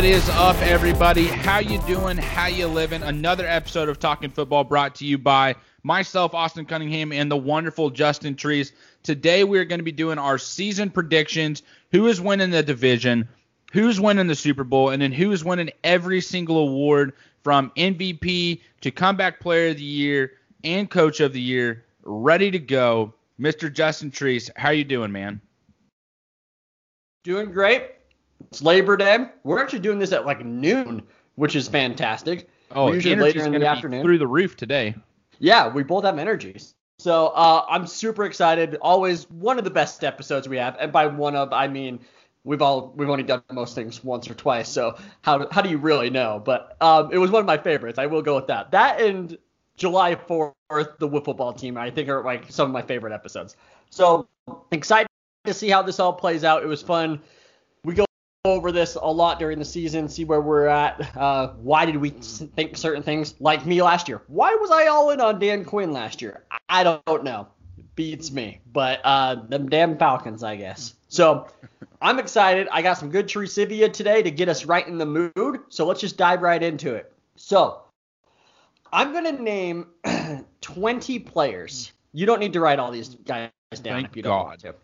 What 0.00 0.08
is 0.08 0.30
up, 0.30 0.56
everybody? 0.62 1.26
How 1.26 1.58
you 1.58 1.78
doing? 1.82 2.16
How 2.16 2.46
you 2.46 2.68
living? 2.68 3.02
Another 3.02 3.46
episode 3.46 3.90
of 3.90 3.98
Talking 3.98 4.30
Football 4.30 4.64
brought 4.64 4.94
to 4.94 5.04
you 5.04 5.18
by 5.18 5.56
myself, 5.82 6.32
Austin 6.32 6.64
Cunningham, 6.64 7.12
and 7.12 7.30
the 7.30 7.36
wonderful 7.36 7.90
Justin 7.90 8.34
Trees. 8.34 8.72
Today 9.02 9.44
we 9.44 9.58
are 9.58 9.66
going 9.66 9.78
to 9.78 9.84
be 9.84 9.92
doing 9.92 10.16
our 10.16 10.38
season 10.38 10.88
predictions. 10.88 11.62
Who 11.92 12.06
is 12.06 12.18
winning 12.18 12.48
the 12.48 12.62
division? 12.62 13.28
Who's 13.74 14.00
winning 14.00 14.26
the 14.26 14.34
Super 14.34 14.64
Bowl? 14.64 14.88
And 14.88 15.02
then 15.02 15.12
who 15.12 15.32
is 15.32 15.44
winning 15.44 15.68
every 15.84 16.22
single 16.22 16.56
award 16.56 17.12
from 17.44 17.70
MVP 17.76 18.62
to 18.80 18.90
Comeback 18.90 19.38
Player 19.38 19.68
of 19.68 19.76
the 19.76 19.82
Year 19.82 20.32
and 20.64 20.88
Coach 20.88 21.20
of 21.20 21.34
the 21.34 21.42
Year? 21.42 21.84
Ready 22.04 22.50
to 22.50 22.58
go, 22.58 23.12
Mr. 23.38 23.70
Justin 23.70 24.10
Trees. 24.10 24.50
How 24.56 24.70
you 24.70 24.84
doing, 24.84 25.12
man? 25.12 25.42
Doing 27.22 27.52
great. 27.52 27.99
It's 28.48 28.62
Labor 28.62 28.96
Day. 28.96 29.26
We're 29.44 29.60
actually 29.60 29.80
doing 29.80 29.98
this 29.98 30.12
at 30.12 30.26
like 30.26 30.44
noon, 30.44 31.02
which 31.36 31.56
is 31.56 31.68
fantastic. 31.68 32.48
Oh, 32.72 32.86
We're 32.86 32.94
usually 32.94 33.16
later 33.16 33.44
in 33.44 33.52
the 33.52 33.60
be 33.60 33.66
afternoon. 33.66 34.02
through 34.02 34.18
the 34.18 34.26
roof 34.26 34.56
today. 34.56 34.94
Yeah, 35.38 35.68
we 35.68 35.82
both 35.82 36.04
have 36.04 36.18
energies. 36.18 36.74
So 36.98 37.28
uh, 37.28 37.64
I'm 37.68 37.86
super 37.86 38.24
excited. 38.24 38.76
Always 38.80 39.28
one 39.30 39.58
of 39.58 39.64
the 39.64 39.70
best 39.70 40.04
episodes 40.04 40.48
we 40.48 40.58
have, 40.58 40.76
and 40.78 40.92
by 40.92 41.06
one 41.06 41.34
of 41.34 41.52
I 41.52 41.68
mean 41.68 42.00
we've 42.44 42.62
all 42.62 42.92
we've 42.96 43.10
only 43.10 43.22
done 43.22 43.42
most 43.50 43.74
things 43.74 44.02
once 44.04 44.28
or 44.30 44.34
twice. 44.34 44.68
So 44.68 44.96
how 45.22 45.48
how 45.50 45.62
do 45.62 45.70
you 45.70 45.78
really 45.78 46.10
know? 46.10 46.42
But 46.44 46.76
um, 46.80 47.10
it 47.12 47.18
was 47.18 47.30
one 47.30 47.40
of 47.40 47.46
my 47.46 47.58
favorites. 47.58 47.98
I 47.98 48.06
will 48.06 48.22
go 48.22 48.36
with 48.36 48.46
that. 48.48 48.70
That 48.70 49.00
and 49.00 49.36
July 49.76 50.14
4th, 50.14 50.98
the 50.98 51.08
Whip 51.08 51.24
football 51.24 51.54
team, 51.54 51.78
I 51.78 51.90
think 51.90 52.08
are 52.10 52.22
like 52.22 52.50
some 52.50 52.66
of 52.66 52.72
my 52.72 52.82
favorite 52.82 53.14
episodes. 53.14 53.56
So 53.88 54.28
excited 54.70 55.08
to 55.44 55.54
see 55.54 55.70
how 55.70 55.80
this 55.80 55.98
all 55.98 56.12
plays 56.12 56.44
out. 56.44 56.62
It 56.62 56.66
was 56.66 56.82
fun. 56.82 57.20
Over 58.46 58.72
this 58.72 58.94
a 58.94 59.04
lot 59.04 59.38
during 59.38 59.58
the 59.58 59.66
season, 59.66 60.08
see 60.08 60.24
where 60.24 60.40
we're 60.40 60.66
at. 60.66 61.14
Uh, 61.14 61.48
why 61.60 61.84
did 61.84 61.98
we 61.98 62.08
think 62.08 62.74
certain 62.74 63.02
things? 63.02 63.34
Like 63.38 63.66
me 63.66 63.82
last 63.82 64.08
year. 64.08 64.22
Why 64.28 64.54
was 64.54 64.70
I 64.70 64.86
all 64.86 65.10
in 65.10 65.20
on 65.20 65.38
Dan 65.38 65.62
Quinn 65.62 65.92
last 65.92 66.22
year? 66.22 66.44
I 66.70 66.82
don't 66.82 67.22
know. 67.22 67.48
Beats 67.96 68.30
me. 68.30 68.62
But 68.72 69.02
uh, 69.04 69.34
them 69.46 69.68
damn 69.68 69.98
Falcons, 69.98 70.42
I 70.42 70.56
guess. 70.56 70.94
So 71.08 71.48
I'm 72.00 72.18
excited. 72.18 72.66
I 72.72 72.80
got 72.80 72.94
some 72.94 73.10
good 73.10 73.28
trivia 73.28 73.90
today 73.90 74.22
to 74.22 74.30
get 74.30 74.48
us 74.48 74.64
right 74.64 74.88
in 74.88 74.96
the 74.96 75.04
mood. 75.04 75.60
So 75.68 75.84
let's 75.84 76.00
just 76.00 76.16
dive 76.16 76.40
right 76.40 76.62
into 76.62 76.94
it. 76.94 77.12
So 77.36 77.82
I'm 78.90 79.12
gonna 79.12 79.32
name 79.32 79.88
20 80.62 81.18
players. 81.18 81.92
You 82.14 82.24
don't 82.24 82.40
need 82.40 82.54
to 82.54 82.60
write 82.60 82.78
all 82.78 82.90
these 82.90 83.16
guys 83.16 83.50
down 83.82 83.96
Thank 83.96 84.08
if 84.08 84.16
you 84.16 84.22
don't 84.22 84.38
God. 84.38 84.46
want 84.46 84.60
to. 84.60 84.74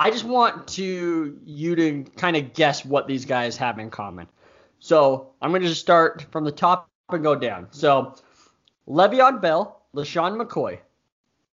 I 0.00 0.10
just 0.10 0.24
want 0.24 0.66
to 0.68 1.38
you 1.44 1.76
to 1.76 2.04
kind 2.16 2.34
of 2.34 2.54
guess 2.54 2.86
what 2.86 3.06
these 3.06 3.26
guys 3.26 3.58
have 3.58 3.78
in 3.78 3.90
common. 3.90 4.26
So 4.78 5.32
I'm 5.42 5.50
going 5.50 5.60
to 5.60 5.68
just 5.68 5.82
start 5.82 6.24
from 6.30 6.42
the 6.44 6.50
top 6.50 6.88
and 7.10 7.22
go 7.22 7.34
down. 7.34 7.66
So 7.70 8.14
Le'Veon 8.88 9.42
Bell, 9.42 9.82
LeSean 9.94 10.40
McCoy, 10.40 10.78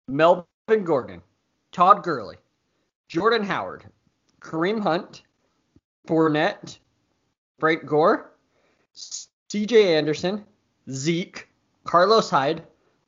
Melvin 0.07 0.83
Gordon, 0.83 1.23
Todd 1.71 2.03
Gurley, 2.03 2.35
Jordan 3.07 3.41
Howard, 3.41 3.85
Kareem 4.41 4.79
Hunt, 4.79 5.23
Fournette, 6.07 6.77
Frank 7.59 7.87
Gore, 7.87 8.29
C.J. 8.93 9.95
Anderson, 9.95 10.45
Zeke, 10.91 11.49
Carlos 11.83 12.29
Hyde, 12.29 12.61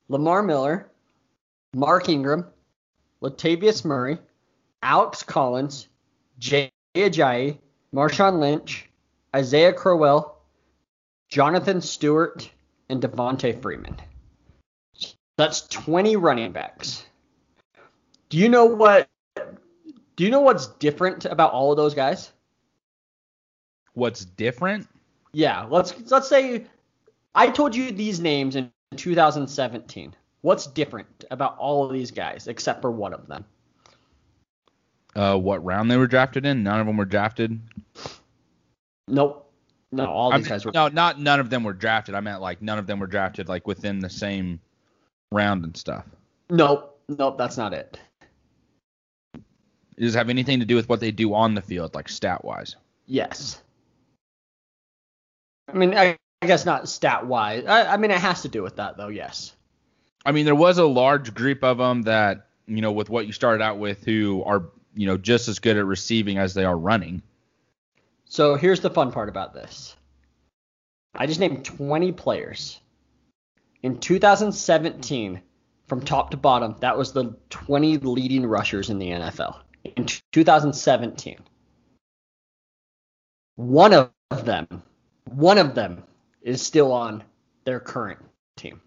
Lamar 0.08 0.42
Miller, 0.42 0.90
Mark 1.74 2.08
Ingram, 2.08 2.44
Latavius 3.22 3.84
Murray, 3.84 4.18
Alex 4.82 5.22
Collins, 5.22 5.88
Jay 6.38 6.70
Ajayi, 6.94 7.58
Marshawn 7.94 8.38
Lynch, 8.38 8.88
Isaiah 9.34 9.72
Crowell, 9.72 10.36
Jonathan 11.28 11.80
Stewart, 11.80 12.50
and 12.88 13.02
Devonta 13.02 13.60
Freeman. 13.60 13.96
That's 15.36 15.66
20 15.68 16.16
running 16.16 16.52
backs. 16.52 17.04
Do 18.28 18.38
you 18.38 18.48
know 18.48 18.66
what? 18.66 19.08
Do 20.16 20.24
you 20.24 20.30
know 20.30 20.40
what's 20.40 20.66
different 20.66 21.24
about 21.24 21.52
all 21.52 21.70
of 21.70 21.76
those 21.76 21.94
guys? 21.94 22.32
What's 23.94 24.24
different? 24.24 24.88
Yeah, 25.32 25.64
let's 25.70 25.94
let's 26.10 26.28
say 26.28 26.66
I 27.34 27.48
told 27.50 27.74
you 27.74 27.92
these 27.92 28.20
names 28.20 28.56
in 28.56 28.72
2017. 28.96 30.14
What's 30.40 30.66
different 30.66 31.24
about 31.30 31.56
all 31.58 31.84
of 31.84 31.92
these 31.92 32.10
guys 32.10 32.48
except 32.48 32.82
for 32.82 32.90
one 32.90 33.12
of 33.12 33.26
them? 33.28 33.44
Uh, 35.18 35.36
what 35.36 35.64
round 35.64 35.90
they 35.90 35.96
were 35.96 36.06
drafted 36.06 36.46
in? 36.46 36.62
None 36.62 36.78
of 36.78 36.86
them 36.86 36.96
were 36.96 37.04
drafted. 37.04 37.60
Nope. 39.08 39.52
No, 39.90 40.06
all 40.06 40.32
I 40.32 40.36
these 40.36 40.44
mean, 40.44 40.50
guys 40.50 40.64
were. 40.64 40.70
no, 40.70 40.86
not 40.86 41.18
none 41.18 41.40
of 41.40 41.50
them 41.50 41.64
were 41.64 41.72
drafted. 41.72 42.14
I 42.14 42.20
meant 42.20 42.40
like 42.40 42.62
none 42.62 42.78
of 42.78 42.86
them 42.86 43.00
were 43.00 43.08
drafted 43.08 43.48
like 43.48 43.66
within 43.66 43.98
the 43.98 44.10
same 44.10 44.60
round 45.32 45.64
and 45.64 45.76
stuff. 45.76 46.04
Nope. 46.50 47.00
Nope. 47.08 47.36
That's 47.36 47.56
not 47.56 47.74
it. 47.74 47.98
Does 49.98 50.14
it 50.14 50.18
have 50.18 50.30
anything 50.30 50.60
to 50.60 50.66
do 50.66 50.76
with 50.76 50.88
what 50.88 51.00
they 51.00 51.10
do 51.10 51.34
on 51.34 51.56
the 51.56 51.62
field, 51.62 51.96
like 51.96 52.08
stat 52.08 52.44
wise? 52.44 52.76
Yes. 53.06 53.60
I 55.68 55.76
mean, 55.76 55.98
I, 55.98 56.16
I 56.42 56.46
guess 56.46 56.64
not 56.64 56.88
stat 56.88 57.26
wise. 57.26 57.64
I, 57.66 57.94
I 57.94 57.96
mean, 57.96 58.12
it 58.12 58.20
has 58.20 58.42
to 58.42 58.48
do 58.48 58.62
with 58.62 58.76
that 58.76 58.96
though. 58.96 59.08
Yes. 59.08 59.52
I 60.24 60.30
mean, 60.30 60.44
there 60.44 60.54
was 60.54 60.78
a 60.78 60.86
large 60.86 61.34
group 61.34 61.64
of 61.64 61.78
them 61.78 62.02
that 62.02 62.46
you 62.68 62.82
know, 62.82 62.92
with 62.92 63.10
what 63.10 63.26
you 63.26 63.32
started 63.32 63.64
out 63.64 63.78
with, 63.78 64.04
who 64.04 64.44
are 64.44 64.62
you 64.98 65.06
know 65.06 65.16
just 65.16 65.46
as 65.46 65.60
good 65.60 65.76
at 65.76 65.86
receiving 65.86 66.38
as 66.38 66.54
they 66.54 66.64
are 66.64 66.76
running. 66.76 67.22
So 68.24 68.56
here's 68.56 68.80
the 68.80 68.90
fun 68.90 69.12
part 69.12 69.28
about 69.28 69.54
this. 69.54 69.96
I 71.14 71.26
just 71.26 71.40
named 71.40 71.64
20 71.64 72.12
players. 72.12 72.80
In 73.82 74.00
2017, 74.00 75.40
from 75.86 76.00
top 76.02 76.32
to 76.32 76.36
bottom, 76.36 76.74
that 76.80 76.98
was 76.98 77.12
the 77.12 77.36
20 77.50 77.98
leading 77.98 78.44
rushers 78.44 78.90
in 78.90 78.98
the 78.98 79.10
NFL. 79.10 79.60
In 79.96 80.06
2017, 80.32 81.38
one 83.54 83.94
of 83.94 84.10
them, 84.44 84.82
one 85.26 85.58
of 85.58 85.76
them 85.76 86.02
is 86.42 86.60
still 86.60 86.92
on 86.92 87.22
their 87.64 87.78
current 87.78 88.18
team. 88.56 88.80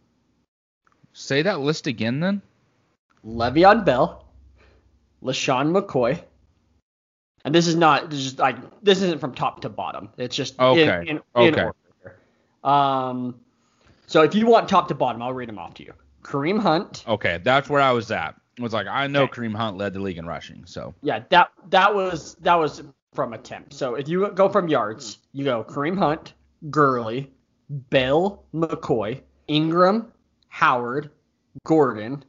Say 1.13 1.41
that 1.41 1.61
list 1.61 1.87
again, 1.87 2.19
then. 2.19 2.41
Le'Veon 3.25 3.85
Bell, 3.85 4.20
LeSean 5.23 5.71
McCoy, 5.71 6.21
and 7.45 7.53
this 7.53 7.67
is 7.67 7.75
not 7.75 8.09
this 8.09 8.19
is 8.19 8.39
like 8.39 8.57
this 8.83 9.01
isn't 9.01 9.19
from 9.19 9.33
top 9.33 9.61
to 9.61 9.69
bottom. 9.69 10.09
It's 10.17 10.35
just 10.35 10.59
Okay, 10.59 11.01
in, 11.01 11.17
in, 11.17 11.21
okay. 11.35 11.63
order. 11.63 11.75
Um, 12.63 13.39
so 14.07 14.23
if 14.23 14.35
you 14.35 14.45
want 14.47 14.67
top 14.69 14.87
to 14.89 14.95
bottom, 14.95 15.21
I'll 15.21 15.33
read 15.33 15.49
them 15.49 15.59
off 15.59 15.73
to 15.75 15.83
you. 15.83 15.93
Kareem 16.23 16.59
Hunt, 16.59 17.03
Okay, 17.07 17.39
that's 17.43 17.67
where 17.69 17.81
I 17.81 17.91
was 17.91 18.11
at. 18.11 18.35
It 18.57 18.61
was 18.61 18.73
like 18.73 18.85
I 18.87 19.07
know 19.07 19.23
Okay. 19.23 19.41
Kareem 19.41 19.55
Hunt 19.55 19.77
led 19.77 19.93
the 19.93 19.99
league 19.99 20.17
in 20.17 20.25
rushing, 20.25 20.65
so 20.65 20.93
yeah, 21.01 21.23
that 21.29 21.49
that 21.69 21.93
was 21.93 22.35
that 22.41 22.55
was 22.55 22.83
from 23.13 23.33
attempt. 23.33 23.73
So 23.73 23.95
if 23.95 24.07
you 24.07 24.29
go 24.31 24.47
from 24.49 24.67
yards, 24.67 25.17
you 25.33 25.43
go 25.43 25.63
Kareem 25.63 25.97
Hunt, 25.97 26.33
Gurley, 26.69 27.31
Bell, 27.69 28.43
McCoy, 28.53 29.21
Ingram, 29.47 30.11
Howard, 30.49 31.09
Gordon, 31.65 32.23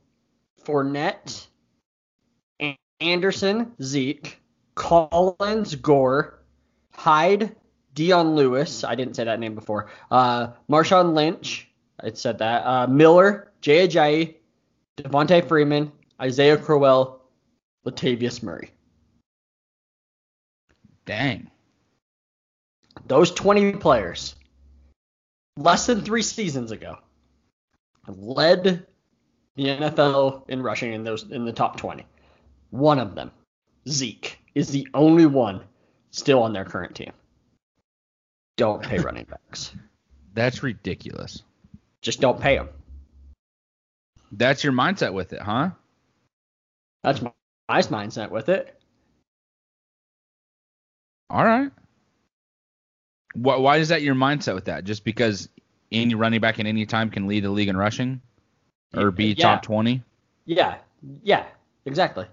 Fournette, 0.64 1.46
Anderson, 3.02 3.72
Zeke, 3.82 4.40
Collins, 4.74 5.74
Gore, 5.74 6.38
Hyde, 6.92 7.54
Dion 7.94 8.34
Lewis. 8.34 8.84
I 8.84 8.94
didn't 8.94 9.14
say 9.14 9.24
that 9.24 9.40
name 9.40 9.54
before. 9.54 9.90
Uh, 10.10 10.48
Marshawn 10.70 11.14
Lynch. 11.14 11.68
I 12.00 12.12
said 12.12 12.38
that. 12.38 12.64
Uh, 12.64 12.86
Miller, 12.86 13.52
Jay 13.60 13.86
Ajayi, 13.86 14.36
Devonta 14.96 15.46
Freeman, 15.46 15.92
Isaiah 16.20 16.56
Crowell, 16.56 17.22
Latavius 17.86 18.42
Murray. 18.42 18.70
dang. 21.04 21.50
Those 23.06 23.32
20 23.32 23.72
players, 23.74 24.36
less 25.56 25.86
than 25.86 26.02
three 26.02 26.22
seasons 26.22 26.70
ago, 26.70 26.98
led 28.06 28.86
the 29.56 29.64
NFL 29.64 30.48
in 30.48 30.62
rushing 30.62 30.92
in 30.92 31.02
those 31.02 31.24
in 31.30 31.44
the 31.44 31.52
top 31.52 31.76
20. 31.76 32.06
One 32.72 32.98
of 32.98 33.14
them, 33.14 33.30
Zeke, 33.86 34.38
is 34.54 34.68
the 34.68 34.88
only 34.94 35.26
one 35.26 35.60
still 36.10 36.42
on 36.42 36.54
their 36.54 36.64
current 36.64 36.94
team. 36.94 37.12
Don't 38.56 38.82
pay 38.82 38.98
running 38.98 39.26
backs. 39.26 39.72
That's 40.32 40.62
ridiculous. 40.62 41.42
Just 42.00 42.22
don't 42.22 42.40
pay 42.40 42.56
them. 42.56 42.70
That's 44.32 44.64
your 44.64 44.72
mindset 44.72 45.12
with 45.12 45.34
it, 45.34 45.42
huh? 45.42 45.70
That's 47.02 47.20
my, 47.20 47.30
my 47.68 47.82
mindset 47.82 48.30
with 48.30 48.48
it. 48.48 48.80
All 51.28 51.44
right. 51.44 51.70
Why, 53.34 53.56
why 53.56 53.76
is 53.76 53.88
that 53.90 54.00
your 54.00 54.14
mindset 54.14 54.54
with 54.54 54.64
that? 54.64 54.84
Just 54.84 55.04
because 55.04 55.50
any 55.90 56.14
running 56.14 56.40
back 56.40 56.58
at 56.58 56.64
any 56.64 56.86
time 56.86 57.10
can 57.10 57.26
lead 57.26 57.44
the 57.44 57.50
league 57.50 57.68
in 57.68 57.76
rushing 57.76 58.22
or 58.96 59.10
be 59.10 59.34
Yeah. 59.34 59.56
top 59.56 59.62
20? 59.62 60.02
Yeah, 60.46 60.78
yeah, 61.22 61.44
exactly. 61.84 62.26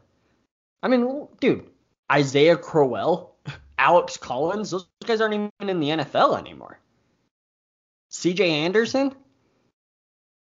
I 0.81 0.87
mean, 0.87 1.27
dude, 1.39 1.65
Isaiah 2.11 2.57
Crowell 2.57 3.35
Alex 3.77 4.17
Collins, 4.17 4.71
those 4.71 4.87
guys 5.05 5.21
aren't 5.21 5.33
even 5.33 5.51
in 5.61 5.79
the 5.79 5.89
NFL 5.89 6.37
anymore. 6.37 6.79
C.J. 8.09 8.49
Anderson, 8.49 9.13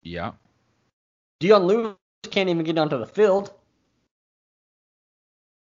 Yeah. 0.02 0.32
Dion 1.40 1.64
Lewis 1.64 1.96
can't 2.24 2.50
even 2.50 2.64
get 2.64 2.78
onto 2.78 2.98
the 2.98 3.06
field. 3.06 3.54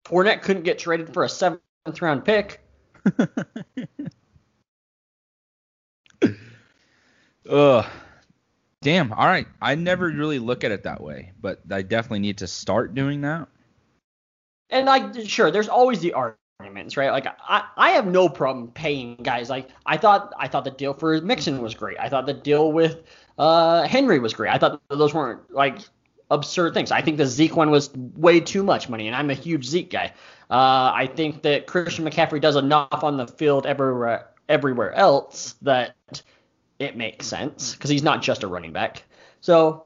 Fournette 0.05 0.41
couldn't 0.41 0.63
get 0.63 0.79
traded 0.79 1.13
for 1.13 1.23
a 1.23 1.29
seventh 1.29 1.61
round 2.01 2.25
pick. 2.25 2.61
Ugh. 7.49 7.85
Damn. 8.81 9.13
All 9.13 9.25
right. 9.25 9.47
I 9.61 9.75
never 9.75 10.07
really 10.07 10.39
look 10.39 10.63
at 10.63 10.71
it 10.71 10.83
that 10.83 11.01
way, 11.01 11.31
but 11.41 11.61
I 11.71 11.81
definitely 11.81 12.19
need 12.19 12.37
to 12.39 12.47
start 12.47 12.93
doing 12.93 13.21
that. 13.21 13.47
And 14.69 14.85
like, 14.85 15.27
sure, 15.27 15.51
there's 15.51 15.69
always 15.69 15.99
the 15.99 16.13
arguments, 16.13 16.97
right? 16.97 17.11
Like, 17.11 17.27
I, 17.27 17.65
I 17.77 17.91
have 17.91 18.07
no 18.07 18.29
problem 18.29 18.69
paying 18.69 19.17
guys. 19.17 19.49
Like, 19.49 19.69
I 19.85 19.97
thought 19.97 20.33
I 20.37 20.47
thought 20.47 20.63
the 20.63 20.71
deal 20.71 20.93
for 20.93 21.21
Mixon 21.21 21.61
was 21.61 21.75
great. 21.75 21.97
I 21.99 22.09
thought 22.09 22.25
the 22.25 22.33
deal 22.33 22.71
with 22.71 23.03
uh, 23.37 23.87
Henry 23.87 24.19
was 24.19 24.33
great. 24.33 24.51
I 24.51 24.57
thought 24.57 24.81
those 24.89 25.13
weren't 25.13 25.53
like 25.53 25.79
absurd 26.31 26.73
things. 26.73 26.91
I 26.91 27.01
think 27.01 27.17
the 27.17 27.27
Zeke 27.27 27.55
one 27.55 27.69
was 27.71 27.93
way 27.93 28.39
too 28.39 28.63
much 28.63 28.89
money, 28.89 29.07
and 29.07 29.15
I'm 29.15 29.29
a 29.29 29.35
huge 29.35 29.65
Zeke 29.65 29.91
guy. 29.91 30.13
Uh, 30.49 30.91
I 30.93 31.09
think 31.13 31.41
that 31.43 31.67
Christian 31.67 32.05
McCaffrey 32.05 32.41
does 32.41 32.55
enough 32.55 33.03
on 33.03 33.17
the 33.17 33.27
field 33.27 33.65
everywhere 33.65 34.29
everywhere 34.47 34.93
else 34.93 35.55
that 35.63 35.95
it 36.77 36.95
makes 36.95 37.25
sense 37.25 37.73
because 37.73 37.89
he's 37.89 38.03
not 38.03 38.21
just 38.21 38.43
a 38.43 38.47
running 38.47 38.73
back. 38.73 39.03
So, 39.41 39.85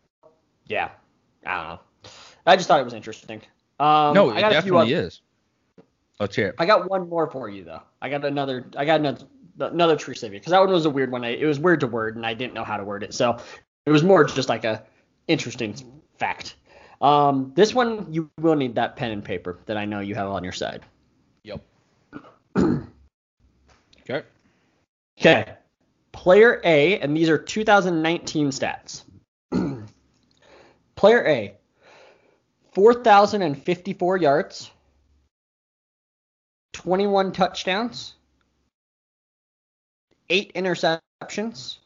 yeah, 0.65 0.89
I 1.45 1.55
don't 1.55 1.67
know. 1.67 1.79
I 2.45 2.55
just 2.55 2.67
thought 2.67 2.79
it 2.79 2.85
was 2.85 2.93
interesting. 2.93 3.41
Um, 3.79 4.13
no, 4.13 4.29
I 4.29 4.37
it 4.37 4.41
got 4.41 4.51
a 4.51 4.61
few 4.61 4.73
definitely 4.73 4.93
is. 4.93 5.21
Let's 6.19 6.35
hear 6.35 6.49
it. 6.49 6.55
I 6.57 6.65
got 6.65 6.89
one 6.89 7.07
more 7.07 7.29
for 7.29 7.47
you 7.49 7.63
though. 7.63 7.81
I 8.01 8.09
got 8.09 8.25
another. 8.25 8.65
I 8.75 8.85
got 8.85 8.99
another 8.99 9.25
another 9.59 9.95
true 9.95 10.13
savior 10.13 10.39
because 10.39 10.51
that 10.51 10.59
one 10.59 10.69
was 10.69 10.85
a 10.85 10.89
weird 10.89 11.11
one. 11.11 11.23
I, 11.23 11.29
it 11.29 11.45
was 11.45 11.59
weird 11.59 11.79
to 11.81 11.87
word 11.87 12.15
and 12.15 12.25
I 12.25 12.33
didn't 12.33 12.53
know 12.53 12.63
how 12.63 12.77
to 12.77 12.83
word 12.83 13.03
it, 13.03 13.13
so 13.13 13.37
it 13.85 13.91
was 13.91 14.03
more 14.03 14.25
just 14.25 14.49
like 14.49 14.65
a 14.65 14.83
interesting 15.27 15.75
fact. 16.17 16.55
Um, 17.01 17.53
this 17.55 17.73
one 17.73 18.11
you 18.11 18.29
will 18.39 18.55
need 18.55 18.75
that 18.75 18.97
pen 18.97 19.11
and 19.11 19.23
paper 19.23 19.59
that 19.65 19.77
I 19.77 19.85
know 19.85 20.01
you 20.01 20.15
have 20.15 20.29
on 20.29 20.43
your 20.43 20.53
side. 20.53 20.83
Yep. 21.43 21.61
okay. 22.57 24.23
Okay. 25.17 25.53
Player 26.11 26.59
A, 26.65 26.99
and 26.99 27.15
these 27.15 27.29
are 27.29 27.37
2019 27.37 28.49
stats. 28.49 29.03
Player 30.95 31.27
A, 31.27 31.53
4,054 32.73 34.17
yards, 34.17 34.71
21 36.73 37.31
touchdowns, 37.31 38.13
8 40.29 40.53
interceptions, 40.53 41.77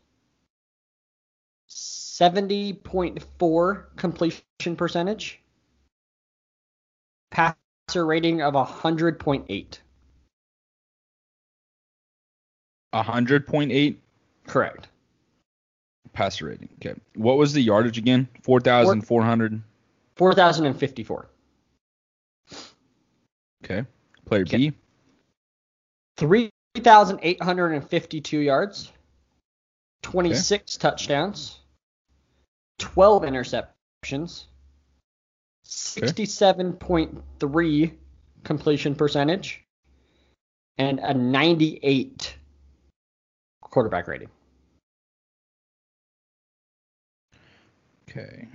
70.4 1.70 3.84
completion 3.96 4.76
percentage, 4.76 5.40
passer 7.32 8.06
rating 8.06 8.42
of 8.42 8.54
100.8. 8.54 9.78
A 12.94 13.02
hundred 13.02 13.48
point 13.48 13.72
eight 13.72 14.00
Correct. 14.46 14.88
passer 16.14 16.46
rating. 16.46 16.70
Okay. 16.76 16.94
What 17.16 17.38
was 17.38 17.54
the 17.54 17.62
yardage 17.62 17.98
again? 17.98 18.28
Four 18.44 18.60
thousand 18.60 19.02
four 19.02 19.24
hundred. 19.24 19.60
4,054. 20.16 21.30
Okay. 23.64 23.86
Player 24.26 24.46
B. 24.46 24.74
3,852 26.18 28.40
yards, 28.40 28.92
26 30.04 30.78
touchdowns, 30.78 31.60
12 32.80 33.24
interceptions, 33.24 34.46
67.3 35.66 37.94
completion 38.44 38.96
percentage, 38.96 39.64
and 40.78 41.00
a 41.00 41.14
98 41.14 42.36
quarterback 43.62 44.08
rating. 44.08 44.30
Okay. 48.10 48.48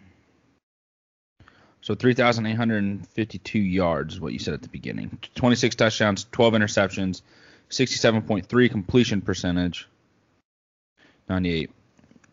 So 1.89 1.95
3,852 1.95 3.59
yards 3.59 4.13
is 4.13 4.21
what 4.21 4.35
you 4.35 4.39
said 4.39 4.53
at 4.53 4.61
the 4.61 4.69
beginning. 4.69 5.19
26 5.37 5.75
touchdowns, 5.75 6.27
12 6.33 6.53
interceptions, 6.53 7.23
67.3 7.71 8.71
completion 8.71 9.23
percentage, 9.23 9.89
98 11.31 11.71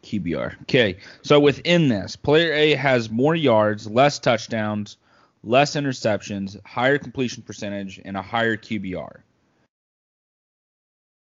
QBR. 0.03 0.61
Okay. 0.63 0.97
So 1.21 1.39
within 1.39 1.87
this, 1.87 2.17
player 2.17 2.51
A 2.51 2.71
has 2.73 3.09
more 3.09 3.33
yards, 3.33 3.87
less 3.87 4.19
touchdowns, 4.19 4.97
less 5.41 5.77
interceptions, 5.77 6.61
higher 6.65 6.97
completion 6.97 7.41
percentage, 7.41 8.01
and 8.03 8.17
a 8.17 8.21
higher 8.21 8.57
QBR. 8.57 9.19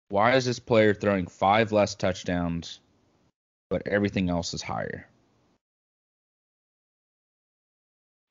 Why 0.09 0.35
is 0.35 0.43
this 0.43 0.59
player 0.59 0.93
throwing 0.93 1.27
five 1.27 1.71
less 1.71 1.95
touchdowns, 1.95 2.81
but 3.69 3.87
everything 3.87 4.29
else 4.29 4.53
is 4.53 4.61
higher? 4.61 5.08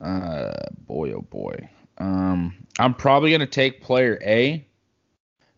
Uh, 0.01 0.53
boy, 0.87 1.13
oh 1.13 1.23
boy. 1.23 1.69
Um, 1.99 2.55
I'm 2.79 2.95
probably 2.95 3.33
gonna 3.33 3.47
take 3.47 3.83
player 3.83 4.19
A 4.25 4.65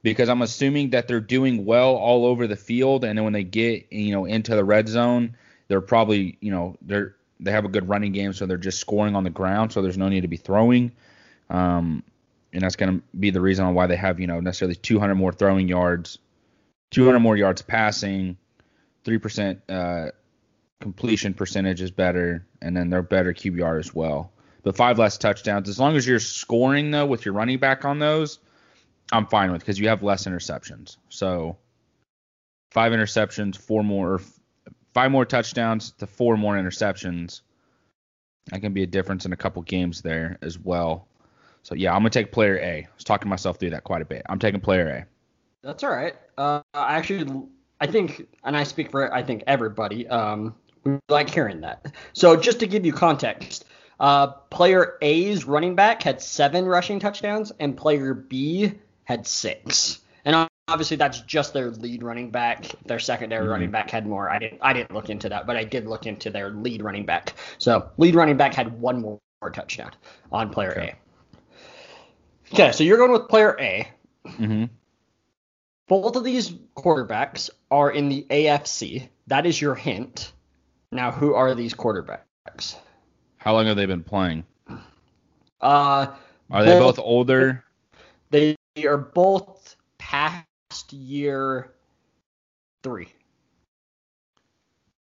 because 0.03 0.29
I'm 0.29 0.43
assuming 0.43 0.91
that 0.91 1.09
they're 1.09 1.21
doing 1.21 1.65
well 1.65 1.95
all 1.97 2.25
over 2.25 2.47
the 2.47 2.57
field, 2.57 3.05
and 3.05 3.19
then 3.19 3.25
when 3.25 3.33
they 3.33 3.45
get 3.45 3.93
you 3.93 4.13
know 4.13 4.25
into 4.25 4.55
the 4.55 4.65
red 4.65 4.89
zone, 4.89 5.37
they're 5.69 5.81
probably 5.81 6.39
you 6.41 6.51
know 6.51 6.77
they're 6.83 7.17
they 7.39 7.51
have 7.51 7.65
a 7.65 7.69
good 7.69 7.89
running 7.89 8.13
game, 8.13 8.33
so 8.33 8.47
they're 8.47 8.57
just 8.57 8.79
scoring 8.79 9.15
on 9.15 9.25
the 9.25 9.31
ground, 9.31 9.73
so 9.73 9.83
there's 9.83 9.99
no 9.99 10.09
need 10.09 10.23
to 10.23 10.29
be 10.29 10.37
throwing. 10.37 10.93
Um, 11.49 12.03
and 12.53 12.63
that's 12.63 12.77
gonna 12.77 13.01
be 13.19 13.31
the 13.31 13.41
reason 13.41 13.67
on 13.67 13.75
why 13.75 13.87
they 13.87 13.97
have 13.97 14.21
you 14.21 14.27
know 14.27 14.41
necessarily 14.41 14.77
200 14.77 15.15
more 15.15 15.33
throwing 15.33 15.69
yards, 15.69 16.19
200 16.93 17.19
more 17.19 17.37
yards 17.37 17.61
passing, 17.61 18.39
three 19.05 19.19
percent 19.19 19.61
uh, 19.69 20.11
completion 20.81 21.35
percentage 21.35 21.81
is 21.81 21.91
better, 21.91 22.47
and 22.63 22.77
then 22.77 22.91
they're 22.91 23.03
better 23.03 23.33
QBR 23.33 23.79
as 23.79 23.95
well. 23.95 24.33
But 24.63 24.77
five 24.77 24.99
less 24.99 25.17
touchdowns, 25.19 25.69
as 25.69 25.79
long 25.79 25.97
as 25.97 26.07
you're 26.07 26.21
scoring 26.21 26.91
though 26.91 27.07
with 27.07 27.25
your 27.25 27.35
running 27.35 27.59
back 27.59 27.85
on 27.85 27.99
those, 27.99 28.39
I'm 29.13 29.27
fine 29.27 29.53
with 29.53 29.61
because 29.61 29.79
you 29.79 29.89
have 29.89 30.03
less 30.03 30.27
interceptions. 30.27 30.97
So 31.09 31.57
five 32.71 32.93
interceptions, 32.93 33.57
four 33.57 33.83
more, 33.83 34.21
five 34.93 35.11
more 35.11 35.25
touchdowns 35.25 35.93
to 35.93 36.07
four 36.07 36.37
more 36.37 36.55
interceptions. 36.55 37.41
That 38.47 38.61
can 38.61 38.73
be 38.73 38.83
a 38.83 38.87
difference 38.87 39.27
in 39.27 39.33
a 39.33 39.37
couple 39.37 39.63
games 39.63 40.03
there 40.03 40.39
as 40.43 40.59
well. 40.59 41.07
So 41.63 41.75
yeah, 41.75 41.93
I'm 41.93 42.01
gonna 42.01 42.11
take 42.11 42.33
player 42.33 42.59
A. 42.59 42.79
I 42.79 42.89
was 42.95 43.05
talking 43.05 43.29
myself 43.29 43.59
through 43.59 43.71
that 43.71 43.85
quite 43.85 44.03
a 44.03 44.07
bit. 44.07 44.23
I'm 44.29 44.39
taking 44.39 44.61
player 44.61 44.89
A. 44.89 45.07
That's 45.63 45.85
all 45.85 45.91
right. 45.91 46.17
Uh, 46.39 46.63
I 46.73 46.97
actually, 46.97 47.47
I 47.81 47.87
think, 47.87 48.29
and 48.45 48.57
I 48.57 48.65
speak 48.65 48.91
for 48.91 49.13
I 49.13 49.23
think 49.23 49.45
everybody. 49.47 50.09
Um, 50.09 50.55
we 50.85 50.99
like 51.09 51.31
hearing 51.31 51.61
that. 51.63 51.93
So 52.13 52.37
just 52.37 52.61
to 52.61 52.67
give 52.67 52.85
you 52.87 52.93
context, 52.93 53.65
uh, 53.99 54.29
player 54.29 54.97
A's 55.03 55.45
running 55.45 55.75
back 55.75 56.03
had 56.03 56.23
seven 56.23 56.65
rushing 56.67 56.99
touchdowns, 57.01 57.53
and 57.61 57.77
player 57.77 58.15
B 58.15 58.73
had 59.05 59.27
six. 59.27 60.01
And 60.25 60.49
obviously 60.69 60.97
that's 60.97 61.21
just 61.21 61.53
their 61.53 61.71
lead 61.71 62.03
running 62.03 62.31
back. 62.31 62.67
Their 62.87 62.99
secondary 62.99 63.47
Mhm. 63.47 63.51
running 63.51 63.71
back 63.71 63.91
had 63.91 64.07
more. 64.07 64.31
I 64.31 64.39
didn't, 64.39 64.59
I 64.63 64.73
didn't 64.73 64.93
look 64.93 65.11
into 65.11 65.29
that, 65.31 65.47
but 65.47 65.57
I 65.57 65.65
did 65.65 65.87
look 65.87 66.07
into 66.07 66.31
their 66.31 66.51
lead 66.51 66.83
running 66.83 67.05
back. 67.05 67.35
So 67.59 67.91
lead 67.99 68.15
running 68.15 68.37
back 68.37 68.55
had 68.55 68.81
one 68.81 69.01
more 69.01 69.19
touchdown 69.53 69.91
on 70.31 70.51
player 70.51 70.71
Okay. 70.73 70.95
A. 72.51 72.55
Okay, 72.55 72.73
so 72.73 72.85
you're 72.85 72.99
going 72.99 73.13
with 73.13 73.29
player 73.29 73.57
A. 73.61 73.89
Mm-hmm. 74.27 74.65
Both 75.89 76.17
of 76.17 76.25
these 76.25 76.51
quarterbacks 76.77 77.51
are 77.71 77.91
in 77.91 78.09
the 78.09 78.27
AFC. 78.31 79.09
That 79.27 79.47
is 79.47 79.61
your 79.61 79.75
hint. 79.75 80.33
Now, 80.93 81.13
who 81.13 81.35
are 81.35 81.55
these 81.55 81.75
quarterbacks? 81.75 82.77
How 83.37 83.53
long 83.55 83.67
have 83.67 83.77
they 83.77 83.87
been 83.87 84.03
playing? 84.03 84.45
Uh, 85.61 86.07
Are 86.51 86.65
they 86.65 86.79
both 86.79 86.99
older? 86.99 87.65
They 88.31 88.57
are 88.85 88.97
both 88.99 89.77
past 89.99 90.93
year 90.93 91.73
three. 92.83 93.09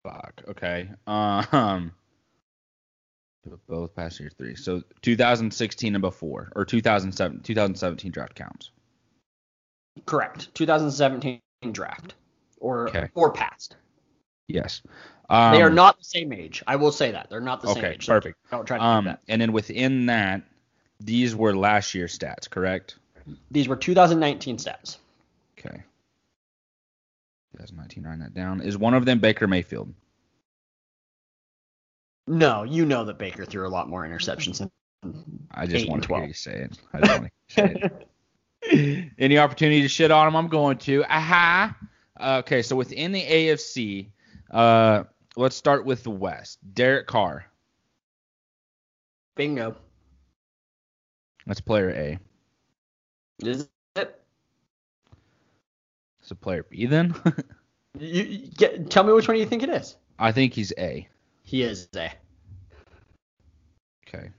Fuck. 0.04 0.42
Okay. 0.48 0.90
Um. 1.06 1.92
Both 3.66 3.94
past 3.94 4.20
year 4.20 4.30
three. 4.38 4.54
So 4.56 4.82
2016 5.02 5.94
and 5.94 6.00
before, 6.02 6.50
or 6.56 6.64
2007, 6.64 7.40
2017 7.42 8.10
draft 8.10 8.34
counts. 8.34 8.70
Correct. 10.06 10.54
2017 10.54 11.40
draft, 11.72 12.14
or 12.58 12.88
Okay. 12.88 13.08
or 13.14 13.32
past. 13.32 13.76
Yes. 14.48 14.82
Um, 15.30 15.52
they 15.54 15.62
are 15.62 15.70
not 15.70 15.98
the 15.98 16.04
same 16.04 16.32
age. 16.32 16.62
I 16.66 16.76
will 16.76 16.92
say 16.92 17.12
that 17.12 17.30
they're 17.30 17.40
not 17.40 17.62
the 17.62 17.68
same 17.68 17.78
Okay, 17.84 17.94
age. 17.94 18.04
so 18.06 18.12
perfect. 18.12 18.38
Don't 18.50 18.66
try 18.66 18.78
to 18.78 18.84
Um, 18.84 19.04
that. 19.06 19.20
and 19.28 19.40
then 19.40 19.52
within 19.52 20.06
that, 20.06 20.42
these 21.00 21.34
were 21.34 21.54
last 21.56 21.94
year's 21.94 22.16
stats, 22.18 22.48
correct? 22.48 22.96
These 23.50 23.68
were 23.68 23.76
2019 23.76 24.58
stats. 24.58 24.98
Okay. 25.58 25.82
2019, 27.52 28.04
writing 28.04 28.20
that 28.20 28.34
down. 28.34 28.60
Is 28.60 28.76
one 28.76 28.92
of 28.94 29.04
them 29.06 29.18
Baker 29.18 29.46
Mayfield? 29.46 29.92
No, 32.26 32.62
you 32.64 32.84
know 32.86 33.04
that 33.04 33.18
Baker 33.18 33.44
threw 33.44 33.66
a 33.66 33.68
lot 33.68 33.88
more 33.88 34.06
interceptions 34.06 34.58
than 34.58 34.70
I 35.50 35.66
just 35.66 35.88
want 35.88 36.02
to 36.04 36.14
hear 36.16 36.24
you 36.26 36.32
say 36.32 36.52
it. 36.62 36.78
I 36.92 37.00
just 37.00 37.20
want 37.20 37.30
to 37.48 37.54
say 37.54 37.90
it. 38.72 39.10
Any 39.18 39.36
opportunity 39.38 39.82
to 39.82 39.88
shit 39.88 40.10
on 40.10 40.26
him, 40.28 40.34
I'm 40.36 40.48
going 40.48 40.78
to. 40.78 41.04
Aha. 41.04 41.76
Uh, 42.18 42.36
okay, 42.44 42.62
so 42.62 42.76
within 42.76 43.12
the 43.12 43.22
AFC, 43.22 44.08
uh, 44.50 45.04
let's 45.36 45.56
start 45.56 45.84
with 45.84 46.02
the 46.02 46.10
West. 46.10 46.58
Derek 46.74 47.06
Carr. 47.06 47.46
Bingo. 49.36 49.76
That's 51.46 51.60
player 51.60 51.90
A. 51.90 52.18
Is 53.40 53.68
it? 53.96 54.22
So 56.22 56.34
player 56.34 56.62
B 56.62 56.86
then. 56.86 57.14
You, 57.98 58.24
you 58.24 58.48
get, 58.48 58.90
tell 58.90 59.04
me 59.04 59.12
which 59.12 59.28
one 59.28 59.36
you 59.36 59.46
think 59.46 59.62
it 59.62 59.68
is. 59.68 59.96
I 60.18 60.32
think 60.32 60.52
he's 60.52 60.72
A. 60.78 61.08
He 61.44 61.62
is 61.62 61.88
A. 61.94 62.12
Okay. 64.08 64.30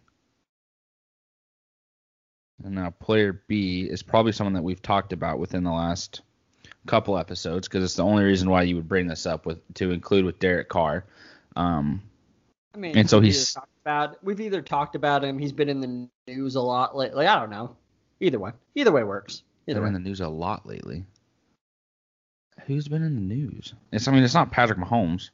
And 2.64 2.76
now 2.76 2.90
player 2.90 3.44
B 3.48 3.84
is 3.84 4.04
probably 4.04 4.34
someone 4.34 4.54
that 4.54 4.64
we've 4.64 4.82
talked 4.82 5.14
about 5.14 5.40
within 5.40 5.64
the 5.64 5.72
last 5.72 6.22
couple 6.86 7.18
episodes 7.18 7.68
because 7.68 7.84
it's 7.84 7.96
the 7.96 8.04
only 8.04 8.24
reason 8.24 8.50
why 8.50 8.64
you 8.64 8.76
would 8.76 8.88
bring 8.88 9.08
this 9.08 9.26
up 9.26 9.46
with 9.46 9.60
to 9.76 9.92
include 9.92 10.26
with 10.26 10.40
Derek 10.40 10.70
Carr. 10.70 11.06
Um, 11.56 12.02
I 12.74 12.78
mean, 12.78 12.98
And 12.98 13.10
so 13.10 13.20
he's- 13.22 13.56
either 13.56 13.62
talked 13.62 13.78
about 13.84 14.24
we've 14.24 14.40
either 14.42 14.62
talked 14.62 14.96
about 14.96 15.24
him. 15.24 15.38
He's 15.40 15.52
been 15.54 15.70
in 15.70 15.80
the 15.80 16.10
news 16.32 16.56
a 16.56 16.62
lot 16.62 16.96
lately. 16.96 17.26
I 17.28 17.40
don't 17.40 17.50
know. 17.50 17.76
Either 18.20 18.40
one. 18.40 18.54
Either 18.76 18.92
way 18.92 19.04
works. 19.04 19.44
Either 19.68 19.80
been 19.80 19.84
way. 19.84 19.88
in 19.90 19.94
the 19.94 20.00
news 20.10 20.22
a 20.22 20.28
lot 20.28 20.66
lately. 20.66 21.06
Who's 22.68 22.88
been 22.88 23.04
in 23.04 23.16
the 23.16 23.22
news? 23.22 23.74
It's 23.92 24.08
I 24.08 24.12
mean 24.12 24.24
it's 24.24 24.34
not 24.34 24.52
Patrick 24.52 24.80
Mahomes. 24.80 25.30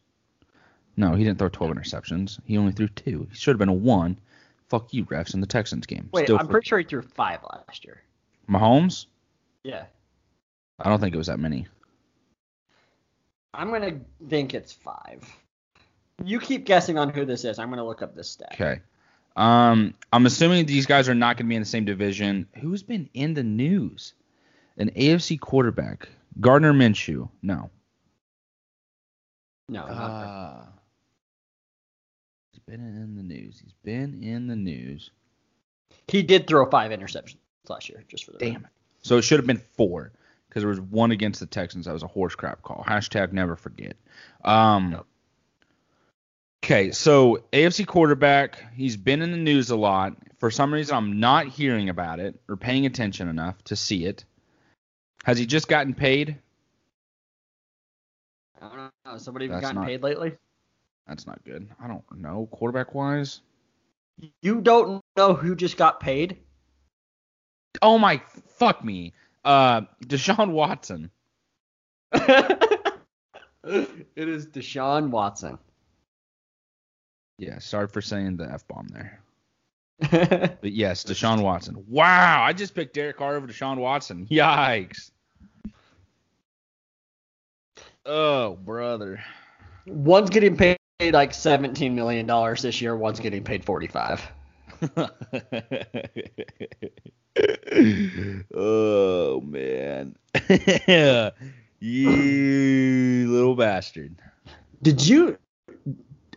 No, 0.97 1.15
he 1.15 1.23
didn't 1.23 1.39
throw 1.39 1.49
12 1.49 1.73
interceptions. 1.73 2.39
He 2.45 2.57
only 2.57 2.73
threw 2.73 2.87
two. 2.89 3.27
He 3.29 3.35
should 3.35 3.51
have 3.51 3.59
been 3.59 3.69
a 3.69 3.73
one. 3.73 4.19
Fuck 4.67 4.93
you, 4.93 5.05
refs 5.05 5.33
in 5.33 5.41
the 5.41 5.47
Texans 5.47 5.85
game. 5.85 6.09
Wait, 6.11 6.25
Still 6.25 6.37
I'm 6.37 6.47
pretty 6.47 6.67
sure 6.67 6.79
he 6.79 6.85
threw 6.85 7.01
five 7.01 7.39
last 7.43 7.85
year. 7.85 8.01
Mahomes. 8.49 9.05
Yeah. 9.63 9.85
I 10.83 10.89
don't 10.89 10.99
think 10.99 11.13
it 11.13 11.17
was 11.17 11.27
that 11.27 11.39
many. 11.39 11.67
I'm 13.53 13.71
gonna 13.71 13.99
think 14.29 14.53
it's 14.53 14.71
five. 14.73 15.23
You 16.23 16.39
keep 16.39 16.65
guessing 16.65 16.97
on 16.97 17.09
who 17.09 17.25
this 17.25 17.45
is. 17.45 17.59
I'm 17.59 17.69
gonna 17.69 17.85
look 17.85 18.01
up 18.01 18.15
this 18.15 18.29
stat. 18.29 18.51
Okay. 18.53 18.81
Um, 19.35 19.93
I'm 20.11 20.25
assuming 20.25 20.65
these 20.65 20.85
guys 20.85 21.07
are 21.07 21.15
not 21.15 21.37
going 21.37 21.45
to 21.45 21.49
be 21.49 21.55
in 21.55 21.61
the 21.61 21.65
same 21.65 21.85
division. 21.85 22.47
Who's 22.59 22.83
been 22.83 23.09
in 23.13 23.33
the 23.33 23.43
news? 23.43 24.13
An 24.77 24.89
AFC 24.91 25.39
quarterback. 25.39 26.09
Gardner 26.39 26.73
Minshew. 26.73 27.29
No. 27.41 27.69
No, 29.69 29.87
not 29.87 29.89
Uh, 29.89 30.65
he's 32.51 32.59
been 32.59 32.81
in 32.81 33.15
the 33.15 33.23
news. 33.23 33.57
He's 33.63 33.73
been 33.83 34.21
in 34.21 34.47
the 34.47 34.55
news. 34.55 35.11
he 36.09 36.23
did 36.23 36.45
throw 36.45 36.69
five 36.69 36.91
interceptions 36.91 37.37
last 37.69 37.87
year, 37.87 38.03
just 38.09 38.25
for 38.25 38.33
the 38.33 38.37
Damn 38.39 38.65
it. 38.65 38.71
So 39.01 39.17
it 39.17 39.21
should 39.21 39.39
have 39.39 39.47
been 39.47 39.61
four 39.77 40.11
because 40.51 40.63
there 40.63 40.69
was 40.69 40.81
one 40.81 41.11
against 41.11 41.39
the 41.39 41.45
Texans. 41.45 41.85
That 41.85 41.93
was 41.93 42.03
a 42.03 42.07
horse 42.07 42.35
crap 42.35 42.61
call. 42.61 42.83
Hashtag 42.85 43.31
never 43.31 43.55
forget. 43.55 43.95
Um, 44.43 44.91
Yep. 44.91 45.05
Okay, 46.63 46.91
so 46.91 47.43
AFC 47.53 47.87
quarterback. 47.87 48.61
He's 48.75 48.97
been 48.97 49.21
in 49.21 49.31
the 49.31 49.37
news 49.37 49.71
a 49.71 49.75
lot. 49.77 50.15
For 50.39 50.51
some 50.51 50.71
reason, 50.71 50.95
I'm 50.95 51.19
not 51.19 51.47
hearing 51.47 51.89
about 51.89 52.19
it 52.19 52.39
or 52.49 52.55
paying 52.57 52.85
attention 52.85 53.29
enough 53.29 53.63
to 53.63 53.75
see 53.75 54.05
it. 54.05 54.25
Has 55.23 55.39
he 55.39 55.45
just 55.47 55.67
gotten 55.67 55.95
paid? 55.95 56.37
I 58.61 58.67
don't 58.67 58.91
know. 59.05 59.17
Somebody 59.17 59.47
That's 59.47 59.61
gotten 59.61 59.77
not- 59.77 59.87
paid 59.87 60.03
lately? 60.03 60.33
That's 61.07 61.25
not 61.25 61.43
good. 61.45 61.67
I 61.81 61.87
don't 61.87 62.03
know. 62.17 62.47
Quarterback 62.51 62.93
wise. 62.93 63.41
You 64.41 64.61
don't 64.61 65.01
know 65.17 65.33
who 65.33 65.55
just 65.55 65.77
got 65.77 65.99
paid? 65.99 66.37
Oh 67.81 67.97
my 67.97 68.21
fuck 68.57 68.83
me. 68.83 69.13
Uh, 69.43 69.81
Deshaun 70.05 70.51
Watson. 70.51 71.09
it 72.13 72.93
is 74.15 74.47
Deshaun 74.47 75.09
Watson. 75.09 75.57
Yeah, 77.37 77.59
sorry 77.59 77.87
for 77.87 78.01
saying 78.01 78.37
the 78.37 78.51
f 78.51 78.67
bomb 78.67 78.87
there. 78.89 79.19
But 80.61 80.71
yes, 80.71 81.03
Deshaun 81.03 81.41
Watson. 81.41 81.83
Wow, 81.87 82.43
I 82.43 82.53
just 82.53 82.73
picked 82.75 82.93
Derek 82.93 83.17
Carr 83.17 83.35
over 83.35 83.47
Deshaun 83.47 83.77
Watson. 83.77 84.27
Yikes. 84.29 85.11
Oh, 88.05 88.55
brother. 88.55 89.23
one's 89.85 90.29
getting 90.31 90.57
paid 90.57 90.77
like 90.99 91.31
$17 91.31 91.93
million 91.93 92.27
this 92.61 92.81
year. 92.81 92.95
One's 92.95 93.19
getting 93.19 93.43
paid 93.43 93.63
45 93.65 94.27
oh 98.53 99.41
man. 99.41 100.15
you 101.79 103.31
little 103.31 103.55
bastard. 103.55 104.15
Did 104.81 105.05
you? 105.05 105.37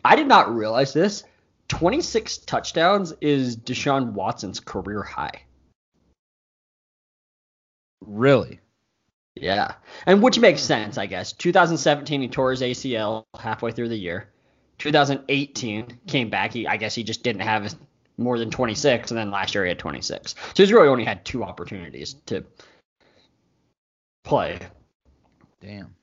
I 0.05 0.17
did 0.17 0.29
not 0.29 0.55
realize 0.55 0.93
this. 0.93 1.25
26 1.69 2.39
touchdowns 2.39 3.15
is 3.21 3.57
Deshaun 3.57 4.13
Watson's 4.13 4.61
career 4.61 5.03
high. 5.03 5.43
Really? 8.03 8.61
Yeah. 9.35 9.75
And 10.07 10.23
which 10.23 10.39
makes 10.39 10.63
sense, 10.63 10.99
I 10.99 11.07
guess. 11.07 11.33
2017, 11.33 12.21
he 12.21 12.29
tore 12.29 12.51
his 12.51 12.61
ACL 12.61 13.25
halfway 13.39 13.73
through 13.73 13.89
the 13.89 13.97
year. 13.97 14.29
2018 14.79 16.01
came 16.07 16.31
back. 16.31 16.53
He, 16.53 16.67
I 16.67 16.77
guess 16.77 16.95
he 16.95 17.03
just 17.03 17.23
didn't 17.23 17.43
have 17.43 17.75
more 18.17 18.39
than 18.39 18.51
26, 18.51 19.11
and 19.11 19.19
then 19.19 19.31
last 19.31 19.55
year 19.55 19.65
he 19.65 19.69
had 19.69 19.79
26. 19.79 20.33
So 20.35 20.37
he's 20.55 20.73
really 20.73 20.89
only 20.89 21.05
had 21.05 21.25
two 21.25 21.43
opportunities 21.45 22.15
to 22.27 22.45
play. 24.25 24.59
Damn. 25.61 25.95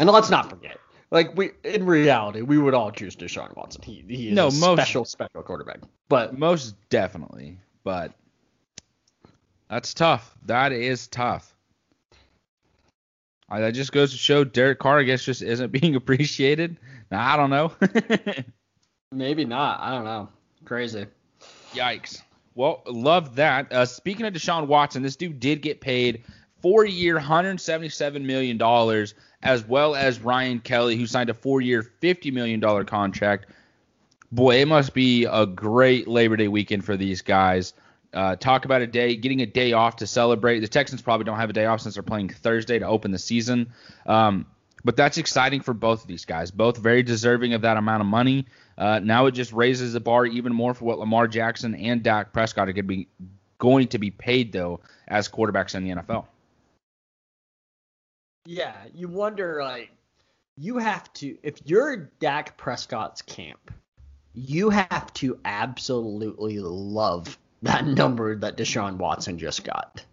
And 0.00 0.08
let's 0.10 0.30
not 0.30 0.50
forget, 0.50 0.78
like 1.10 1.36
we 1.36 1.50
in 1.64 1.84
reality, 1.86 2.42
we 2.42 2.58
would 2.58 2.74
all 2.74 2.90
choose 2.90 3.16
Deshaun 3.16 3.54
Watson. 3.56 3.82
He 3.82 4.04
he 4.08 4.28
is 4.28 4.34
No, 4.34 4.48
a 4.48 4.52
most- 4.52 4.78
special 4.78 5.04
special 5.04 5.42
quarterback. 5.42 5.80
But 6.08 6.38
Most 6.38 6.76
definitely, 6.88 7.58
but 7.84 8.12
that's 9.68 9.92
tough. 9.94 10.34
That 10.46 10.72
is 10.72 11.06
tough. 11.08 11.54
I, 13.50 13.60
that 13.60 13.72
just 13.72 13.92
goes 13.92 14.12
to 14.12 14.18
show 14.18 14.44
Derek 14.44 14.78
Carr, 14.78 14.98
I 15.00 15.02
guess, 15.04 15.24
just 15.24 15.42
isn't 15.42 15.72
being 15.80 15.94
appreciated. 15.96 16.78
Now, 17.10 17.32
I 17.32 17.36
don't 17.36 17.50
know. 17.50 17.72
maybe 19.18 19.44
not. 19.44 19.80
I 19.80 19.90
don't 19.90 20.04
know. 20.04 20.28
Crazy. 20.64 21.06
Yikes. 21.74 22.22
Well, 22.54 22.82
love 22.86 23.36
that. 23.36 23.72
Uh, 23.72 23.86
speaking 23.86 24.26
of 24.26 24.34
Deshaun 24.34 24.66
Watson, 24.66 25.02
this 25.02 25.16
dude 25.16 25.38
did 25.38 25.62
get 25.62 25.80
paid 25.80 26.24
four-year, 26.62 27.18
$177 27.18 28.22
million, 28.22 29.06
as 29.42 29.64
well 29.64 29.94
as 29.94 30.20
Ryan 30.20 30.60
Kelly, 30.60 30.96
who 30.96 31.06
signed 31.06 31.30
a 31.30 31.34
four-year, 31.34 31.88
$50 32.02 32.32
million 32.32 32.84
contract. 32.86 33.46
Boy, 34.32 34.60
it 34.62 34.68
must 34.68 34.92
be 34.92 35.24
a 35.24 35.46
great 35.46 36.08
Labor 36.08 36.36
Day 36.36 36.48
weekend 36.48 36.84
for 36.84 36.96
these 36.96 37.22
guys. 37.22 37.74
Uh, 38.12 38.36
talk 38.36 38.64
about 38.64 38.82
a 38.82 38.86
day, 38.86 39.16
getting 39.16 39.40
a 39.42 39.46
day 39.46 39.72
off 39.72 39.96
to 39.96 40.06
celebrate. 40.06 40.60
The 40.60 40.68
Texans 40.68 41.02
probably 41.02 41.24
don't 41.24 41.38
have 41.38 41.50
a 41.50 41.52
day 41.52 41.66
off 41.66 41.80
since 41.80 41.94
they're 41.94 42.02
playing 42.02 42.30
Thursday 42.30 42.78
to 42.78 42.86
open 42.86 43.10
the 43.10 43.18
season. 43.18 43.72
Um, 44.06 44.46
but 44.84 44.96
that's 44.96 45.18
exciting 45.18 45.60
for 45.60 45.74
both 45.74 46.02
of 46.02 46.08
these 46.08 46.24
guys. 46.24 46.50
Both 46.50 46.78
very 46.78 47.02
deserving 47.02 47.54
of 47.54 47.62
that 47.62 47.76
amount 47.76 48.00
of 48.00 48.06
money. 48.06 48.46
Uh, 48.78 49.00
now 49.00 49.26
it 49.26 49.32
just 49.32 49.52
raises 49.52 49.92
the 49.92 50.00
bar 50.00 50.24
even 50.24 50.54
more 50.54 50.72
for 50.72 50.84
what 50.84 51.00
Lamar 51.00 51.26
Jackson 51.26 51.74
and 51.74 52.00
Dak 52.00 52.32
Prescott 52.32 52.68
are 52.68 52.72
going 52.72 52.76
to 52.76 52.82
be 52.84 53.08
going 53.58 53.88
to 53.88 53.98
be 53.98 54.12
paid 54.12 54.52
though 54.52 54.78
as 55.08 55.28
quarterbacks 55.28 55.74
in 55.74 55.82
the 55.82 55.90
NFL. 55.90 56.26
Yeah, 58.46 58.76
you 58.94 59.08
wonder 59.08 59.60
like 59.62 59.90
you 60.56 60.78
have 60.78 61.12
to 61.14 61.36
if 61.42 61.56
you're 61.64 62.08
Dak 62.20 62.56
Prescott's 62.56 63.20
camp, 63.20 63.72
you 64.32 64.70
have 64.70 65.12
to 65.14 65.40
absolutely 65.44 66.60
love 66.60 67.36
that 67.62 67.84
number 67.84 68.36
that 68.36 68.56
Deshaun 68.56 68.96
Watson 68.96 69.38
just 69.38 69.64
got. 69.64 70.04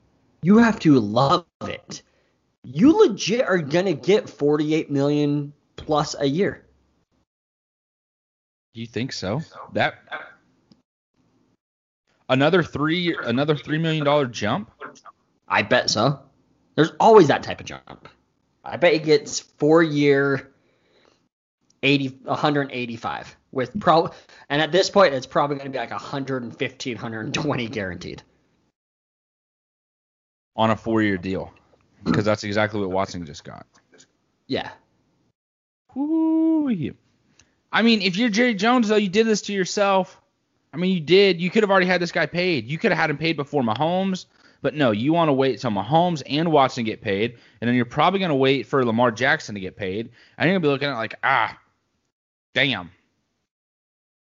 You 0.41 0.57
have 0.57 0.79
to 0.79 0.99
love 0.99 1.45
it. 1.61 2.01
You 2.63 2.97
legit 2.97 3.47
are 3.47 3.59
gonna 3.59 3.93
get 3.93 4.27
48 4.27 4.89
million 4.89 5.53
plus 5.75 6.15
a 6.19 6.25
year. 6.25 6.64
Do 8.75 8.81
you 8.81 8.87
think 8.87 9.13
so? 9.13 9.41
That 9.71 9.95
another 12.27 12.61
three 12.61 13.15
another 13.23 13.55
three 13.55 13.77
million 13.77 14.03
dollar 14.03 14.25
jump? 14.25 14.69
I 15.47 15.61
bet 15.61 15.89
so. 15.89 16.19
There's 16.75 16.91
always 16.99 17.29
that 17.29 17.41
type 17.41 17.61
of 17.61 17.65
jump. 17.65 18.09
I 18.65 18.75
bet 18.75 18.91
he 18.91 18.99
gets 18.99 19.39
four 19.39 19.81
year, 19.81 20.51
80, 21.83 22.19
185 22.23 23.37
with 23.53 23.79
pro, 23.79 24.09
and 24.49 24.61
at 24.61 24.73
this 24.73 24.89
point 24.89 25.13
it's 25.13 25.25
probably 25.25 25.55
going 25.55 25.71
to 25.71 25.71
be 25.71 25.79
like 25.79 25.91
115, 25.91 26.95
120 26.95 27.67
guaranteed 27.69 28.23
on 30.57 30.71
a 30.71 30.75
four-year 30.75 31.17
deal 31.17 31.53
because 32.03 32.25
that's 32.25 32.43
exactly 32.43 32.81
what 32.81 32.89
Watson 32.89 33.25
just 33.25 33.45
got. 33.45 33.65
Yeah. 34.47 34.69
Ooh, 35.95 36.67
I 37.75 37.81
mean, 37.81 38.01
if 38.01 38.15
you're 38.15 38.29
Jerry 38.29 38.53
Jones 38.53 38.87
though, 38.87 38.95
you 38.95 39.09
did 39.09 39.27
this 39.27 39.41
to 39.43 39.53
yourself. 39.53 40.21
I 40.73 40.77
mean, 40.77 40.93
you 40.93 41.01
did. 41.01 41.41
You 41.41 41.49
could 41.49 41.61
have 41.61 41.69
already 41.69 41.87
had 41.87 42.01
this 42.01 42.13
guy 42.13 42.25
paid. 42.25 42.69
You 42.69 42.77
could 42.77 42.91
have 42.91 42.97
had 42.97 43.09
him 43.09 43.17
paid 43.17 43.35
before 43.35 43.63
Mahomes. 43.63 44.27
But 44.61 44.75
no, 44.75 44.91
you 44.91 45.11
want 45.11 45.27
to 45.27 45.33
wait 45.33 45.59
till 45.59 45.71
Mahomes 45.71 46.23
and 46.25 46.53
Watson 46.53 46.85
get 46.85 47.01
paid, 47.01 47.37
and 47.59 47.67
then 47.67 47.75
you're 47.75 47.83
probably 47.83 48.19
going 48.19 48.29
to 48.29 48.35
wait 48.35 48.65
for 48.65 48.83
Lamar 48.85 49.11
Jackson 49.11 49.55
to 49.55 49.61
get 49.61 49.75
paid. 49.75 50.09
And 50.37 50.47
you're 50.47 50.53
going 50.53 50.61
to 50.61 50.67
be 50.67 50.71
looking 50.71 50.87
at 50.87 50.95
like, 50.95 51.15
ah, 51.21 51.59
damn. 52.53 52.91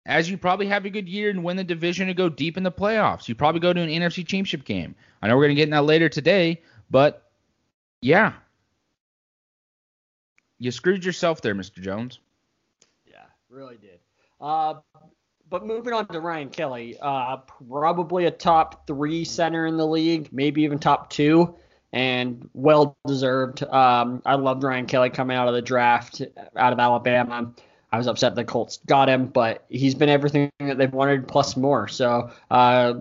As 0.08 0.28
you 0.28 0.38
probably 0.38 0.66
have 0.66 0.86
a 0.86 0.90
good 0.90 1.08
year 1.08 1.30
and 1.30 1.44
win 1.44 1.56
the 1.56 1.64
division 1.64 2.10
and 2.10 2.18
go 2.18 2.30
deep 2.30 2.58
in 2.58 2.64
the 2.64 2.72
playoffs. 2.72 3.30
You 3.30 3.36
probably 3.36 3.62
go 3.62 3.74
to 3.74 3.80
an 3.80 3.90
NFC 3.90 4.18
championship 4.18 4.66
game. 4.66 4.96
I 5.22 5.28
know 5.28 5.36
we're 5.36 5.46
going 5.46 5.56
to 5.56 5.62
get 5.62 5.66
in 5.66 5.70
that 5.70 5.86
later 5.86 6.10
today, 6.10 6.64
but 6.90 7.30
yeah. 8.02 8.34
You 10.58 10.72
screwed 10.72 11.06
yourself 11.06 11.42
there, 11.42 11.56
Mr. 11.56 11.80
Jones. 11.80 12.20
Really 13.50 13.78
did. 13.78 14.00
Uh, 14.42 14.76
but 15.50 15.66
moving 15.66 15.94
on 15.94 16.08
to 16.08 16.20
Ryan 16.20 16.50
Kelly, 16.50 16.98
uh, 17.02 17.38
probably 17.38 18.26
a 18.26 18.32
top 18.32 18.88
three 18.88 19.24
center 19.24 19.68
in 19.68 19.78
the 19.78 19.86
league, 19.86 20.30
maybe 20.32 20.64
even 20.64 20.80
top 20.80 21.10
two, 21.10 21.56
and 21.94 22.50
well 22.54 22.98
deserved. 23.08 23.64
Um, 23.64 24.22
I 24.26 24.36
loved 24.36 24.64
Ryan 24.64 24.86
Kelly 24.88 25.10
coming 25.10 25.38
out 25.38 25.48
of 25.48 25.54
the 25.54 25.62
draft 25.62 26.22
out 26.56 26.74
of 26.74 26.80
Alabama. 26.80 27.54
I 27.92 27.98
was 27.98 28.08
upset 28.08 28.36
the 28.36 28.44
Colts 28.44 28.80
got 28.88 29.08
him, 29.08 29.28
but 29.28 29.66
he's 29.70 29.96
been 29.96 30.10
everything 30.10 30.52
that 30.60 30.78
they've 30.78 30.92
wanted 30.92 31.28
plus 31.28 31.56
more. 31.56 31.88
So 31.88 32.32
uh, 32.52 32.96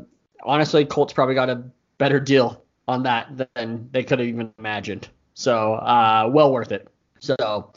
honestly, 0.44 0.84
Colts 0.84 1.12
probably 1.12 1.34
got 1.34 1.50
a 1.50 1.64
better 1.98 2.20
deal 2.20 2.62
on 2.86 3.02
that 3.04 3.48
than 3.54 3.88
they 3.90 4.04
could 4.04 4.18
have 4.18 4.28
even 4.28 4.52
imagined. 4.58 5.08
So 5.32 5.74
uh, 5.74 6.30
well 6.32 6.52
worth 6.52 6.70
it. 6.70 6.88
So 7.18 7.72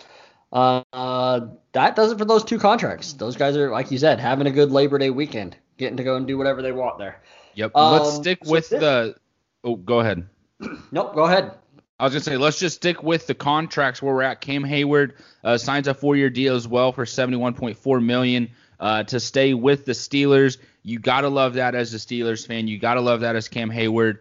uh, 0.52 1.48
that 1.74 1.96
does 1.96 2.12
it 2.12 2.18
for 2.18 2.26
those 2.26 2.44
two 2.44 2.60
contracts. 2.60 3.14
Those 3.14 3.36
guys 3.36 3.58
are, 3.58 3.72
like 3.72 3.92
you 3.92 3.98
said, 3.98 4.20
having 4.20 4.48
a 4.48 4.52
good 4.52 4.72
Labor 4.72 4.98
Day 4.98 5.10
weekend, 5.10 5.58
getting 5.78 5.98
to 5.98 6.04
go 6.04 6.16
and 6.16 6.28
do 6.28 6.38
whatever 6.38 6.62
they 6.62 6.72
want 6.72 6.98
there. 6.98 7.22
Yep. 7.56 7.76
Um, 7.76 7.94
let's 7.94 8.16
stick 8.16 8.40
so 8.44 8.52
with 8.52 8.70
the. 8.70 9.16
Oh, 9.64 9.76
go 9.76 10.00
ahead. 10.00 10.28
Nope, 10.92 11.14
go 11.14 11.26
ahead. 11.26 11.52
I 12.00 12.04
was 12.04 12.14
gonna 12.14 12.24
say 12.24 12.38
let's 12.38 12.60
just 12.60 12.76
stick 12.78 13.02
with 13.02 13.28
the 13.28 13.34
contracts 13.34 14.02
where 14.02 14.14
we're 14.14 14.22
at. 14.22 14.42
Cam 14.42 14.64
Heyward 14.64 15.14
uh, 15.44 15.58
signs 15.58 15.88
a 15.88 15.94
four-year 15.94 16.30
deal 16.30 16.56
as 16.56 16.68
well 16.68 16.92
for 16.92 17.06
71.4 17.06 18.04
million 18.04 18.50
uh, 18.80 19.04
to 19.04 19.20
stay 19.20 19.54
with 19.54 19.86
the 19.86 19.94
Steelers. 19.94 20.58
You 20.84 21.00
gotta 21.00 21.30
love 21.30 21.56
that 21.56 21.74
as 21.74 21.94
a 21.94 21.98
Steelers 21.98 22.46
fan. 22.46 22.68
You 22.68 22.80
gotta 22.80 23.02
love 23.02 23.22
that 23.22 23.36
as 23.36 23.48
Cam 23.48 23.72
Heyward. 23.72 24.20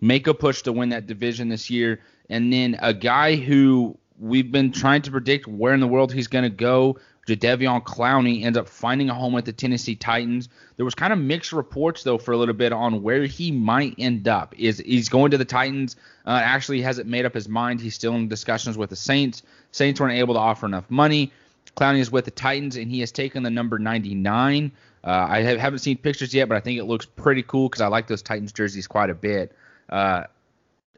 Make 0.00 0.26
a 0.26 0.34
push 0.34 0.62
to 0.62 0.72
win 0.72 0.90
that 0.90 1.06
division 1.06 1.48
this 1.48 1.68
year, 1.68 2.00
and 2.30 2.52
then 2.52 2.78
a 2.80 2.94
guy 2.94 3.36
who 3.36 3.98
we've 4.18 4.50
been 4.50 4.72
trying 4.72 5.02
to 5.02 5.10
predict 5.10 5.46
where 5.46 5.74
in 5.74 5.80
the 5.80 5.86
world 5.86 6.12
he's 6.12 6.28
going 6.28 6.44
to 6.44 6.50
go. 6.50 6.98
Jadeveon 7.26 7.84
Clowney 7.84 8.44
ends 8.44 8.56
up 8.56 8.68
finding 8.68 9.10
a 9.10 9.14
home 9.14 9.36
at 9.36 9.44
the 9.44 9.52
Tennessee 9.52 9.94
Titans. 9.94 10.48
There 10.76 10.84
was 10.84 10.94
kind 10.94 11.12
of 11.12 11.18
mixed 11.18 11.52
reports 11.52 12.02
though 12.02 12.16
for 12.16 12.32
a 12.32 12.38
little 12.38 12.54
bit 12.54 12.72
on 12.72 13.02
where 13.02 13.24
he 13.24 13.50
might 13.50 13.94
end 13.98 14.28
up. 14.28 14.54
Is 14.58 14.78
he's 14.78 15.10
going 15.10 15.30
to 15.32 15.38
the 15.38 15.44
Titans? 15.44 15.96
Uh, 16.26 16.40
actually, 16.42 16.80
hasn't 16.80 17.06
made 17.06 17.26
up 17.26 17.34
his 17.34 17.48
mind. 17.48 17.80
He's 17.80 17.94
still 17.94 18.14
in 18.14 18.28
discussions 18.28 18.78
with 18.78 18.90
the 18.90 18.96
Saints. 18.96 19.42
Saints 19.72 20.00
weren't 20.00 20.18
able 20.18 20.34
to 20.34 20.40
offer 20.40 20.64
enough 20.64 20.90
money. 20.90 21.32
Clowney 21.76 21.98
is 21.98 22.10
with 22.10 22.24
the 22.24 22.30
Titans 22.30 22.76
and 22.76 22.90
he 22.90 23.00
has 23.00 23.12
taken 23.12 23.42
the 23.42 23.50
number 23.50 23.78
99. 23.78 24.72
Uh, 25.04 25.26
I 25.28 25.42
have, 25.42 25.58
haven't 25.58 25.78
seen 25.80 25.96
pictures 25.98 26.34
yet, 26.34 26.48
but 26.48 26.56
I 26.56 26.60
think 26.60 26.78
it 26.78 26.84
looks 26.84 27.06
pretty 27.06 27.42
cool 27.42 27.68
because 27.68 27.82
I 27.82 27.86
like 27.88 28.08
those 28.08 28.22
Titans 28.22 28.52
jerseys 28.52 28.86
quite 28.86 29.10
a 29.10 29.14
bit. 29.14 29.52
Uh, 29.88 30.24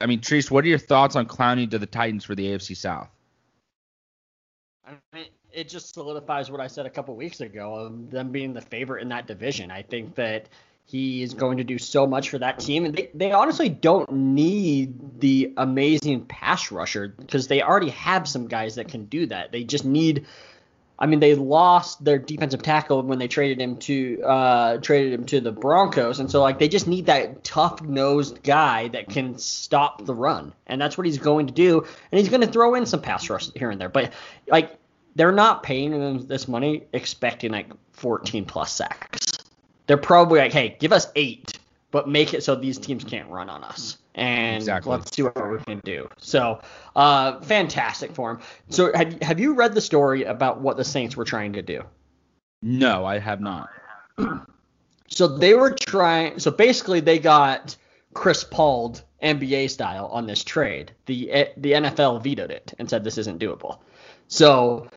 I 0.00 0.06
mean, 0.06 0.20
Treese, 0.20 0.50
what 0.50 0.64
are 0.64 0.68
your 0.68 0.78
thoughts 0.78 1.16
on 1.16 1.26
Clowney 1.26 1.70
to 1.70 1.78
the 1.78 1.86
Titans 1.86 2.24
for 2.24 2.34
the 2.34 2.46
AFC 2.46 2.76
South? 2.76 3.08
I 4.86 4.92
mean, 5.14 5.26
it 5.52 5.68
just 5.68 5.94
solidifies 5.94 6.50
what 6.50 6.60
I 6.60 6.66
said 6.66 6.86
a 6.86 6.90
couple 6.90 7.14
weeks 7.16 7.40
ago 7.40 7.74
of 7.74 8.10
them 8.10 8.30
being 8.30 8.52
the 8.52 8.60
favorite 8.60 9.02
in 9.02 9.08
that 9.10 9.26
division. 9.26 9.70
I 9.70 9.82
think 9.82 10.14
that 10.14 10.48
he 10.86 11.22
is 11.22 11.34
going 11.34 11.58
to 11.58 11.64
do 11.64 11.78
so 11.78 12.06
much 12.06 12.30
for 12.30 12.38
that 12.38 12.58
team, 12.58 12.84
and 12.84 12.96
they, 12.96 13.10
they 13.14 13.30
honestly 13.30 13.68
don't 13.68 14.10
need 14.10 15.20
the 15.20 15.52
amazing 15.56 16.24
pass 16.26 16.72
rusher 16.72 17.08
because 17.08 17.46
they 17.46 17.62
already 17.62 17.90
have 17.90 18.26
some 18.26 18.48
guys 18.48 18.74
that 18.74 18.88
can 18.88 19.04
do 19.04 19.26
that. 19.26 19.52
They 19.52 19.62
just 19.62 19.84
need 19.84 20.26
I 21.00 21.06
mean, 21.06 21.18
they 21.18 21.34
lost 21.34 22.04
their 22.04 22.18
defensive 22.18 22.62
tackle 22.62 23.02
when 23.02 23.18
they 23.18 23.26
traded 23.26 23.58
him 23.58 23.78
to 23.78 24.22
uh, 24.22 24.76
traded 24.78 25.14
him 25.14 25.24
to 25.26 25.40
the 25.40 25.50
Broncos, 25.50 26.20
and 26.20 26.30
so 26.30 26.42
like 26.42 26.58
they 26.58 26.68
just 26.68 26.86
need 26.86 27.06
that 27.06 27.42
tough 27.42 27.80
nosed 27.80 28.42
guy 28.42 28.88
that 28.88 29.08
can 29.08 29.38
stop 29.38 30.04
the 30.04 30.14
run, 30.14 30.52
and 30.66 30.78
that's 30.78 30.98
what 30.98 31.06
he's 31.06 31.16
going 31.16 31.46
to 31.46 31.54
do. 31.54 31.86
And 32.12 32.18
he's 32.18 32.28
going 32.28 32.42
to 32.42 32.46
throw 32.46 32.74
in 32.74 32.84
some 32.84 33.00
pass 33.00 33.30
rush 33.30 33.50
here 33.54 33.70
and 33.70 33.80
there, 33.80 33.88
but 33.88 34.12
like 34.46 34.76
they're 35.14 35.32
not 35.32 35.62
paying 35.62 35.92
him 35.92 36.26
this 36.26 36.46
money 36.46 36.84
expecting 36.92 37.50
like 37.50 37.70
14 37.94 38.44
plus 38.44 38.72
sacks. 38.72 39.38
They're 39.86 39.96
probably 39.96 40.38
like, 40.38 40.52
hey, 40.52 40.76
give 40.78 40.92
us 40.92 41.06
eight, 41.16 41.58
but 41.90 42.08
make 42.08 42.34
it 42.34 42.44
so 42.44 42.54
these 42.54 42.78
teams 42.78 43.04
can't 43.04 43.28
run 43.30 43.48
on 43.48 43.64
us 43.64 43.96
and 44.20 44.56
exactly. 44.56 44.92
let's 44.92 45.14
see 45.14 45.22
what 45.22 45.50
we 45.50 45.58
can 45.58 45.80
do. 45.80 46.08
So, 46.18 46.60
uh, 46.94 47.40
fantastic 47.40 48.14
for 48.14 48.32
him. 48.32 48.40
So, 48.68 48.92
have 48.94 49.20
have 49.22 49.40
you 49.40 49.54
read 49.54 49.74
the 49.74 49.80
story 49.80 50.24
about 50.24 50.60
what 50.60 50.76
the 50.76 50.84
Saints 50.84 51.16
were 51.16 51.24
trying 51.24 51.54
to 51.54 51.62
do? 51.62 51.82
No, 52.62 53.06
I 53.06 53.18
have 53.18 53.40
not. 53.40 53.70
so 55.08 55.26
they 55.26 55.54
were 55.54 55.70
trying. 55.72 56.38
So 56.38 56.50
basically, 56.50 57.00
they 57.00 57.18
got 57.18 57.76
Chris 58.12 58.44
Paul 58.44 58.96
NBA 59.22 59.70
style 59.70 60.06
on 60.06 60.26
this 60.26 60.44
trade. 60.44 60.92
The 61.06 61.48
the 61.56 61.72
NFL 61.72 62.22
vetoed 62.22 62.50
it 62.50 62.74
and 62.78 62.88
said 62.88 63.02
this 63.04 63.18
isn't 63.18 63.40
doable. 63.40 63.78
So 64.28 64.88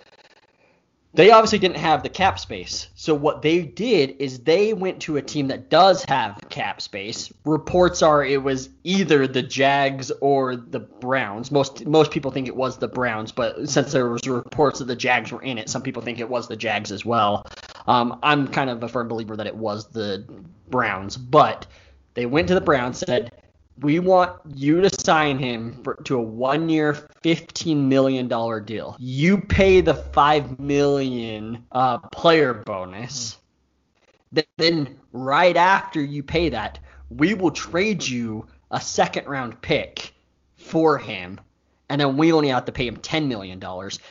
they 1.16 1.30
obviously 1.30 1.60
didn't 1.60 1.78
have 1.78 2.02
the 2.02 2.10
cap 2.10 2.40
space. 2.40 2.88
So 2.96 3.14
what 3.14 3.44
they 3.44 3.62
did 3.62 4.16
is 4.20 4.40
they 4.40 4.74
went 4.74 5.02
to 5.04 5.18
a 5.18 5.22
team 5.22 5.48
that 5.50 5.70
does 5.70 6.04
have 6.06 6.40
cap 6.50 6.82
space. 6.82 7.32
Reports 7.46 8.02
are 8.02 8.26
it 8.26 8.42
was 8.42 8.70
either 8.84 9.28
the 9.28 9.44
Jags 9.44 10.12
or 10.22 10.56
the 10.56 10.80
Browns. 10.80 11.52
Most 11.52 11.86
most 11.86 12.10
people 12.10 12.32
think 12.32 12.48
it 12.48 12.56
was 12.56 12.78
the 12.78 12.88
Browns, 12.88 13.32
but 13.32 13.70
since 13.70 13.92
there 13.92 14.10
was 14.10 14.28
reports 14.28 14.80
that 14.80 14.86
the 14.86 14.96
Jags 14.96 15.32
were 15.32 15.42
in 15.44 15.60
it, 15.60 15.70
some 15.70 15.84
people 15.84 16.02
think 16.02 16.20
it 16.20 16.30
was 16.30 16.48
the 16.48 16.56
Jags 16.56 16.92
as 16.92 17.06
well. 17.06 17.46
Um, 17.86 18.20
I'm 18.24 18.48
kind 18.48 18.70
of 18.70 18.82
a 18.82 18.88
firm 18.88 19.08
believer 19.08 19.36
that 19.36 19.48
it 19.48 19.56
was 19.56 19.88
the 19.90 20.26
Browns, 20.70 21.16
but 21.16 21.68
they 22.16 22.26
went 22.26 22.48
to 22.48 22.56
the 22.56 22.62
Browns 22.62 22.98
said 22.98 23.32
we 23.80 24.00
want 24.00 24.40
you 24.54 24.82
to 24.82 24.90
sign 24.90 25.40
him 25.40 25.82
for, 25.84 25.96
to 26.06 26.18
a 26.18 26.22
one 26.22 26.70
year 26.70 26.94
$15 27.24 27.78
million 27.78 28.28
deal. 28.66 28.96
You 29.00 29.40
pay 29.40 29.82
the 29.82 29.96
5 29.96 30.60
million 30.60 31.66
uh, 31.72 31.98
player 31.98 32.54
bonus. 32.54 33.38
Then, 34.58 35.00
right 35.12 35.56
after 35.56 36.02
you 36.02 36.24
pay 36.24 36.50
that, 36.50 36.80
we 37.10 37.34
will 37.36 37.52
trade 37.52 38.08
you 38.08 38.48
a 38.72 38.82
second 38.82 39.28
round 39.28 39.62
pick 39.62 40.14
for 40.58 40.98
him. 40.98 41.40
And 41.90 42.02
then 42.02 42.18
we 42.18 42.34
only 42.34 42.48
have 42.50 42.66
to 42.66 42.72
pay 42.72 42.88
him 42.88 42.98
$10 42.98 43.28
million. 43.28 43.62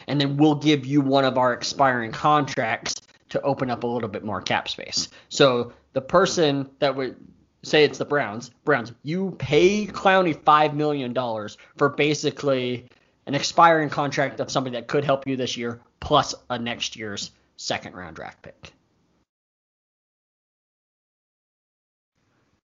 And 0.07 0.21
then 0.21 0.37
we'll 0.37 0.55
give 0.55 0.87
you 0.87 1.01
one 1.01 1.25
of 1.25 1.39
our 1.39 1.53
expiring 1.53 2.13
contracts 2.13 2.95
to 3.31 3.41
open 3.43 3.71
up 3.71 3.83
a 3.83 3.87
little 3.87 4.09
bit 4.09 4.25
more 4.25 4.41
cap 4.41 4.69
space. 4.69 5.09
So 5.29 5.73
the 5.95 6.03
person 6.03 6.71
that 6.79 6.95
would 6.95 7.17
say 7.63 7.85
it's 7.85 7.99
the 7.99 8.05
Browns, 8.05 8.51
Browns, 8.65 8.93
you 9.03 9.37
pay 9.39 9.87
Clowney 9.87 10.41
five 10.45 10.75
million 10.75 11.13
dollars 11.13 11.59
for 11.77 11.89
basically 11.89 12.89
an 13.27 13.35
expiring 13.35 13.89
contract 13.89 14.41
of 14.41 14.51
somebody 14.51 14.77
that 14.77 14.89
could 14.89 15.05
help 15.05 15.27
you 15.27 15.37
this 15.37 15.57
year, 15.57 15.81
plus 16.01 16.35
a 16.51 16.59
next 16.59 16.97
year's 16.97 17.31
second 17.57 17.95
round 17.95 18.17
draft 18.17 18.43
pick. 18.43 18.73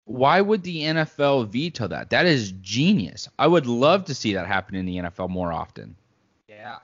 Why 0.04 0.40
would 0.40 0.62
the 0.62 0.82
NFL 0.84 1.48
veto 1.48 1.86
that? 1.88 2.10
That 2.10 2.24
is 2.24 2.52
genius. 2.62 3.28
I 3.38 3.46
would 3.46 3.66
love 3.66 4.06
to 4.06 4.14
see 4.14 4.32
that 4.34 4.46
happen 4.46 4.74
in 4.74 4.86
the 4.86 4.96
NFL 4.96 5.28
more 5.28 5.52
often. 5.52 5.96
Yeah. 6.48 6.76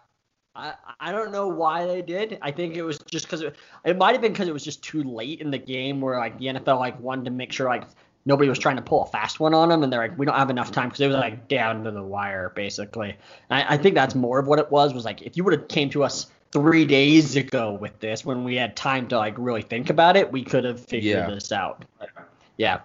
I, 0.55 0.75
I 1.01 1.11
don't 1.11 1.33
know 1.33 1.49
why 1.49 1.87
they 1.87 2.03
did. 2.03 2.39
I 2.43 2.51
think 2.51 2.77
it 2.77 2.83
was 2.83 2.99
just 3.11 3.25
because 3.25 3.41
it, 3.41 3.57
it 3.85 3.97
might 3.97 4.13
have 4.13 4.21
been 4.21 4.33
because 4.33 4.47
it 4.47 4.53
was 4.53 4.63
just 4.63 4.85
too 4.85 5.03
late 5.03 5.41
in 5.41 5.51
the 5.51 5.59
game 5.59 6.01
where 6.01 6.19
like 6.19 6.39
the 6.39 6.47
NFL 6.47 6.79
like 6.79 7.01
wanted 7.01 7.25
to 7.25 7.31
make 7.31 7.51
sure 7.51 7.67
like 7.67 7.85
nobody 8.27 8.49
was 8.49 8.59
trying 8.59 8.77
to 8.77 8.83
pull 8.83 9.03
a 9.03 9.07
fast 9.07 9.41
one 9.41 9.55
on 9.55 9.69
them, 9.69 9.83
and 9.83 9.93
they're 9.93 10.01
like, 10.01 10.19
we 10.19 10.27
don't 10.27 10.37
have 10.37 10.51
enough 10.51 10.73
time 10.73 10.89
because 10.89 11.01
it 11.01 11.07
was 11.09 11.17
like 11.17 11.49
down 11.49 11.85
to 11.85 11.91
the 11.91 12.03
wire 12.03 12.51
basically. 12.55 13.17
I, 13.51 13.75
I 13.75 13.77
think 13.77 13.95
that's 13.95 14.15
more 14.15 14.39
of 14.39 14.47
what 14.47 14.59
it 14.59 14.71
was. 14.71 14.95
Was 14.95 15.05
like 15.05 15.23
if 15.23 15.37
you 15.37 15.45
would 15.45 15.53
have 15.53 15.69
came 15.69 15.91
to 15.91 16.05
us 16.05 16.27
three 16.53 16.85
days 16.85 17.37
ago 17.37 17.73
with 17.73 17.99
this 17.99 18.25
when 18.25 18.45
we 18.45 18.55
had 18.55 18.77
time 18.77 19.09
to 19.09 19.19
like 19.19 19.35
really 19.39 19.63
think 19.63 19.91
about 19.91 20.17
it, 20.17 20.31
we 20.31 20.43
could 20.43 20.65
have 20.65 20.81
figured 20.81 21.29
yeah. 21.29 21.35
this 21.35 21.53
out. 21.53 21.85
But, 21.99 22.11
yeah, 22.57 22.81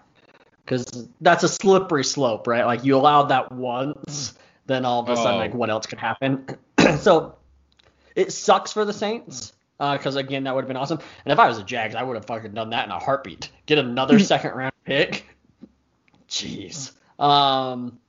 because 0.66 1.08
that's 1.22 1.44
a 1.44 1.50
slippery 1.50 2.04
slope, 2.04 2.48
right? 2.48 2.66
Like 2.66 2.84
you 2.84 2.96
allowed 2.96 3.26
that 3.26 3.52
once, 3.52 4.34
then 4.66 4.86
all 4.86 5.02
of 5.02 5.10
a 5.10 5.16
sudden, 5.16 5.36
oh. 5.36 5.38
like 5.38 5.54
what 5.54 5.70
else 5.70 5.86
could 5.86 6.00
happen? 6.00 6.46
so 7.00 7.36
it 8.16 8.34
sucks 8.34 8.74
for 8.74 8.86
the 8.86 8.94
Saints 8.94 9.54
because 9.78 10.18
uh, 10.18 10.20
again, 10.20 10.44
that 10.44 10.54
would 10.54 10.62
have 10.62 10.68
been 10.68 10.78
awesome. 10.78 11.00
And 11.26 11.32
if 11.32 11.40
I 11.40 11.48
was 11.48 11.58
a 11.58 11.64
Jags, 11.64 11.96
I 11.96 12.04
would 12.04 12.16
have 12.16 12.26
fucking 12.26 12.54
done 12.54 12.72
that 12.72 12.86
in 12.86 12.92
a 12.92 13.00
heartbeat. 13.00 13.50
Get 13.66 13.78
another 13.78 14.20
second 14.20 14.52
round 14.52 14.69
pick. 14.86 15.26
Jeez. 16.30 16.92
Um, 17.18 18.00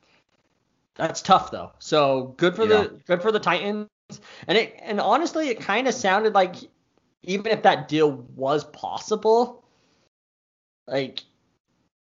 that's 0.97 1.23
tough 1.23 1.51
though. 1.51 1.73
So 1.79 2.35
good 2.37 2.55
for 2.55 2.63
yeah. 2.63 2.83
the 2.83 3.01
good 3.07 3.23
for 3.23 3.33
the 3.33 3.41
Titans. 3.41 3.89
And 4.47 4.59
it 4.59 4.79
and 4.83 5.01
honestly, 5.01 5.49
it 5.49 5.61
kind 5.61 5.89
of 5.89 5.95
sounded 5.95 6.35
like 6.35 6.57
even 7.23 7.53
if 7.53 7.63
that 7.63 7.89
deal 7.89 8.11
was 8.35 8.65
possible, 8.65 9.65
like 10.87 11.23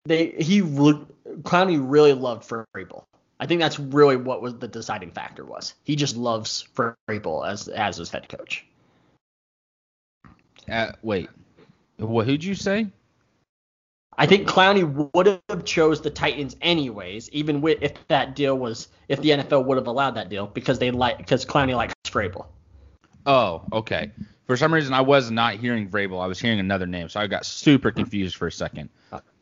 they 0.05 0.29
he 0.38 0.62
would 0.62 1.07
Clowney 1.42 1.79
really 1.81 2.12
loved 2.12 2.49
Vrabel. 2.49 3.05
I 3.40 3.47
think 3.47 3.61
that's 3.61 3.79
really 3.79 4.16
what 4.16 4.42
was 4.42 4.59
the 4.59 4.68
deciding 4.68 5.12
factor 5.12 5.44
was. 5.44 5.75
He 5.85 5.94
just 5.94 6.16
loves 6.16 6.66
Vrabel 6.75 7.49
as 7.49 7.68
as 7.68 7.97
his 7.97 8.11
head 8.11 8.29
coach. 8.29 8.64
Uh, 10.71 10.92
wait, 11.03 11.29
what? 11.97 12.27
Who'd 12.27 12.44
you 12.44 12.55
say? 12.55 12.88
I 14.16 14.27
think 14.27 14.49
Clowney 14.49 15.11
would 15.14 15.40
have 15.49 15.64
chose 15.64 16.01
the 16.01 16.11
Titans 16.11 16.57
anyways, 16.61 17.31
even 17.31 17.61
with 17.61 17.79
if 17.83 17.94
that 18.09 18.35
deal 18.35 18.59
was 18.59 18.88
if 19.09 19.21
the 19.21 19.31
NFL 19.31 19.64
would 19.66 19.77
have 19.77 19.87
allowed 19.87 20.12
that 20.12 20.29
deal 20.29 20.47
because 20.47 20.79
they 20.79 20.90
like 20.90 21.18
because 21.18 21.44
Clowney 21.44 21.77
likes 21.77 21.94
Vrabel. 22.05 22.47
Oh, 23.27 23.62
okay. 23.73 24.11
For 24.47 24.57
some 24.57 24.73
reason, 24.73 24.94
I 24.94 25.03
was 25.03 25.31
not 25.31 25.57
hearing 25.57 25.88
Vrabel. 25.88 26.23
I 26.23 26.27
was 26.27 26.40
hearing 26.40 26.59
another 26.59 26.87
name, 26.87 27.11
so 27.11 27.21
I 27.21 27.27
got 27.27 27.44
super 27.44 27.90
confused 27.90 28.37
for 28.37 28.47
a 28.47 28.53
second. 28.53 28.88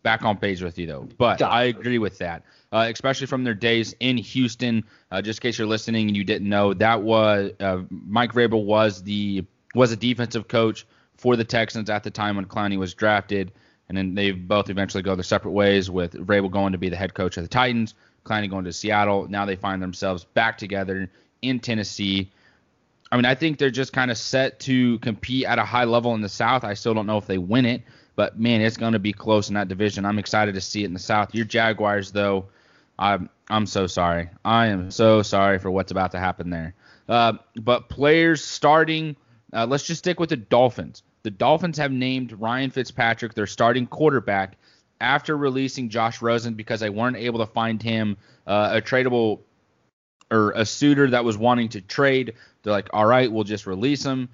Back 0.03 0.23
on 0.23 0.37
page 0.37 0.63
with 0.63 0.79
you 0.79 0.87
though, 0.87 1.09
but 1.19 1.43
I 1.43 1.65
agree 1.65 1.99
with 1.99 2.19
that, 2.19 2.43
uh, 2.71 2.89
especially 2.93 3.27
from 3.27 3.45
their 3.45 3.55
days 3.55 3.95
in 4.01 4.17
Houston. 4.17 4.85
Uh, 5.11 5.23
just 5.23 5.39
in 5.39 5.43
case 5.43 5.59
you're 5.59 5.67
listening 5.67 6.09
and 6.09 6.17
you 6.17 6.23
didn't 6.23 6.49
know, 6.49 6.75
that 6.75 7.03
was 7.03 7.53
uh, 7.61 7.83
Mike 7.91 8.33
Vrabel 8.33 8.65
was 8.65 9.03
the 9.03 9.45
was 9.75 9.91
a 9.91 9.97
defensive 9.97 10.49
coach 10.49 10.87
for 11.17 11.35
the 11.35 11.45
Texans 11.45 11.91
at 11.91 12.03
the 12.03 12.11
time 12.11 12.37
when 12.37 12.45
Clowney 12.45 12.77
was 12.77 12.95
drafted, 12.95 13.53
and 13.89 13.97
then 13.97 14.15
they 14.15 14.33
both 14.33 14.71
eventually 14.71 15.03
go 15.03 15.15
their 15.15 15.23
separate 15.23 15.53
ways. 15.53 15.91
With 15.91 16.15
Vrabel 16.15 16.51
going 16.51 16.73
to 16.73 16.79
be 16.79 16.89
the 16.89 16.97
head 16.97 17.15
coach 17.15 17.37
of 17.37 17.45
the 17.45 17.49
Titans, 17.49 17.95
Clowney 18.25 18.51
going 18.51 18.65
to 18.65 18.73
Seattle. 18.73 19.29
Now 19.29 19.45
they 19.45 19.57
find 19.57 19.81
themselves 19.81 20.25
back 20.25 20.59
together 20.59 21.09
in 21.43 21.61
Tennessee. 21.61 22.31
I 23.11 23.17
mean, 23.17 23.25
I 23.25 23.35
think 23.35 23.59
they're 23.59 23.71
just 23.71 23.93
kind 23.93 24.11
of 24.11 24.19
set 24.19 24.61
to 24.61 24.99
compete 24.99 25.45
at 25.45 25.59
a 25.59 25.65
high 25.65 25.85
level 25.85 26.15
in 26.15 26.21
the 26.21 26.29
South. 26.29 26.65
I 26.65 26.75
still 26.75 26.95
don't 26.95 27.07
know 27.07 27.19
if 27.19 27.27
they 27.27 27.39
win 27.39 27.65
it, 27.65 27.83
but 28.17 28.39
man, 28.39 28.61
it's 28.61 28.77
going 28.77 28.95
to 28.95 28.99
be 28.99 29.13
close 29.13 29.49
in 29.49 29.55
that 29.55 29.69
division. 29.69 30.05
I'm 30.05 30.19
excited 30.19 30.55
to 30.57 30.61
see 30.61 30.83
it 30.83 30.87
in 30.87 30.93
the 30.93 30.99
South. 30.99 31.35
Your 31.35 31.45
Jaguars, 31.45 32.11
though, 32.11 32.47
I'm 32.99 33.31
I'm 33.49 33.67
so 33.67 33.87
sorry. 33.87 34.31
I 34.45 34.67
am 34.67 34.91
so 34.91 35.23
sorry 35.23 35.59
for 35.59 35.71
what's 35.71 35.93
about 35.93 36.13
to 36.13 36.19
happen 36.19 36.51
there. 36.51 36.75
Uh, 37.09 37.35
but 37.55 37.89
players 37.89 38.45
starting, 38.45 39.15
uh, 39.53 39.67
let's 39.67 39.85
just 39.85 40.01
stick 40.01 40.19
with 40.19 40.31
the 40.31 40.37
Dolphins. 40.37 41.05
The 41.27 41.33
Dolphins 41.33 41.77
have 41.79 41.91
named 41.91 42.41
Ryan 42.41 42.71
Fitzpatrick 42.71 43.35
their 43.35 43.49
starting 43.49 43.89
quarterback 43.89 44.57
after 45.01 45.37
releasing 45.37 45.89
Josh 45.89 46.23
Rosen 46.23 46.55
because 46.55 46.79
they 46.79 46.89
weren't 46.89 47.17
able 47.17 47.41
to 47.41 47.53
find 47.53 47.83
him 47.83 48.17
uh, 48.47 48.75
a 48.75 48.81
tradable 48.81 49.41
or 50.31 50.53
a 50.53 50.65
suitor 50.65 51.11
that 51.11 51.25
was 51.25 51.37
wanting 51.37 51.71
to 51.71 51.81
trade. 51.81 52.35
They're 52.63 52.73
like, 52.73 52.91
all 52.93 53.07
right, 53.07 53.33
we'll 53.33 53.43
just 53.43 53.67
release 53.67 54.05
him. 54.05 54.29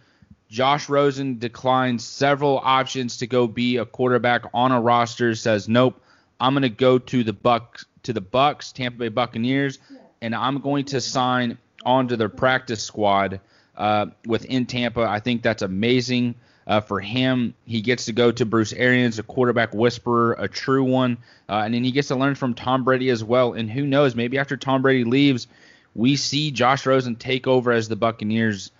Josh 0.51 0.91
Rosen 0.91 1.39
declines 1.39 2.05
several 2.05 2.61
options 2.63 3.17
to 3.17 3.27
go 3.27 3.47
be 3.47 3.79
a 3.79 3.87
quarterback 3.87 4.45
on 4.53 4.71
a 4.71 4.79
roster. 4.79 5.35
Says, 5.35 5.71
nope, 5.71 5.99
I'm 6.41 6.53
going 6.53 6.61
to 6.61 6.69
go 6.69 6.99
to 6.99 7.25
the 7.25 7.33
Bucks, 7.33 7.87
to 8.03 8.13
the 8.13 8.21
Bucks, 8.21 8.71
Tampa 8.71 8.99
Bay 8.99 9.09
Buccaneers, 9.09 9.79
and 10.21 10.35
I'm 10.35 10.61
going 10.61 10.85
to 10.85 11.01
sign 11.01 11.57
onto 11.87 12.17
their 12.17 12.29
practice 12.29 12.83
squad 12.83 13.41
uh, 13.79 14.09
within 14.27 14.67
Tampa. 14.67 15.01
I 15.01 15.21
think 15.21 15.41
that's 15.41 15.63
amazing. 15.63 16.35
Uh, 16.67 16.81
for 16.81 17.01
him. 17.01 17.55
He 17.65 17.81
gets 17.81 18.05
to 18.05 18.13
go 18.13 18.31
to 18.31 18.47
Bruce 18.47 18.73
Arians, 18.73 19.19
a 19.19 19.25
quarterback 19.25 19.75
whisperer, 19.75 20.35
a 20.39 20.47
true 20.47 20.85
one, 20.85 21.19
uh, 21.49 21.63
and 21.65 21.75
then 21.75 21.83
he 21.83 21.91
gets 21.91 22.09
to 22.09 22.15
learn 22.15 22.37
from 22.37 22.55
Tom 22.55 22.85
Brady 22.85 23.11
as 23.11 23.25
well. 23.25 23.55
And 23.55 23.69
who 23.69 23.85
knows, 23.85 24.15
maybe 24.15 24.39
after 24.39 24.57
Tom 24.57 24.81
Brady 24.81 25.03
leaves, 25.03 25.49
we 25.95 26.17
see 26.17 26.51
Josh 26.51 26.87
Rosen 26.87 27.17
take 27.17 27.47
over 27.47 27.73
as 27.73 27.89
the 27.89 27.97
Buccaneers, 27.97 28.71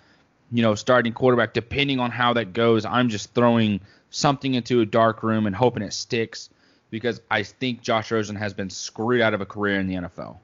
you 0.51 0.61
know, 0.61 0.75
starting 0.75 1.13
quarterback. 1.13 1.53
Depending 1.53 1.99
on 1.99 2.09
how 2.09 2.33
that 2.33 2.53
goes, 2.53 2.85
I'm 2.85 3.09
just 3.09 3.33
throwing 3.33 3.81
something 4.09 4.53
into 4.53 4.81
a 4.81 4.85
dark 4.85 5.23
room 5.23 5.45
and 5.45 5.55
hoping 5.55 5.83
it 5.83 5.93
sticks 5.93 6.49
because 6.89 7.21
I 7.29 7.43
think 7.43 7.81
Josh 7.81 8.11
Rosen 8.11 8.35
has 8.35 8.53
been 8.53 8.69
screwed 8.69 9.21
out 9.21 9.33
of 9.33 9.41
a 9.41 9.45
career 9.45 9.79
in 9.79 9.87
the 9.87 9.95
NFL. 9.95 10.37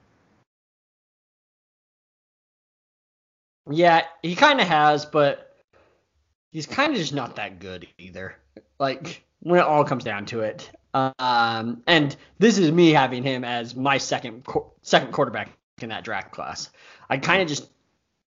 Yeah, 3.70 4.04
he 4.22 4.34
kind 4.34 4.60
of 4.60 4.66
has, 4.66 5.04
but 5.04 5.49
he's 6.50 6.66
kind 6.66 6.92
of 6.92 6.98
just 6.98 7.14
not 7.14 7.36
that 7.36 7.58
good 7.58 7.86
either. 7.98 8.36
Like 8.78 9.24
when 9.40 9.60
it 9.60 9.64
all 9.64 9.84
comes 9.84 10.04
down 10.04 10.26
to 10.26 10.40
it. 10.40 10.70
Um, 10.92 11.82
and 11.86 12.16
this 12.38 12.58
is 12.58 12.70
me 12.72 12.90
having 12.90 13.22
him 13.22 13.44
as 13.44 13.76
my 13.76 13.98
second 13.98 14.46
second 14.82 15.12
quarterback 15.12 15.50
in 15.80 15.90
that 15.90 16.04
draft 16.04 16.32
class. 16.32 16.70
I 17.08 17.18
kind 17.18 17.42
of 17.42 17.48
just 17.48 17.70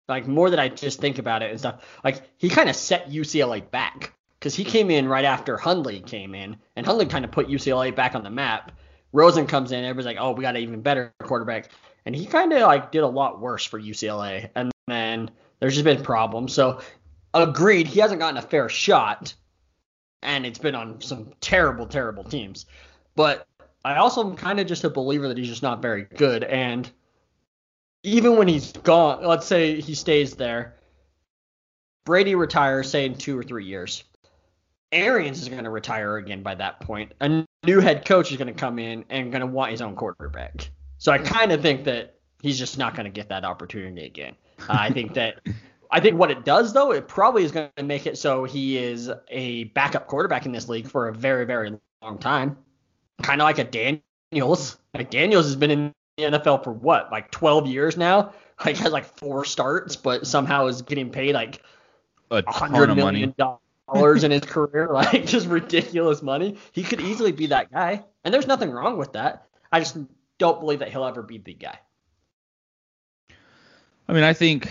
like 0.09 0.27
more 0.27 0.51
that 0.51 0.59
I 0.59 0.69
just 0.69 1.01
think 1.01 1.19
about 1.19 1.43
it 1.43 1.51
and 1.51 1.59
stuff. 1.59 1.85
Like 2.05 2.23
he 2.37 2.49
kind 2.49 2.69
of 2.69 2.77
set 2.77 3.11
UCLA 3.11 3.69
back 3.71 4.15
because 4.39 4.55
he 4.55 4.65
came 4.65 4.91
in 4.91 5.09
right 5.09 5.25
after 5.25 5.57
Hundley 5.57 6.01
came 6.01 6.35
in, 6.35 6.57
and 6.77 6.85
Hundley 6.85 7.07
kind 7.07 7.25
of 7.25 7.31
put 7.31 7.49
UCLA 7.49 7.95
back 7.95 8.15
on 8.15 8.23
the 8.23 8.31
map. 8.31 8.73
Rosen 9.13 9.47
comes 9.47 9.73
in, 9.73 9.85
everybody's 9.85 10.07
like, 10.07 10.19
oh, 10.21 10.33
we 10.33 10.43
got 10.43 10.57
an 10.57 10.63
even 10.63 10.83
better 10.83 11.13
quarterback, 11.23 11.71
and 12.07 12.15
he 12.15 12.27
kind 12.27 12.53
of 12.53 12.61
like 12.63 12.93
did 12.93 13.03
a 13.03 13.09
lot 13.09 13.41
worse 13.41 13.65
for 13.65 13.81
UCLA, 13.81 14.51
and 14.55 14.71
then 14.87 15.31
there's 15.61 15.75
just 15.75 15.85
been 15.85 16.03
problems. 16.03 16.53
So 16.53 16.81
agreed, 17.35 17.87
he 17.87 18.01
hasn't 18.01 18.21
gotten 18.21 18.37
a 18.37 18.43
fair 18.43 18.69
shot, 18.69 19.35
and 20.23 20.45
it's 20.45 20.59
been 20.59 20.75
on 20.75 21.01
some 21.01 21.33
terrible, 21.41 21.87
terrible 21.87 22.25
teams. 22.25 22.67
But 23.17 23.47
I 23.85 23.97
also 23.97 24.29
am 24.29 24.37
kind 24.37 24.61
of 24.61 24.67
just 24.67 24.85
a 24.85 24.91
believer 24.91 25.29
that 25.29 25.39
he's 25.39 25.49
just 25.49 25.63
not 25.63 25.83
very 25.83 26.05
good, 26.05 26.45
and 26.45 26.91
even 28.03 28.37
when 28.37 28.49
he's 28.49 28.73
gone, 28.73 29.25
let's 29.25 29.47
say 29.47 29.81
he 29.81 29.95
stays 29.95 30.35
there, 30.35 30.77
Brady 32.05 32.35
retires, 32.35 32.91
say 32.91 33.05
in 33.05 33.15
two 33.15 33.39
or 33.39 33.43
three 33.43 33.65
years. 33.65 34.05
Arians 34.93 35.41
is 35.41 35.49
going 35.49 35.65
to 35.65 35.71
retire 35.71 36.17
again 36.17 36.43
by 36.43 36.55
that 36.57 36.81
point. 36.81 37.13
A 37.21 37.47
new 37.65 37.81
head 37.81 38.05
coach 38.05 38.33
is 38.33 38.37
going 38.37 38.49
to 38.49 38.59
come 38.59 38.79
in 38.79 39.05
and 39.09 39.31
going 39.31 39.41
to 39.41 39.47
want 39.47 39.71
his 39.71 39.81
own 39.81 39.95
quarterback. 39.95 40.71
So 40.99 41.13
I 41.13 41.19
kind 41.19 41.53
of 41.53 41.63
think 41.63 41.85
that 41.85 42.17
he's 42.43 42.59
just 42.59 42.77
not 42.77 42.95
going 42.95 43.05
to 43.05 43.11
get 43.11 43.29
that 43.29 43.45
opportunity 43.45 44.05
again. 44.05 44.35
Uh, 44.69 44.77
I 44.81 44.91
think 44.91 45.15
that 45.15 45.41
I 45.91 46.01
think 46.01 46.19
what 46.19 46.31
it 46.31 46.45
does 46.45 46.73
though, 46.73 46.93
it 46.93 47.09
probably 47.09 47.45
is 47.45 47.53
going 47.53 47.71
to 47.77 47.83
make 47.83 48.07
it 48.07 48.17
so 48.17 48.45
he 48.45 48.79
is 48.79 49.11
a 49.29 49.65
backup 49.65 50.07
quarterback 50.07 50.47
in 50.47 50.53
this 50.53 50.69
league 50.69 50.89
for 50.89 51.09
a 51.09 51.15
very 51.15 51.45
very 51.45 51.77
long 52.03 52.19
time. 52.19 52.57
Kind 53.23 53.41
of 53.41 53.45
like 53.45 53.59
a 53.59 53.65
Daniels. 53.65 54.79
Like 54.95 55.11
Daniels 55.11 55.47
has 55.47 55.57
been 55.57 55.71
in 55.71 55.95
the 56.17 56.25
NFL 56.25 56.65
for 56.65 56.73
what, 56.73 57.11
like 57.11 57.31
12 57.31 57.67
years 57.67 57.97
now? 57.97 58.33
Like 58.63 58.77
has 58.77 58.93
like 58.93 59.07
four 59.17 59.47
starts, 59.47 59.97
but 59.97 60.27
somehow 60.27 60.67
is 60.67 60.83
getting 60.83 61.09
paid 61.09 61.33
like 61.33 61.63
a 62.31 62.43
hundred 62.53 62.95
million 62.95 63.35
dollars 63.39 64.23
in 64.23 64.31
his 64.31 64.43
career, 64.43 64.89
like 64.93 65.25
just 65.25 65.47
ridiculous 65.47 66.21
money. 66.21 66.59
He 66.73 66.83
could 66.83 67.01
easily 67.01 67.33
be 67.33 67.47
that 67.47 67.73
guy, 67.73 68.05
and 68.23 68.35
there's 68.35 68.47
nothing 68.47 68.71
wrong 68.71 68.99
with 68.99 69.15
that. 69.15 69.47
I 69.73 69.81
just 69.81 69.97
don't 70.37 70.61
believe 70.61 70.81
that 70.81 70.91
he'll 70.91 71.07
ever 71.07 71.23
be 71.23 71.39
the 71.39 71.55
guy. 71.55 71.79
I 74.09 74.13
mean, 74.13 74.25
I 74.25 74.35
think 74.35 74.71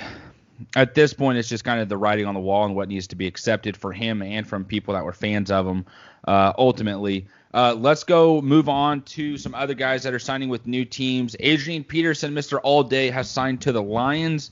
at 0.75 0.93
this 0.93 1.13
point 1.13 1.37
it's 1.37 1.49
just 1.49 1.63
kind 1.63 1.79
of 1.79 1.89
the 1.89 1.97
writing 1.97 2.25
on 2.25 2.33
the 2.33 2.39
wall 2.39 2.65
and 2.65 2.75
what 2.75 2.89
needs 2.89 3.07
to 3.07 3.15
be 3.15 3.27
accepted 3.27 3.77
for 3.77 3.91
him 3.91 4.21
and 4.21 4.47
from 4.47 4.65
people 4.65 4.93
that 4.93 5.05
were 5.05 5.13
fans 5.13 5.51
of 5.51 5.65
him. 5.65 5.85
Uh, 6.27 6.53
ultimately, 6.57 7.27
uh, 7.53 7.73
let's 7.77 8.03
go 8.03 8.41
move 8.41 8.69
on 8.69 9.01
to 9.01 9.37
some 9.37 9.55
other 9.55 9.73
guys 9.73 10.03
that 10.03 10.13
are 10.13 10.19
signing 10.19 10.49
with 10.49 10.67
new 10.67 10.85
teams. 10.85 11.35
Adrian 11.39 11.83
Peterson, 11.83 12.33
Mr. 12.33 12.59
All 12.61 12.83
Day, 12.83 13.09
has 13.09 13.29
signed 13.29 13.61
to 13.61 13.71
the 13.71 13.81
Lions. 13.81 14.51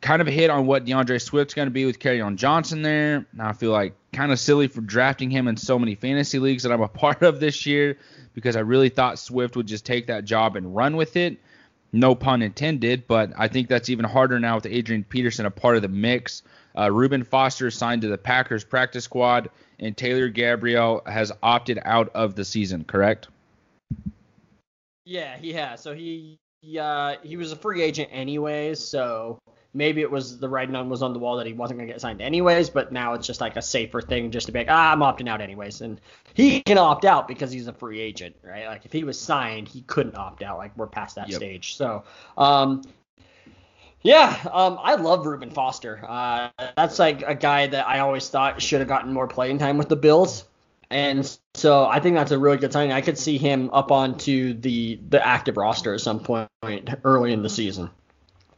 Kind 0.00 0.20
of 0.20 0.28
a 0.28 0.30
hit 0.30 0.50
on 0.50 0.66
what 0.66 0.84
D'Andre 0.84 1.18
Swift's 1.18 1.54
going 1.54 1.66
to 1.66 1.72
be 1.72 1.86
with 1.86 1.98
Kerryon 1.98 2.36
Johnson 2.36 2.82
there. 2.82 3.24
Now 3.32 3.48
I 3.48 3.52
feel 3.52 3.70
like 3.70 3.94
kind 4.12 4.32
of 4.32 4.38
silly 4.38 4.66
for 4.66 4.80
drafting 4.80 5.30
him 5.30 5.48
in 5.48 5.56
so 5.56 5.78
many 5.78 5.94
fantasy 5.94 6.38
leagues 6.38 6.64
that 6.64 6.72
I'm 6.72 6.82
a 6.82 6.88
part 7.04 7.22
of 7.22 7.40
this 7.40 7.64
year 7.64 7.98
because 8.34 8.56
I 8.56 8.60
really 8.60 8.88
thought 8.88 9.18
Swift 9.18 9.56
would 9.56 9.66
just 9.66 9.86
take 9.86 10.08
that 10.08 10.24
job 10.24 10.56
and 10.56 10.74
run 10.74 10.96
with 10.96 11.16
it. 11.16 11.38
No 11.94 12.16
pun 12.16 12.42
intended, 12.42 13.06
but 13.06 13.30
I 13.38 13.46
think 13.46 13.68
that's 13.68 13.88
even 13.88 14.04
harder 14.04 14.40
now 14.40 14.56
with 14.56 14.66
Adrian 14.66 15.04
Peterson 15.04 15.46
a 15.46 15.50
part 15.50 15.76
of 15.76 15.82
the 15.82 15.88
mix. 15.88 16.42
Uh, 16.76 16.90
Reuben 16.90 17.22
Foster 17.22 17.70
signed 17.70 18.02
to 18.02 18.08
the 18.08 18.18
Packers 18.18 18.64
practice 18.64 19.04
squad 19.04 19.48
and 19.78 19.96
Taylor 19.96 20.28
Gabriel 20.28 21.02
has 21.06 21.30
opted 21.40 21.78
out 21.84 22.10
of 22.14 22.34
the 22.34 22.44
season, 22.44 22.82
correct? 22.84 23.28
Yeah, 25.04 25.36
he 25.36 25.52
has. 25.52 25.82
So 25.82 25.94
he 25.94 26.36
he, 26.62 26.80
uh, 26.80 27.16
he 27.22 27.36
was 27.36 27.52
a 27.52 27.56
free 27.56 27.80
agent 27.80 28.08
anyways, 28.10 28.80
so 28.80 29.38
maybe 29.74 30.00
it 30.00 30.10
was 30.10 30.38
the 30.38 30.48
writing 30.48 30.76
on 30.76 30.88
was 30.88 31.02
on 31.02 31.12
the 31.12 31.18
wall 31.18 31.36
that 31.36 31.46
he 31.46 31.52
wasn't 31.52 31.78
gonna 31.78 31.90
get 31.90 32.00
signed 32.00 32.22
anyways, 32.22 32.70
but 32.70 32.92
now 32.92 33.14
it's 33.14 33.26
just 33.26 33.40
like 33.40 33.56
a 33.56 33.62
safer 33.62 34.00
thing 34.00 34.30
just 34.30 34.46
to 34.46 34.52
be 34.52 34.60
like, 34.60 34.70
ah, 34.70 34.92
I'm 34.92 35.00
opting 35.00 35.28
out 35.28 35.40
anyways, 35.40 35.80
and 35.80 36.00
he 36.32 36.62
can 36.62 36.78
opt 36.78 37.04
out 37.04 37.28
because 37.28 37.50
he's 37.50 37.66
a 37.66 37.72
free 37.72 38.00
agent, 38.00 38.36
right? 38.42 38.66
Like 38.66 38.86
if 38.86 38.92
he 38.92 39.04
was 39.04 39.20
signed, 39.20 39.68
he 39.68 39.82
couldn't 39.82 40.16
opt 40.16 40.42
out. 40.42 40.58
Like 40.58 40.76
we're 40.76 40.86
past 40.86 41.16
that 41.16 41.28
yep. 41.28 41.36
stage. 41.36 41.76
So 41.76 42.04
um, 42.38 42.82
Yeah, 44.02 44.36
um, 44.52 44.78
I 44.82 44.94
love 44.96 45.26
Reuben 45.26 45.50
Foster. 45.50 46.04
Uh, 46.06 46.50
that's 46.76 46.98
like 46.98 47.22
a 47.22 47.34
guy 47.34 47.66
that 47.66 47.88
I 47.88 48.00
always 48.00 48.28
thought 48.28 48.62
should 48.62 48.80
have 48.80 48.88
gotten 48.88 49.12
more 49.12 49.26
playing 49.26 49.58
time 49.58 49.78
with 49.78 49.88
the 49.88 49.96
Bills, 49.96 50.44
and 50.90 51.38
so 51.54 51.86
I 51.86 52.00
think 52.00 52.14
that's 52.14 52.30
a 52.30 52.38
really 52.38 52.58
good 52.58 52.72
sign. 52.72 52.92
I 52.92 53.00
could 53.00 53.18
see 53.18 53.38
him 53.38 53.70
up 53.72 53.90
onto 53.90 54.54
the 54.54 55.00
the 55.08 55.26
active 55.26 55.56
roster 55.56 55.94
at 55.94 56.00
some 56.00 56.20
point 56.20 56.50
early 57.02 57.32
in 57.32 57.42
the 57.42 57.48
season. 57.48 57.90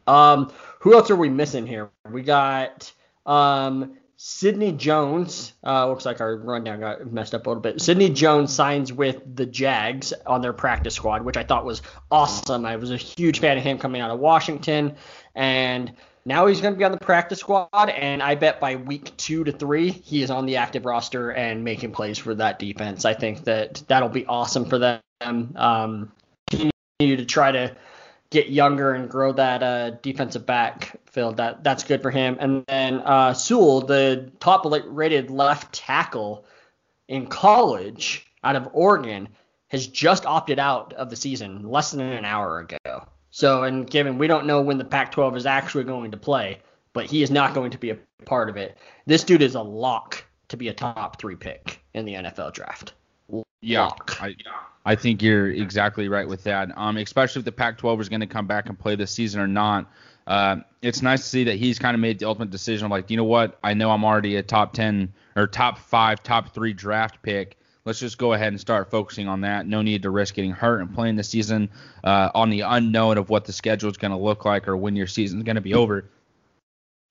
Um, 0.06 0.52
who 0.86 0.94
else 0.94 1.10
are 1.10 1.16
we 1.16 1.28
missing 1.28 1.66
here? 1.66 1.90
We 2.08 2.22
got 2.22 2.92
um, 3.26 3.96
Sidney 4.16 4.70
Jones. 4.70 5.52
Uh, 5.66 5.88
looks 5.88 6.06
like 6.06 6.20
our 6.20 6.36
rundown 6.36 6.78
got 6.78 7.12
messed 7.12 7.34
up 7.34 7.44
a 7.44 7.50
little 7.50 7.60
bit. 7.60 7.80
Sidney 7.80 8.08
Jones 8.08 8.52
signs 8.52 8.92
with 8.92 9.20
the 9.34 9.46
Jags 9.46 10.12
on 10.24 10.42
their 10.42 10.52
practice 10.52 10.94
squad, 10.94 11.24
which 11.24 11.36
I 11.36 11.42
thought 11.42 11.64
was 11.64 11.82
awesome. 12.08 12.64
I 12.64 12.76
was 12.76 12.92
a 12.92 12.96
huge 12.96 13.40
fan 13.40 13.58
of 13.58 13.64
him 13.64 13.78
coming 13.78 14.00
out 14.00 14.12
of 14.12 14.20
Washington, 14.20 14.94
and 15.34 15.90
now 16.24 16.46
he's 16.46 16.60
going 16.60 16.74
to 16.74 16.78
be 16.78 16.84
on 16.84 16.92
the 16.92 16.98
practice 16.98 17.40
squad. 17.40 17.68
And 17.88 18.22
I 18.22 18.36
bet 18.36 18.60
by 18.60 18.76
week 18.76 19.10
two 19.16 19.42
to 19.42 19.50
three, 19.50 19.90
he 19.90 20.22
is 20.22 20.30
on 20.30 20.46
the 20.46 20.58
active 20.58 20.86
roster 20.86 21.32
and 21.32 21.64
making 21.64 21.90
plays 21.90 22.16
for 22.16 22.32
that 22.36 22.60
defense. 22.60 23.04
I 23.04 23.14
think 23.14 23.42
that 23.42 23.82
that'll 23.88 24.08
be 24.08 24.24
awesome 24.26 24.66
for 24.66 24.78
them. 24.78 25.00
Um, 25.56 26.12
continue 26.48 27.16
to 27.16 27.24
try 27.24 27.50
to 27.50 27.76
get 28.30 28.48
younger 28.48 28.92
and 28.92 29.08
grow 29.08 29.32
that 29.32 29.62
uh, 29.62 29.90
defensive 30.02 30.46
backfield. 30.46 31.36
That 31.36 31.62
that's 31.62 31.84
good 31.84 32.02
for 32.02 32.10
him. 32.10 32.36
And 32.40 32.64
then 32.66 33.00
uh, 33.00 33.34
Sewell, 33.34 33.80
the 33.80 34.30
top 34.40 34.66
rated 34.86 35.30
left 35.30 35.72
tackle 35.74 36.44
in 37.08 37.26
college 37.26 38.26
out 38.42 38.56
of 38.56 38.68
Oregon, 38.72 39.28
has 39.68 39.86
just 39.86 40.26
opted 40.26 40.58
out 40.58 40.92
of 40.94 41.10
the 41.10 41.16
season 41.16 41.68
less 41.68 41.90
than 41.90 42.00
an 42.00 42.24
hour 42.24 42.60
ago. 42.60 43.06
So, 43.30 43.64
and 43.64 43.88
given 43.88 44.18
we 44.18 44.26
don't 44.26 44.46
know 44.46 44.62
when 44.62 44.78
the 44.78 44.84
Pac-12 44.84 45.36
is 45.36 45.46
actually 45.46 45.84
going 45.84 46.10
to 46.12 46.16
play, 46.16 46.60
but 46.92 47.06
he 47.06 47.22
is 47.22 47.30
not 47.30 47.54
going 47.54 47.70
to 47.72 47.78
be 47.78 47.90
a 47.90 47.98
part 48.24 48.48
of 48.48 48.56
it. 48.56 48.78
This 49.04 49.24
dude 49.24 49.42
is 49.42 49.54
a 49.54 49.62
lock 49.62 50.24
to 50.48 50.56
be 50.56 50.68
a 50.68 50.72
top 50.72 51.20
three 51.20 51.36
pick 51.36 51.80
in 51.92 52.04
the 52.04 52.14
NFL 52.14 52.54
draft. 52.54 52.94
Yeah, 53.60 53.90
I, 54.20 54.34
I 54.84 54.94
think 54.94 55.22
you're 55.22 55.50
exactly 55.50 56.08
right 56.08 56.28
with 56.28 56.44
that. 56.44 56.70
Um, 56.76 56.96
especially 56.96 57.40
if 57.40 57.44
the 57.44 57.52
Pac-12 57.52 58.00
is 58.00 58.08
going 58.08 58.20
to 58.20 58.26
come 58.26 58.46
back 58.46 58.68
and 58.68 58.78
play 58.78 58.94
this 58.94 59.10
season 59.10 59.40
or 59.40 59.48
not. 59.48 59.90
Uh, 60.26 60.56
it's 60.82 61.02
nice 61.02 61.22
to 61.22 61.28
see 61.28 61.44
that 61.44 61.56
he's 61.56 61.78
kind 61.78 61.94
of 61.94 62.00
made 62.00 62.18
the 62.18 62.26
ultimate 62.26 62.50
decision. 62.50 62.88
Like, 62.88 63.10
you 63.10 63.16
know 63.16 63.24
what? 63.24 63.58
I 63.62 63.74
know 63.74 63.90
I'm 63.90 64.04
already 64.04 64.36
a 64.36 64.42
top 64.42 64.72
10 64.72 65.12
or 65.36 65.46
top 65.46 65.78
five, 65.78 66.22
top 66.22 66.54
three 66.54 66.72
draft 66.72 67.22
pick. 67.22 67.58
Let's 67.84 68.00
just 68.00 68.18
go 68.18 68.32
ahead 68.32 68.48
and 68.48 68.60
start 68.60 68.90
focusing 68.90 69.28
on 69.28 69.42
that. 69.42 69.66
No 69.66 69.82
need 69.82 70.02
to 70.02 70.10
risk 70.10 70.34
getting 70.34 70.50
hurt 70.50 70.80
and 70.80 70.92
playing 70.92 71.14
the 71.14 71.22
season 71.22 71.70
uh, 72.02 72.30
on 72.34 72.50
the 72.50 72.62
unknown 72.62 73.18
of 73.18 73.30
what 73.30 73.44
the 73.44 73.52
schedule 73.52 73.90
is 73.90 73.96
going 73.96 74.10
to 74.10 74.16
look 74.16 74.44
like 74.44 74.66
or 74.66 74.76
when 74.76 74.96
your 74.96 75.06
season 75.06 75.38
is 75.38 75.44
going 75.44 75.54
to 75.54 75.60
be 75.60 75.74
over. 75.74 76.08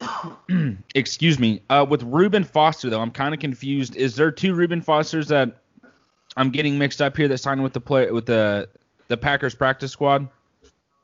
Excuse 0.96 1.40
me. 1.40 1.62
Uh, 1.70 1.86
with 1.88 2.04
Reuben 2.04 2.44
Foster, 2.44 2.90
though, 2.90 3.00
I'm 3.00 3.12
kind 3.12 3.34
of 3.34 3.40
confused. 3.40 3.96
Is 3.96 4.18
there 4.18 4.32
two 4.32 4.54
Reuben 4.54 4.82
Fosters 4.82 5.30
that 5.30 5.62
I'm 6.36 6.50
getting 6.50 6.78
mixed 6.78 7.02
up 7.02 7.16
here 7.16 7.28
that 7.28 7.38
signed 7.38 7.64
with 7.64 7.74
the 7.74 7.82
play 7.82 8.12
with 8.12 8.26
the 8.26 8.70
the 9.08 9.18
Packers 9.18 9.56
practice 9.56 9.92
squad? 9.92 10.28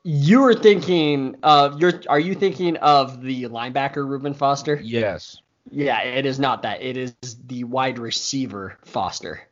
You 0.04 0.40
were 0.40 0.54
thinking 0.54 1.36
of 1.42 1.80
you're 1.80 2.00
are 2.08 2.20
you 2.20 2.34
thinking 2.34 2.76
of 2.78 3.22
the 3.22 3.44
linebacker 3.44 4.06
Reuben 4.06 4.34
Foster? 4.34 4.80
Yes. 4.82 5.40
Yeah, 5.70 6.00
it 6.02 6.26
is 6.26 6.40
not 6.40 6.62
that. 6.62 6.82
It 6.82 6.96
is 6.96 7.14
the 7.46 7.64
wide 7.64 7.98
receiver 7.98 8.78
Foster. 8.84 9.46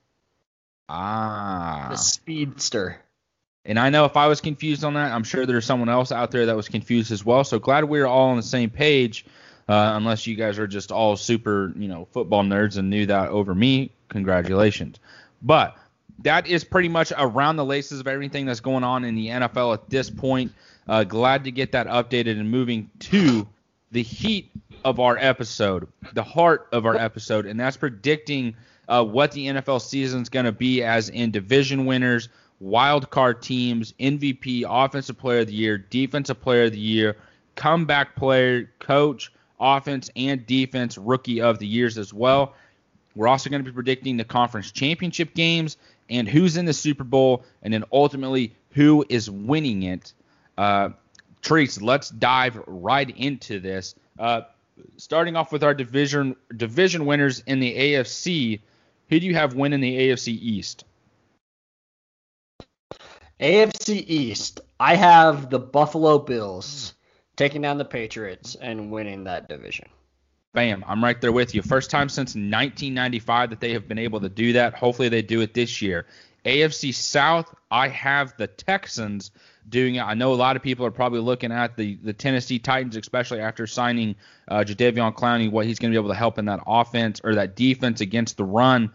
Ah. 0.88 1.87
The 1.90 1.97
speedster. 1.97 3.01
And 3.64 3.79
I 3.79 3.90
know 3.90 4.07
if 4.07 4.16
I 4.16 4.27
was 4.27 4.40
confused 4.40 4.83
on 4.83 4.95
that, 4.95 5.12
I'm 5.12 5.23
sure 5.23 5.47
there's 5.47 5.66
someone 5.66 5.88
else 5.88 6.11
out 6.11 6.31
there 6.31 6.47
that 6.47 6.57
was 6.57 6.69
confused 6.69 7.12
as 7.12 7.25
well. 7.25 7.45
So 7.45 7.59
glad 7.59 7.85
we're 7.85 8.07
all 8.07 8.31
on 8.31 8.37
the 8.37 8.43
same 8.43 8.71
page. 8.71 9.27
Uh, 9.69 9.93
unless 9.95 10.27
you 10.27 10.35
guys 10.35 10.59
are 10.59 10.66
just 10.66 10.90
all 10.90 11.16
super, 11.16 11.73
you 11.77 11.87
know, 11.87 12.09
football 12.11 12.43
nerds 12.43 12.77
and 12.77 12.90
knew 12.90 13.07
that 13.07 13.29
over 13.29 13.55
me, 13.55 13.93
congratulations. 14.09 14.99
But 15.42 15.76
that 16.22 16.46
is 16.46 16.64
pretty 16.64 16.88
much 16.88 17.12
around 17.16 17.57
the 17.57 17.64
laces 17.64 18.00
of 18.00 18.07
everything 18.07 18.46
that's 18.46 18.61
going 18.61 18.85
on 18.85 19.05
in 19.05 19.14
the 19.14 19.29
NFL 19.29 19.74
at 19.74 19.88
this 19.88 20.11
point. 20.11 20.53
Uh, 20.88 21.05
glad 21.05 21.44
to 21.44 21.50
get 21.50 21.72
that 21.72 21.87
updated 21.87 22.38
and 22.38 22.50
moving 22.50 22.90
to 22.98 23.46
the 23.92 24.03
heat 24.03 24.50
of 24.85 25.00
our 25.00 25.16
episode, 25.18 25.87
the 26.12 26.22
heart 26.22 26.68
of 26.72 26.87
our 26.87 26.96
episode, 26.96 27.46
and 27.46 27.59
that's 27.59 27.76
predicting 27.76 28.55
uh, 28.88 29.05
what 29.05 29.33
the 29.33 29.46
NFL 29.46 29.81
season 29.81 30.22
is 30.22 30.29
going 30.29 30.46
to 30.46 30.53
be 30.53 30.83
as 30.83 31.09
in 31.11 31.31
division 31.31 31.87
winners, 31.87 32.29
wild 32.61 33.11
card 33.11 33.40
teams, 33.42 33.92
MVP, 34.00 34.64
offensive 34.68 35.18
player 35.18 35.40
of 35.40 35.46
the 35.46 35.55
year, 35.55 35.79
defensive 35.79 36.40
player 36.40 36.64
of 36.64 36.72
the 36.72 36.79
year, 36.79 37.16
comeback 37.55 38.16
player, 38.16 38.70
coach, 38.79 39.33
offense, 39.61 40.11
and 40.16 40.46
defense 40.46 40.98
rookie 40.98 41.40
of 41.40 41.59
the 41.59 41.66
years 41.66 41.98
as 41.98 42.12
well. 42.12 42.55
We're 43.20 43.28
also 43.28 43.50
going 43.50 43.62
to 43.62 43.70
be 43.70 43.74
predicting 43.74 44.16
the 44.16 44.24
conference 44.24 44.72
championship 44.72 45.35
games 45.35 45.76
and 46.09 46.26
who's 46.26 46.56
in 46.56 46.64
the 46.64 46.72
Super 46.72 47.04
Bowl, 47.04 47.44
and 47.62 47.70
then 47.70 47.85
ultimately 47.92 48.56
who 48.70 49.04
is 49.11 49.30
winning 49.30 49.83
it. 49.83 50.14
Uh, 50.56 50.88
Trees, 51.42 51.83
let's 51.83 52.09
dive 52.09 52.59
right 52.66 53.14
into 53.18 53.61
this. 53.61 53.94
Uh, 54.18 54.40
starting 54.96 55.37
off 55.37 55.52
with 55.52 55.62
our 55.62 55.74
division 55.74 56.35
division 56.56 57.04
winners 57.04 57.40
in 57.40 57.61
the 57.61 57.76
AFC. 57.76 58.61
Who 59.11 59.20
do 59.20 59.26
you 59.26 59.35
have 59.35 59.52
winning 59.52 59.83
the 59.83 59.98
AFC 59.98 60.28
East? 60.28 60.85
AFC 63.38 64.02
East. 64.06 64.61
I 64.80 64.94
have 64.94 65.50
the 65.50 65.59
Buffalo 65.59 66.20
Bills 66.20 66.94
taking 67.37 67.61
down 67.61 67.76
the 67.76 67.85
Patriots 67.85 68.54
and 68.54 68.90
winning 68.90 69.24
that 69.24 69.46
division. 69.46 69.90
Bam, 70.52 70.84
I'm 70.86 71.02
right 71.02 71.20
there 71.20 71.30
with 71.30 71.54
you. 71.54 71.62
First 71.62 71.90
time 71.90 72.08
since 72.08 72.30
1995 72.30 73.50
that 73.50 73.60
they 73.60 73.72
have 73.72 73.86
been 73.86 73.98
able 73.98 74.20
to 74.20 74.28
do 74.28 74.54
that. 74.54 74.74
Hopefully 74.74 75.08
they 75.08 75.22
do 75.22 75.40
it 75.42 75.54
this 75.54 75.80
year. 75.80 76.06
AFC 76.44 76.92
South, 76.92 77.54
I 77.70 77.86
have 77.88 78.36
the 78.36 78.48
Texans 78.48 79.30
doing 79.68 79.96
it. 79.96 80.02
I 80.02 80.14
know 80.14 80.32
a 80.32 80.34
lot 80.34 80.56
of 80.56 80.62
people 80.62 80.84
are 80.86 80.90
probably 80.90 81.20
looking 81.20 81.52
at 81.52 81.76
the, 81.76 81.96
the 82.02 82.12
Tennessee 82.12 82.58
Titans, 82.58 82.96
especially 82.96 83.40
after 83.40 83.66
signing 83.68 84.16
uh, 84.48 84.64
Jadeveon 84.66 85.14
Clowney, 85.14 85.50
what 85.50 85.66
he's 85.66 85.78
going 85.78 85.92
to 85.92 85.96
be 85.96 86.00
able 86.00 86.12
to 86.12 86.18
help 86.18 86.38
in 86.38 86.46
that 86.46 86.60
offense 86.66 87.20
or 87.22 87.36
that 87.36 87.54
defense 87.54 88.00
against 88.00 88.36
the 88.36 88.44
run. 88.44 88.90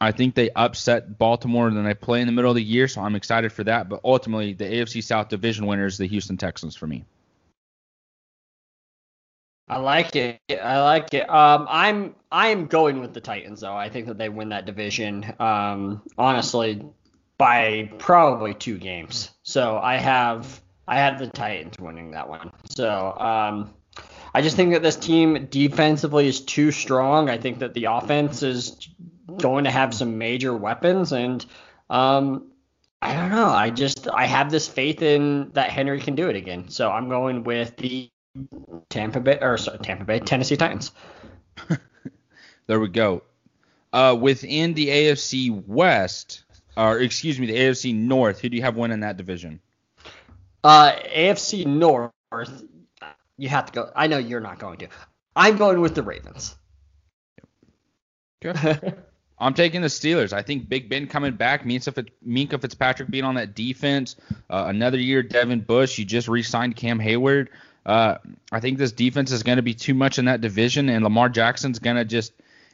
I 0.00 0.10
think 0.10 0.34
they 0.34 0.50
upset 0.50 1.16
Baltimore 1.16 1.68
and 1.68 1.76
then 1.76 1.84
they 1.84 1.94
play 1.94 2.20
in 2.20 2.26
the 2.26 2.32
middle 2.32 2.50
of 2.50 2.56
the 2.56 2.62
year, 2.62 2.88
so 2.88 3.02
I'm 3.02 3.14
excited 3.14 3.52
for 3.52 3.62
that. 3.64 3.88
But 3.88 4.00
ultimately, 4.04 4.52
the 4.52 4.64
AFC 4.64 5.02
South 5.02 5.28
division 5.28 5.66
winner 5.66 5.86
is 5.86 5.96
the 5.96 6.08
Houston 6.08 6.36
Texans 6.36 6.74
for 6.74 6.86
me. 6.88 7.04
I 9.68 9.78
like 9.78 10.14
it. 10.14 10.40
I 10.50 10.80
like 10.82 11.12
it. 11.12 11.28
Um, 11.28 11.66
I'm 11.68 12.14
I'm 12.30 12.66
going 12.66 13.00
with 13.00 13.14
the 13.14 13.20
Titans 13.20 13.60
though. 13.60 13.74
I 13.74 13.88
think 13.88 14.06
that 14.06 14.16
they 14.16 14.28
win 14.28 14.50
that 14.50 14.64
division. 14.64 15.34
Um, 15.40 16.02
honestly, 16.16 16.84
by 17.36 17.90
probably 17.98 18.54
two 18.54 18.78
games. 18.78 19.30
So 19.42 19.78
I 19.78 19.96
have 19.96 20.60
I 20.86 20.98
have 20.98 21.18
the 21.18 21.26
Titans 21.26 21.78
winning 21.80 22.12
that 22.12 22.28
one. 22.28 22.52
So 22.70 23.12
um, 23.18 23.74
I 24.32 24.42
just 24.42 24.56
think 24.56 24.72
that 24.72 24.82
this 24.82 24.96
team 24.96 25.46
defensively 25.50 26.28
is 26.28 26.40
too 26.40 26.70
strong. 26.70 27.28
I 27.28 27.38
think 27.38 27.58
that 27.58 27.74
the 27.74 27.86
offense 27.86 28.42
is 28.44 28.88
going 29.38 29.64
to 29.64 29.70
have 29.70 29.92
some 29.92 30.18
major 30.18 30.56
weapons, 30.56 31.12
and 31.12 31.44
um, 31.90 32.52
I 33.02 33.14
don't 33.14 33.30
know. 33.30 33.48
I 33.48 33.70
just 33.70 34.08
I 34.08 34.26
have 34.26 34.50
this 34.50 34.68
faith 34.68 35.02
in 35.02 35.50
that 35.54 35.70
Henry 35.70 36.00
can 36.00 36.14
do 36.14 36.28
it 36.28 36.36
again. 36.36 36.68
So 36.68 36.90
I'm 36.90 37.08
going 37.08 37.42
with 37.42 37.76
the 37.76 38.10
Tampa 38.88 39.20
Bay 39.20 39.38
or 39.40 39.58
sorry, 39.58 39.78
Tampa 39.78 40.04
Bay, 40.04 40.20
Tennessee 40.20 40.56
Titans. 40.56 40.92
there 42.66 42.80
we 42.80 42.88
go. 42.88 43.22
Uh, 43.92 44.16
within 44.20 44.74
the 44.74 44.88
AFC 44.88 45.66
West, 45.66 46.44
or 46.76 46.98
excuse 46.98 47.38
me, 47.38 47.46
the 47.46 47.56
AFC 47.56 47.94
North, 47.94 48.40
who 48.40 48.48
do 48.48 48.56
you 48.56 48.62
have 48.62 48.76
winning 48.76 49.00
that 49.00 49.16
division? 49.16 49.60
Uh, 50.62 50.92
AFC 51.14 51.66
North, 51.66 52.12
you 53.38 53.48
have 53.48 53.66
to 53.66 53.72
go. 53.72 53.90
I 53.94 54.06
know 54.06 54.18
you're 54.18 54.40
not 54.40 54.58
going 54.58 54.78
to. 54.78 54.88
I'm 55.34 55.56
going 55.56 55.80
with 55.80 55.94
the 55.94 56.02
Ravens. 56.02 56.56
Okay. 58.44 58.92
I'm 59.38 59.52
taking 59.52 59.82
the 59.82 59.88
Steelers. 59.88 60.32
I 60.32 60.40
think 60.40 60.68
Big 60.68 60.88
Ben 60.88 61.06
coming 61.06 61.34
back, 61.34 61.64
Minkah 61.64 62.60
Fitzpatrick 62.60 63.10
being 63.10 63.24
on 63.24 63.34
that 63.34 63.54
defense, 63.54 64.16
uh, 64.48 64.64
another 64.68 64.98
year 64.98 65.22
Devin 65.22 65.60
Bush. 65.60 65.98
You 65.98 66.06
just 66.06 66.26
re-signed 66.26 66.76
Cam 66.76 66.98
Heyward. 66.98 67.48
Uh, 67.86 68.18
I 68.50 68.58
think 68.58 68.78
this 68.78 68.90
defense 68.90 69.30
is 69.30 69.44
going 69.44 69.56
to 69.56 69.62
be 69.62 69.72
too 69.72 69.94
much 69.94 70.18
in 70.18 70.24
that 70.24 70.40
division, 70.40 70.88
and 70.88 71.04
Lamar 71.04 71.28
Jackson's 71.28 71.78
going 71.78 71.96
to 71.96 72.04
just 72.04 72.32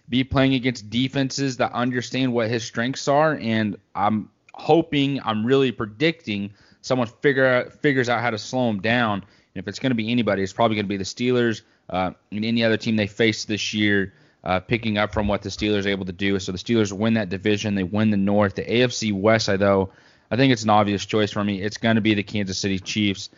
be 0.08 0.24
playing 0.24 0.54
against 0.54 0.88
defenses 0.88 1.58
that 1.58 1.72
understand 1.72 2.32
what 2.32 2.48
his 2.48 2.64
strengths 2.64 3.06
are. 3.08 3.34
And 3.34 3.76
I'm 3.94 4.30
hoping, 4.54 5.20
I'm 5.22 5.44
really 5.44 5.70
predicting 5.70 6.54
someone 6.80 7.06
figure 7.06 7.70
figures 7.82 8.08
out 8.08 8.22
how 8.22 8.30
to 8.30 8.38
slow 8.38 8.70
him 8.70 8.80
down. 8.80 9.20
And 9.54 9.62
if 9.62 9.68
it's 9.68 9.78
going 9.78 9.90
to 9.90 9.96
be 9.96 10.10
anybody, 10.10 10.42
it's 10.42 10.52
probably 10.54 10.76
going 10.76 10.86
to 10.86 10.88
be 10.88 10.96
the 10.96 11.04
Steelers 11.04 11.60
uh, 11.90 12.12
and 12.30 12.44
any 12.44 12.64
other 12.64 12.78
team 12.78 12.96
they 12.96 13.06
face 13.06 13.44
this 13.44 13.74
year. 13.74 14.14
Uh, 14.44 14.58
picking 14.58 14.98
up 14.98 15.12
from 15.12 15.28
what 15.28 15.40
the 15.40 15.48
Steelers 15.48 15.86
are 15.86 15.90
able 15.90 16.04
to 16.04 16.12
do. 16.12 16.36
So 16.40 16.50
the 16.50 16.58
Steelers 16.58 16.92
win 16.92 17.14
that 17.14 17.28
division. 17.28 17.76
They 17.76 17.84
win 17.84 18.10
the 18.10 18.16
North. 18.16 18.56
The 18.56 18.64
AFC 18.64 19.12
West, 19.12 19.48
I 19.48 19.56
though, 19.56 19.90
I 20.32 20.36
think 20.36 20.52
it's 20.52 20.64
an 20.64 20.70
obvious 20.70 21.06
choice 21.06 21.30
for 21.30 21.44
me. 21.44 21.62
It's 21.62 21.76
going 21.76 21.94
to 21.94 22.00
be 22.00 22.14
the 22.14 22.24
Kansas 22.24 22.58
City 22.58 22.80
Chiefs. 22.80 23.30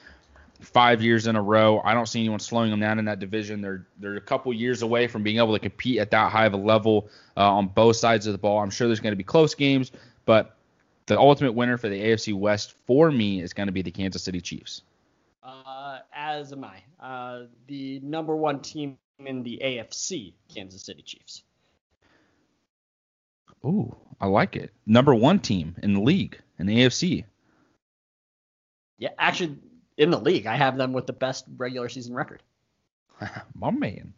Five 0.61 1.03
years 1.03 1.27
in 1.27 1.37
a 1.37 1.43
row. 1.43 1.81
I 1.85 1.95
don't 1.95 2.07
see 2.07 2.21
anyone 2.21 2.41
slowing 2.41 2.71
them 2.71 2.81
down 2.81 2.99
in 2.99 3.05
that 3.07 3.19
division. 3.19 3.61
They're 3.61 3.87
they're 3.99 4.17
a 4.17 4.21
couple 4.21 4.53
years 4.53 4.83
away 4.83 5.07
from 5.07 5.23
being 5.23 5.39
able 5.39 5.53
to 5.53 5.59
compete 5.59 5.99
at 5.99 6.11
that 6.11 6.31
high 6.31 6.47
of 6.47 6.55
a 6.55 6.59
level 6.59 7.09
uh, 7.37 7.53
on 7.53 7.69
both 7.69 7.97
sides 7.97 8.27
of 8.27 8.33
the 8.33 8.39
ball. 8.39 8.61
I'm 8.61 8.71
sure 8.71 8.87
there's 8.87 9.01
going 9.01 9.13
to 9.13 9.17
be 9.17 9.25
close 9.25 9.55
games, 9.55 9.93
but 10.25 10.57
the 11.07 11.19
ultimate 11.19 11.53
winner 11.53 11.77
for 11.77 11.89
the 11.89 12.01
AFC 12.01 12.35
West 12.35 12.75
for 12.87 13.11
me 13.11 13.43
is 13.43 13.53
going 13.53 13.67
to 13.67 13.73
be 13.73 13.83
the 13.83 13.91
Kansas 13.91 14.23
City 14.23 14.41
Chiefs. 14.41 14.83
Uh, 15.43 15.99
as 16.15 16.53
am 16.53 16.65
I. 16.65 16.83
Uh, 16.99 17.43
the 17.67 18.01
number 18.01 18.35
one 18.35 18.61
team 18.61 18.97
in 19.19 19.43
the 19.43 19.61
AFC, 19.63 20.33
Kansas 20.53 20.83
City 20.83 21.03
Chiefs. 21.03 21.43
Ooh, 23.65 23.95
I 24.21 24.27
like 24.27 24.57
it. 24.57 24.73
Number 24.87 25.15
one 25.15 25.39
team 25.39 25.77
in 25.83 25.95
the 25.95 26.01
league 26.01 26.39
in 26.59 26.67
the 26.67 26.77
AFC. 26.79 27.25
Yeah, 28.99 29.11
actually, 29.19 29.59
in 29.97 30.11
the 30.11 30.19
league, 30.19 30.47
I 30.47 30.57
have 30.57 30.77
them 30.77 30.93
with 30.93 31.07
the 31.07 31.13
best 31.13 31.45
regular 31.57 31.89
season 31.89 32.15
record. 32.15 32.43
My 33.55 33.71
man, 33.71 34.13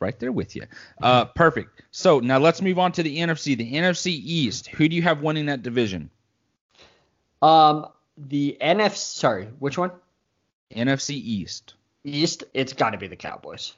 right 0.00 0.18
there 0.18 0.32
with 0.32 0.54
you. 0.54 0.66
Uh, 1.02 1.24
perfect. 1.26 1.82
So 1.90 2.20
now 2.20 2.38
let's 2.38 2.60
move 2.60 2.78
on 2.78 2.92
to 2.92 3.02
the 3.02 3.18
NFC. 3.18 3.56
The 3.56 3.72
NFC 3.72 4.08
East. 4.08 4.68
Who 4.68 4.88
do 4.88 4.96
you 4.96 5.02
have 5.02 5.22
winning 5.22 5.46
that 5.46 5.62
division? 5.62 6.10
Um, 7.42 7.88
the 8.16 8.56
NFC. 8.60 8.96
Sorry, 8.96 9.46
which 9.58 9.78
one? 9.78 9.92
NFC 10.74 11.10
East. 11.10 11.74
East. 12.04 12.44
It's 12.52 12.72
got 12.72 12.90
to 12.90 12.98
be 12.98 13.06
the 13.06 13.16
Cowboys. 13.16 13.74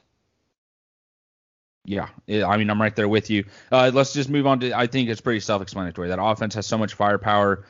Yeah, 1.85 2.09
I 2.27 2.57
mean, 2.57 2.69
I'm 2.69 2.81
right 2.81 2.93
there 2.93 3.07
with 3.07 3.29
you. 3.29 3.45
Uh, 3.71 3.91
let's 3.93 4.11
just 4.11 4.29
move 4.29 4.45
on 4.45 4.59
to. 4.59 4.77
I 4.77 4.87
think 4.87 5.07
it's 5.07 5.21
pretty 5.21 5.39
self-explanatory. 5.39 6.09
That 6.09 6.21
offense 6.21 6.53
has 6.55 6.67
so 6.67 6.77
much 6.77 6.95
firepower. 6.95 7.65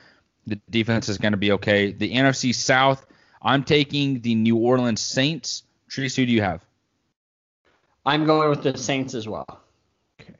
The 0.48 0.60
defense 0.72 1.08
is 1.08 1.20
going 1.20 1.34
to 1.34 1.38
be 1.38 1.52
okay. 1.52 1.92
The 1.92 2.12
NFC 2.12 2.56
South. 2.56 3.06
I'm 3.48 3.64
taking 3.64 4.20
the 4.20 4.36
New 4.36 4.58
Orleans 4.58 5.00
Saints. 5.00 5.64
Treese, 5.90 6.18
who 6.18 6.26
do 6.26 6.34
you 6.34 6.42
have? 6.42 6.66
I'm 8.06 8.26
going 8.26 8.50
with 8.50 8.62
the 8.62 8.78
Saints 8.78 9.14
as 9.14 9.26
well. 9.26 9.62
Okay. 10.20 10.34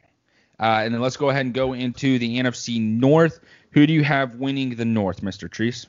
Uh, 0.60 0.82
and 0.84 0.94
then 0.94 1.00
let's 1.00 1.16
go 1.16 1.30
ahead 1.30 1.46
and 1.46 1.56
go 1.56 1.72
into 1.72 2.20
the 2.20 2.38
NFC 2.38 2.82
North. 2.82 3.40
Who 3.72 3.88
do 3.88 3.94
you 3.94 4.04
have 4.04 4.36
winning 4.36 4.76
the 4.76 4.84
North, 4.84 5.22
Mr. 5.22 5.48
Treese? 5.48 5.88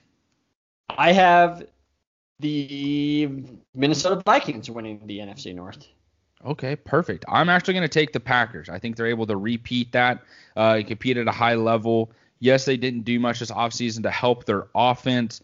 I 0.90 1.11
have 1.11 1.66
the 2.38 3.28
Minnesota 3.74 4.22
Vikings 4.24 4.70
winning 4.70 5.02
the 5.04 5.18
NFC 5.18 5.52
North. 5.52 5.88
Okay, 6.44 6.76
perfect. 6.76 7.24
I'm 7.28 7.48
actually 7.48 7.74
going 7.74 7.83
to 7.83 7.88
take 7.88 8.12
the 8.12 8.20
Packers. 8.20 8.68
I 8.68 8.78
think 8.78 8.94
they're 8.94 9.07
able 9.07 9.26
to 9.26 9.37
repeat 9.37 9.90
that, 9.90 10.22
uh, 10.57 10.83
compete 10.87 11.16
at 11.16 11.26
a 11.26 11.33
high 11.33 11.57
level. 11.57 12.12
Yes, 12.38 12.64
they 12.64 12.76
didn't 12.76 13.02
do 13.02 13.18
much 13.18 13.40
this 13.40 13.50
offseason 13.50 14.04
to 14.04 14.11
help 14.12 14.44
their 14.44 14.68
offense, 14.72 15.42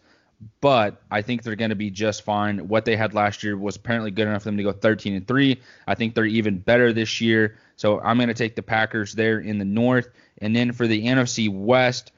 but 0.61 1.01
I 1.11 1.21
think 1.21 1.43
they're 1.43 1.55
going 1.55 1.69
to 1.69 1.75
be 1.75 1.89
just 1.89 2.23
fine. 2.23 2.67
What 2.67 2.85
they 2.85 2.95
had 2.95 3.13
last 3.13 3.43
year 3.43 3.57
was 3.57 3.75
apparently 3.75 4.11
good 4.11 4.27
enough 4.27 4.43
for 4.43 4.49
them 4.49 4.57
to 4.57 4.63
go 4.63 4.71
13 4.71 5.15
and 5.15 5.27
3. 5.27 5.61
I 5.87 5.95
think 5.95 6.15
they're 6.15 6.25
even 6.25 6.59
better 6.59 6.93
this 6.93 7.21
year. 7.21 7.57
So 7.75 7.99
I'm 7.99 8.17
going 8.17 8.29
to 8.29 8.33
take 8.33 8.55
the 8.55 8.63
Packers 8.63 9.13
there 9.13 9.39
in 9.39 9.57
the 9.57 9.65
North. 9.65 10.09
And 10.39 10.55
then 10.55 10.71
for 10.71 10.87
the 10.87 11.05
NFC 11.05 11.49
West, 11.49 12.11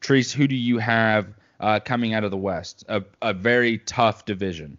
Trace, 0.00 0.32
who 0.32 0.48
do 0.48 0.56
you 0.56 0.78
have 0.78 1.28
uh, 1.58 1.80
coming 1.80 2.14
out 2.14 2.24
of 2.24 2.30
the 2.30 2.36
West? 2.36 2.84
A, 2.88 3.04
a 3.20 3.34
very 3.34 3.78
tough 3.78 4.24
division. 4.24 4.78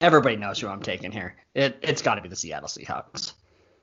Everybody 0.00 0.36
knows 0.36 0.58
who 0.58 0.68
I'm 0.68 0.82
taking 0.82 1.12
here. 1.12 1.36
It, 1.54 1.78
it's 1.82 2.02
got 2.02 2.14
to 2.14 2.22
be 2.22 2.28
the 2.28 2.36
Seattle 2.36 2.68
Seahawks. 2.68 3.34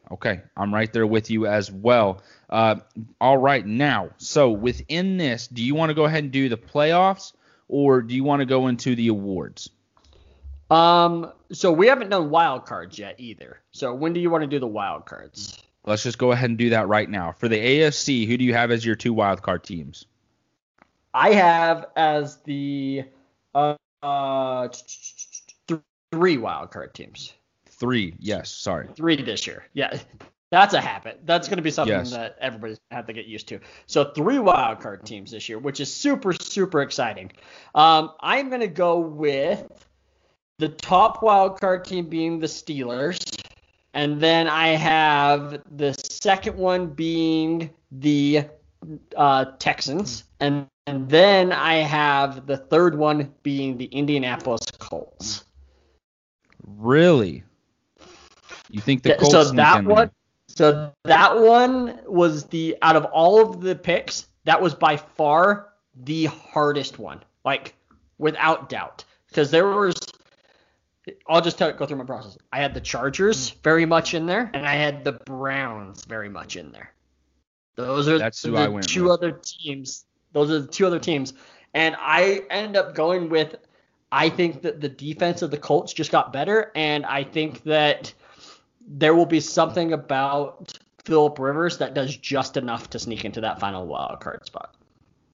Okay, 0.10 0.42
I'm 0.56 0.74
right 0.74 0.92
there 0.92 1.06
with 1.06 1.30
you 1.30 1.48
as 1.48 1.72
well. 1.72 2.22
Uh, 2.50 2.78
all 3.20 3.38
right, 3.38 3.66
now, 3.66 4.12
so 4.18 4.52
within 4.52 5.18
this, 5.18 5.48
do 5.48 5.62
you 5.62 5.76
want 5.76 5.90
to 5.90 5.94
go 5.94 6.06
ahead 6.06 6.24
and 6.24 6.32
do 6.32 6.48
the 6.48 6.58
playoffs, 6.58 7.34
or 7.68 8.02
do 8.02 8.16
you 8.16 8.24
want 8.24 8.40
to 8.42 8.46
go 8.46 8.68
into 8.68 8.96
the 8.96 9.08
awards? 9.08 9.70
Um, 10.70 11.32
so 11.52 11.72
we 11.72 11.88
haven't 11.88 12.10
done 12.10 12.30
wild 12.30 12.66
cards 12.66 13.00
yet 13.00 13.16
either. 13.18 13.60
So 13.72 13.94
when 13.94 14.14
do 14.14 14.20
you 14.20 14.30
want 14.30 14.44
to 14.44 14.48
do 14.48 14.60
the 14.60 14.68
wild 14.68 15.06
cards? 15.06 15.64
Let's 15.86 16.04
just 16.04 16.18
go 16.18 16.34
ahead 16.34 16.50
and 16.50 16.58
do 16.58 16.72
that 16.72 16.88
right 16.88 17.10
now. 17.10 17.32
For 17.32 17.48
the 17.48 17.58
AFC, 17.58 18.28
who 18.28 18.38
do 18.38 18.44
you 18.44 18.54
have 18.54 18.72
as 18.72 18.86
your 18.86 18.96
two 18.96 19.14
wild 19.14 19.42
card 19.42 19.64
teams? 19.64 20.06
I 21.14 21.32
have 21.32 21.86
as 21.96 22.38
the 22.44 23.06
uh, 23.56 23.76
uh 24.04 24.68
three 26.12 26.38
wild 26.38 26.72
card 26.72 26.94
teams. 26.94 27.34
Three, 27.66 28.16
yes. 28.20 28.50
Sorry. 28.50 28.88
Three 28.96 29.22
this 29.22 29.48
year. 29.48 29.66
Yeah, 29.74 29.98
that's 30.50 30.74
a 30.74 30.82
habit. 30.82 31.22
That's 31.26 31.48
going 31.48 31.58
to 31.58 31.64
be 31.64 31.72
something 31.72 31.98
yes. 31.98 32.12
that 32.12 32.38
everybody's 32.40 32.78
going 32.78 32.90
to 32.92 32.96
have 32.96 33.08
to 33.08 33.14
get 33.14 33.26
used 33.26 33.48
to. 33.50 33.60
So 33.86 34.06
three 34.12 34.40
wild 34.40 34.80
card 34.80 35.06
teams 35.06 35.32
this 35.32 35.50
year, 35.50 35.60
which 35.60 35.80
is 35.80 35.94
super 35.94 36.34
super 36.34 36.82
exciting. 36.82 37.32
Um, 37.76 38.12
I'm 38.22 38.50
going 38.50 38.62
to 38.62 38.68
go 38.68 39.00
with 39.00 39.68
the 40.60 40.70
top 40.70 41.22
wild 41.22 41.60
card 41.60 41.86
team 41.86 42.08
being 42.08 42.40
the 42.40 42.48
Steelers, 42.48 43.44
and 43.94 44.22
then 44.22 44.48
I 44.48 44.70
have 44.70 45.62
the 45.76 45.94
second 45.94 46.58
one 46.58 46.88
being 46.88 47.70
the 47.92 48.46
uh, 49.16 49.46
Texans, 49.60 50.24
and 50.40 50.68
and 50.88 51.10
then 51.10 51.52
I 51.52 51.76
have 51.76 52.48
the 52.48 52.56
third 52.56 52.98
one 52.98 53.34
being 53.44 53.78
the 53.78 53.86
Indianapolis 53.86 54.62
Colts. 54.80 55.44
Really? 56.66 57.44
You 58.70 58.80
think 58.80 59.04
the 59.04 59.16
Colts? 59.16 59.32
So 59.32 59.44
that 59.52 59.84
one, 59.84 60.10
so 60.58 60.92
that 61.04 61.40
one 61.40 62.00
was 62.08 62.46
the 62.46 62.78
out 62.82 62.96
of 62.96 63.06
all 63.06 63.40
of 63.40 63.62
the 63.62 63.76
picks, 63.76 64.26
that 64.46 64.60
was 64.60 64.74
by 64.74 64.98
far 64.98 65.70
the 65.96 66.26
hardest 66.26 66.98
one, 66.98 67.24
like 67.46 67.76
without 68.18 68.68
doubt, 68.68 69.04
because 69.30 69.52
there 69.52 69.68
was. 69.68 69.96
I'll 71.30 71.42
just 71.42 71.60
tell, 71.60 71.72
go 71.72 71.86
through 71.86 71.98
my 71.98 72.06
process. 72.06 72.38
I 72.52 72.58
had 72.58 72.74
the 72.74 72.82
Chargers 72.82 73.52
very 73.64 73.86
much 73.86 74.16
in 74.16 74.26
there, 74.26 74.50
and 74.54 74.66
I 74.66 74.74
had 74.74 75.04
the 75.04 75.14
Browns 75.14 76.04
very 76.06 76.28
much 76.28 76.56
in 76.56 76.72
there. 76.72 76.92
Those 77.76 78.08
are 78.08 78.18
That's 78.18 78.42
the 78.42 78.82
two 78.86 79.04
with. 79.04 79.12
other 79.12 79.32
teams. 79.32 80.06
Those 80.34 80.50
are 80.50 80.62
the 80.62 80.68
two 80.68 80.88
other 80.88 81.00
teams, 81.00 81.34
and 81.76 81.96
I 82.00 82.42
end 82.50 82.76
up 82.76 82.96
going 82.96 83.30
with. 83.30 83.58
I 84.12 84.30
think 84.30 84.64
that 84.64 84.82
the 84.82 84.90
defense 84.90 85.44
of 85.44 85.52
the 85.52 85.58
Colts 85.58 85.94
just 85.94 86.12
got 86.12 86.34
better, 86.34 86.72
and 86.74 87.06
I 87.06 87.24
think 87.24 87.62
that 87.64 88.14
there 88.88 89.14
will 89.14 89.26
be 89.26 89.40
something 89.40 89.94
about 89.94 90.78
Philip 91.04 91.38
Rivers 91.38 91.78
that 91.78 91.94
does 91.94 92.16
just 92.16 92.58
enough 92.58 92.90
to 92.92 93.00
sneak 93.00 93.26
into 93.26 93.42
that 93.42 93.60
final 93.60 93.86
wild 93.86 94.20
card 94.22 94.46
spot. 94.46 94.76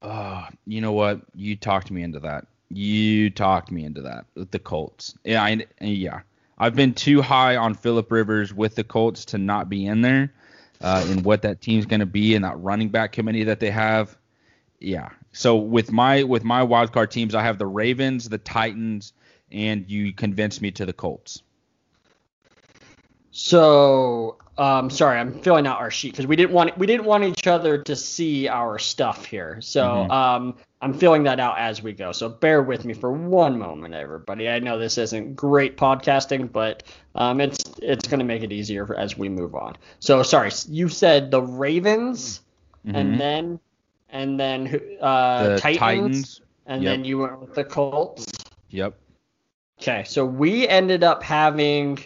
Uh, 0.02 0.48
you 0.66 0.82
know 0.82 0.92
what? 0.92 1.22
You 1.36 1.56
talked 1.56 1.92
me 1.92 2.04
into 2.04 2.20
that. 2.22 2.48
You 2.70 3.30
talked 3.30 3.72
me 3.72 3.86
into 3.86 4.02
that 4.02 4.26
with 4.36 4.52
the 4.52 4.60
Colts. 4.60 5.16
Yeah, 5.24 5.44
I, 5.44 5.66
yeah. 5.80 6.22
I've 6.58 6.76
been 6.76 6.94
too 6.94 7.22
high 7.22 7.56
on 7.56 7.76
Philip 7.76 8.12
Rivers 8.12 8.54
with 8.54 8.76
the 8.76 8.84
Colts 8.84 9.26
to 9.26 9.38
not 9.38 9.70
be 9.70 9.86
in 9.86 10.02
there. 10.02 10.34
Uh, 10.82 11.06
in 11.10 11.24
what 11.24 11.44
that 11.44 11.62
team's 11.62 11.86
going 11.86 12.02
to 12.02 12.06
be 12.06 12.36
and 12.36 12.44
that 12.44 12.60
running 12.60 12.89
back 12.89 13.13
committee 13.13 13.46
that 13.46 13.62
they 13.62 13.72
have. 13.72 14.18
Yeah. 14.82 15.10
So 15.32 15.56
with 15.56 15.94
my 15.94 16.24
with 16.24 16.44
my 16.44 16.62
wild 16.62 16.92
card 16.92 17.10
teams, 17.10 17.34
I 17.34 17.44
have 17.44 17.58
the 17.58 17.66
Ravens, 17.66 18.28
the 18.28 18.38
Titans, 18.38 19.13
and 19.50 19.89
you 19.89 20.12
convinced 20.12 20.62
me 20.62 20.72
to 20.72 20.86
the 20.86 20.92
Colts. 20.92 21.42
So, 23.36 24.38
um, 24.60 24.91
sorry, 24.91 25.19
I'm 25.19 25.34
filling 25.41 25.65
out 25.65 25.80
our 25.80 25.89
sheet 25.89 26.12
because 26.12 26.28
we 26.28 26.36
didn't 26.36 26.52
want 26.52 26.78
we 26.78 26.86
didn't 26.86 27.08
want 27.08 27.24
each 27.24 27.48
other 27.48 27.80
to 27.80 27.96
see 27.96 28.48
our 28.48 28.78
stuff 28.78 29.26
here. 29.26 29.60
So, 29.60 29.84
mm-hmm. 29.84 30.12
um, 30.12 30.56
I'm 30.82 30.93
filling 30.93 31.24
that 31.24 31.39
out 31.39 31.58
as 31.58 31.82
we 31.82 31.93
go. 31.93 32.12
So 32.12 32.30
bear 32.30 32.62
with 32.62 32.86
me 32.86 32.93
for 32.93 33.12
one 33.12 33.58
moment, 33.58 33.96
everybody. 33.96 34.50
I 34.50 34.60
know 34.60 34.78
this 34.78 35.00
isn't 35.00 35.36
great 35.36 35.78
podcasting, 35.78 36.52
but 36.52 36.84
um, 37.15 37.41
it's 37.41 37.58
it's 37.82 38.08
going 38.08 38.19
to 38.19 38.26
make 38.26 38.43
it 38.43 38.52
easier 38.52 38.93
as 38.96 39.17
we 39.17 39.30
move 39.30 39.56
on. 39.56 39.78
So, 40.00 40.22
sorry, 40.22 40.52
you 40.69 40.88
said 40.88 41.32
the 41.32 41.41
Ravens, 41.41 42.41
mm-hmm. 42.86 42.96
and 42.96 43.19
then 43.19 43.60
and 44.10 44.39
then 44.39 44.80
uh, 45.01 45.55
the 45.55 45.60
Titans, 45.60 45.80
Titans, 45.80 46.41
and 46.68 46.84
yep. 46.84 46.91
then 46.91 47.03
you 47.03 47.18
went 47.18 47.41
with 47.41 47.55
the 47.55 47.64
Colts. 47.64 48.28
Yep. 48.70 48.93
Okay, 49.82 50.03
so 50.03 50.24
we 50.24 50.68
ended 50.68 51.03
up 51.03 51.24
having 51.24 51.97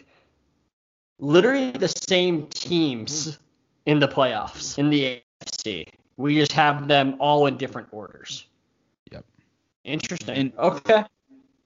literally 1.20 1.72
the 1.72 1.88
same 1.88 2.48
teams 2.48 3.38
in 3.86 4.00
the 4.00 4.08
playoffs 4.08 4.78
in 4.78 4.90
the 4.90 5.22
AFC. 5.42 5.88
We 6.18 6.36
just 6.36 6.52
have 6.54 6.88
them 6.88 7.16
all 7.20 7.46
in 7.48 7.58
different 7.58 7.90
orders. 7.92 8.46
Yep. 9.12 9.26
Interesting. 9.84 10.36
And, 10.36 10.54
okay. 10.58 11.04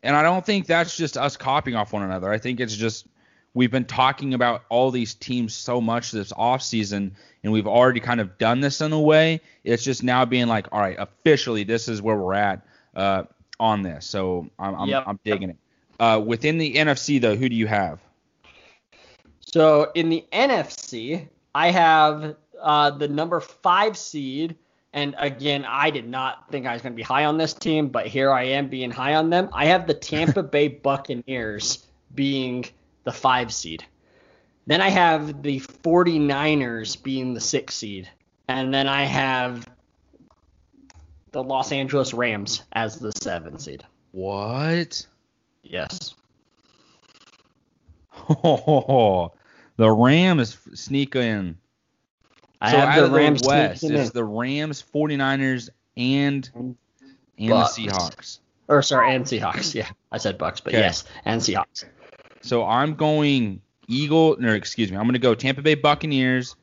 And 0.03 0.15
I 0.15 0.23
don't 0.23 0.45
think 0.45 0.65
that's 0.65 0.97
just 0.97 1.17
us 1.17 1.37
copying 1.37 1.75
off 1.75 1.93
one 1.93 2.03
another. 2.03 2.31
I 2.31 2.37
think 2.37 2.59
it's 2.59 2.75
just 2.75 3.07
we've 3.53 3.71
been 3.71 3.85
talking 3.85 4.33
about 4.33 4.63
all 4.69 4.91
these 4.91 5.13
teams 5.13 5.53
so 5.53 5.79
much 5.81 6.11
this 6.11 6.31
offseason 6.33 7.11
and 7.43 7.53
we've 7.53 7.67
already 7.67 7.99
kind 7.99 8.19
of 8.19 8.37
done 8.37 8.61
this 8.61 8.81
in 8.81 8.91
a 8.91 8.99
way. 8.99 9.41
It's 9.63 9.83
just 9.83 10.03
now 10.03 10.25
being 10.25 10.47
like, 10.47 10.67
all 10.71 10.79
right, 10.79 10.95
officially 10.97 11.63
this 11.63 11.87
is 11.87 12.01
where 12.01 12.15
we're 12.15 12.33
at 12.33 12.65
uh, 12.95 13.23
on 13.59 13.81
this. 13.83 14.05
So 14.05 14.49
I'm, 14.59 14.75
I'm, 14.75 14.89
yep. 14.89 15.03
I'm 15.07 15.19
digging 15.23 15.51
it. 15.51 15.57
Uh, 15.99 16.21
within 16.25 16.57
the 16.57 16.75
NFC 16.75 17.21
though, 17.21 17.35
who 17.35 17.47
do 17.49 17.55
you 17.55 17.67
have? 17.67 17.99
So 19.53 19.91
in 19.95 20.09
the 20.09 20.25
NFC, 20.31 21.27
I 21.53 21.71
have 21.71 22.35
uh, 22.61 22.91
the 22.91 23.07
number 23.07 23.39
five 23.39 23.97
seed 23.97 24.55
And 24.93 25.15
again, 25.17 25.65
I 25.65 25.89
did 25.89 26.07
not 26.07 26.49
think 26.51 26.65
I 26.65 26.73
was 26.73 26.81
going 26.81 26.93
to 26.93 26.97
be 26.97 27.01
high 27.03 27.25
on 27.25 27.37
this 27.37 27.53
team, 27.53 27.87
but 27.87 28.07
here 28.07 28.31
I 28.31 28.43
am 28.43 28.67
being 28.67 28.91
high 28.91 29.15
on 29.15 29.29
them. 29.29 29.49
I 29.53 29.65
have 29.65 29.87
the 29.87 29.93
Tampa 29.93 30.43
Bay 30.55 30.67
Buccaneers 30.67 31.85
being 32.13 32.65
the 33.05 33.11
five 33.11 33.53
seed. 33.53 33.85
Then 34.67 34.81
I 34.81 34.89
have 34.89 35.41
the 35.43 35.59
49ers 35.59 37.01
being 37.01 37.33
the 37.33 37.39
six 37.41 37.75
seed. 37.75 38.09
And 38.49 38.73
then 38.73 38.87
I 38.87 39.03
have 39.05 39.65
the 41.31 41.41
Los 41.41 41.71
Angeles 41.71 42.13
Rams 42.13 42.63
as 42.73 42.99
the 42.99 43.13
seven 43.13 43.59
seed. 43.59 43.83
What? 44.11 45.05
Yes. 45.63 46.15
Oh, 48.43 49.33
the 49.81 49.91
Rams 49.91 50.59
sneak 50.75 51.15
in. 51.15 51.57
I 52.61 52.69
so 52.69 52.77
have 52.77 53.09
the 53.09 53.09
Rams 53.09 53.41
West, 53.43 53.83
it's 53.83 54.09
in. 54.09 54.13
the 54.13 54.23
Rams, 54.23 54.83
49ers, 54.93 55.69
and 55.97 56.47
and 56.55 57.49
Bucks. 57.49 57.75
the 57.75 57.87
Seahawks. 57.87 58.39
Or 58.67 58.83
sorry, 58.83 59.15
and 59.15 59.25
Seahawks. 59.25 59.73
Yeah, 59.73 59.89
I 60.11 60.19
said 60.19 60.37
Bucks, 60.37 60.61
but 60.61 60.73
Okay. 60.73 60.81
yes, 60.81 61.03
and 61.25 61.41
Seahawks. 61.41 61.85
So 62.43 62.63
I'm 62.63 62.93
going 62.93 63.59
Eagle, 63.87 64.37
or 64.39 64.53
excuse 64.53 64.91
me, 64.91 64.97
I'm 64.97 65.05
going 65.05 65.13
to 65.13 65.19
go 65.19 65.33
Tampa 65.33 65.63
Bay 65.63 65.73
Buccaneers, 65.73 66.55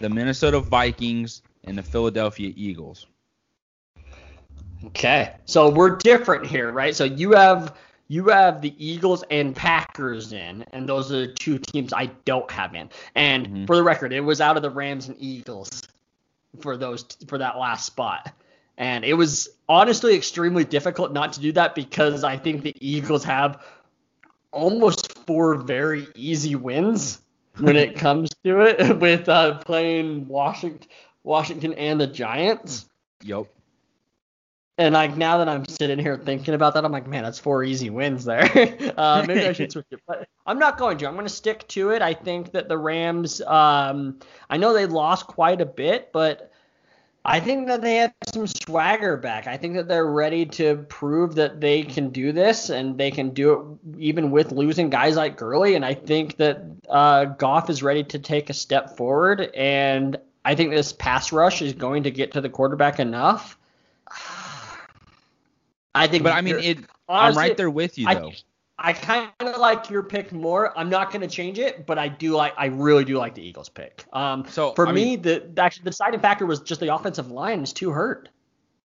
the 0.00 0.10
Minnesota 0.10 0.60
Vikings, 0.60 1.40
and 1.64 1.78
the 1.78 1.82
Philadelphia 1.82 2.52
Eagles. 2.54 3.06
Okay, 4.84 5.32
so 5.46 5.70
we're 5.70 5.96
different 5.96 6.44
here, 6.44 6.70
right? 6.70 6.94
So 6.94 7.04
you 7.04 7.32
have 7.32 7.74
you 8.08 8.28
have 8.28 8.60
the 8.60 8.74
Eagles 8.78 9.24
and 9.30 9.54
Packers 9.56 10.32
in, 10.32 10.64
and 10.72 10.88
those 10.88 11.10
are 11.10 11.26
the 11.26 11.32
two 11.32 11.58
teams 11.58 11.92
I 11.92 12.06
don't 12.24 12.50
have 12.50 12.74
in. 12.74 12.90
And 13.14 13.46
Mhm. 13.46 13.66
for 13.66 13.76
the 13.76 13.82
record, 13.82 14.12
it 14.12 14.20
was 14.20 14.40
out 14.40 14.56
of 14.56 14.62
the 14.62 14.70
Rams 14.70 15.08
and 15.08 15.16
Eagles 15.18 15.82
for 16.60 16.76
those 16.76 17.04
for 17.26 17.38
that 17.38 17.58
last 17.58 17.86
spot. 17.86 18.32
And 18.76 19.04
it 19.04 19.14
was 19.14 19.48
honestly 19.68 20.14
extremely 20.14 20.64
difficult 20.64 21.12
not 21.12 21.32
to 21.34 21.40
do 21.40 21.52
that 21.52 21.74
because 21.74 22.24
I 22.24 22.36
think 22.36 22.62
the 22.62 22.74
Eagles 22.80 23.24
have 23.24 23.62
almost 24.52 25.12
four 25.26 25.56
very 25.56 26.08
easy 26.14 26.54
wins 26.56 27.20
when 27.58 27.76
it 27.76 27.96
comes 27.96 28.30
to 28.44 28.60
it 28.62 28.98
with 29.00 29.28
uh, 29.28 29.58
playing 29.58 30.28
Washington, 30.28 30.88
Washington 31.22 31.72
and 31.74 32.00
the 32.00 32.06
Giants. 32.06 32.86
Yep. 33.22 33.46
And 34.76 34.94
like 34.94 35.16
now 35.16 35.38
that 35.38 35.48
I'm 35.48 35.64
sitting 35.66 36.00
here 36.00 36.16
thinking 36.16 36.54
about 36.54 36.74
that, 36.74 36.84
I'm 36.84 36.90
like, 36.90 37.06
man, 37.06 37.22
that's 37.22 37.38
four 37.38 37.62
easy 37.62 37.90
wins 37.90 38.24
there. 38.24 38.42
uh, 38.96 39.24
maybe 39.26 39.46
I 39.46 39.52
should 39.52 39.70
switch 39.72 39.86
it, 39.92 40.00
but 40.06 40.28
I'm 40.46 40.58
not 40.58 40.78
going 40.78 40.98
to. 40.98 41.06
I'm 41.06 41.14
going 41.14 41.26
to 41.26 41.32
stick 41.32 41.66
to 41.68 41.90
it. 41.90 42.02
I 42.02 42.12
think 42.14 42.52
that 42.52 42.68
the 42.68 42.76
Rams. 42.76 43.40
Um, 43.42 44.18
I 44.50 44.56
know 44.56 44.72
they 44.72 44.86
lost 44.86 45.28
quite 45.28 45.60
a 45.60 45.66
bit, 45.66 46.10
but 46.12 46.50
I 47.24 47.38
think 47.38 47.68
that 47.68 47.82
they 47.82 47.96
have 47.96 48.12
some 48.26 48.48
swagger 48.48 49.16
back. 49.16 49.46
I 49.46 49.56
think 49.56 49.74
that 49.76 49.86
they're 49.86 50.10
ready 50.10 50.44
to 50.46 50.76
prove 50.88 51.36
that 51.36 51.60
they 51.60 51.84
can 51.84 52.10
do 52.10 52.32
this, 52.32 52.68
and 52.68 52.98
they 52.98 53.12
can 53.12 53.30
do 53.30 53.78
it 53.94 54.00
even 54.00 54.32
with 54.32 54.50
losing 54.50 54.90
guys 54.90 55.14
like 55.14 55.36
Gurley. 55.36 55.76
And 55.76 55.84
I 55.84 55.94
think 55.94 56.36
that 56.38 56.64
uh, 56.88 57.26
Goff 57.26 57.70
is 57.70 57.84
ready 57.84 58.02
to 58.02 58.18
take 58.18 58.50
a 58.50 58.54
step 58.54 58.96
forward, 58.96 59.40
and 59.54 60.16
I 60.44 60.56
think 60.56 60.70
this 60.70 60.92
pass 60.92 61.30
rush 61.30 61.62
is 61.62 61.74
going 61.74 62.02
to 62.02 62.10
get 62.10 62.32
to 62.32 62.40
the 62.40 62.50
quarterback 62.50 62.98
enough. 62.98 63.56
I 65.94 66.06
think, 66.06 66.22
But 66.24 66.32
I 66.32 66.40
mean, 66.40 66.58
it. 66.58 66.78
I'm 67.08 67.34
right 67.36 67.56
there 67.56 67.70
with 67.70 67.98
you 67.98 68.08
I- 68.08 68.14
though. 68.14 68.32
I 68.76 68.92
kind 68.92 69.30
of 69.38 69.56
like 69.58 69.88
your 69.88 70.02
pick 70.02 70.32
more. 70.32 70.76
I'm 70.76 70.90
not 70.90 71.12
going 71.12 71.20
to 71.20 71.28
change 71.28 71.60
it, 71.60 71.86
but 71.86 71.96
I 71.96 72.08
do 72.08 72.32
like. 72.32 72.54
I 72.56 72.66
really 72.66 73.04
do 73.04 73.16
like 73.18 73.36
the 73.36 73.40
Eagles 73.46 73.68
pick. 73.68 74.04
Um, 74.12 74.44
So, 74.48 74.72
for 74.74 74.88
I 74.88 74.92
me, 74.92 75.04
mean- 75.04 75.22
the 75.22 75.48
actually 75.58 75.84
the 75.84 75.90
deciding 75.90 76.18
factor 76.18 76.44
was 76.44 76.60
just 76.60 76.80
the 76.80 76.92
offensive 76.92 77.30
line 77.30 77.60
is 77.62 77.72
too 77.72 77.90
hurt. 77.90 78.30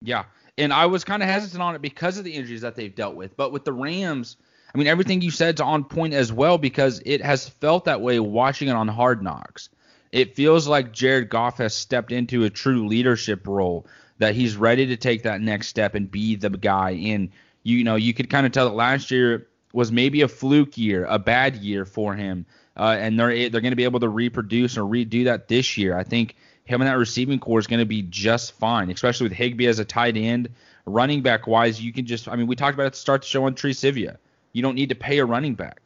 Yeah. 0.01 0.23
And 0.57 0.71
I 0.71 0.85
was 0.85 1.03
kind 1.03 1.21
of 1.21 1.27
hesitant 1.27 1.61
on 1.61 1.75
it 1.75 1.81
because 1.81 2.17
of 2.17 2.23
the 2.23 2.31
injuries 2.33 2.61
that 2.61 2.75
they've 2.75 2.93
dealt 2.95 3.15
with. 3.15 3.35
But 3.35 3.51
with 3.51 3.65
the 3.65 3.73
Rams, 3.73 4.37
I 4.73 4.77
mean, 4.77 4.87
everything 4.87 5.21
you 5.21 5.31
said 5.31 5.57
said's 5.57 5.61
on 5.61 5.83
point 5.83 6.13
as 6.13 6.31
well 6.31 6.57
because 6.57 7.01
it 7.05 7.21
has 7.21 7.49
felt 7.49 7.85
that 7.85 7.99
way 8.01 8.19
watching 8.21 8.69
it 8.69 8.75
on 8.75 8.87
Hard 8.87 9.21
Knocks. 9.21 9.67
It 10.13 10.35
feels 10.35 10.65
like 10.67 10.93
Jared 10.93 11.29
Goff 11.29 11.57
has 11.57 11.73
stepped 11.73 12.11
into 12.11 12.43
a 12.45 12.49
true 12.49 12.87
leadership 12.87 13.47
role, 13.47 13.85
that 14.23 14.35
he's 14.35 14.55
ready 14.55 14.87
to 14.87 14.95
take 14.95 15.23
that 15.23 15.41
next 15.41 15.67
step 15.67 15.95
and 15.95 16.09
be 16.09 16.35
the 16.35 16.49
guy. 16.49 16.91
And, 16.91 17.29
you 17.63 17.83
know, 17.83 17.95
you 17.95 18.13
could 18.13 18.29
kind 18.29 18.45
of 18.45 18.53
tell 18.53 18.69
that 18.69 18.75
last 18.75 19.11
year 19.11 19.47
was 19.73 19.91
maybe 19.91 20.21
a 20.21 20.29
fluke 20.29 20.77
year, 20.77 21.05
a 21.05 21.19
bad 21.19 21.57
year 21.57 21.83
for 21.83 22.15
him. 22.15 22.45
Uh, 22.77 22.95
and 22.97 23.19
they're 23.19 23.49
they're 23.49 23.61
going 23.61 23.73
to 23.73 23.75
be 23.75 23.83
able 23.83 23.99
to 23.99 24.07
reproduce 24.07 24.77
or 24.77 24.83
redo 24.83 25.25
that 25.25 25.49
this 25.49 25.77
year. 25.77 25.97
I 25.97 26.03
think 26.03 26.37
him 26.63 26.81
and 26.81 26.89
that 26.89 26.97
receiving 26.97 27.37
corps 27.37 27.59
is 27.59 27.67
going 27.67 27.81
to 27.81 27.85
be 27.85 28.01
just 28.03 28.53
fine, 28.53 28.89
especially 28.89 29.25
with 29.25 29.33
Higbee 29.33 29.67
as 29.67 29.79
a 29.79 29.85
tight 29.85 30.15
end. 30.15 30.49
Running 30.85 31.21
back 31.21 31.45
wise, 31.45 31.81
you 31.81 31.91
can 31.91 32.05
just 32.05 32.29
I 32.29 32.37
mean 32.37 32.47
we 32.47 32.55
talked 32.55 32.73
about 32.73 32.87
it 32.87 32.93
the 32.93 32.99
start 32.99 33.21
the 33.23 33.27
show 33.27 33.45
on 33.45 33.55
Tree 33.55 33.73
Sivia. 33.73 34.17
You 34.53 34.61
don't 34.61 34.75
need 34.75 34.89
to 34.89 34.95
pay 34.95 35.19
a 35.19 35.25
running 35.25 35.55
back. 35.55 35.81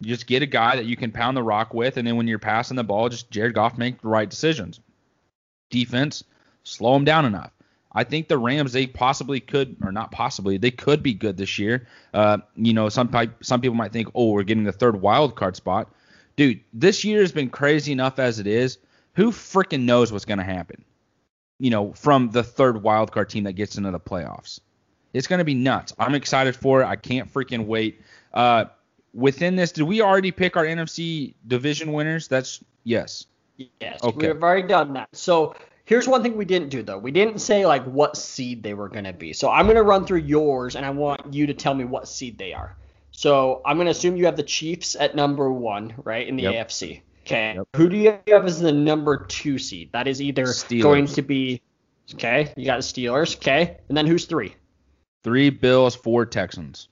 You 0.00 0.08
just 0.08 0.26
get 0.26 0.42
a 0.42 0.46
guy 0.46 0.76
that 0.76 0.84
you 0.84 0.96
can 0.96 1.10
pound 1.10 1.36
the 1.36 1.42
rock 1.42 1.72
with, 1.72 1.96
and 1.96 2.06
then 2.06 2.16
when 2.16 2.28
you're 2.28 2.38
passing 2.38 2.76
the 2.76 2.84
ball, 2.84 3.08
just 3.08 3.30
Jared 3.30 3.54
Goff 3.54 3.78
make 3.78 4.02
the 4.02 4.08
right 4.08 4.28
decisions. 4.28 4.78
Defense, 5.70 6.22
slow 6.66 6.94
them 6.94 7.04
down 7.04 7.24
enough. 7.24 7.50
I 7.92 8.04
think 8.04 8.28
the 8.28 8.36
Rams 8.36 8.72
they 8.72 8.86
possibly 8.86 9.40
could, 9.40 9.76
or 9.82 9.90
not 9.90 10.10
possibly, 10.12 10.58
they 10.58 10.70
could 10.70 11.02
be 11.02 11.14
good 11.14 11.38
this 11.38 11.58
year. 11.58 11.88
Uh, 12.12 12.38
you 12.54 12.74
know, 12.74 12.88
some 12.90 13.10
some 13.40 13.60
people 13.60 13.74
might 13.74 13.92
think, 13.92 14.08
oh, 14.14 14.32
we're 14.32 14.42
getting 14.42 14.64
the 14.64 14.72
third 14.72 15.00
wild 15.00 15.34
card 15.34 15.56
spot. 15.56 15.90
Dude, 16.36 16.60
this 16.74 17.04
year 17.04 17.20
has 17.20 17.32
been 17.32 17.48
crazy 17.48 17.92
enough 17.92 18.18
as 18.18 18.38
it 18.38 18.46
is. 18.46 18.76
Who 19.14 19.30
freaking 19.30 19.84
knows 19.84 20.12
what's 20.12 20.26
going 20.26 20.38
to 20.38 20.44
happen? 20.44 20.84
You 21.58 21.70
know, 21.70 21.92
from 21.94 22.30
the 22.30 22.42
third 22.42 22.82
wild 22.82 23.12
card 23.12 23.30
team 23.30 23.44
that 23.44 23.54
gets 23.54 23.78
into 23.78 23.90
the 23.90 24.00
playoffs. 24.00 24.60
It's 25.14 25.26
going 25.26 25.38
to 25.38 25.44
be 25.46 25.54
nuts. 25.54 25.94
I'm 25.98 26.14
excited 26.14 26.54
for 26.54 26.82
it. 26.82 26.84
I 26.84 26.96
can't 26.96 27.32
freaking 27.32 27.64
wait. 27.64 28.02
Uh, 28.34 28.66
within 29.14 29.56
this, 29.56 29.72
did 29.72 29.84
we 29.84 30.02
already 30.02 30.32
pick 30.32 30.58
our 30.58 30.64
NFC 30.66 31.32
division 31.46 31.94
winners? 31.94 32.28
That's 32.28 32.62
yes. 32.84 33.24
Yes, 33.80 34.00
Okay. 34.02 34.30
we've 34.32 34.42
already 34.42 34.68
done 34.68 34.92
that. 34.92 35.08
So 35.16 35.54
here's 35.86 36.06
one 36.06 36.22
thing 36.22 36.36
we 36.36 36.44
didn't 36.44 36.68
do 36.68 36.82
though. 36.82 36.98
We 36.98 37.10
didn't 37.10 37.38
say 37.38 37.64
like 37.64 37.84
what 37.84 38.16
seed 38.16 38.62
they 38.62 38.74
were 38.74 38.88
going 38.90 39.04
to 39.04 39.12
be. 39.14 39.32
So 39.32 39.50
I'm 39.50 39.64
going 39.64 39.76
to 39.76 39.82
run 39.82 40.04
through 40.04 40.18
yours, 40.20 40.76
and 40.76 40.84
I 40.84 40.90
want 40.90 41.32
you 41.32 41.46
to 41.46 41.54
tell 41.54 41.72
me 41.74 41.84
what 41.84 42.06
seed 42.06 42.36
they 42.36 42.52
are. 42.52 42.76
So 43.12 43.62
I'm 43.64 43.78
going 43.78 43.86
to 43.86 43.92
assume 43.92 44.16
you 44.16 44.26
have 44.26 44.36
the 44.36 44.42
Chiefs 44.42 44.94
at 44.94 45.16
number 45.16 45.50
one, 45.50 45.94
right, 46.04 46.28
in 46.28 46.36
the 46.36 46.42
Yep. 46.42 46.68
AFC. 46.68 47.00
Okay. 47.24 47.54
Yep. 47.56 47.68
Who 47.76 47.88
do 47.88 47.96
you 47.96 48.18
have 48.28 48.44
as 48.44 48.60
the 48.60 48.70
number 48.72 49.24
two 49.24 49.58
seed? 49.58 49.90
That 49.92 50.06
is 50.06 50.20
either 50.20 50.44
Steelers. 50.44 50.82
going 50.82 51.06
to 51.06 51.22
be. 51.22 51.62
Okay, 52.14 52.52
you 52.56 52.66
got 52.66 52.76
the 52.76 52.82
Steelers. 52.82 53.36
Okay, 53.36 53.78
and 53.88 53.96
then 53.96 54.06
who's 54.06 54.26
three? 54.26 54.54
Three 55.24 55.50
Bills, 55.50 55.96
four 55.96 56.24
Texans. 56.24 56.88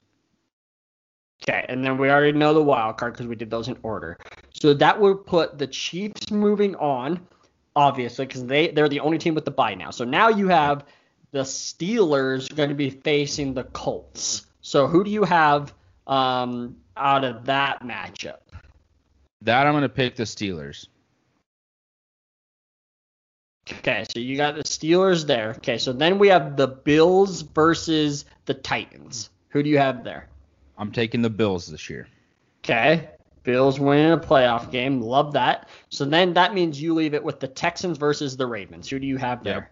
Okay, 1.47 1.65
and 1.69 1.85
then 1.85 1.99
we 1.99 2.11
already 2.11 2.37
know 2.37 2.55
the 2.55 2.63
wild 2.63 2.97
card 2.97 3.13
because 3.13 3.27
we 3.27 3.37
did 3.37 3.51
those 3.51 3.69
in 3.69 3.77
order. 3.85 4.19
So 4.51 4.75
that 4.75 4.99
would 5.01 5.25
put 5.27 5.59
the 5.59 5.67
Chiefs 5.69 6.31
moving 6.33 6.75
on, 6.77 7.21
obviously, 7.77 8.27
because 8.27 8.47
they 8.47 8.69
they're 8.69 8.89
the 8.89 9.01
only 9.01 9.19
team 9.19 9.35
with 9.35 9.45
the 9.45 9.51
bye 9.51 9.75
now. 9.75 9.91
So 9.91 10.05
now 10.05 10.29
you 10.29 10.49
have 10.49 10.85
the 11.33 11.41
Steelers 11.41 12.55
going 12.55 12.69
to 12.69 12.75
be 12.75 12.91
facing 12.91 13.55
the 13.55 13.65
Colts. 13.65 14.47
So 14.61 14.87
who 14.87 15.05
do 15.05 15.11
you 15.11 15.25
have 15.25 15.75
um, 16.07 16.77
out 16.97 17.25
of 17.25 17.47
that 17.47 17.83
matchup? 17.83 18.39
That 19.43 19.67
I'm 19.67 19.73
going 19.73 19.83
to 19.83 19.89
pick 19.89 20.17
the 20.17 20.23
Steelers. 20.23 20.87
Okay, 23.71 24.05
so 24.11 24.21
you 24.21 24.37
got 24.37 24.57
the 24.57 24.63
Steelers 24.63 25.27
there. 25.27 25.51
Okay, 25.57 25.79
so 25.79 25.93
then 25.93 26.19
we 26.19 26.29
have 26.29 26.57
the 26.57 26.69
Bills 26.69 27.43
versus 27.43 28.27
the 28.45 28.55
Titans. 28.55 29.31
Who 29.49 29.63
do 29.63 29.71
you 29.71 29.79
have 29.79 30.05
there? 30.05 30.29
I'm 30.77 30.93
taking 30.93 31.23
the 31.23 31.31
Bills 31.31 31.67
this 31.67 31.89
year. 31.89 32.07
Okay. 32.63 33.09
Bills 33.45 33.79
winning 33.79 34.13
a 34.13 34.19
playoff 34.19 34.71
game. 34.71 35.01
Love 35.01 35.33
that. 35.35 35.69
So 35.91 36.05
then 36.05 36.35
that 36.35 36.55
means 36.55 36.81
you 36.81 36.95
leave 36.95 37.15
it 37.15 37.23
with 37.23 37.41
the 37.41 37.49
Texans 37.49 37.99
versus 37.99 38.37
the 38.37 38.47
Ravens. 38.47 38.89
Who 38.89 38.99
do 38.99 39.07
you 39.07 39.19
have 39.19 39.45
there? 39.45 39.55
Yep. 39.55 39.71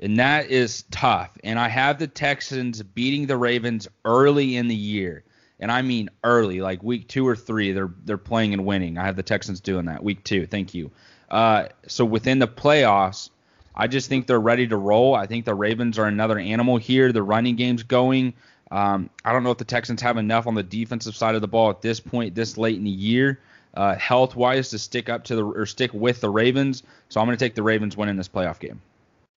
And 0.00 0.18
that 0.18 0.50
is 0.50 0.84
tough. 0.90 1.36
And 1.44 1.58
I 1.58 1.68
have 1.68 1.98
the 1.98 2.06
Texans 2.06 2.82
beating 2.82 3.26
the 3.26 3.36
Ravens 3.36 3.88
early 4.04 4.56
in 4.56 4.68
the 4.68 4.74
year. 4.74 5.24
And 5.60 5.70
I 5.70 5.82
mean 5.82 6.10
early, 6.24 6.60
like 6.60 6.82
week 6.82 7.06
two 7.06 7.26
or 7.26 7.36
three, 7.36 7.70
they're 7.70 7.92
they're 8.04 8.18
playing 8.18 8.52
and 8.52 8.66
winning. 8.66 8.98
I 8.98 9.04
have 9.04 9.14
the 9.14 9.22
Texans 9.22 9.60
doing 9.60 9.86
that. 9.86 10.02
Week 10.02 10.24
two, 10.24 10.44
thank 10.46 10.74
you. 10.74 10.90
Uh, 11.30 11.68
so 11.86 12.04
within 12.04 12.40
the 12.40 12.48
playoffs, 12.48 13.30
I 13.74 13.86
just 13.86 14.08
think 14.08 14.26
they're 14.26 14.40
ready 14.40 14.66
to 14.66 14.76
roll. 14.76 15.14
I 15.14 15.26
think 15.26 15.44
the 15.44 15.54
Ravens 15.54 15.98
are 15.98 16.06
another 16.06 16.38
animal 16.38 16.78
here. 16.78 17.12
The 17.12 17.22
running 17.22 17.54
game's 17.56 17.84
going. 17.84 18.34
Um, 18.72 19.10
I 19.22 19.32
don't 19.32 19.44
know 19.44 19.50
if 19.50 19.58
the 19.58 19.66
Texans 19.66 20.00
have 20.00 20.16
enough 20.16 20.46
on 20.46 20.54
the 20.54 20.62
defensive 20.62 21.14
side 21.14 21.34
of 21.34 21.42
the 21.42 21.48
ball 21.48 21.68
at 21.68 21.82
this 21.82 22.00
point, 22.00 22.34
this 22.34 22.56
late 22.56 22.76
in 22.76 22.84
the 22.84 22.90
year, 22.90 23.38
uh, 23.74 23.94
health 23.96 24.34
wise, 24.34 24.70
to 24.70 24.78
stick 24.78 25.10
up 25.10 25.24
to 25.24 25.36
the 25.36 25.44
or 25.44 25.66
stick 25.66 25.92
with 25.92 26.22
the 26.22 26.30
Ravens. 26.30 26.82
So 27.10 27.20
I'm 27.20 27.26
going 27.26 27.36
to 27.36 27.44
take 27.44 27.54
the 27.54 27.62
Ravens 27.62 27.98
winning 27.98 28.16
this 28.16 28.28
playoff 28.28 28.58
game. 28.58 28.80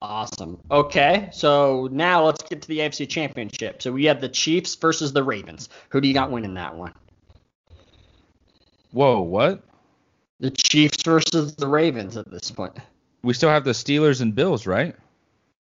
Awesome. 0.01 0.57
Okay, 0.71 1.29
so 1.33 1.89
now 1.91 2.25
let's 2.25 2.43
get 2.43 2.61
to 2.61 2.67
the 2.67 2.79
AFC 2.79 3.09
Championship. 3.09 3.81
So 3.81 3.91
we 3.91 4.05
have 4.05 4.21
the 4.21 4.29
Chiefs 4.29 4.73
versus 4.75 5.11
the 5.11 5.23
Ravens. 5.23 5.67
Who 5.89 5.99
do 5.99 6.07
you 6.07 6.13
got 6.13 6.31
winning 6.31 6.53
that 6.53 6.75
one? 6.75 6.93
Whoa, 8.91 9.19
what? 9.19 9.63
The 10.39 10.51
Chiefs 10.51 11.03
versus 11.03 11.55
the 11.55 11.67
Ravens 11.67 12.15
at 12.15 12.31
this 12.31 12.51
point. 12.51 12.77
We 13.21 13.33
still 13.33 13.49
have 13.49 13.65
the 13.65 13.71
Steelers 13.71 14.21
and 14.21 14.33
Bills, 14.33 14.65
right? 14.65 14.95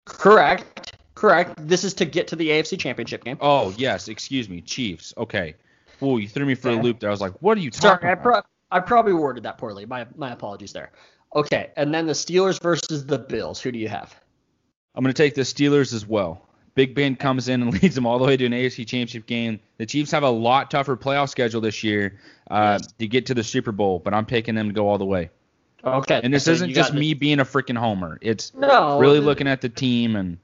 Correct. 0.06 0.96
Correct. 1.18 1.54
This 1.58 1.82
is 1.84 1.94
to 1.94 2.04
get 2.04 2.28
to 2.28 2.36
the 2.36 2.48
AFC 2.48 2.78
Championship 2.78 3.24
game. 3.24 3.38
Oh 3.40 3.74
yes, 3.76 4.08
excuse 4.08 4.48
me, 4.48 4.60
Chiefs. 4.60 5.12
Okay. 5.16 5.54
Ooh, 6.02 6.18
you 6.18 6.28
threw 6.28 6.46
me 6.46 6.54
for 6.54 6.68
a 6.70 6.76
loop 6.76 7.00
there. 7.00 7.10
I 7.10 7.12
was 7.12 7.20
like, 7.20 7.32
what 7.42 7.58
are 7.58 7.60
you 7.60 7.70
talking 7.72 7.80
Sorry, 8.02 8.08
I, 8.10 8.12
about? 8.12 8.22
pro- 8.22 8.42
I 8.70 8.80
probably 8.80 9.14
worded 9.14 9.42
that 9.42 9.58
poorly. 9.58 9.84
My 9.84 10.06
my 10.16 10.30
apologies 10.32 10.72
there. 10.72 10.92
Okay, 11.34 11.70
and 11.76 11.92
then 11.92 12.06
the 12.06 12.12
Steelers 12.12 12.62
versus 12.62 13.04
the 13.04 13.18
Bills. 13.18 13.60
Who 13.60 13.72
do 13.72 13.78
you 13.78 13.88
have? 13.88 14.14
I'm 14.94 15.02
going 15.04 15.12
to 15.12 15.22
take 15.22 15.34
the 15.34 15.42
Steelers 15.42 15.92
as 15.92 16.06
well. 16.06 16.46
Big 16.74 16.94
Ben 16.94 17.16
comes 17.16 17.48
in 17.48 17.62
and 17.62 17.72
leads 17.82 17.94
them 17.96 18.06
all 18.06 18.18
the 18.18 18.24
way 18.24 18.36
to 18.36 18.46
an 18.46 18.52
AFC 18.52 18.86
Championship 18.86 19.26
game. 19.26 19.58
The 19.78 19.86
Chiefs 19.86 20.12
have 20.12 20.22
a 20.22 20.30
lot 20.30 20.70
tougher 20.70 20.96
playoff 20.96 21.28
schedule 21.28 21.60
this 21.60 21.82
year 21.84 22.18
uh, 22.50 22.78
Yes. 22.80 22.92
to 22.98 23.06
get 23.08 23.26
to 23.26 23.34
the 23.34 23.42
Super 23.44 23.72
Bowl, 23.72 23.98
but 23.98 24.14
I'm 24.14 24.24
picking 24.24 24.54
them 24.54 24.68
to 24.68 24.72
go 24.72 24.88
all 24.88 24.96
the 24.98 25.04
way. 25.04 25.30
Okay. 25.84 26.20
And 26.22 26.32
this 26.32 26.44
so 26.44 26.52
isn't 26.52 26.72
just 26.72 26.94
me 26.94 27.14
being 27.14 27.40
a 27.40 27.44
freaking 27.44 27.76
homer. 27.76 28.18
It's 28.22 28.54
No. 28.54 28.98
really 29.00 29.20
looking 29.20 29.48
at 29.48 29.60
the 29.60 29.68
team 29.68 30.16
and 30.16 30.38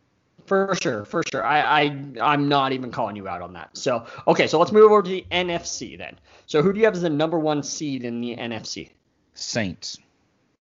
For 0.47 0.75
sure, 0.81 1.05
for 1.05 1.23
sure. 1.31 1.45
I, 1.45 1.61
I 1.61 2.07
I'm 2.21 2.49
not 2.49 2.73
even 2.73 2.91
calling 2.91 3.17
you 3.17 3.27
out 3.29 3.41
on 3.41 3.53
that. 3.55 3.71
So 3.77 4.07
okay, 4.29 4.47
so 4.47 4.59
let's 4.59 4.73
move 4.73 4.91
over 4.91 5.03
to 5.03 5.09
the 5.09 5.25
NFC 5.31 5.97
then. 5.97 6.19
So 6.47 6.63
who 6.63 6.73
do 6.73 6.79
you 6.79 6.85
have 6.85 6.95
as 6.95 7.03
the 7.03 7.11
number 7.11 7.39
one 7.39 7.63
seed 7.63 8.05
in 8.05 8.21
the 8.21 8.37
NFC? 8.37 8.91
Saints, 9.35 9.99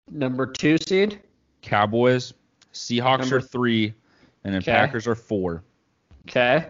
Number 0.10 0.48
two 0.48 0.78
seed. 0.78 1.20
Cowboys, 1.62 2.34
Seahawks 2.74 3.20
Number- 3.20 3.38
are 3.38 3.42
three, 3.42 3.94
and 4.44 4.54
then 4.54 4.62
Okay. 4.62 4.72
Packers 4.72 5.06
are 5.08 5.16
four. 5.16 5.64
Okay. 6.28 6.68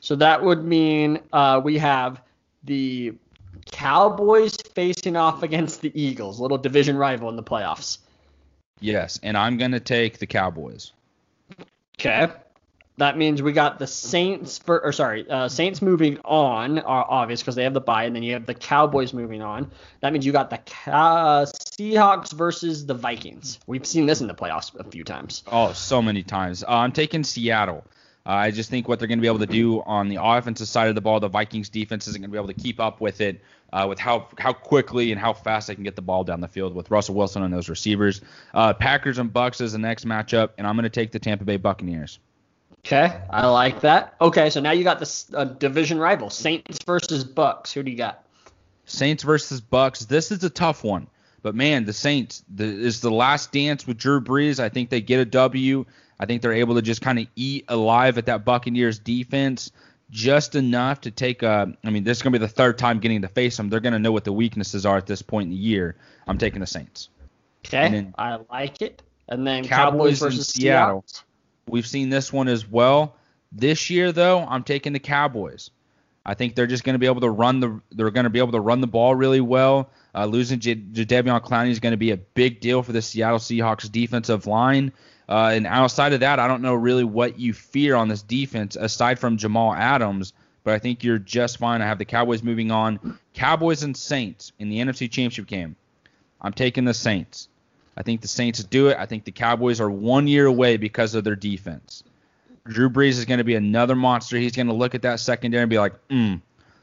So 0.00 0.16
that 0.16 0.42
would 0.42 0.64
mean 0.64 1.20
uh, 1.32 1.60
we 1.62 1.78
have 1.78 2.22
the 2.64 3.14
Cowboys 3.70 4.56
facing 4.74 5.16
off 5.16 5.42
against 5.42 5.80
the 5.80 5.92
Eagles, 6.00 6.40
little 6.40 6.58
division 6.58 6.96
rival 6.96 7.28
in 7.28 7.36
the 7.36 7.42
playoffs. 7.42 7.98
Yes, 8.80 9.20
and 9.22 9.36
I'm 9.36 9.56
going 9.58 9.70
to 9.70 9.80
take 9.80 10.18
the 10.18 10.26
Cowboys. 10.26 10.92
Okay. 12.04 12.32
That 12.98 13.16
means 13.16 13.40
we 13.40 13.52
got 13.52 13.78
the 13.78 13.86
Saints 13.86 14.58
for, 14.58 14.84
or 14.84 14.92
sorry, 14.92 15.28
uh, 15.28 15.48
Saints 15.48 15.80
moving 15.80 16.18
on, 16.24 16.78
are 16.78 17.06
obvious 17.08 17.40
because 17.40 17.54
they 17.54 17.62
have 17.64 17.72
the 17.72 17.80
bye, 17.80 18.04
and 18.04 18.14
then 18.14 18.22
you 18.22 18.34
have 18.34 18.44
the 18.44 18.54
Cowboys 18.54 19.14
moving 19.14 19.40
on. 19.40 19.70
That 20.00 20.12
means 20.12 20.26
you 20.26 20.32
got 20.32 20.50
the 20.50 20.58
Seahawks 20.58 22.32
versus 22.32 22.84
the 22.84 22.94
Vikings. 22.94 23.60
We've 23.66 23.86
seen 23.86 24.04
this 24.04 24.20
in 24.20 24.26
the 24.26 24.34
playoffs 24.34 24.78
a 24.78 24.84
few 24.84 25.04
times. 25.04 25.42
Oh, 25.50 25.72
so 25.72 26.02
many 26.02 26.22
times. 26.22 26.64
Uh, 26.64 26.68
I'm 26.68 26.92
taking 26.92 27.24
Seattle. 27.24 27.82
Uh, 28.24 28.30
I 28.30 28.50
just 28.52 28.70
think 28.70 28.86
what 28.86 28.98
they're 28.98 29.08
going 29.08 29.18
to 29.18 29.22
be 29.22 29.26
able 29.26 29.40
to 29.40 29.46
do 29.46 29.82
on 29.82 30.08
the 30.08 30.18
offensive 30.22 30.68
side 30.68 30.88
of 30.88 30.94
the 30.94 31.00
ball, 31.00 31.18
the 31.18 31.28
Vikings 31.28 31.68
defense 31.68 32.06
isn't 32.06 32.20
going 32.20 32.30
to 32.30 32.32
be 32.32 32.38
able 32.38 32.52
to 32.52 32.54
keep 32.54 32.78
up 32.78 33.00
with 33.00 33.20
it, 33.20 33.40
uh, 33.72 33.86
with 33.88 33.98
how 33.98 34.28
how 34.38 34.52
quickly 34.52 35.10
and 35.10 35.20
how 35.20 35.32
fast 35.32 35.66
they 35.66 35.74
can 35.74 35.82
get 35.82 35.96
the 35.96 36.02
ball 36.02 36.22
down 36.22 36.40
the 36.40 36.48
field 36.48 36.74
with 36.74 36.90
Russell 36.90 37.16
Wilson 37.16 37.42
and 37.42 37.52
those 37.52 37.68
receivers. 37.68 38.20
Uh, 38.54 38.74
Packers 38.74 39.18
and 39.18 39.32
Bucks 39.32 39.60
is 39.60 39.72
the 39.72 39.78
next 39.78 40.06
matchup, 40.06 40.50
and 40.56 40.66
I'm 40.66 40.76
going 40.76 40.84
to 40.84 40.90
take 40.90 41.10
the 41.10 41.18
Tampa 41.18 41.44
Bay 41.44 41.56
Buccaneers. 41.56 42.20
Okay, 42.86 43.20
I 43.30 43.46
like 43.46 43.80
that. 43.80 44.14
Okay, 44.20 44.50
so 44.50 44.60
now 44.60 44.72
you 44.72 44.84
got 44.84 44.98
this 44.98 45.26
uh, 45.34 45.44
division 45.44 45.98
rival, 45.98 46.30
Saints 46.30 46.78
versus 46.84 47.24
Bucks. 47.24 47.72
Who 47.72 47.82
do 47.82 47.90
you 47.90 47.96
got? 47.96 48.24
Saints 48.84 49.22
versus 49.22 49.60
Bucks. 49.60 50.04
This 50.04 50.30
is 50.30 50.44
a 50.44 50.50
tough 50.50 50.84
one, 50.84 51.06
but 51.42 51.54
man, 51.54 51.84
the 51.84 51.92
Saints 51.92 52.44
the, 52.54 52.64
is 52.64 53.00
the 53.00 53.10
last 53.10 53.52
dance 53.52 53.86
with 53.86 53.98
Drew 53.98 54.20
Brees. 54.20 54.60
I 54.60 54.68
think 54.68 54.90
they 54.90 55.00
get 55.00 55.20
a 55.20 55.24
W. 55.24 55.86
I 56.22 56.26
think 56.26 56.40
they're 56.40 56.52
able 56.52 56.76
to 56.76 56.82
just 56.82 57.02
kind 57.02 57.18
of 57.18 57.26
eat 57.34 57.64
alive 57.66 58.16
at 58.16 58.26
that 58.26 58.44
Buccaneers 58.44 59.00
defense 59.00 59.72
just 60.08 60.54
enough 60.54 61.00
to 61.00 61.10
take 61.10 61.42
a. 61.42 61.74
I 61.84 61.90
mean, 61.90 62.04
this 62.04 62.18
is 62.18 62.22
gonna 62.22 62.38
be 62.38 62.38
the 62.38 62.46
third 62.46 62.78
time 62.78 63.00
getting 63.00 63.22
to 63.22 63.28
face 63.28 63.56
them. 63.56 63.68
They're 63.68 63.80
gonna 63.80 63.98
know 63.98 64.12
what 64.12 64.22
the 64.22 64.32
weaknesses 64.32 64.86
are 64.86 64.96
at 64.96 65.06
this 65.06 65.20
point 65.20 65.46
in 65.46 65.50
the 65.50 65.56
year. 65.56 65.96
I'm 66.28 66.38
taking 66.38 66.60
the 66.60 66.66
Saints. 66.66 67.08
Okay, 67.66 67.90
then- 67.90 68.14
I 68.16 68.38
like 68.52 68.82
it. 68.82 69.02
And 69.28 69.44
then 69.44 69.64
Cowboys 69.64 69.90
Cowboys, 69.90 70.18
versus 70.20 70.46
Seattle. 70.46 71.04
Seattle. 71.08 71.26
We've 71.68 71.86
seen 71.86 72.08
this 72.08 72.32
one 72.32 72.46
as 72.46 72.68
well. 72.68 73.16
This 73.50 73.90
year, 73.90 74.12
though, 74.12 74.46
I'm 74.48 74.62
taking 74.62 74.92
the 74.92 74.98
Cowboys. 75.00 75.70
I 76.24 76.34
think 76.34 76.54
they're 76.54 76.66
just 76.68 76.84
going 76.84 76.94
to 76.94 76.98
be 77.00 77.06
able 77.06 77.20
to 77.22 77.30
run 77.30 77.58
the. 77.58 77.80
They're 77.90 78.10
going 78.10 78.24
to 78.24 78.30
be 78.30 78.38
able 78.38 78.52
to 78.52 78.60
run 78.60 78.80
the 78.80 78.86
ball 78.86 79.14
really 79.14 79.40
well. 79.40 79.90
Uh, 80.14 80.26
losing 80.26 80.60
J- 80.60 80.76
Jadeveon 80.76 81.40
Clowney 81.42 81.70
is 81.70 81.80
going 81.80 81.92
to 81.92 81.96
be 81.96 82.10
a 82.12 82.16
big 82.16 82.60
deal 82.60 82.82
for 82.82 82.92
the 82.92 83.02
Seattle 83.02 83.38
Seahawks 83.38 83.90
defensive 83.90 84.46
line. 84.46 84.92
Uh, 85.28 85.52
and 85.54 85.66
outside 85.66 86.12
of 86.12 86.20
that, 86.20 86.38
I 86.38 86.48
don't 86.48 86.62
know 86.62 86.74
really 86.74 87.04
what 87.04 87.38
you 87.38 87.52
fear 87.52 87.94
on 87.94 88.08
this 88.08 88.22
defense 88.22 88.76
aside 88.76 89.18
from 89.18 89.36
Jamal 89.36 89.72
Adams. 89.72 90.32
But 90.64 90.74
I 90.74 90.78
think 90.78 91.02
you're 91.02 91.18
just 91.18 91.58
fine. 91.58 91.82
I 91.82 91.86
have 91.86 91.98
the 91.98 92.04
Cowboys 92.04 92.42
moving 92.42 92.70
on. 92.70 93.18
Cowboys 93.34 93.82
and 93.82 93.96
Saints 93.96 94.52
in 94.58 94.68
the 94.68 94.78
NFC 94.78 95.10
Championship 95.10 95.46
game. 95.46 95.74
I'm 96.40 96.52
taking 96.52 96.84
the 96.84 96.94
Saints. 96.94 97.48
I 97.96 98.02
think 98.02 98.20
the 98.20 98.28
Saints 98.28 98.62
do 98.62 98.88
it. 98.88 98.96
I 98.98 99.06
think 99.06 99.24
the 99.24 99.32
Cowboys 99.32 99.80
are 99.80 99.90
one 99.90 100.26
year 100.26 100.46
away 100.46 100.76
because 100.76 101.14
of 101.14 101.24
their 101.24 101.36
defense. 101.36 102.04
Drew 102.64 102.88
Brees 102.88 103.18
is 103.18 103.24
going 103.24 103.38
to 103.38 103.44
be 103.44 103.56
another 103.56 103.96
monster. 103.96 104.36
He's 104.36 104.54
going 104.54 104.68
to 104.68 104.72
look 104.72 104.94
at 104.94 105.02
that 105.02 105.20
secondary 105.20 105.62
and 105.62 105.70
be 105.70 105.78
like, 105.78 105.94
mm, 106.08 106.40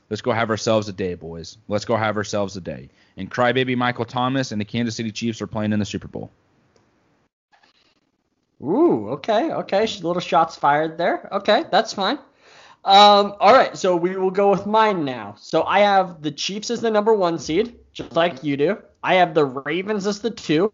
let's 0.10 0.22
go 0.22 0.32
have 0.32 0.50
ourselves 0.50 0.90
a 0.90 0.94
day, 0.94 1.16
boys. 1.16 1.58
Let's 1.68 1.86
go 1.86 1.96
have 1.96 2.18
ourselves 2.18 2.58
a 2.58 2.62
day. 2.62 2.90
And 3.18 3.32
crybaby 3.32 3.78
Michael 3.78 4.06
Thomas 4.06 4.52
and 4.52 4.60
the 4.60 4.66
Kansas 4.66 4.96
City 4.96 5.12
Chiefs 5.12 5.42
are 5.42 5.48
playing 5.48 5.72
in 5.74 5.80
the 5.80 5.86
Super 5.86 6.08
Bowl. 6.08 6.32
Ooh, 8.62 9.10
okay, 9.10 9.52
okay. 9.52 9.82
Little 10.02 10.20
shots 10.20 10.56
fired 10.56 10.98
there. 10.98 11.30
Okay, 11.32 11.66
that's 11.72 11.94
fine. 11.94 12.20
Um, 12.86 13.36
all 13.40 13.54
right, 13.54 13.78
so 13.78 13.96
we 13.96 14.16
will 14.16 14.32
go 14.32 14.50
with 14.50 14.66
mine 14.66 15.06
now. 15.06 15.36
So 15.38 15.64
I 15.64 15.80
have 15.80 16.22
the 16.22 16.32
Chiefs 16.32 16.70
as 16.70 16.82
the 16.82 16.90
number 16.90 17.14
one 17.14 17.38
seed, 17.38 17.78
just 17.94 18.16
like 18.16 18.44
you 18.44 18.58
do. 18.58 18.78
I 19.04 19.16
have 19.16 19.34
the 19.34 19.46
Ravens 19.46 20.08
as 20.08 20.22
the 20.22 20.32
two. 20.32 20.74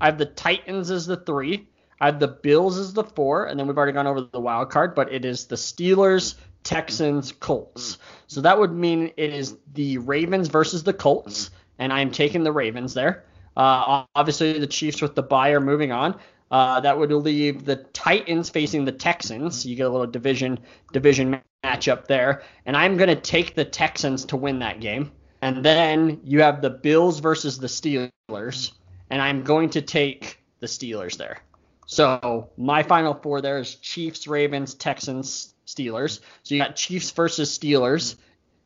I 0.00 0.06
have 0.06 0.18
the 0.18 0.26
Titans 0.26 0.90
as 0.90 1.06
the 1.06 1.16
three. 1.16 1.68
I 2.00 2.06
have 2.06 2.18
the 2.18 2.28
Bills 2.28 2.78
as 2.78 2.94
the 2.94 3.04
four, 3.04 3.46
and 3.46 3.58
then 3.58 3.66
we've 3.66 3.76
already 3.76 3.92
gone 3.92 4.06
over 4.06 4.22
the 4.22 4.40
wild 4.40 4.70
card, 4.70 4.94
but 4.94 5.12
it 5.12 5.24
is 5.24 5.46
the 5.46 5.56
Steelers, 5.56 6.36
Texans, 6.64 7.32
Colts. 7.32 7.98
So 8.26 8.40
that 8.40 8.58
would 8.58 8.72
mean 8.72 9.12
it 9.16 9.34
is 9.34 9.56
the 9.74 9.98
Ravens 9.98 10.48
versus 10.48 10.82
the 10.82 10.94
Colts, 10.94 11.50
and 11.78 11.92
I'm 11.92 12.10
taking 12.10 12.42
the 12.42 12.52
Ravens 12.52 12.94
there. 12.94 13.24
Uh, 13.56 14.04
obviously, 14.14 14.58
the 14.58 14.66
Chiefs 14.66 15.02
with 15.02 15.14
the 15.14 15.22
bye 15.22 15.50
are 15.50 15.60
moving 15.60 15.92
on. 15.92 16.18
Uh, 16.50 16.80
that 16.80 16.98
would 16.98 17.12
leave 17.12 17.64
the 17.64 17.76
Titans 17.76 18.50
facing 18.50 18.84
the 18.84 18.92
Texans. 18.92 19.64
You 19.64 19.76
get 19.76 19.86
a 19.86 19.90
little 19.90 20.06
division 20.06 20.58
division 20.92 21.40
matchup 21.64 22.06
there, 22.06 22.42
and 22.66 22.76
I'm 22.76 22.96
going 22.96 23.08
to 23.08 23.20
take 23.20 23.54
the 23.54 23.64
Texans 23.64 24.24
to 24.26 24.36
win 24.36 24.58
that 24.60 24.80
game. 24.80 25.12
And 25.42 25.64
then 25.64 26.20
you 26.24 26.42
have 26.42 26.60
the 26.60 26.70
Bills 26.70 27.20
versus 27.20 27.58
the 27.58 27.66
Steelers, 27.66 28.72
and 29.10 29.22
I'm 29.22 29.42
going 29.42 29.70
to 29.70 29.82
take 29.82 30.40
the 30.58 30.66
Steelers 30.66 31.16
there. 31.16 31.38
So 31.86 32.50
my 32.56 32.82
final 32.82 33.14
four 33.14 33.40
there 33.40 33.58
is 33.58 33.74
Chiefs, 33.76 34.26
Ravens, 34.26 34.74
Texans, 34.74 35.54
Steelers. 35.66 36.20
So 36.42 36.54
you 36.54 36.60
got 36.60 36.76
Chiefs 36.76 37.10
versus 37.10 37.56
Steelers. 37.56 38.16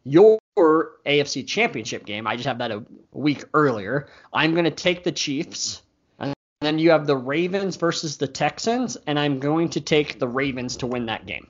Your 0.05 0.39
AFC 0.57 1.47
Championship 1.47 2.05
game, 2.05 2.27
I 2.27 2.37
just 2.37 2.47
have 2.47 2.59
that 2.59 2.71
a 2.71 2.85
week 3.13 3.45
earlier. 3.55 4.09
I'm 4.33 4.53
going 4.53 4.67
to 4.67 4.71
take 4.71 5.05
the 5.05 5.13
Chiefs. 5.13 5.83
Then 6.65 6.79
you 6.79 6.91
have 6.91 7.07
the 7.07 7.17
Ravens 7.17 7.77
versus 7.77 8.17
the 8.17 8.27
Texans, 8.27 8.97
and 9.07 9.19
I'm 9.19 9.39
going 9.39 9.69
to 9.71 9.81
take 9.81 10.19
the 10.19 10.29
Ravens 10.29 10.77
to 10.79 10.87
win 10.87 11.07
that 11.07 11.27
game. 11.27 11.49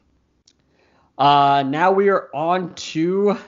Uh, 1.16 1.64
now 1.66 1.92
we 1.92 2.08
are 2.08 2.28
on 2.34 2.74
to 2.74 3.38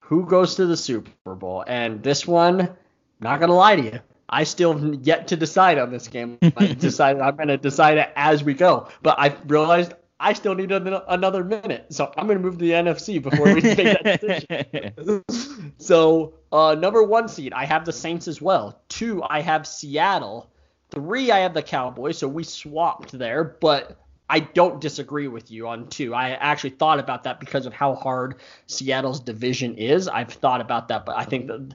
who 0.00 0.24
goes 0.24 0.54
to 0.54 0.66
the 0.66 0.76
Super 0.76 1.34
Bowl. 1.34 1.64
And 1.66 2.02
this 2.02 2.26
one, 2.26 2.76
not 3.20 3.40
going 3.40 3.50
to 3.50 3.54
lie 3.54 3.76
to 3.76 3.82
you, 3.82 4.00
I 4.28 4.44
still 4.44 4.76
have 4.76 4.94
yet 5.02 5.28
to 5.28 5.36
decide 5.36 5.78
on 5.78 5.90
this 5.90 6.08
game. 6.08 6.38
I 6.56 6.66
decided 6.68 7.20
I'm 7.20 7.36
going 7.36 7.48
to 7.48 7.56
decide 7.56 7.98
it 7.98 8.10
as 8.16 8.44
we 8.44 8.54
go. 8.54 8.88
But 9.02 9.18
I 9.18 9.36
realized 9.46 9.94
I 10.20 10.32
still 10.32 10.54
need 10.54 10.72
an- 10.72 11.00
another 11.08 11.44
minute. 11.44 11.86
So 11.90 12.12
I'm 12.16 12.26
going 12.26 12.38
to 12.38 12.44
move 12.44 12.58
to 12.58 12.64
the 12.64 12.72
NFC 12.72 13.22
before 13.22 13.46
we 13.46 13.60
make 13.60 13.76
that 13.76 14.20
decision. 14.20 15.24
So, 15.80 16.34
uh, 16.50 16.74
number 16.74 17.04
one 17.04 17.28
seed, 17.28 17.52
I 17.52 17.64
have 17.64 17.84
the 17.84 17.92
Saints 17.92 18.26
as 18.26 18.42
well. 18.42 18.82
Two, 18.88 19.22
I 19.22 19.40
have 19.40 19.64
Seattle. 19.64 20.50
Three, 20.90 21.30
I 21.30 21.40
have 21.40 21.54
the 21.54 21.62
Cowboys. 21.62 22.18
So 22.18 22.28
we 22.28 22.44
swapped 22.44 23.12
there, 23.12 23.44
but 23.44 23.98
I 24.30 24.40
don't 24.40 24.80
disagree 24.80 25.28
with 25.28 25.50
you 25.50 25.68
on 25.68 25.88
two. 25.88 26.14
I 26.14 26.30
actually 26.30 26.70
thought 26.70 26.98
about 26.98 27.24
that 27.24 27.40
because 27.40 27.66
of 27.66 27.72
how 27.72 27.94
hard 27.94 28.36
Seattle's 28.66 29.20
division 29.20 29.76
is. 29.76 30.08
I've 30.08 30.32
thought 30.32 30.60
about 30.60 30.88
that, 30.88 31.06
but 31.06 31.16
I 31.16 31.24
think 31.24 31.46
that 31.46 31.74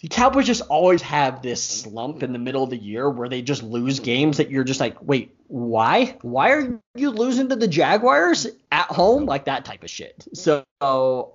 the 0.00 0.08
Cowboys 0.08 0.46
just 0.46 0.62
always 0.68 1.02
have 1.02 1.42
this 1.42 1.62
slump 1.62 2.22
in 2.22 2.32
the 2.32 2.38
middle 2.38 2.62
of 2.62 2.70
the 2.70 2.76
year 2.76 3.08
where 3.10 3.28
they 3.28 3.42
just 3.42 3.62
lose 3.62 3.98
games 3.98 4.36
that 4.36 4.50
you're 4.50 4.64
just 4.64 4.78
like, 4.78 4.96
wait, 5.00 5.34
why? 5.48 6.16
Why 6.22 6.50
are 6.50 6.80
you 6.94 7.10
losing 7.10 7.48
to 7.48 7.56
the 7.56 7.66
Jaguars 7.66 8.46
at 8.70 8.86
home? 8.86 9.24
Like 9.24 9.46
that 9.46 9.64
type 9.64 9.82
of 9.82 9.90
shit. 9.90 10.26
So 10.34 10.64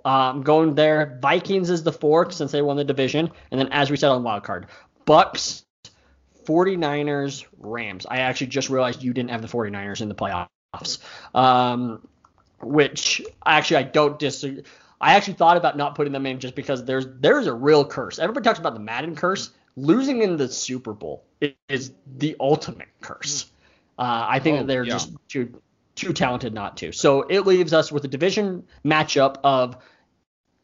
um, 0.05 0.43
going 0.43 0.75
there, 0.75 1.17
Vikings 1.21 1.69
is 1.69 1.83
the 1.83 1.91
fourth 1.91 2.33
since 2.33 2.51
they 2.51 2.61
won 2.61 2.77
the 2.77 2.83
division, 2.83 3.31
and 3.49 3.59
then 3.59 3.67
as 3.71 3.89
we 3.89 3.97
said 3.97 4.09
on 4.09 4.23
wild 4.23 4.43
card, 4.43 4.67
Bucks, 5.05 5.65
49ers, 6.45 7.45
Rams. 7.59 8.05
I 8.05 8.17
actually 8.19 8.47
just 8.47 8.69
realized 8.69 9.03
you 9.03 9.13
didn't 9.13 9.31
have 9.31 9.41
the 9.41 9.47
49ers 9.47 10.01
in 10.01 10.09
the 10.09 10.15
playoffs. 10.15 10.99
Um, 11.35 12.07
which 12.61 13.21
actually 13.45 13.77
I 13.77 13.83
don't 13.83 14.17
disagree. 14.19 14.63
I 14.99 15.15
actually 15.15 15.33
thought 15.33 15.57
about 15.57 15.77
not 15.77 15.95
putting 15.95 16.13
them 16.13 16.25
in 16.27 16.39
just 16.39 16.53
because 16.55 16.85
there's 16.85 17.07
there's 17.19 17.47
a 17.47 17.53
real 17.53 17.83
curse. 17.85 18.19
Everybody 18.19 18.43
talks 18.43 18.59
about 18.59 18.73
the 18.75 18.79
Madden 18.79 19.15
curse. 19.15 19.51
Losing 19.75 20.21
in 20.21 20.37
the 20.37 20.47
Super 20.47 20.93
Bowl 20.93 21.23
is 21.69 21.91
the 22.17 22.35
ultimate 22.39 22.89
curse. 22.99 23.49
Uh, 23.97 24.25
I 24.29 24.39
think 24.39 24.55
Oh, 24.55 24.57
that 24.59 24.67
they're 24.67 24.83
yeah. 24.83 24.91
just 24.93 25.11
too 25.27 25.59
too 25.95 26.13
talented 26.13 26.53
not 26.53 26.77
to. 26.77 26.91
So 26.91 27.23
it 27.23 27.41
leaves 27.47 27.73
us 27.73 27.91
with 27.91 28.05
a 28.05 28.07
division 28.07 28.63
matchup 28.85 29.37
of 29.43 29.77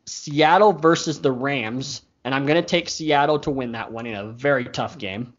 Seattle 0.05 0.73
versus 0.73 1.19
the 1.21 1.31
Rams, 1.31 2.01
and 2.23 2.33
I'm 2.33 2.45
going 2.45 2.61
to 2.61 2.67
take 2.67 2.89
Seattle 2.89 3.39
to 3.39 3.51
win 3.51 3.73
that 3.73 3.91
one 3.91 4.05
in 4.05 4.15
a 4.15 4.27
very 4.31 4.65
tough 4.65 4.97
game. 4.97 5.33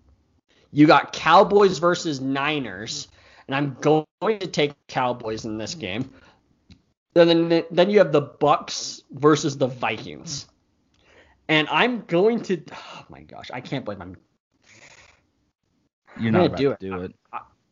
You 0.73 0.87
got 0.87 1.13
Cowboys 1.13 1.79
versus 1.79 2.21
Niners, 2.21 3.09
and 3.47 3.55
I'm 3.55 3.77
going 3.81 4.05
to 4.23 4.47
take 4.47 4.75
Cowboys 4.89 5.45
in 5.45 5.59
this 5.59 5.75
game. 5.75 6.11
Then 7.15 7.65
then, 7.71 7.91
you 7.91 7.99
have 7.99 8.13
the 8.13 8.21
Bucks 8.21 9.03
versus 9.11 9.57
the 9.59 9.67
Vikings. 9.67 10.47
And 11.49 11.67
I'm 11.69 12.03
going 12.07 12.43
to 12.43 12.63
oh 12.73 13.05
my 13.09 13.23
gosh, 13.23 13.51
I 13.53 13.61
can't 13.61 13.85
believe 13.85 14.01
I'm 14.01 14.17
You're 16.17 16.33
I'm 16.33 16.33
not 16.33 16.39
gonna 16.39 16.47
about 16.47 16.59
do 16.59 16.69
to 16.69 16.73
it. 16.73 16.81
do 16.81 17.01
it. 17.03 17.15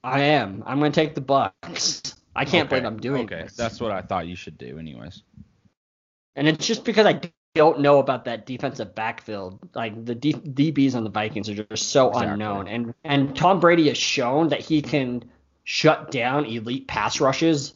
I 0.03 0.21
am. 0.21 0.63
I'm 0.67 0.79
going 0.79 0.93
to 0.93 1.01
take 1.01 1.15
the 1.15 1.21
Bucks. 1.21 2.15
I 2.35 2.45
can't 2.45 2.67
Okay, 2.67 2.69
believe 2.69 2.85
I'm 2.85 2.99
doing 2.99 3.25
Okay, 3.25 3.43
this. 3.43 3.57
that's 3.57 3.81
what 3.81 3.93
I 3.93 4.03
thought 4.03 4.27
you 4.27 4.37
should 4.37 4.57
do, 4.59 4.79
anyways. 4.79 5.23
And 6.37 6.47
it's 6.49 6.67
just 6.67 6.85
because 6.85 7.07
I 7.07 7.21
don't 7.57 7.81
know 7.81 7.99
about 7.99 8.25
that 8.27 8.47
defensive 8.47 8.95
backfield. 8.95 9.59
Like 9.75 10.05
the 10.05 10.15
D- 10.15 10.33
DBs 10.35 10.95
on 10.95 11.03
the 11.05 11.11
Vikings 11.11 11.49
are 11.49 11.55
just 11.65 11.89
so 11.91 12.09
Exactly. 12.11 12.33
unknown. 12.33 12.69
And 12.69 12.95
and 13.05 13.35
Tom 13.35 13.59
Brady 13.59 13.89
has 13.89 13.99
shown 13.99 14.49
that 14.51 14.61
he 14.61 14.81
can 14.83 15.25
shut 15.65 16.11
down 16.13 16.45
elite 16.45 16.87
pass 16.87 17.21
rushes. 17.21 17.73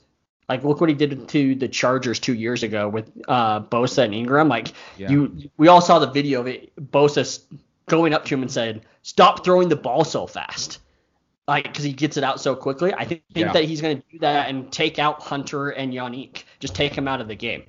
Like 0.48 0.62
look 0.64 0.80
what 0.80 0.88
he 0.88 0.94
did 0.94 1.28
to 1.28 1.54
the 1.54 1.68
Chargers 1.68 2.18
two 2.20 2.34
years 2.34 2.62
ago 2.62 2.88
with 2.88 3.10
uh, 3.28 3.60
Bosa 3.60 4.04
and 4.04 4.14
Ingram. 4.14 4.48
Like 4.48 4.72
Yeah. 4.96 5.10
you, 5.10 5.50
we 5.56 5.68
all 5.68 5.80
saw 5.80 5.98
the 5.98 6.10
video 6.10 6.40
of 6.40 6.46
it. 6.46 6.72
Bosa 6.92 7.42
going 7.86 8.14
up 8.14 8.24
to 8.26 8.34
him 8.34 8.42
and 8.42 8.50
said, 8.50 8.82
"Stop 9.02 9.44
throwing 9.44 9.68
the 9.68 9.76
ball 9.76 10.04
so 10.04 10.26
fast." 10.26 10.78
Like 11.48 11.64
because 11.64 11.82
he 11.84 11.92
gets 11.92 12.16
it 12.16 12.22
out 12.24 12.40
so 12.40 12.54
quickly. 12.54 12.92
I 12.94 13.04
think, 13.04 13.22
think 13.32 13.46
Yeah. 13.46 13.52
that 13.52 13.64
he's 13.64 13.80
going 13.80 13.96
to 13.98 14.04
do 14.12 14.18
that 14.20 14.48
and 14.48 14.70
take 14.70 14.98
out 15.00 15.20
Hunter 15.22 15.70
and 15.70 15.92
Yannick. 15.92 16.44
Just 16.60 16.74
take 16.76 16.94
him 16.96 17.08
out 17.08 17.20
of 17.20 17.26
the 17.28 17.34
game. 17.34 17.64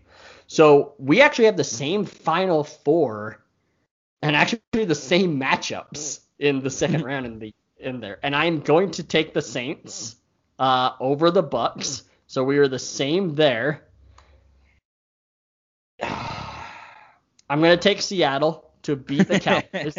So 0.52 0.96
we 0.98 1.22
actually 1.22 1.46
have 1.46 1.56
the 1.56 1.64
same 1.64 2.04
final 2.04 2.66
four, 2.66 3.42
and 4.22 4.36
actually 4.36 4.84
the 4.84 4.94
same 4.94 5.40
matchups 5.40 6.20
in 6.40 6.62
the 6.62 6.70
second 6.70 7.04
round 7.06 7.26
in 7.26 7.40
the 7.40 7.56
in 7.78 8.02
there. 8.02 8.20
And 8.22 8.36
I'm 8.36 8.60
going 8.60 8.92
to 8.92 9.04
take 9.04 9.34
the 9.34 9.42
Saints 9.42 10.18
uh, 10.60 10.92
over 11.00 11.32
the 11.32 11.42
Bucks. 11.42 12.04
So 12.28 12.44
we 12.44 12.58
are 12.58 12.68
the 12.68 12.80
same 12.80 13.34
there. 13.34 13.88
I'm 16.04 17.62
going 17.62 17.78
to 17.78 17.82
take 17.82 18.02
Seattle 18.02 18.70
to 18.82 18.98
beat 18.98 19.30
the 19.30 19.40
Cowboys. 19.40 19.98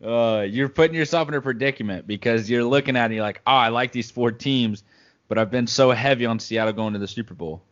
uh, 0.00 0.42
you're 0.48 0.68
putting 0.68 0.94
yourself 0.94 1.26
in 1.26 1.34
a 1.34 1.40
predicament 1.40 2.06
because 2.06 2.48
you're 2.48 2.62
looking 2.62 2.94
at 2.94 3.02
it 3.02 3.04
and 3.06 3.14
you're 3.14 3.24
like, 3.24 3.42
oh, 3.44 3.54
I 3.54 3.70
like 3.70 3.90
these 3.90 4.12
four 4.12 4.30
teams, 4.30 4.84
but 5.26 5.36
I've 5.36 5.50
been 5.50 5.66
so 5.66 5.90
heavy 5.90 6.26
on 6.26 6.38
Seattle 6.38 6.74
going 6.74 6.92
to 6.92 7.00
the 7.00 7.08
Super 7.08 7.34
Bowl. 7.34 7.64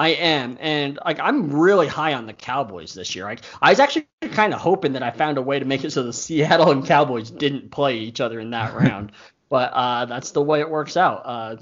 I 0.00 0.08
am, 0.08 0.56
and 0.60 0.98
like 1.04 1.20
I'm 1.20 1.52
really 1.52 1.86
high 1.86 2.14
on 2.14 2.24
the 2.24 2.32
Cowboys 2.32 2.94
this 2.94 3.14
year. 3.14 3.26
Like 3.26 3.42
I 3.60 3.68
was 3.68 3.80
actually 3.80 4.06
kind 4.32 4.54
of 4.54 4.58
hoping 4.58 4.94
that 4.94 5.02
I 5.02 5.10
found 5.10 5.36
a 5.36 5.42
way 5.42 5.58
to 5.58 5.66
make 5.66 5.84
it 5.84 5.90
so 5.90 6.02
the 6.02 6.14
Seattle 6.14 6.70
and 6.70 6.86
Cowboys 6.86 7.30
didn't 7.30 7.70
play 7.70 7.98
each 7.98 8.18
other 8.18 8.40
in 8.40 8.48
that 8.52 8.72
round, 8.82 9.12
but 9.50 9.70
uh, 9.74 10.06
that's 10.06 10.30
the 10.30 10.40
way 10.40 10.60
it 10.60 10.70
works 10.70 10.96
out. 10.96 11.20
Uh, 11.26 11.56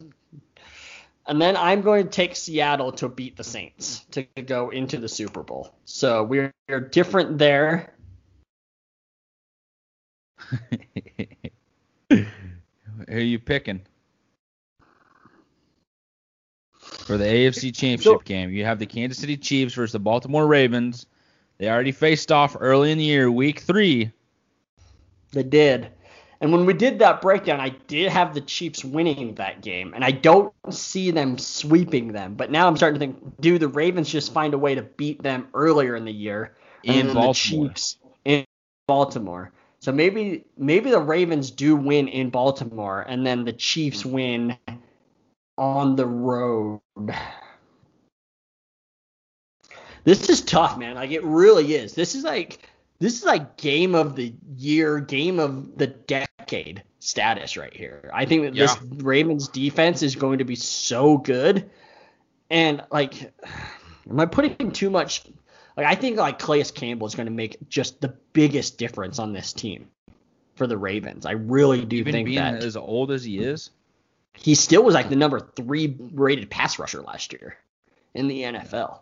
and 1.26 1.42
then 1.42 1.56
I'm 1.56 1.80
going 1.80 2.04
to 2.04 2.10
take 2.10 2.36
Seattle 2.36 2.92
to 2.92 3.08
beat 3.08 3.36
the 3.36 3.42
Saints 3.42 4.04
to 4.12 4.22
go 4.22 4.70
into 4.70 4.98
the 4.98 5.08
Super 5.08 5.42
Bowl. 5.42 5.74
So 5.84 6.22
we're, 6.22 6.54
we're 6.68 6.78
different 6.78 7.38
there. 7.38 7.92
Who 12.08 12.24
are 13.08 13.18
you 13.18 13.40
picking? 13.40 13.82
For 17.08 17.16
the 17.16 17.24
AFC 17.24 17.74
Championship 17.74 18.04
So- 18.04 18.18
game, 18.18 18.50
you 18.50 18.66
have 18.66 18.78
the 18.78 18.84
Kansas 18.84 19.16
City 19.16 19.38
Chiefs 19.38 19.72
versus 19.72 19.92
the 19.92 19.98
Baltimore 19.98 20.46
Ravens. 20.46 21.06
They 21.56 21.66
already 21.66 21.90
faced 21.90 22.30
off 22.30 22.54
early 22.60 22.92
in 22.92 22.98
the 22.98 23.04
year, 23.04 23.30
week 23.32 23.60
three. 23.60 24.10
They 25.32 25.42
did. 25.42 25.88
And 26.42 26.52
when 26.52 26.66
we 26.66 26.74
did 26.74 26.98
that 26.98 27.22
breakdown, 27.22 27.60
I 27.60 27.70
did 27.70 28.12
have 28.12 28.34
the 28.34 28.42
Chiefs 28.42 28.84
winning 28.84 29.36
that 29.36 29.62
game, 29.62 29.94
and 29.94 30.04
I 30.04 30.10
don't 30.10 30.52
see 30.68 31.10
them 31.10 31.38
sweeping 31.38 32.12
them. 32.12 32.34
But 32.34 32.50
now 32.50 32.68
I'm 32.68 32.76
starting 32.76 33.00
to 33.00 33.06
think, 33.06 33.40
do 33.40 33.58
the 33.58 33.68
Ravens 33.68 34.10
just 34.10 34.34
find 34.34 34.52
a 34.52 34.58
way 34.58 34.74
to 34.74 34.82
beat 34.82 35.22
them 35.22 35.48
earlier 35.54 35.96
in 35.96 36.04
the 36.04 36.12
year? 36.12 36.56
In 36.84 37.06
then 37.06 37.16
the 37.16 37.32
Chiefs 37.32 37.96
in 38.26 38.44
Baltimore. 38.86 39.50
So 39.80 39.92
maybe 39.92 40.44
maybe 40.58 40.90
the 40.90 41.00
Ravens 41.00 41.50
do 41.52 41.74
win 41.74 42.06
in 42.06 42.28
Baltimore, 42.28 43.00
and 43.08 43.26
then 43.26 43.46
the 43.46 43.54
Chiefs 43.54 44.02
mm. 44.02 44.10
win 44.10 44.56
on 45.58 45.96
the 45.96 46.06
road. 46.06 46.80
This 50.04 50.30
is 50.30 50.40
tough, 50.40 50.78
man. 50.78 50.94
Like 50.94 51.10
it 51.10 51.22
really 51.22 51.74
is. 51.74 51.92
This 51.92 52.14
is 52.14 52.24
like 52.24 52.66
this 52.98 53.18
is 53.18 53.24
like 53.24 53.58
game 53.58 53.94
of 53.94 54.16
the 54.16 54.32
year, 54.56 55.00
game 55.00 55.38
of 55.38 55.76
the 55.76 55.86
decade 55.86 56.82
status 57.00 57.56
right 57.56 57.74
here. 57.74 58.10
I 58.14 58.24
think 58.24 58.44
that 58.44 58.54
this 58.54 58.76
Ravens 59.02 59.48
defense 59.48 60.02
is 60.02 60.16
going 60.16 60.38
to 60.38 60.44
be 60.44 60.54
so 60.54 61.18
good. 61.18 61.68
And 62.48 62.82
like 62.90 63.34
am 64.08 64.20
I 64.20 64.26
putting 64.26 64.72
too 64.72 64.88
much 64.88 65.24
like 65.76 65.86
I 65.86 65.94
think 65.94 66.16
like 66.16 66.38
Calais 66.38 66.64
Campbell 66.74 67.06
is 67.06 67.14
going 67.14 67.26
to 67.26 67.32
make 67.32 67.56
just 67.68 68.00
the 68.00 68.14
biggest 68.32 68.78
difference 68.78 69.18
on 69.18 69.32
this 69.32 69.52
team 69.52 69.88
for 70.54 70.66
the 70.66 70.78
Ravens. 70.78 71.26
I 71.26 71.32
really 71.32 71.84
do 71.84 71.96
Even 71.96 72.12
think 72.12 72.26
being 72.26 72.38
that 72.38 72.64
as 72.64 72.76
old 72.76 73.10
as 73.10 73.24
he 73.24 73.38
is. 73.38 73.70
He 74.34 74.54
still 74.54 74.82
was 74.82 74.94
like 74.94 75.08
the 75.08 75.16
number 75.16 75.40
three 75.40 75.96
rated 76.12 76.50
pass 76.50 76.78
rusher 76.78 77.02
last 77.02 77.32
year 77.32 77.56
in 78.14 78.28
the 78.28 78.42
NFL. 78.42 79.00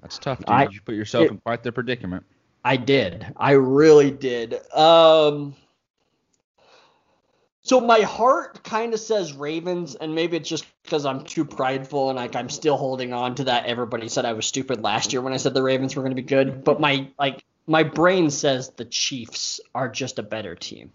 That's 0.00 0.18
tough, 0.18 0.38
dude. 0.38 0.48
I- 0.48 0.68
you 0.70 0.80
put 0.80 0.94
yourself 0.94 1.24
it- 1.24 1.30
in 1.30 1.38
quite 1.38 1.62
the 1.62 1.72
predicament. 1.72 2.24
I 2.64 2.76
did. 2.76 3.26
I 3.36 3.52
really 3.52 4.10
did. 4.10 4.54
Um 4.72 5.54
So 7.62 7.80
my 7.80 8.00
heart 8.00 8.64
kind 8.64 8.94
of 8.94 9.00
says 9.00 9.34
Ravens, 9.34 9.94
and 9.94 10.14
maybe 10.14 10.38
it's 10.38 10.48
just 10.48 10.64
because 10.82 11.04
I'm 11.04 11.24
too 11.24 11.44
prideful 11.44 12.08
and 12.08 12.16
like 12.16 12.34
I'm 12.34 12.48
still 12.48 12.76
holding 12.76 13.12
on 13.12 13.34
to 13.36 13.44
that. 13.44 13.66
Everybody 13.66 14.08
said 14.08 14.24
I 14.24 14.32
was 14.32 14.46
stupid 14.46 14.82
last 14.82 15.12
year 15.12 15.20
when 15.20 15.32
I 15.32 15.36
said 15.36 15.52
the 15.54 15.62
Ravens 15.62 15.94
were 15.94 16.02
going 16.02 16.16
to 16.16 16.22
be 16.22 16.26
good, 16.26 16.64
but 16.64 16.80
my 16.80 17.08
like 17.18 17.44
my 17.68 17.82
brain 17.82 18.30
says 18.30 18.70
the 18.70 18.86
Chiefs 18.86 19.60
are 19.74 19.88
just 19.88 20.18
a 20.18 20.22
better 20.22 20.56
team. 20.56 20.90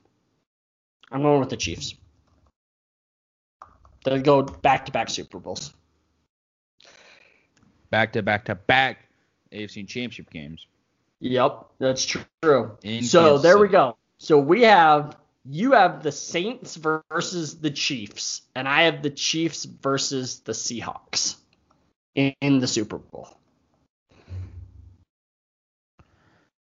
I'm 1.11 1.21
going 1.21 1.39
with 1.39 1.49
the 1.49 1.57
Chiefs. 1.57 1.93
They'll 4.03 4.21
go 4.21 4.41
back 4.41 4.87
to 4.87 4.91
back 4.91 5.09
Super 5.09 5.39
Bowls. 5.39 5.73
Back 7.91 8.13
to 8.13 8.23
back 8.23 8.45
to 8.45 8.55
back 8.55 9.07
AFC 9.53 9.87
Championship 9.87 10.31
games. 10.31 10.65
Yep, 11.19 11.67
that's 11.77 12.05
true. 12.05 12.77
In 12.83 13.03
so 13.03 13.37
there 13.37 13.59
we 13.59 13.67
go. 13.67 13.95
So 14.17 14.39
we 14.39 14.63
have 14.63 15.15
you 15.45 15.73
have 15.73 16.01
the 16.01 16.11
Saints 16.11 16.75
versus 16.75 17.59
the 17.59 17.69
Chiefs, 17.69 18.41
and 18.55 18.67
I 18.67 18.83
have 18.83 19.03
the 19.03 19.11
Chiefs 19.11 19.65
versus 19.65 20.39
the 20.39 20.53
Seahawks 20.53 21.35
in, 22.15 22.33
in 22.41 22.59
the 22.59 22.67
Super 22.67 22.97
Bowl. 22.97 23.37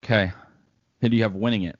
Okay. 0.08 0.32
Who 1.02 1.10
do 1.10 1.18
you 1.18 1.24
have 1.24 1.36
winning 1.36 1.64
it? 1.64 1.78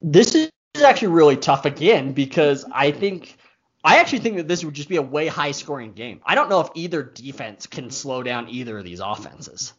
This 0.00 0.36
is 0.36 0.50
actually 0.80 1.08
really 1.08 1.36
tough 1.36 1.64
again 1.64 2.12
because 2.12 2.64
I 2.70 2.92
think 2.92 3.36
I 3.82 3.98
actually 3.98 4.20
think 4.20 4.36
that 4.36 4.46
this 4.46 4.64
would 4.64 4.74
just 4.74 4.88
be 4.88 4.94
a 4.96 5.02
way 5.02 5.26
high 5.26 5.50
scoring 5.50 5.92
game. 5.92 6.20
I 6.24 6.36
don't 6.36 6.48
know 6.48 6.60
if 6.60 6.68
either 6.76 7.02
defense 7.02 7.66
can 7.66 7.90
slow 7.90 8.22
down 8.22 8.48
either 8.48 8.78
of 8.78 8.84
these 8.84 9.00
offenses. 9.00 9.72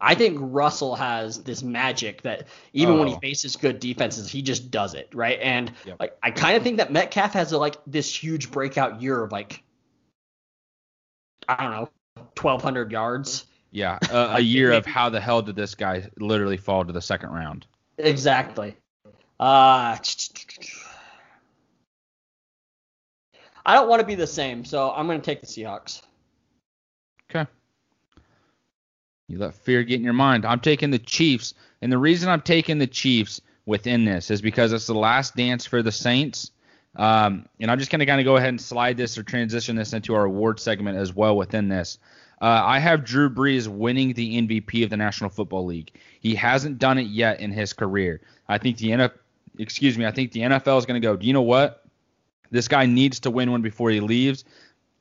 I 0.00 0.14
think 0.14 0.38
Russell 0.40 0.94
has 0.96 1.42
this 1.42 1.62
magic 1.62 2.22
that 2.22 2.46
even 2.72 2.98
when 2.98 3.08
he 3.08 3.14
Oh. 3.14 3.18
faces 3.18 3.56
good 3.56 3.78
defenses, 3.78 4.30
he 4.30 4.40
just 4.40 4.70
does 4.70 4.94
it, 4.94 5.10
right? 5.12 5.38
And 5.42 5.70
Yep. 5.84 5.96
like 6.00 6.16
I 6.22 6.30
kind 6.30 6.56
of 6.56 6.62
think 6.62 6.78
that 6.78 6.90
Metcalf 6.90 7.34
has 7.34 7.52
a, 7.52 7.58
like 7.58 7.76
this 7.86 8.14
huge 8.14 8.50
breakout 8.50 9.02
year 9.02 9.22
of 9.22 9.32
like 9.32 9.62
I 11.48 11.62
don't 11.62 11.72
know, 11.72 11.88
1200 12.40 12.92
yards. 12.92 13.46
Yeah, 13.70 13.98
a, 14.10 14.36
a 14.36 14.40
year 14.40 14.72
of 14.72 14.86
how 14.86 15.08
the 15.08 15.20
hell 15.20 15.42
did 15.42 15.56
this 15.56 15.74
guy 15.74 16.08
literally 16.18 16.56
fall 16.56 16.84
to 16.84 16.92
the 16.92 17.02
second 17.02 17.30
round? 17.30 17.66
Exactly. 17.96 18.76
Uh, 19.40 19.96
I 23.66 23.74
don't 23.74 23.88
want 23.88 24.00
to 24.00 24.06
be 24.06 24.14
the 24.14 24.26
same, 24.26 24.64
so 24.64 24.90
I'm 24.90 25.06
going 25.06 25.20
to 25.20 25.24
take 25.24 25.40
the 25.40 25.46
Seahawks. 25.46 26.02
Okay. 27.30 27.48
You 29.28 29.38
let 29.38 29.54
fear 29.54 29.82
get 29.82 29.96
in 29.96 30.04
your 30.04 30.14
mind. 30.14 30.46
I'm 30.46 30.60
taking 30.60 30.90
the 30.90 30.98
Chiefs, 30.98 31.54
and 31.82 31.92
the 31.92 31.98
reason 31.98 32.28
I'm 32.28 32.40
taking 32.40 32.78
the 32.78 32.86
Chiefs 32.86 33.40
within 33.66 34.04
this 34.04 34.30
is 34.30 34.40
because 34.40 34.72
it's 34.72 34.86
the 34.86 34.94
last 34.94 35.36
dance 35.36 35.66
for 35.66 35.82
the 35.82 35.92
Saints. 35.92 36.50
Um, 36.98 37.48
and 37.60 37.70
I'm 37.70 37.78
just 37.78 37.90
going 37.90 38.00
to 38.00 38.06
kind 38.06 38.20
of 38.20 38.24
go 38.24 38.36
ahead 38.36 38.48
and 38.48 38.60
slide 38.60 38.96
this 38.96 39.16
or 39.16 39.22
transition 39.22 39.76
this 39.76 39.92
into 39.92 40.14
our 40.14 40.24
award 40.24 40.58
segment 40.58 40.98
as 40.98 41.14
well 41.14 41.36
within 41.36 41.68
this. 41.68 41.98
Uh, 42.40 42.62
I 42.64 42.78
have 42.80 43.04
Drew 43.04 43.30
Brees 43.30 43.68
winning 43.68 44.12
the 44.12 44.40
MVP 44.40 44.84
of 44.84 44.90
the 44.90 44.96
National 44.96 45.30
Football 45.30 45.64
League. 45.66 45.92
He 46.20 46.34
hasn't 46.34 46.78
done 46.78 46.98
it 46.98 47.06
yet 47.06 47.40
in 47.40 47.52
his 47.52 47.72
career. 47.72 48.20
I 48.48 48.58
think 48.58 48.78
the 48.78 48.90
NFL, 48.90 49.12
excuse 49.58 49.96
me, 49.96 50.06
I 50.06 50.10
think 50.10 50.32
the 50.32 50.40
NFL 50.40 50.78
is 50.78 50.86
going 50.86 51.00
to 51.00 51.06
go. 51.06 51.16
Do 51.16 51.26
you 51.26 51.32
know 51.32 51.42
what? 51.42 51.84
This 52.50 52.68
guy 52.68 52.86
needs 52.86 53.20
to 53.20 53.30
win 53.30 53.50
one 53.50 53.62
before 53.62 53.90
he 53.90 54.00
leaves. 54.00 54.44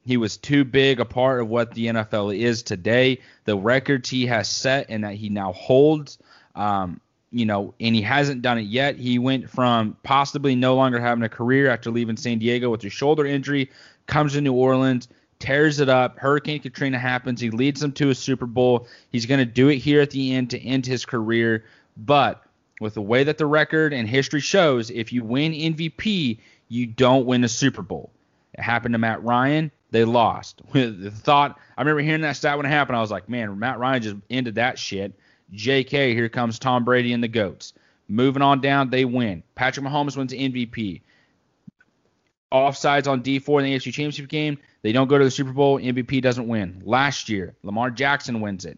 He 0.06 0.18
was 0.18 0.38
too 0.38 0.64
big 0.64 1.00
a 1.00 1.06
part 1.06 1.42
of 1.42 1.50
what 1.50 1.74
the 1.74 1.88
NFL 1.88 2.38
is 2.38 2.64
today. 2.64 3.20
The 3.46 3.58
records 3.58 4.10
he 4.10 4.26
has 4.28 4.48
set 4.48 4.88
and 4.90 5.04
that 5.04 5.16
he 5.16 5.30
now 5.30 5.52
holds, 5.52 6.18
um, 6.56 7.02
you 7.32 7.46
know, 7.46 7.74
and 7.80 7.94
he 7.94 8.02
hasn't 8.02 8.42
done 8.42 8.58
it 8.58 8.68
yet. 8.68 8.96
He 8.96 9.20
went 9.20 9.50
from 9.50 9.98
possibly 10.04 10.56
no 10.56 10.76
longer 10.76 11.00
having 11.00 11.24
a 11.24 11.30
career 11.30 11.70
after 11.70 11.92
leaving 11.92 12.18
San 12.18 12.40
Diego 12.40 12.70
with 12.70 12.84
a 12.84 12.90
shoulder 12.90 13.26
injury, 13.26 13.70
comes 14.06 14.34
to 14.34 14.42
New 14.42 14.54
Orleans, 14.54 15.08
tears 15.40 15.80
it 15.80 15.90
up. 15.90 16.18
Hurricane 16.20 16.62
Katrina 16.62 16.98
happens. 16.98 17.42
He 17.42 17.50
leads 17.50 17.82
them 17.82 17.92
to 17.94 18.10
a 18.10 18.16
Super 18.16 18.46
Bowl. 18.46 18.88
He's 19.12 19.26
going 19.26 19.40
to 19.40 19.46
do 19.46 19.70
it 19.70 19.78
here 19.78 20.02
at 20.02 20.12
the 20.12 20.34
end 20.34 20.52
to 20.52 20.60
end 20.60 20.86
his 20.86 21.06
career. 21.06 21.66
But 21.98 22.44
with 22.80 22.94
the 22.94 23.02
way 23.02 23.24
that 23.24 23.38
the 23.38 23.46
record 23.46 23.94
and 23.94 24.08
history 24.08 24.42
shows, 24.42 24.90
if 24.90 25.12
you 25.12 25.24
win 25.24 25.52
MVP, 25.52 26.40
you 26.70 26.86
don't 26.86 27.26
win 27.26 27.44
a 27.44 27.50
Super 27.50 27.82
Bowl. 27.82 28.12
It 28.54 28.62
happened 28.62 28.94
to 28.94 29.00
Matt 29.00 29.24
Ryan. 29.24 29.72
They 29.92 30.06
lost. 30.06 30.62
the 30.74 31.12
thought, 31.12 31.60
I 31.78 31.82
remember 31.82 32.02
hearing 32.02 32.22
that 32.22 32.36
stat 32.36 32.58
when 32.58 32.66
it 32.66 32.70
happened. 32.70 32.98
I 32.98 33.02
was 33.02 33.12
like, 33.12 33.30
man, 33.30 33.60
Matt 33.60 33.80
Ryan 33.80 34.02
just 34.02 34.16
ended 34.30 34.56
that 34.56 34.80
shit. 34.80 35.14
JK, 35.54 36.14
here 36.14 36.30
comes 36.30 36.60
Tom 36.60 36.84
Brady 36.84 37.14
and 37.14 37.24
the 37.24 37.28
GOATs. 37.28 37.74
Moving 38.08 38.42
on 38.42 38.62
down, 38.62 38.90
they 38.90 39.06
win. 39.06 39.44
Patrick 39.56 39.86
Mahomes 39.86 40.18
wins 40.18 40.34
MVP. 40.34 41.02
Offsides 42.52 43.08
on 43.08 43.22
Dee 43.22 43.40
Ford 43.40 43.64
in 43.64 43.72
the 43.72 43.78
AFC 43.78 43.94
Championship 43.94 44.30
game. 44.30 44.58
They 44.82 44.94
don't 44.94 45.08
go 45.08 45.18
to 45.18 45.24
the 45.24 45.32
Super 45.32 45.52
Bowl. 45.52 45.80
MVP 45.80 46.22
doesn't 46.22 46.48
win. 46.48 46.82
Last 46.86 47.28
year, 47.28 47.56
Lamar 47.64 47.92
Jackson 47.92 48.40
wins 48.40 48.66
it. 48.66 48.78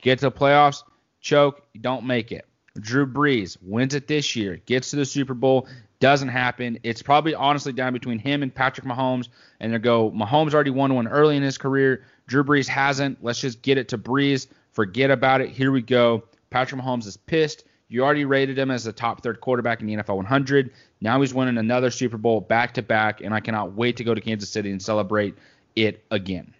Get 0.00 0.20
to 0.20 0.30
the 0.30 0.32
playoffs, 0.32 0.82
choke, 1.20 1.62
don't 1.78 2.06
make 2.06 2.32
it. 2.32 2.46
Drew 2.78 3.06
Brees 3.06 3.58
wins 3.60 3.94
it 3.94 4.06
this 4.06 4.34
year, 4.36 4.56
gets 4.64 4.90
to 4.90 4.96
the 4.96 5.04
Super 5.04 5.34
Bowl, 5.34 5.68
doesn't 6.00 6.28
happen. 6.28 6.78
It's 6.82 7.02
probably 7.02 7.34
honestly 7.34 7.72
down 7.72 7.92
between 7.92 8.18
him 8.18 8.42
and 8.42 8.54
Patrick 8.54 8.86
Mahomes. 8.86 9.28
And 9.60 9.72
they 9.72 9.78
go, 9.78 10.10
Mahomes 10.10 10.54
already 10.54 10.70
won 10.70 10.94
one 10.94 11.06
early 11.06 11.36
in 11.36 11.42
his 11.42 11.58
career. 11.58 12.04
Drew 12.26 12.42
Brees 12.42 12.66
hasn't. 12.66 13.22
Let's 13.22 13.40
just 13.40 13.60
get 13.60 13.76
it 13.76 13.88
to 13.88 13.98
Brees. 13.98 14.46
Forget 14.72 15.10
about 15.10 15.40
it. 15.40 15.50
Here 15.50 15.72
we 15.72 15.82
go. 15.82 16.24
Patrick 16.50 16.80
Mahomes 16.80 17.06
is 17.06 17.16
pissed. 17.16 17.64
You 17.88 18.04
already 18.04 18.24
rated 18.24 18.56
him 18.56 18.70
as 18.70 18.84
the 18.84 18.92
top 18.92 19.22
third 19.22 19.40
quarterback 19.40 19.80
in 19.80 19.86
the 19.86 19.96
NFL 19.96 20.16
100. 20.16 20.72
Now 21.00 21.20
he's 21.20 21.34
winning 21.34 21.58
another 21.58 21.90
Super 21.90 22.18
Bowl 22.18 22.40
back 22.40 22.74
to 22.74 22.82
back, 22.82 23.20
and 23.20 23.34
I 23.34 23.40
cannot 23.40 23.72
wait 23.72 23.96
to 23.96 24.04
go 24.04 24.14
to 24.14 24.20
Kansas 24.20 24.48
City 24.48 24.70
and 24.70 24.80
celebrate 24.80 25.34
it 25.74 26.04
again. 26.10 26.54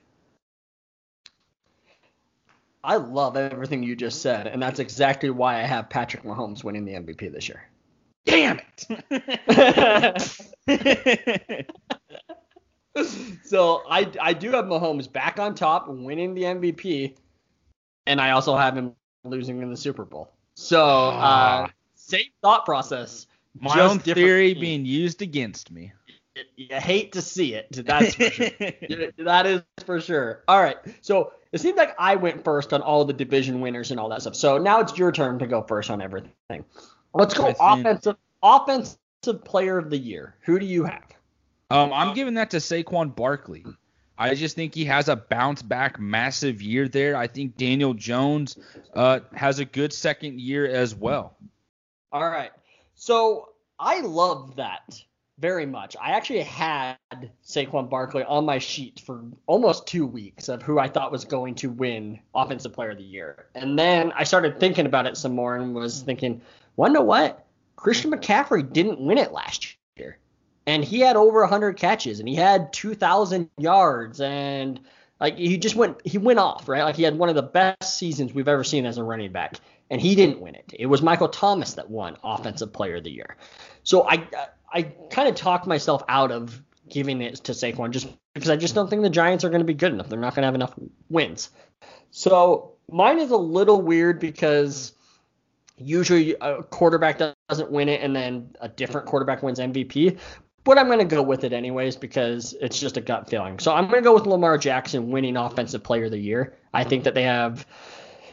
I 2.82 2.96
love 2.96 3.36
everything 3.36 3.82
you 3.82 3.94
just 3.94 4.22
said, 4.22 4.46
and 4.46 4.60
that's 4.60 4.80
exactly 4.80 5.30
why 5.30 5.60
I 5.60 5.62
have 5.66 5.90
Patrick 5.90 6.24
Mahomes 6.24 6.64
winning 6.64 6.84
the 6.84 6.94
MVP 6.94 7.32
this 7.32 7.48
year. 7.48 7.62
Damn 8.24 8.58
it! 8.58 8.86
so 13.44 13.82
I 13.88 14.10
I 14.20 14.32
do 14.32 14.50
have 14.50 14.64
Mahomes 14.64 15.10
back 15.10 15.38
on 15.38 15.54
top, 15.54 15.88
winning 15.88 16.34
the 16.34 16.42
MVP, 16.42 17.16
and 18.10 18.20
I 18.20 18.32
also 18.32 18.56
have 18.56 18.76
him 18.76 18.92
losing 19.24 19.62
in 19.62 19.70
the 19.70 19.76
Super 19.76 20.04
Bowl. 20.04 20.32
So 20.54 21.10
uh, 21.10 21.68
same 21.94 22.26
thought 22.42 22.64
process. 22.64 23.26
My 23.58 23.80
own 23.80 24.00
theory 24.00 24.54
team. 24.54 24.60
being 24.60 24.84
used 24.84 25.22
against 25.22 25.70
me. 25.70 25.92
You 26.56 26.76
hate 26.76 27.12
to 27.12 27.22
see 27.22 27.54
it. 27.54 27.68
That's 27.70 28.14
for 28.14 28.30
sure. 28.30 28.48
that 29.18 29.46
is 29.46 29.62
for 29.84 30.00
sure. 30.00 30.42
All 30.48 30.60
right. 30.60 30.76
So 31.02 31.32
it 31.52 31.60
seems 31.60 31.76
like 31.76 31.94
I 31.98 32.16
went 32.16 32.44
first 32.44 32.72
on 32.72 32.82
all 32.82 33.04
the 33.04 33.12
division 33.12 33.60
winners 33.60 33.90
and 33.90 34.00
all 34.00 34.08
that 34.08 34.22
stuff. 34.22 34.34
So 34.34 34.58
now 34.58 34.80
it's 34.80 34.96
your 34.98 35.12
turn 35.12 35.38
to 35.38 35.46
go 35.46 35.62
first 35.62 35.90
on 35.90 36.02
everything. 36.02 36.64
Let's 37.14 37.34
go 37.34 37.54
offensive 37.60 38.16
offensive 38.42 39.44
player 39.44 39.78
of 39.78 39.90
the 39.90 39.98
year. 39.98 40.36
Who 40.42 40.58
do 40.58 40.66
you 40.66 40.84
have? 40.84 41.04
Um, 41.70 41.92
I'm 41.92 42.14
giving 42.14 42.34
that 42.34 42.50
to 42.50 42.56
Saquon 42.56 43.14
Barkley. 43.14 43.64
I 44.20 44.34
just 44.34 44.54
think 44.54 44.74
he 44.74 44.84
has 44.84 45.08
a 45.08 45.16
bounce 45.16 45.62
back 45.62 45.98
massive 45.98 46.60
year 46.60 46.88
there. 46.88 47.16
I 47.16 47.26
think 47.26 47.56
Daniel 47.56 47.94
Jones 47.94 48.58
uh, 48.94 49.20
has 49.34 49.60
a 49.60 49.64
good 49.64 49.94
second 49.94 50.38
year 50.38 50.68
as 50.68 50.94
well. 50.94 51.38
All 52.12 52.28
right. 52.28 52.50
So 52.94 53.48
I 53.78 54.00
love 54.00 54.56
that 54.56 55.02
very 55.38 55.64
much. 55.64 55.96
I 55.98 56.10
actually 56.10 56.42
had 56.42 56.98
Saquon 57.42 57.88
Barkley 57.88 58.22
on 58.24 58.44
my 58.44 58.58
sheet 58.58 59.00
for 59.00 59.24
almost 59.46 59.86
two 59.86 60.06
weeks 60.06 60.50
of 60.50 60.62
who 60.62 60.78
I 60.78 60.86
thought 60.88 61.10
was 61.10 61.24
going 61.24 61.54
to 61.56 61.70
win 61.70 62.20
Offensive 62.34 62.74
Player 62.74 62.90
of 62.90 62.98
the 62.98 63.04
Year. 63.04 63.46
And 63.54 63.78
then 63.78 64.12
I 64.12 64.24
started 64.24 64.60
thinking 64.60 64.84
about 64.84 65.06
it 65.06 65.16
some 65.16 65.34
more 65.34 65.56
and 65.56 65.74
was 65.74 66.02
thinking, 66.02 66.42
wonder 66.76 67.00
what? 67.00 67.46
Christian 67.76 68.10
McCaffrey 68.10 68.70
didn't 68.70 69.00
win 69.00 69.16
it 69.16 69.32
last 69.32 69.64
year. 69.64 69.79
And 70.70 70.84
he 70.84 71.00
had 71.00 71.16
over 71.16 71.40
100 71.40 71.76
catches 71.76 72.20
and 72.20 72.28
he 72.28 72.36
had 72.36 72.72
2,000 72.72 73.50
yards 73.58 74.20
and 74.20 74.78
like 75.18 75.36
he 75.36 75.58
just 75.58 75.74
went 75.74 76.00
he 76.04 76.16
went 76.16 76.38
off, 76.38 76.68
right? 76.68 76.84
Like 76.84 76.94
he 76.94 77.02
had 77.02 77.18
one 77.18 77.28
of 77.28 77.34
the 77.34 77.42
best 77.42 77.98
seasons 77.98 78.32
we've 78.32 78.46
ever 78.46 78.62
seen 78.62 78.86
as 78.86 78.96
a 78.96 79.02
running 79.02 79.32
back 79.32 79.56
and 79.90 80.00
he 80.00 80.14
didn't 80.14 80.40
win 80.40 80.54
it. 80.54 80.72
It 80.72 80.86
was 80.86 81.02
Michael 81.02 81.28
Thomas 81.28 81.74
that 81.74 81.90
won 81.90 82.16
Offensive 82.22 82.72
Player 82.72 82.96
of 82.96 83.04
the 83.04 83.10
Year. 83.10 83.36
So 83.82 84.08
I 84.08 84.28
I 84.72 84.82
kind 85.10 85.28
of 85.28 85.34
talked 85.34 85.66
myself 85.66 86.04
out 86.08 86.30
of 86.30 86.62
giving 86.88 87.20
it 87.20 87.34
to 87.36 87.52
Saquon 87.52 87.90
just 87.90 88.06
because 88.34 88.50
I 88.50 88.56
just 88.56 88.76
don't 88.76 88.88
think 88.88 89.02
the 89.02 89.10
Giants 89.10 89.42
are 89.42 89.50
going 89.50 89.62
to 89.62 89.66
be 89.66 89.74
good 89.74 89.92
enough. 89.92 90.08
They're 90.08 90.20
not 90.20 90.36
going 90.36 90.42
to 90.42 90.46
have 90.46 90.54
enough 90.54 90.74
wins. 91.08 91.50
So 92.12 92.74
mine 92.88 93.18
is 93.18 93.32
a 93.32 93.36
little 93.36 93.82
weird 93.82 94.20
because 94.20 94.92
usually 95.76 96.36
a 96.40 96.62
quarterback 96.62 97.20
doesn't 97.48 97.72
win 97.72 97.88
it 97.88 98.02
and 98.02 98.14
then 98.14 98.54
a 98.60 98.68
different 98.68 99.08
quarterback 99.08 99.42
wins 99.42 99.58
MVP. 99.58 100.16
But 100.62 100.78
I'm 100.78 100.86
going 100.86 100.98
to 100.98 101.04
go 101.04 101.22
with 101.22 101.44
it 101.44 101.52
anyways 101.52 101.96
because 101.96 102.54
it's 102.60 102.78
just 102.78 102.96
a 102.96 103.00
gut 103.00 103.30
feeling. 103.30 103.58
So 103.58 103.74
I'm 103.74 103.84
going 103.86 104.02
to 104.02 104.04
go 104.04 104.14
with 104.14 104.26
Lamar 104.26 104.58
Jackson 104.58 105.10
winning 105.10 105.36
Offensive 105.36 105.82
Player 105.82 106.04
of 106.04 106.10
the 106.10 106.18
Year. 106.18 106.54
I 106.74 106.84
think 106.84 107.04
that 107.04 107.14
they 107.14 107.22
have 107.22 107.66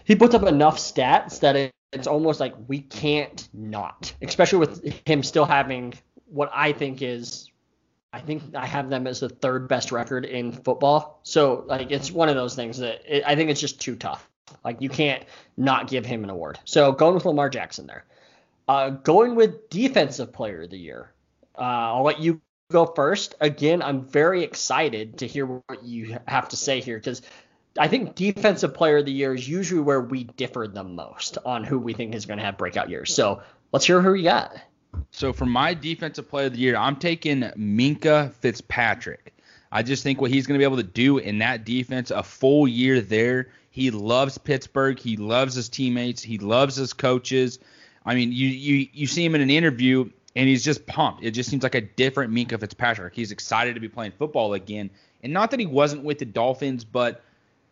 he 0.03 0.15
puts 0.15 0.35
up 0.35 0.43
enough 0.43 0.77
stats 0.77 1.39
that 1.41 1.55
it, 1.55 1.73
it's 1.91 2.07
almost 2.07 2.39
like 2.39 2.53
we 2.67 2.79
can't 2.79 3.47
not, 3.53 4.13
especially 4.21 4.59
with 4.59 5.01
him 5.05 5.23
still 5.23 5.45
having 5.45 5.93
what 6.25 6.49
I 6.53 6.73
think 6.73 7.01
is 7.01 7.49
I 8.13 8.21
think 8.21 8.55
I 8.55 8.65
have 8.65 8.89
them 8.89 9.05
as 9.05 9.19
the 9.19 9.29
third 9.29 9.67
best 9.67 9.91
record 9.91 10.25
in 10.25 10.51
football. 10.51 11.19
So 11.23 11.65
like 11.67 11.91
it's 11.91 12.11
one 12.11 12.29
of 12.29 12.35
those 12.35 12.55
things 12.55 12.77
that 12.79 13.01
it, 13.05 13.23
I 13.25 13.35
think 13.35 13.49
it's 13.49 13.59
just 13.59 13.81
too 13.81 13.95
tough. 13.95 14.29
Like 14.63 14.81
you 14.81 14.89
can't 14.89 15.23
not 15.57 15.89
give 15.89 16.05
him 16.05 16.23
an 16.23 16.29
award. 16.29 16.59
So 16.65 16.91
going 16.91 17.15
with 17.15 17.25
Lamar 17.25 17.49
Jackson 17.49 17.87
there. 17.87 18.05
Uh, 18.67 18.89
going 18.89 19.35
with 19.35 19.69
defensive 19.69 20.33
player 20.33 20.63
of 20.63 20.69
the 20.69 20.77
year. 20.77 21.11
Uh, 21.57 21.61
I'll 21.61 22.03
let 22.03 22.19
you 22.19 22.41
go 22.71 22.85
first. 22.85 23.35
Again, 23.39 23.81
I'm 23.81 24.05
very 24.05 24.43
excited 24.43 25.19
to 25.19 25.27
hear 25.27 25.45
what 25.45 25.83
you 25.83 26.17
have 26.27 26.49
to 26.49 26.57
say 26.57 26.81
here 26.81 26.97
because 26.97 27.21
I 27.79 27.87
think 27.87 28.15
defensive 28.15 28.73
player 28.73 28.97
of 28.97 29.05
the 29.05 29.11
year 29.11 29.33
is 29.33 29.47
usually 29.47 29.81
where 29.81 30.01
we 30.01 30.25
differ 30.25 30.67
the 30.67 30.83
most 30.83 31.37
on 31.45 31.63
who 31.63 31.79
we 31.79 31.93
think 31.93 32.15
is 32.15 32.25
going 32.25 32.39
to 32.39 32.45
have 32.45 32.57
breakout 32.57 32.89
years. 32.89 33.13
So 33.13 33.41
let's 33.71 33.85
hear 33.85 34.01
who 34.01 34.13
you 34.13 34.23
got. 34.23 34.57
So 35.11 35.33
for 35.33 35.45
my 35.45 35.73
defensive 35.73 36.29
player 36.29 36.47
of 36.47 36.53
the 36.53 36.59
year, 36.59 36.75
I'm 36.75 36.95
taking 36.95 37.41
Minkah 37.41 38.33
Fitzpatrick. 38.33 39.33
I 39.71 39.83
just 39.83 40.03
think 40.03 40.21
what 40.21 40.31
he's 40.31 40.47
going 40.47 40.57
to 40.57 40.61
be 40.61 40.65
able 40.65 40.77
to 40.77 40.83
do 40.83 41.17
in 41.17 41.39
that 41.39 41.65
defense, 41.65 42.09
a 42.11 42.23
full 42.23 42.67
year 42.67 43.01
there. 43.01 43.49
He 43.69 43.91
loves 43.91 44.37
Pittsburgh. 44.37 44.97
He 44.97 45.17
loves 45.17 45.53
his 45.53 45.69
teammates. 45.69 46.21
He 46.21 46.37
loves 46.37 46.75
his 46.75 46.93
coaches. 46.93 47.59
I 48.05 48.15
mean, 48.15 48.31
you 48.31 48.47
you 48.47 48.87
you 48.93 49.07
see 49.07 49.25
him 49.25 49.35
in 49.35 49.41
an 49.41 49.49
interview 49.49 50.09
and 50.37 50.47
he's 50.47 50.63
just 50.63 50.85
pumped. 50.85 51.23
It 51.23 51.31
just 51.31 51.49
seems 51.49 51.63
like 51.63 51.73
a 51.73 51.81
different 51.81 52.31
Minkah 52.31 52.59
Fitzpatrick. 52.59 53.15
He's 53.15 53.31
excited 53.31 53.73
to 53.73 53.81
be 53.81 53.89
playing 53.89 54.11
football 54.11 54.53
again. 54.53 54.91
And 55.23 55.33
not 55.33 55.49
that 55.49 55.59
he 55.59 55.65
wasn't 55.65 56.03
with 56.03 56.19
the 56.19 56.25
Dolphins, 56.25 56.85
but 56.85 57.23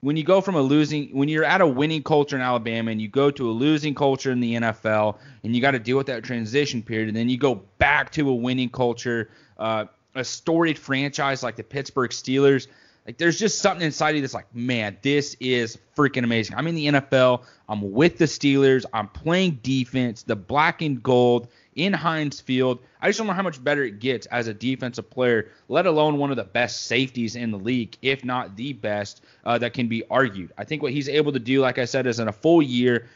when 0.01 0.17
you 0.17 0.23
go 0.23 0.41
from 0.41 0.55
a 0.55 0.61
losing 0.61 1.15
when 1.15 1.29
you're 1.29 1.43
at 1.43 1.61
a 1.61 1.67
winning 1.67 2.01
culture 2.01 2.35
in 2.35 2.41
Alabama 2.41 2.89
and 2.89 2.99
you 2.99 3.07
go 3.07 3.29
to 3.29 3.49
a 3.49 3.53
losing 3.53 3.93
culture 3.93 4.31
in 4.31 4.39
the 4.39 4.55
NFL 4.55 5.17
and 5.43 5.55
you 5.55 5.61
got 5.61 5.71
to 5.71 5.79
deal 5.79 5.95
with 5.95 6.07
that 6.07 6.23
transition 6.23 6.81
period 6.81 7.07
and 7.07 7.15
then 7.15 7.29
you 7.29 7.37
go 7.37 7.55
back 7.77 8.11
to 8.13 8.27
a 8.29 8.33
winning 8.33 8.69
culture, 8.69 9.29
uh, 9.59 9.85
a 10.15 10.23
storied 10.23 10.79
franchise 10.79 11.43
like 11.43 11.57
the 11.57 11.63
Pittsburgh 11.63 12.09
Steelers, 12.09 12.65
like 13.05 13.19
there's 13.19 13.37
just 13.37 13.59
something 13.59 13.85
inside 13.85 14.15
you 14.15 14.21
that's 14.21 14.33
like, 14.33 14.53
man, 14.55 14.97
this 15.03 15.35
is 15.39 15.77
freaking 15.95 16.23
amazing. 16.23 16.55
I'm 16.55 16.65
in 16.65 16.73
the 16.73 16.87
NFL. 16.87 17.43
I'm 17.69 17.91
with 17.91 18.17
the 18.17 18.25
Steelers. 18.25 18.85
I'm 18.91 19.07
playing 19.07 19.59
defense, 19.61 20.23
the 20.23 20.35
black 20.35 20.81
and 20.81 21.03
gold 21.03 21.47
in 21.75 21.91
Heinz 21.93 22.39
Field. 22.39 22.79
I 23.01 23.09
just 23.09 23.17
don't 23.17 23.27
know 23.27 23.33
how 23.33 23.43
much 23.43 23.63
better 23.63 23.83
it 23.83 23.99
gets 23.99 24.25
as 24.27 24.47
a 24.47 24.53
defensive 24.53 25.09
player, 25.09 25.51
let 25.67 25.85
alone 25.85 26.17
one 26.17 26.31
of 26.31 26.37
the 26.37 26.43
best 26.43 26.83
safeties 26.83 27.35
in 27.35 27.51
the 27.51 27.59
league, 27.59 27.97
if 28.01 28.23
not 28.23 28.55
the 28.55 28.73
best, 28.73 29.23
uh, 29.45 29.57
that 29.57 29.73
can 29.73 29.87
be 29.87 30.03
argued. 30.09 30.53
I 30.57 30.63
think 30.63 30.81
what 30.81 30.93
he's 30.93 31.09
able 31.09 31.33
to 31.33 31.39
do, 31.39 31.61
like 31.61 31.77
I 31.77 31.85
said, 31.85 32.07
is 32.07 32.19
in 32.19 32.27
a 32.27 32.33
full 32.33 32.61
year 32.61 33.07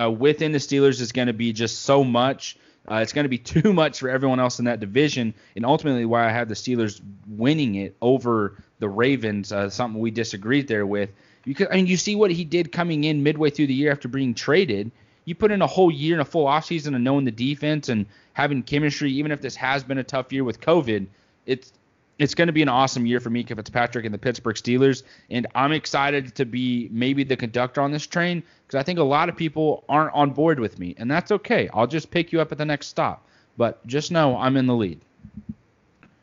uh, 0.00 0.10
within 0.10 0.52
the 0.52 0.58
Steelers 0.58 1.00
is 1.00 1.12
going 1.12 1.26
to 1.26 1.34
be 1.34 1.52
just 1.52 1.80
so 1.80 2.04
much. 2.04 2.56
Uh, 2.88 2.96
it's 2.96 3.12
going 3.12 3.24
to 3.24 3.28
be 3.28 3.38
too 3.62 3.72
much 3.72 3.98
for 3.98 4.08
everyone 4.08 4.38
else 4.38 4.60
in 4.60 4.66
that 4.66 4.78
division, 4.78 5.34
and 5.56 5.66
ultimately 5.66 6.04
why 6.04 6.26
I 6.26 6.30
have 6.30 6.48
the 6.48 6.54
Steelers 6.54 7.00
winning 7.28 7.74
it 7.74 7.96
over 8.00 8.62
the 8.78 8.88
Ravens. 8.88 9.52
Uh, 9.52 9.68
something 9.68 10.00
we 10.00 10.12
disagreed 10.12 10.68
there 10.68 10.86
with. 10.86 11.10
Because 11.44 11.68
I 11.70 11.76
mean, 11.76 11.86
you 11.86 11.96
see 11.96 12.16
what 12.16 12.30
he 12.30 12.44
did 12.44 12.72
coming 12.72 13.04
in 13.04 13.22
midway 13.22 13.50
through 13.50 13.68
the 13.68 13.74
year 13.74 13.90
after 13.90 14.08
being 14.08 14.34
traded. 14.34 14.90
You 15.26 15.34
put 15.34 15.50
in 15.50 15.60
a 15.60 15.66
whole 15.66 15.90
year 15.90 16.14
and 16.14 16.22
a 16.22 16.24
full 16.24 16.46
offseason 16.46 16.94
of 16.94 17.02
knowing 17.02 17.24
the 17.24 17.30
defense 17.30 17.90
and 17.90 18.06
having 18.32 18.62
chemistry, 18.62 19.12
even 19.12 19.30
if 19.32 19.42
this 19.42 19.56
has 19.56 19.84
been 19.84 19.98
a 19.98 20.04
tough 20.04 20.32
year 20.32 20.44
with 20.44 20.60
COVID. 20.60 21.06
It's 21.44 21.72
it's 22.18 22.34
going 22.34 22.46
to 22.46 22.52
be 22.52 22.62
an 22.62 22.68
awesome 22.68 23.04
year 23.04 23.20
for 23.20 23.28
Minkah 23.28 23.56
Fitzpatrick 23.56 24.06
and 24.06 24.14
the 24.14 24.18
Pittsburgh 24.18 24.56
Steelers, 24.56 25.02
and 25.28 25.46
I'm 25.54 25.72
excited 25.72 26.34
to 26.36 26.46
be 26.46 26.88
maybe 26.90 27.24
the 27.24 27.36
conductor 27.36 27.82
on 27.82 27.92
this 27.92 28.06
train 28.06 28.42
because 28.66 28.80
I 28.80 28.82
think 28.82 28.98
a 28.98 29.02
lot 29.02 29.28
of 29.28 29.36
people 29.36 29.84
aren't 29.88 30.14
on 30.14 30.30
board 30.30 30.58
with 30.58 30.78
me, 30.78 30.94
and 30.96 31.10
that's 31.10 31.30
okay. 31.30 31.68
I'll 31.74 31.86
just 31.86 32.10
pick 32.10 32.32
you 32.32 32.40
up 32.40 32.52
at 32.52 32.58
the 32.58 32.64
next 32.64 32.86
stop, 32.86 33.26
but 33.58 33.86
just 33.86 34.10
know 34.10 34.36
I'm 34.38 34.56
in 34.56 34.66
the 34.66 34.74
lead 34.74 35.00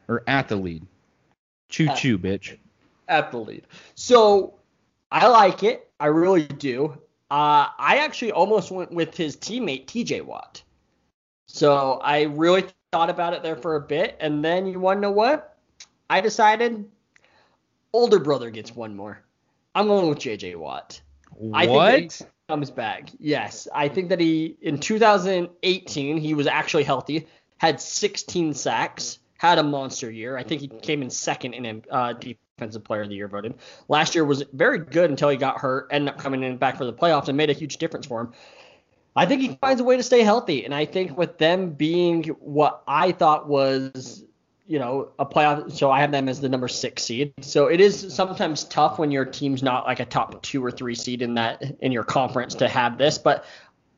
or 0.07 0.23
at 0.25 0.47
the 0.47 0.55
lead. 0.55 0.85
Choo 1.69 1.89
choo, 1.95 2.17
bitch. 2.17 2.57
At 3.07 3.31
the 3.31 3.37
lead. 3.37 3.63
So 3.95 4.53
I 5.11 5.27
like 5.27 5.63
it. 5.63 5.89
I 5.99 6.07
really 6.07 6.45
do. 6.45 6.97
Uh, 7.33 7.73
I 7.79 7.97
actually 7.97 8.31
almost 8.31 8.69
went 8.69 8.91
with 8.91 9.17
his 9.17 9.35
teammate 9.35 9.87
TJ 9.87 10.23
Watt. 10.23 10.61
So 11.47 11.93
I 12.03 12.25
really 12.25 12.65
thought 12.91 13.09
about 13.09 13.33
it 13.33 13.41
there 13.41 13.55
for 13.55 13.75
a 13.75 13.81
bit, 13.81 14.15
and 14.19 14.45
then 14.45 14.67
you 14.67 14.79
want 14.79 14.97
to 14.97 15.01
know 15.01 15.11
what? 15.11 15.57
I 16.11 16.21
decided 16.21 16.85
older 17.91 18.19
brother 18.19 18.51
gets 18.51 18.75
one 18.75 18.95
more. 18.95 19.23
I'm 19.73 19.87
going 19.87 20.09
with 20.09 20.19
JJ 20.19 20.57
Watt. 20.57 21.01
What? 21.31 21.57
I 21.57 21.65
think 21.65 22.13
he 22.13 22.25
comes 22.47 22.69
back. 22.69 23.09
Yes, 23.17 23.67
I 23.73 23.87
think 23.87 24.09
that 24.09 24.19
he 24.19 24.55
in 24.61 24.77
2018 24.77 26.17
he 26.17 26.35
was 26.35 26.45
actually 26.45 26.83
healthy, 26.83 27.25
had 27.57 27.81
16 27.81 28.53
sacks, 28.53 29.17
had 29.39 29.57
a 29.57 29.63
monster 29.63 30.11
year. 30.11 30.37
I 30.37 30.43
think 30.43 30.61
he 30.61 30.67
came 30.67 31.01
in 31.01 31.09
second 31.09 31.55
in 31.55 31.83
uh, 31.89 32.13
defensive 32.57 32.83
player 32.83 33.01
of 33.01 33.09
the 33.09 33.15
year 33.15 33.27
voted. 33.27 33.55
Last 33.87 34.15
year 34.15 34.25
was 34.25 34.43
very 34.53 34.79
good 34.79 35.09
until 35.09 35.29
he 35.29 35.37
got 35.37 35.59
hurt, 35.59 35.87
ended 35.91 36.13
up 36.13 36.19
coming 36.19 36.43
in 36.43 36.57
back 36.57 36.77
for 36.77 36.85
the 36.85 36.93
playoffs 36.93 37.27
and 37.27 37.37
made 37.37 37.49
a 37.49 37.53
huge 37.53 37.77
difference 37.77 38.05
for 38.05 38.21
him. 38.21 38.33
I 39.15 39.25
think 39.25 39.41
he 39.41 39.57
finds 39.61 39.79
a 39.79 39.83
way 39.83 39.97
to 39.97 40.03
stay 40.03 40.21
healthy, 40.23 40.65
and 40.65 40.73
I 40.73 40.85
think 40.85 41.17
with 41.17 41.37
them 41.37 41.71
being 41.71 42.23
what 42.39 42.83
I 42.87 43.11
thought 43.11 43.47
was 43.47 44.23
you 44.65 44.79
know, 44.79 45.11
a 45.19 45.25
playoff. 45.25 45.71
So 45.73 45.91
I 45.91 45.99
have 45.99 46.11
them 46.11 46.29
as 46.29 46.39
the 46.39 46.49
number 46.49 46.67
six 46.67 47.03
seed. 47.03 47.33
So 47.41 47.67
it 47.67 47.81
is 47.81 48.13
sometimes 48.13 48.63
tough 48.63 48.97
when 48.97 49.11
your 49.11 49.25
team's 49.25 49.61
not 49.61 49.85
like 49.85 49.99
a 49.99 50.05
top 50.05 50.41
two 50.41 50.63
or 50.63 50.71
three 50.71 50.95
seed 50.95 51.21
in 51.21 51.33
that 51.33 51.61
in 51.81 51.91
your 51.91 52.03
conference 52.03 52.55
to 52.55 52.69
have 52.69 52.97
this. 52.97 53.17
But 53.17 53.45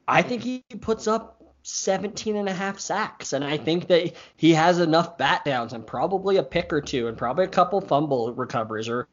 I 0.08 0.22
think 0.22 0.42
he 0.42 0.64
puts 0.82 1.08
up 1.08 1.35
17 1.68 2.36
and 2.36 2.48
a 2.48 2.54
half 2.54 2.80
sacks, 2.80 3.34
and 3.34 3.44
I 3.44 3.58
think 3.58 3.88
that 3.88 4.14
he 4.36 4.54
has 4.54 4.80
enough 4.80 5.18
bat 5.18 5.44
downs 5.44 5.74
and 5.74 5.86
probably 5.86 6.38
a 6.38 6.44
pick 6.44 6.72
or 6.72 6.80
two 6.80 7.08
and 7.08 7.18
probably 7.18 7.46
a 7.46 7.48
couple 7.48 7.82
fumble 7.82 8.32
recoveries 8.34 8.88
or 8.88 9.08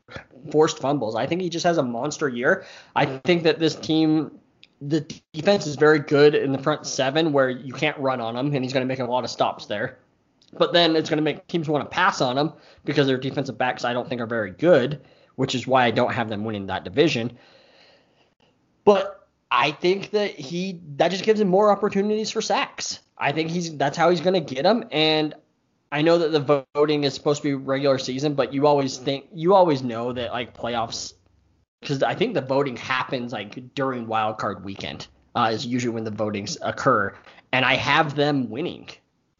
forced 0.50 0.78
fumbles. 0.78 1.16
I 1.16 1.26
think 1.26 1.40
he 1.40 1.48
just 1.48 1.64
has 1.64 1.78
a 1.78 1.82
monster 1.82 2.28
year. 2.28 2.66
I 2.94 3.06
think 3.06 3.44
that 3.44 3.58
this 3.58 3.74
team 3.74 4.38
the 4.82 5.00
defense 5.32 5.66
is 5.66 5.76
very 5.76 6.00
good 6.00 6.34
in 6.34 6.52
the 6.52 6.58
front 6.58 6.86
seven 6.86 7.32
where 7.32 7.48
you 7.48 7.72
can't 7.72 7.96
run 7.98 8.20
on 8.20 8.36
him, 8.36 8.54
and 8.54 8.62
he's 8.64 8.72
going 8.74 8.86
to 8.86 8.88
make 8.88 8.98
a 8.98 9.04
lot 9.04 9.24
of 9.24 9.30
stops 9.30 9.66
there. 9.66 9.98
But 10.52 10.74
then 10.74 10.94
it's 10.94 11.08
going 11.08 11.18
to 11.18 11.22
make 11.22 11.46
teams 11.46 11.68
want 11.68 11.88
to 11.88 11.94
pass 11.94 12.20
on 12.20 12.36
him 12.36 12.52
because 12.84 13.06
their 13.06 13.16
defensive 13.16 13.56
backs 13.56 13.84
I 13.84 13.94
don't 13.94 14.06
think 14.08 14.20
are 14.20 14.26
very 14.26 14.50
good, 14.50 15.00
which 15.36 15.54
is 15.54 15.66
why 15.66 15.86
I 15.86 15.90
don't 15.90 16.12
have 16.12 16.28
them 16.28 16.44
winning 16.44 16.66
that 16.66 16.84
division. 16.84 17.38
But 18.84 19.21
I 19.54 19.70
think 19.70 20.12
that 20.12 20.30
he 20.30 20.80
that 20.96 21.10
just 21.10 21.24
gives 21.24 21.38
him 21.38 21.48
more 21.48 21.70
opportunities 21.70 22.30
for 22.30 22.40
sacks. 22.40 23.00
I 23.18 23.32
think 23.32 23.50
he's 23.50 23.76
that's 23.76 23.98
how 23.98 24.08
he's 24.08 24.22
going 24.22 24.32
to 24.34 24.54
get 24.54 24.62
them. 24.62 24.84
And 24.90 25.34
I 25.92 26.00
know 26.00 26.16
that 26.18 26.32
the 26.32 26.64
voting 26.74 27.04
is 27.04 27.12
supposed 27.12 27.42
to 27.42 27.48
be 27.48 27.54
regular 27.54 27.98
season, 27.98 28.32
but 28.32 28.54
you 28.54 28.66
always 28.66 28.96
think 28.96 29.26
you 29.34 29.54
always 29.54 29.82
know 29.82 30.14
that 30.14 30.32
like 30.32 30.56
playoffs 30.56 31.12
because 31.80 32.02
I 32.02 32.14
think 32.14 32.32
the 32.32 32.40
voting 32.40 32.78
happens 32.78 33.34
like 33.34 33.74
during 33.74 34.06
wild 34.06 34.38
card 34.38 34.64
weekend 34.64 35.06
uh, 35.34 35.50
is 35.52 35.66
usually 35.66 35.92
when 35.92 36.04
the 36.04 36.10
votings 36.10 36.56
occur, 36.62 37.14
and 37.52 37.62
I 37.62 37.74
have 37.74 38.14
them 38.14 38.48
winning. 38.48 38.88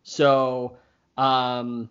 So 0.02 0.76
um, 1.16 1.88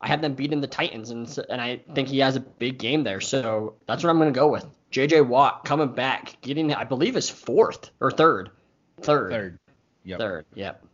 I 0.00 0.08
have 0.08 0.22
them 0.22 0.32
beating 0.32 0.62
the 0.62 0.68
Titans, 0.68 1.10
and 1.10 1.38
and 1.50 1.60
I 1.60 1.82
think 1.94 2.08
he 2.08 2.20
has 2.20 2.34
a 2.36 2.40
big 2.40 2.78
game 2.78 3.04
there. 3.04 3.20
So 3.20 3.74
that's 3.86 4.02
what 4.02 4.08
I'm 4.08 4.16
going 4.16 4.32
to 4.32 4.40
go 4.40 4.48
with. 4.48 4.66
J.J. 4.92 5.22
Watt 5.22 5.64
coming 5.64 5.92
back, 5.92 6.36
getting 6.42 6.72
I 6.72 6.84
believe 6.84 7.16
is 7.16 7.28
fourth 7.28 7.90
or 8.00 8.10
third, 8.10 8.50
third, 9.00 9.30
third, 9.32 9.58
yep. 10.04 10.18
third, 10.18 10.46
yep. 10.54 10.84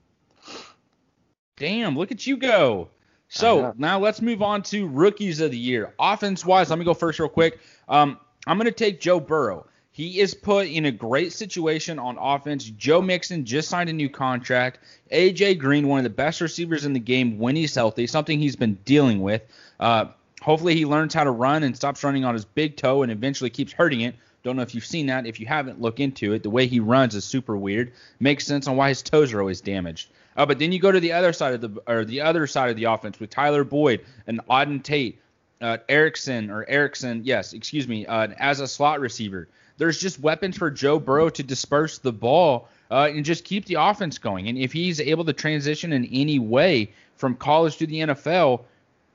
Damn, 1.57 1.99
look 1.99 2.13
at 2.13 2.27
you 2.27 2.37
go. 2.37 2.89
So 3.29 3.75
now 3.77 3.99
let's 3.99 4.23
move 4.23 4.41
on 4.41 4.63
to 4.65 4.87
rookies 4.89 5.41
of 5.41 5.51
the 5.51 5.59
year. 5.59 5.93
Offense 5.99 6.47
wise, 6.47 6.71
let 6.71 6.79
me 6.79 6.85
go 6.85 6.95
first 6.95 7.19
real 7.19 7.29
quick. 7.29 7.59
Um, 7.89 8.19
I'm 8.47 8.57
going 8.57 8.67
to 8.67 8.73
take 8.73 9.01
Joe 9.01 9.21
Burrow. 9.21 9.67
He 9.91 10.21
is 10.21 10.33
put 10.33 10.69
in 10.69 10.85
a 10.85 10.93
great 10.93 11.33
situation 11.33 11.99
on 11.99 12.17
offense. 12.19 12.65
Joe 12.65 13.03
Mixon 13.03 13.45
just 13.45 13.69
signed 13.69 13.91
a 13.91 13.93
new 13.93 14.09
contract. 14.09 14.79
AJ 15.11 15.59
Green, 15.59 15.89
one 15.89 15.99
of 15.99 16.05
the 16.05 16.11
best 16.11 16.41
receivers 16.41 16.85
in 16.85 16.93
the 16.93 17.01
game 17.01 17.37
when 17.37 17.57
he's 17.57 17.75
healthy, 17.75 18.07
something 18.07 18.39
he's 18.39 18.55
been 18.55 18.75
dealing 18.85 19.21
with. 19.21 19.43
Uh, 19.81 20.07
hopefully, 20.41 20.74
he 20.74 20.84
learns 20.84 21.14
how 21.14 21.24
to 21.24 21.30
run 21.30 21.62
and 21.62 21.76
stops 21.76 22.03
running 22.05 22.24
on 22.24 22.34
his 22.34 22.45
big 22.45 22.76
toe 22.76 23.03
and 23.03 23.12
eventually 23.12 23.51
keeps 23.51 23.72
hurting 23.72 24.03
it. 24.03 24.14
Don't 24.43 24.57
know 24.57 24.62
if 24.62 24.74
you've 24.74 24.86
seen 24.86 25.07
that. 25.07 25.26
If 25.26 25.41
you 25.41 25.47
haven't, 25.47 25.80
look 25.80 26.01
into 26.01 26.32
it. 26.32 26.43
The 26.43 26.51
way 26.51 26.66
he 26.66 26.80
runs 26.80 27.14
is 27.14 27.24
super 27.24 27.57
weird. 27.57 27.93
Makes 28.20 28.47
sense 28.47 28.68
on 28.68 28.76
why 28.76 28.89
his 28.89 29.03
toes 29.03 29.32
are 29.32 29.41
always 29.41 29.61
damaged. 29.61 30.11
Uh, 30.36 30.47
but 30.47 30.59
then 30.59 30.70
you 30.70 30.78
go 30.78 30.93
to 30.93 31.01
the 31.01 31.12
other 31.12 31.32
side 31.32 31.55
of 31.55 31.61
the 31.61 31.82
or 31.86 32.05
the 32.05 32.20
other 32.20 32.47
side 32.47 32.70
of 32.70 32.76
the 32.76 32.84
offense 32.84 33.18
with 33.18 33.30
Tyler 33.30 33.64
Boyd 33.64 34.05
and 34.26 34.41
Auden 34.49 34.82
Tate, 34.82 35.20
uh, 35.61 35.78
Erickson 35.89 36.51
or 36.51 36.64
Erickson, 36.68 37.22
yes, 37.24 37.53
excuse 37.53 37.89
me, 37.89 38.07
uh, 38.07 38.28
as 38.39 38.61
a 38.61 38.68
slot 38.68 39.01
receiver 39.01 39.49
there's 39.78 39.99
just 39.99 40.20
weapons 40.20 40.59
for 40.59 40.70
Joe 40.70 40.99
Burrow 40.99 41.30
to 41.30 41.43
disperse 41.43 41.99
the 41.99 42.12
ball 42.12 42.68
uh, 42.91 43.09
and 43.11 43.24
just 43.24 43.45
keep 43.45 43.64
the 43.64 43.74
offense 43.74 44.18
going. 44.18 44.49
And 44.49 44.59
if 44.59 44.72
he's 44.72 45.01
able 45.01 45.24
to 45.24 45.32
transition 45.32 45.93
in 45.93 46.05
any 46.07 46.39
way 46.39 46.93
from 47.16 47.36
college 47.36 47.76
to 47.78 47.86
the 47.86 48.01
NFL, 48.01 48.64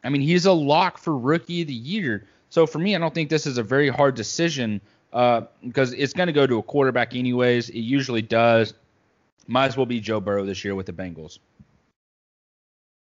I 0.04 0.10
mean, 0.10 0.22
he's 0.22 0.46
a 0.46 0.52
lock 0.52 0.98
for 0.98 1.18
rookie 1.18 1.62
of 1.62 1.68
the 1.68 1.74
year. 1.74 2.28
So 2.50 2.68
for 2.68 2.80
me, 2.80 2.96
I 2.96 3.00
don't 3.00 3.14
think 3.14 3.30
this 3.30 3.48
is 3.48 3.58
a 3.58 3.64
very 3.64 3.90
hard 3.90 4.16
decision 4.16 4.82
uh, 5.12 5.42
because 5.66 5.94
it's 5.94 6.14
going 6.14 6.28
to 6.28 6.34
go 6.34 6.46
to 6.46 6.58
a 6.58 6.64
quarterback 6.64 7.16
anyways. 7.16 7.70
It 7.70 7.80
usually 7.80 8.22
does. 8.22 8.74
Might 9.48 9.68
as 9.68 9.78
well 9.78 9.86
be 9.86 10.00
Joe 10.00 10.20
Burrow 10.20 10.46
this 10.46 10.64
year 10.64 10.76
with 10.76 10.86
the 10.86 10.94
Bengals. 10.94 11.40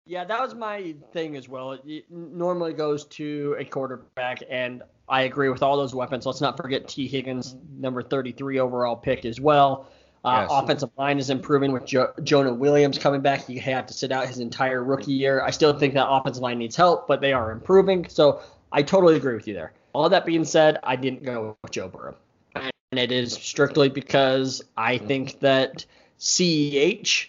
Yeah, 0.05 0.25
that 0.25 0.41
was 0.41 0.55
my 0.55 0.95
thing 1.13 1.37
as 1.37 1.49
well. 1.49 1.79
It 1.85 2.11
normally 2.11 2.73
goes 2.73 3.05
to 3.07 3.55
a 3.59 3.65
quarterback, 3.65 4.43
and 4.51 4.83
I 5.09 5.23
agree 5.23 5.49
with 5.49 5.63
all 5.63 5.77
those 5.77 5.95
weapons. 5.95 6.27
Let's 6.27 6.41
not 6.41 6.57
forget 6.57 6.89
Tee 6.89 7.07
Higgins, 7.07 7.55
number 7.79 8.03
33 8.03 8.59
overall 8.59 8.97
pick 8.97 9.25
as 9.25 9.41
well. 9.41 9.87
Uh, 10.25 10.47
yes. 10.49 10.51
Offensive 10.53 10.91
line 10.97 11.19
is 11.19 11.31
improving 11.31 11.73
with 11.73 11.85
jo- 11.85 12.13
Jonah 12.23 12.55
Williams 12.55 12.97
coming 12.99 13.21
back. 13.21 13.45
He 13.45 13.59
had 13.59 13.89
to 13.89 13.95
sit 13.95 14.13
out 14.13 14.29
his 14.29 14.39
entire 14.39 14.83
rookie 14.83 15.13
year. 15.13 15.43
I 15.43 15.51
still 15.51 15.77
think 15.77 15.95
that 15.95 16.09
offensive 16.09 16.43
line 16.43 16.59
needs 16.59 16.77
help, 16.77 17.09
but 17.09 17.21
they 17.21 17.33
are 17.33 17.51
improving. 17.51 18.09
So 18.09 18.41
I 18.71 18.83
totally 18.83 19.17
agree 19.17 19.35
with 19.35 19.49
you 19.49 19.55
there. 19.55 19.73
All 19.93 20.09
that 20.09 20.25
being 20.25 20.45
said, 20.45 20.79
I 20.83 20.97
didn't 20.97 21.25
go 21.25 21.57
with 21.63 21.73
Joe 21.73 21.89
Burrow. 21.89 22.15
And 22.55 23.01
it 23.01 23.11
is 23.11 23.33
strictly 23.33 23.89
because 23.89 24.63
I 24.77 24.99
think 24.99 25.41
that 25.41 25.87
CEH 26.19 27.29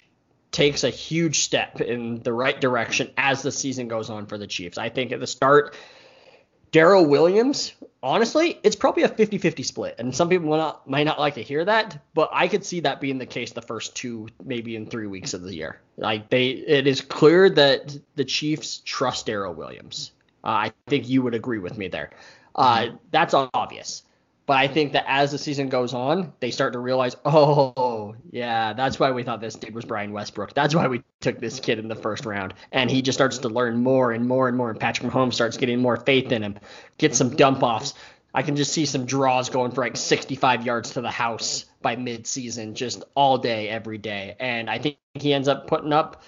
takes 0.52 0.84
a 0.84 0.90
huge 0.90 1.40
step 1.40 1.82
in 1.82 2.22
the 2.22 2.32
right 2.32 2.60
direction 2.62 3.10
as 3.18 3.42
the 3.42 3.52
season 3.52 3.88
goes 3.88 4.10
on 4.10 4.28
for 4.28 4.38
the 4.38 4.46
Chiefs. 4.46 4.78
I 4.78 4.90
think 4.90 5.12
at 5.12 5.20
the 5.20 5.28
start, 5.28 5.76
Darrel 6.72 7.06
Williams, 7.06 7.74
honestly, 8.04 8.60
it's 8.62 8.76
probably 8.76 9.04
a 9.04 9.10
50-50 9.10 9.66
split, 9.66 9.96
and 9.98 10.14
some 10.14 10.30
people 10.30 10.50
not, 10.50 10.88
might 10.88 11.06
not 11.06 11.18
like 11.20 11.36
to 11.36 11.42
hear 11.42 11.64
that, 11.66 11.98
but 12.14 12.30
I 12.34 12.48
could 12.50 12.66
see 12.66 12.82
that 12.82 13.00
being 13.02 13.18
the 13.18 13.26
case 13.26 13.54
the 13.54 13.62
first 13.62 13.96
two, 13.96 14.28
maybe 14.44 14.76
in 14.76 14.86
three 14.86 15.08
weeks 15.08 15.34
of 15.34 15.42
the 15.42 15.56
year. 15.56 15.80
Like 15.98 16.30
they, 16.30 16.50
it 16.50 16.86
is 16.86 17.02
clear 17.02 17.50
that 17.50 17.98
the 18.16 18.26
Chiefs 18.26 18.82
trust 18.86 19.26
Darrel 19.26 19.54
Williams. 19.54 20.12
Uh, 20.44 20.48
I 20.48 20.74
think 20.88 21.08
you 21.08 21.22
would 21.22 21.34
agree 21.34 21.60
with 21.60 21.78
me 21.78 21.88
there. 21.88 22.12
Uh, 22.56 22.90
that's 23.10 23.34
obvious. 23.34 24.04
But 24.46 24.58
I 24.58 24.68
think 24.68 24.92
that 24.94 25.06
as 25.08 25.32
the 25.32 25.38
season 25.38 25.70
goes 25.70 25.94
on, 25.94 26.34
they 26.42 26.52
start 26.52 26.74
to 26.74 26.80
realize, 26.80 27.16
oh, 27.24 28.16
yeah, 28.30 28.74
that's 28.74 29.00
why 29.00 29.12
we 29.12 29.24
thought 29.24 29.40
this 29.40 29.56
dude 29.56 29.74
was 29.74 29.86
Brian 29.86 30.12
Westbrook. 30.12 30.54
That's 30.54 30.76
why 30.76 30.88
we 30.88 31.02
took 31.22 31.40
this 31.40 31.62
kid 31.62 31.80
in 31.80 31.88
the 31.88 31.96
first 31.96 32.26
round. 32.26 32.54
And 32.74 32.92
he 32.92 33.02
just 33.02 33.18
starts 33.18 33.38
to 33.40 33.50
learn 33.50 33.82
more 33.82 34.12
and 34.12 34.28
more 34.28 34.50
and 34.50 34.58
more. 34.58 34.70
And 34.70 34.80
Patrick 34.80 35.10
Mahomes 35.10 35.36
starts 35.36 35.56
getting 35.56 35.80
more 35.80 35.96
faith 35.96 36.32
in 36.34 36.44
him, 36.44 36.60
get 36.98 37.16
some 37.16 37.30
dump 37.36 37.64
offs. 37.64 37.94
I 38.34 38.42
can 38.42 38.56
just 38.56 38.74
see 38.74 38.86
some 38.86 39.06
draws 39.06 39.50
going 39.50 39.72
for 39.72 39.82
like 39.82 39.96
65 39.96 40.66
yards 40.66 40.92
to 40.92 41.02
the 41.02 41.12
house 41.12 41.66
by 41.82 41.96
midseason, 41.96 42.74
just 42.74 43.04
all 43.16 43.38
day, 43.38 43.70
every 43.70 43.98
day. 43.98 44.36
And 44.40 44.70
I 44.70 44.78
think 44.78 44.98
he 45.14 45.34
ends 45.34 45.48
up 45.48 45.68
putting 45.68 45.94
up 45.94 46.24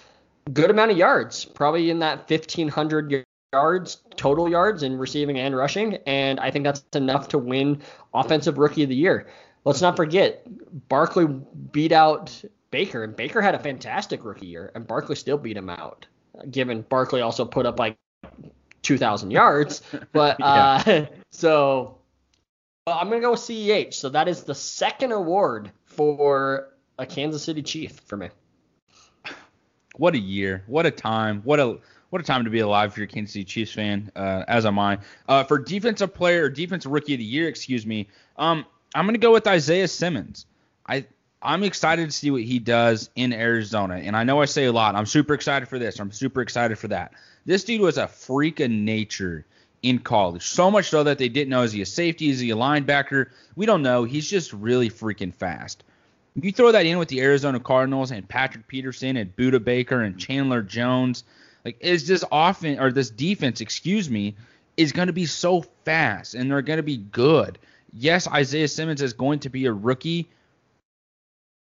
good 0.54 0.70
amount 0.70 0.92
of 0.92 0.98
yards, 0.98 1.44
probably 1.44 1.90
in 1.90 2.00
that 2.00 2.30
1,500 2.30 3.26
yards, 3.56 4.02
total 4.18 4.50
yards 4.50 4.84
in 4.84 4.98
receiving 4.98 5.40
and 5.40 5.56
rushing, 5.56 5.96
and 6.06 6.40
I 6.40 6.52
think 6.52 6.66
that's 6.66 6.84
enough 6.94 7.30
to 7.30 7.38
win 7.38 7.82
Offensive 8.14 8.58
Rookie 8.58 8.84
of 8.84 8.90
the 8.90 8.96
Year. 8.96 9.28
Let's 9.64 9.82
not 9.82 9.96
forget, 9.96 10.46
Barkley 10.90 11.26
beat 11.72 11.92
out 11.92 12.44
Baker, 12.72 13.04
and 13.06 13.16
Baker 13.16 13.42
had 13.42 13.56
a 13.56 13.60
fantastic 13.60 14.26
rookie 14.26 14.48
year, 14.48 14.72
and 14.76 14.86
Barkley 14.86 15.16
still 15.16 15.38
beat 15.38 15.56
him 15.56 15.70
out. 15.70 16.06
Given 16.52 16.82
Barkley 16.82 17.22
also 17.22 17.46
put 17.46 17.66
up 17.66 17.80
like 17.80 17.98
2,000 18.82 19.32
yards, 19.32 19.82
but 20.12 20.36
uh, 20.42 20.84
yeah. 20.86 21.06
so 21.32 21.98
well, 22.86 22.98
I'm 23.00 23.10
gonna 23.10 23.22
go 23.22 23.32
with 23.32 23.40
CEH. 23.40 23.94
So 23.94 24.10
that 24.10 24.28
is 24.28 24.44
the 24.44 24.54
second 24.54 25.14
award 25.14 25.72
for 25.86 26.74
a 27.00 27.06
Kansas 27.06 27.44
City 27.44 27.62
Chief 27.62 28.00
for 28.06 28.18
me. 28.18 28.30
What 29.98 30.14
a 30.14 30.20
year! 30.20 30.66
What 30.68 30.86
a 30.86 30.92
time! 30.92 31.42
What 31.46 31.62
a 31.62 31.80
what 32.10 32.22
a 32.22 32.26
time 32.26 32.44
to 32.46 32.50
be 32.50 32.60
alive 32.60 32.92
if 32.92 32.98
you're 32.98 33.06
a 33.06 33.08
Kansas 33.08 33.34
City 33.34 33.46
Chiefs 33.46 33.74
fan, 33.74 34.12
uh, 34.16 34.44
as 34.48 34.66
am 34.66 34.80
I. 34.80 35.00
Uh, 35.28 35.44
for 35.44 35.58
defensive 35.58 36.14
player 36.14 36.50
defensive 36.50 36.92
rookie 36.92 37.14
of 37.14 37.20
the 37.20 37.26
year, 37.26 37.48
excuse 37.48 37.86
me, 37.86 38.08
um, 38.38 38.66
I'm 38.94 39.06
gonna 39.06 39.18
go 39.18 39.34
with 39.34 39.48
Isaiah 39.48 39.88
Simmons. 39.88 40.46
I 40.88 41.06
I'm 41.42 41.64
excited 41.64 42.10
to 42.10 42.12
see 42.12 42.32
what 42.32 42.42
he 42.42 42.60
does 42.60 43.10
in 43.16 43.34
Arizona, 43.34 43.96
and 43.96 44.16
I 44.16 44.24
know 44.24 44.42
I 44.42 44.46
say 44.46 44.66
a 44.66 44.72
lot. 44.72 44.96
I'm 44.96 45.06
super 45.06 45.34
excited 45.34 45.68
for 45.68 45.78
this. 45.78 46.00
I'm 46.00 46.12
super 46.12 46.42
excited 46.42 46.78
for 46.80 46.88
that. 46.88 47.14
This 47.46 47.64
dude 47.64 47.82
was 47.82 47.98
a 47.98 48.08
freak 48.08 48.60
of 48.60 48.72
nature 48.72 49.46
in 49.84 50.00
college. 50.00 50.42
So 50.42 50.72
much 50.72 50.90
so 50.90 51.04
that 51.04 51.20
they 51.20 51.30
didn't 51.30 51.50
know 51.50 51.62
is 51.62 51.72
he 51.72 51.82
a 51.82 51.86
safety, 51.86 52.30
is 52.30 52.40
he 52.40 52.50
a 52.50 52.56
linebacker? 52.56 53.28
We 53.56 53.68
don't 53.68 53.84
know. 53.84 54.04
He's 54.04 54.28
just 54.28 54.52
really 54.52 54.90
freaking 54.90 55.34
fast. 55.34 55.84
You 56.42 56.52
throw 56.52 56.72
that 56.72 56.86
in 56.86 56.98
with 56.98 57.08
the 57.08 57.22
Arizona 57.22 57.60
Cardinals 57.60 58.12
and 58.12 58.28
Patrick 58.28 58.68
Peterson 58.68 59.16
and 59.16 59.34
Budda 59.36 59.64
Baker 59.64 60.02
and 60.02 60.20
Chandler 60.20 60.64
Jones, 60.64 61.24
like 61.66 61.78
is 61.82 62.08
this 62.08 62.24
offense 62.32 62.80
or 62.80 62.92
this 62.92 63.10
defense, 63.10 63.60
excuse 63.60 64.10
me, 64.10 64.36
is 64.78 64.92
going 64.92 65.08
to 65.08 65.14
be 65.14 65.26
so 65.26 65.62
fast 65.84 66.36
and 66.36 66.50
they're 66.50 66.62
going 66.62 66.78
to 66.78 66.84
be 66.84 66.98
good. 66.98 67.58
Yes, 67.92 68.28
Isaiah 68.28 68.68
Simmons 68.68 69.02
is 69.02 69.14
going 69.14 69.40
to 69.40 69.50
be 69.50 69.66
a 69.66 69.74
rookie, 69.74 70.30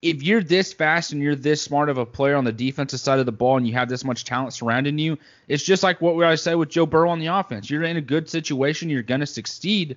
if 0.05 0.23
you're 0.23 0.43
this 0.43 0.71
fast 0.75 1.13
and 1.13 1.23
you're 1.23 1.35
this 1.35 1.63
smart 1.63 1.89
of 1.89 1.97
a 1.97 2.05
player 2.05 2.37
on 2.37 2.45
the 2.45 2.53
defensive 2.53 3.01
side 3.01 3.19
of 3.21 3.27
the 3.27 3.33
ball 3.33 3.57
and 3.57 3.67
you 3.67 3.73
have 3.73 3.89
this 3.89 4.05
much 4.05 4.25
talent 4.25 4.53
surrounding 4.53 4.99
you, 4.99 5.17
it's 5.49 5.63
just 5.63 5.83
like 5.83 6.03
what 6.03 6.23
I 6.27 6.35
said 6.35 6.55
with 6.55 6.69
Joe 6.69 6.85
Burrow 6.85 7.09
on 7.09 7.21
the 7.21 7.29
offense. 7.29 7.71
You're 7.71 7.85
in 7.85 7.97
a 7.97 8.03
good 8.03 8.29
situation, 8.29 8.91
you're 8.91 9.03
going 9.03 9.21
to 9.21 9.27
succeed. 9.27 9.97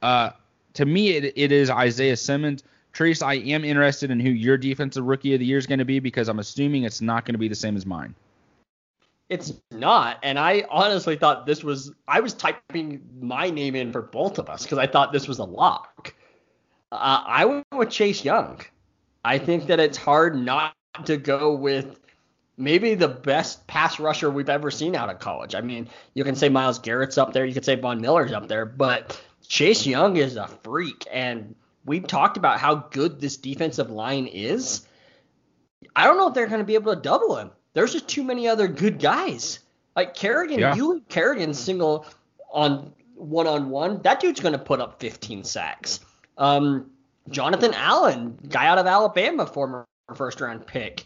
Uh, 0.00 0.30
to 0.72 0.86
me, 0.86 1.10
it, 1.10 1.34
it 1.36 1.52
is 1.52 1.68
Isaiah 1.68 2.16
Simmons. 2.16 2.62
Trace, 2.94 3.20
I 3.20 3.34
am 3.34 3.64
interested 3.64 4.10
in 4.10 4.18
who 4.18 4.30
your 4.30 4.56
defensive 4.56 5.04
rookie 5.04 5.34
of 5.34 5.40
the 5.40 5.46
year 5.46 5.58
is 5.58 5.66
going 5.66 5.80
to 5.80 5.84
be 5.84 5.98
because 5.98 6.28
I'm 6.28 6.38
assuming 6.38 6.84
it's 6.84 7.02
not 7.02 7.26
going 7.26 7.34
to 7.34 7.38
be 7.38 7.48
the 7.48 7.54
same 7.54 7.76
as 7.76 7.84
mine. 7.84 8.14
It's 9.28 9.54
not, 9.70 10.18
and 10.22 10.38
I 10.38 10.66
honestly 10.68 11.16
thought 11.16 11.46
this 11.46 11.64
was. 11.64 11.92
I 12.06 12.20
was 12.20 12.34
typing 12.34 13.00
my 13.20 13.48
name 13.48 13.74
in 13.74 13.90
for 13.90 14.02
both 14.02 14.38
of 14.38 14.50
us 14.50 14.64
because 14.64 14.78
I 14.78 14.86
thought 14.86 15.12
this 15.12 15.26
was 15.26 15.38
a 15.38 15.44
lock. 15.44 16.14
Uh, 16.92 17.22
I 17.26 17.44
went 17.46 17.66
with 17.74 17.90
Chase 17.90 18.24
Young. 18.24 18.60
I 19.24 19.38
think 19.38 19.66
that 19.68 19.80
it's 19.80 19.96
hard 19.96 20.36
not 20.36 20.74
to 21.06 21.16
go 21.16 21.54
with 21.54 21.98
maybe 22.56 22.94
the 22.94 23.08
best 23.08 23.66
pass 23.66 23.98
rusher 23.98 24.30
we've 24.30 24.48
ever 24.48 24.70
seen 24.70 24.94
out 24.94 25.10
of 25.10 25.18
college. 25.18 25.54
I 25.54 25.60
mean, 25.60 25.88
you 26.14 26.24
can 26.24 26.36
say 26.36 26.48
Myles 26.48 26.78
Garrett's 26.78 27.18
up 27.18 27.32
there, 27.32 27.44
you 27.44 27.54
could 27.54 27.64
say 27.64 27.74
Von 27.76 28.00
Miller's 28.00 28.32
up 28.32 28.48
there, 28.48 28.66
but 28.66 29.20
Chase 29.46 29.86
Young 29.86 30.16
is 30.16 30.36
a 30.36 30.46
freak. 30.62 31.06
And 31.10 31.54
we've 31.84 32.06
talked 32.06 32.36
about 32.36 32.60
how 32.60 32.74
good 32.74 33.20
this 33.20 33.36
defensive 33.36 33.90
line 33.90 34.26
is. 34.26 34.86
I 35.96 36.04
don't 36.04 36.16
know 36.16 36.28
if 36.28 36.34
they're 36.34 36.46
going 36.46 36.60
to 36.60 36.64
be 36.64 36.74
able 36.74 36.94
to 36.94 37.00
double 37.00 37.36
him. 37.36 37.50
There's 37.74 37.92
just 37.92 38.08
too 38.08 38.24
many 38.24 38.48
other 38.48 38.66
good 38.66 38.98
guys. 38.98 39.58
Like 39.94 40.14
Kerrigan, 40.14 40.58
yeah. 40.58 40.74
you 40.74 41.02
Kerrigan 41.08 41.54
single 41.54 42.06
on 42.50 42.92
one 43.14 43.46
on 43.46 43.70
one, 43.70 44.02
that 44.02 44.20
dude's 44.20 44.40
going 44.40 44.52
to 44.52 44.58
put 44.58 44.80
up 44.80 45.00
15 45.00 45.44
sacks. 45.44 46.00
Um, 46.38 46.90
Jonathan 47.30 47.72
Allen, 47.74 48.38
guy 48.48 48.66
out 48.66 48.78
of 48.78 48.86
Alabama, 48.86 49.46
former 49.46 49.86
first 50.14 50.40
round 50.40 50.66
pick, 50.66 51.04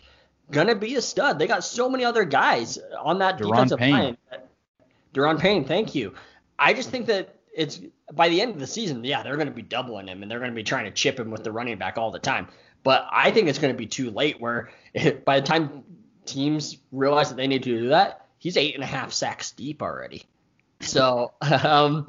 gonna 0.51 0.75
be 0.75 0.95
a 0.97 1.03
stud. 1.03 1.39
They 1.39 1.47
got 1.47 1.65
so 1.65 1.89
many 1.89 2.05
other 2.05 2.25
guys 2.25 2.79
on 3.01 3.19
that 3.21 3.39
Da'Ron 3.39 3.51
defensive 3.51 3.79
Payne. 3.79 3.93
line. 3.93 4.17
Da'Ron 5.15 5.39
Payne, 5.39 5.65
thank 5.65 5.95
you. 5.95 6.15
I 6.59 6.75
just 6.75 6.91
think 6.91 7.07
that 7.07 7.37
it's 7.55 7.81
by 8.13 8.29
the 8.29 8.41
end 8.41 8.55
of 8.55 8.61
the 8.61 8.67
season, 8.67 9.05
yeah, 9.05 9.23
they're 9.23 9.37
going 9.37 9.49
to 9.49 9.55
be 9.55 9.63
doubling 9.63 10.09
him 10.09 10.23
and 10.23 10.31
they're 10.31 10.39
going 10.39 10.51
to 10.51 10.57
be 10.57 10.65
trying 10.65 10.87
to 10.87 10.91
chip 10.91 11.19
him 11.19 11.31
with 11.31 11.45
the 11.45 11.53
running 11.53 11.77
back 11.77 11.99
all 11.99 12.11
the 12.11 12.19
time. 12.19 12.49
But 12.83 13.07
I 13.11 13.31
think 13.31 13.49
it's 13.49 13.59
going 13.59 13.73
to 13.73 13.79
be 13.79 13.87
too 13.87 14.11
late. 14.11 14.41
Where 14.41 14.71
by 15.25 15.41
the 15.41 15.47
time 15.47 15.85
teams 16.33 16.79
realize 16.93 17.29
that 17.29 17.37
they 17.37 17.47
need 17.47 17.63
to 17.65 17.79
do 17.79 17.89
that, 17.89 18.27
he's 18.39 18.57
eight 18.57 18.75
and 18.75 18.85
a 18.85 18.87
half 18.87 19.13
sacks 19.13 19.53
deep 19.53 19.83
already. 19.83 20.25
So 20.81 21.33
um, 21.41 22.07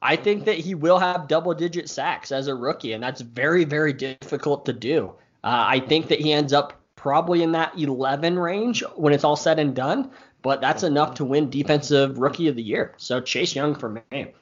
I 0.00 0.16
think 0.16 0.44
that 0.44 0.58
he 0.58 0.74
will 0.74 0.98
have 0.98 1.28
double 1.28 1.54
digit 1.54 1.88
sacks 1.88 2.32
as 2.32 2.48
a 2.48 2.54
rookie, 2.54 2.92
and 2.92 3.02
that's 3.02 3.20
very, 3.20 3.64
very 3.64 3.92
difficult 3.92 4.66
to 4.66 4.72
do. 4.72 5.12
Uh, 5.44 5.64
I 5.68 5.80
think 5.80 6.08
that 6.08 6.20
he 6.20 6.32
ends 6.32 6.52
up 6.52 6.74
probably 6.94 7.42
in 7.42 7.52
that 7.52 7.78
11 7.78 8.38
range 8.38 8.82
when 8.96 9.12
it's 9.12 9.24
all 9.24 9.36
said 9.36 9.58
and 9.58 9.74
done, 9.74 10.10
but 10.42 10.60
that's 10.60 10.82
enough 10.82 11.14
to 11.14 11.24
win 11.24 11.50
Defensive 11.50 12.18
Rookie 12.18 12.48
of 12.48 12.56
the 12.56 12.62
Year. 12.62 12.94
So 12.96 13.20
Chase 13.20 13.54
Young 13.54 13.74
for 13.74 14.02
me. 14.10 14.34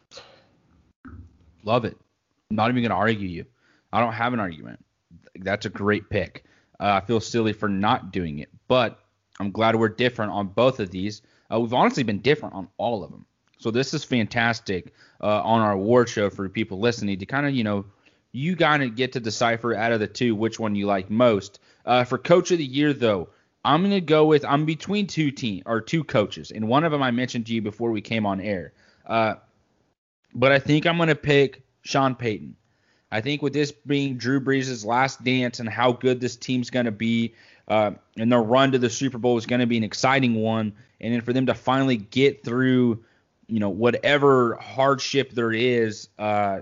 Love 1.64 1.84
it. 1.84 1.96
Not 2.50 2.70
even 2.70 2.82
going 2.82 2.90
to 2.90 2.96
argue 2.96 3.28
you. 3.28 3.44
I 3.92 4.00
don't 4.00 4.12
have 4.12 4.32
an 4.32 4.40
argument. 4.40 4.84
That's 5.36 5.66
a 5.66 5.70
great 5.70 6.08
pick. 6.08 6.44
Uh, 6.78 7.00
I 7.02 7.06
feel 7.06 7.20
silly 7.20 7.52
for 7.52 7.68
not 7.68 8.12
doing 8.12 8.38
it, 8.38 8.50
but 8.68 8.98
I'm 9.40 9.50
glad 9.50 9.76
we're 9.76 9.88
different 9.88 10.32
on 10.32 10.48
both 10.48 10.80
of 10.80 10.90
these. 10.90 11.22
Uh, 11.52 11.60
we've 11.60 11.74
honestly 11.74 12.02
been 12.02 12.20
different 12.20 12.54
on 12.54 12.68
all 12.76 13.04
of 13.04 13.10
them. 13.10 13.26
So 13.58 13.70
this 13.70 13.94
is 13.94 14.04
fantastic 14.04 14.92
uh, 15.20 15.42
on 15.42 15.60
our 15.60 15.72
award 15.72 16.08
show 16.08 16.28
for 16.30 16.48
people 16.48 16.78
listening 16.78 17.18
to 17.18 17.26
kind 17.26 17.46
of, 17.46 17.54
you 17.54 17.64
know, 17.64 17.86
you 18.32 18.54
kind 18.54 18.82
of 18.82 18.96
get 18.96 19.12
to 19.12 19.20
decipher 19.20 19.74
out 19.74 19.92
of 19.92 20.00
the 20.00 20.06
two 20.06 20.34
which 20.34 20.60
one 20.60 20.74
you 20.74 20.86
like 20.86 21.10
most. 21.10 21.58
Uh, 21.86 22.04
for 22.04 22.18
coach 22.18 22.50
of 22.50 22.58
the 22.58 22.64
year, 22.64 22.92
though, 22.92 23.28
I'm 23.64 23.82
gonna 23.82 24.00
go 24.00 24.26
with 24.26 24.44
I'm 24.44 24.64
between 24.64 25.06
two 25.06 25.30
team 25.30 25.62
or 25.66 25.80
two 25.80 26.04
coaches, 26.04 26.50
and 26.50 26.68
one 26.68 26.84
of 26.84 26.92
them 26.92 27.02
I 27.02 27.10
mentioned 27.10 27.46
to 27.46 27.54
you 27.54 27.62
before 27.62 27.90
we 27.90 28.00
came 28.00 28.26
on 28.26 28.40
air. 28.40 28.72
Uh, 29.06 29.36
but 30.34 30.52
I 30.52 30.58
think 30.58 30.86
I'm 30.86 30.98
gonna 30.98 31.14
pick 31.14 31.62
Sean 31.82 32.14
Payton. 32.14 32.56
I 33.10 33.20
think 33.20 33.42
with 33.42 33.52
this 33.52 33.72
being 33.72 34.16
Drew 34.16 34.40
Brees' 34.40 34.84
last 34.84 35.22
dance 35.22 35.60
and 35.60 35.68
how 35.68 35.92
good 35.92 36.20
this 36.20 36.36
team's 36.36 36.70
gonna 36.70 36.90
be, 36.90 37.34
uh, 37.68 37.92
and 38.16 38.30
their 38.30 38.42
run 38.42 38.72
to 38.72 38.78
the 38.78 38.90
Super 38.90 39.18
Bowl 39.18 39.36
is 39.36 39.46
gonna 39.46 39.66
be 39.66 39.76
an 39.76 39.84
exciting 39.84 40.34
one, 40.34 40.72
and 41.00 41.14
then 41.14 41.20
for 41.20 41.32
them 41.32 41.46
to 41.46 41.54
finally 41.54 41.96
get 41.96 42.44
through 42.44 43.04
you 43.48 43.60
know 43.60 43.70
whatever 43.70 44.56
hardship 44.56 45.30
there 45.32 45.52
is 45.52 46.08
uh, 46.18 46.60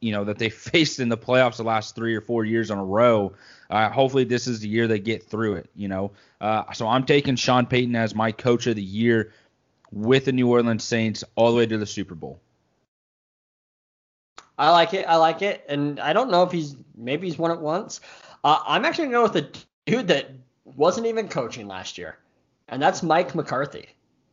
you 0.00 0.12
know 0.12 0.24
that 0.24 0.38
they 0.38 0.50
faced 0.50 1.00
in 1.00 1.08
the 1.08 1.18
playoffs 1.18 1.56
the 1.56 1.64
last 1.64 1.94
three 1.94 2.14
or 2.14 2.20
four 2.20 2.44
years 2.44 2.70
in 2.70 2.78
a 2.78 2.84
row. 2.84 3.32
Uh, 3.70 3.88
hopefully, 3.88 4.24
this 4.24 4.46
is 4.46 4.60
the 4.60 4.68
year 4.68 4.86
they 4.86 4.98
get 4.98 5.24
through 5.24 5.54
it. 5.54 5.70
You 5.74 5.88
know, 5.88 6.12
uh, 6.40 6.72
so 6.72 6.88
I'm 6.88 7.06
taking 7.06 7.36
Sean 7.36 7.66
Payton 7.66 7.96
as 7.96 8.14
my 8.14 8.32
coach 8.32 8.66
of 8.66 8.76
the 8.76 8.82
year 8.82 9.32
with 9.90 10.24
the 10.24 10.32
New 10.32 10.48
Orleans 10.50 10.84
Saints 10.84 11.24
all 11.36 11.52
the 11.52 11.56
way 11.56 11.66
to 11.66 11.78
the 11.78 11.86
Super 11.86 12.14
Bowl. 12.14 12.40
I 14.58 14.70
like 14.70 14.94
it. 14.94 15.06
I 15.06 15.16
like 15.16 15.42
it, 15.42 15.64
and 15.68 15.98
I 15.98 16.12
don't 16.12 16.30
know 16.30 16.42
if 16.44 16.52
he's 16.52 16.76
maybe 16.96 17.26
he's 17.26 17.38
won 17.38 17.50
it 17.50 17.60
once. 17.60 18.00
Uh, 18.42 18.58
I'm 18.66 18.84
actually 18.84 19.06
gonna 19.06 19.16
go 19.16 19.22
with 19.24 19.36
a 19.36 19.48
dude 19.86 20.08
that 20.08 20.30
wasn't 20.64 21.06
even 21.06 21.28
coaching 21.28 21.66
last 21.66 21.98
year, 21.98 22.18
and 22.68 22.80
that's 22.80 23.02
Mike 23.02 23.34
McCarthy. 23.34 23.88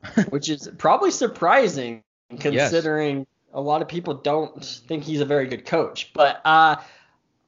which 0.30 0.50
is 0.50 0.70
probably 0.78 1.12
surprising 1.12 2.04
considering 2.40 3.20
yes. 3.20 3.28
a 3.54 3.62
lot 3.62 3.82
of 3.82 3.88
people 3.88 4.16
don't 4.16 4.64
think 4.88 5.04
he's 5.04 5.22
a 5.22 5.26
very 5.26 5.48
good 5.48 5.66
coach. 5.66 6.12
But 6.14 6.42
uh, 6.46 6.78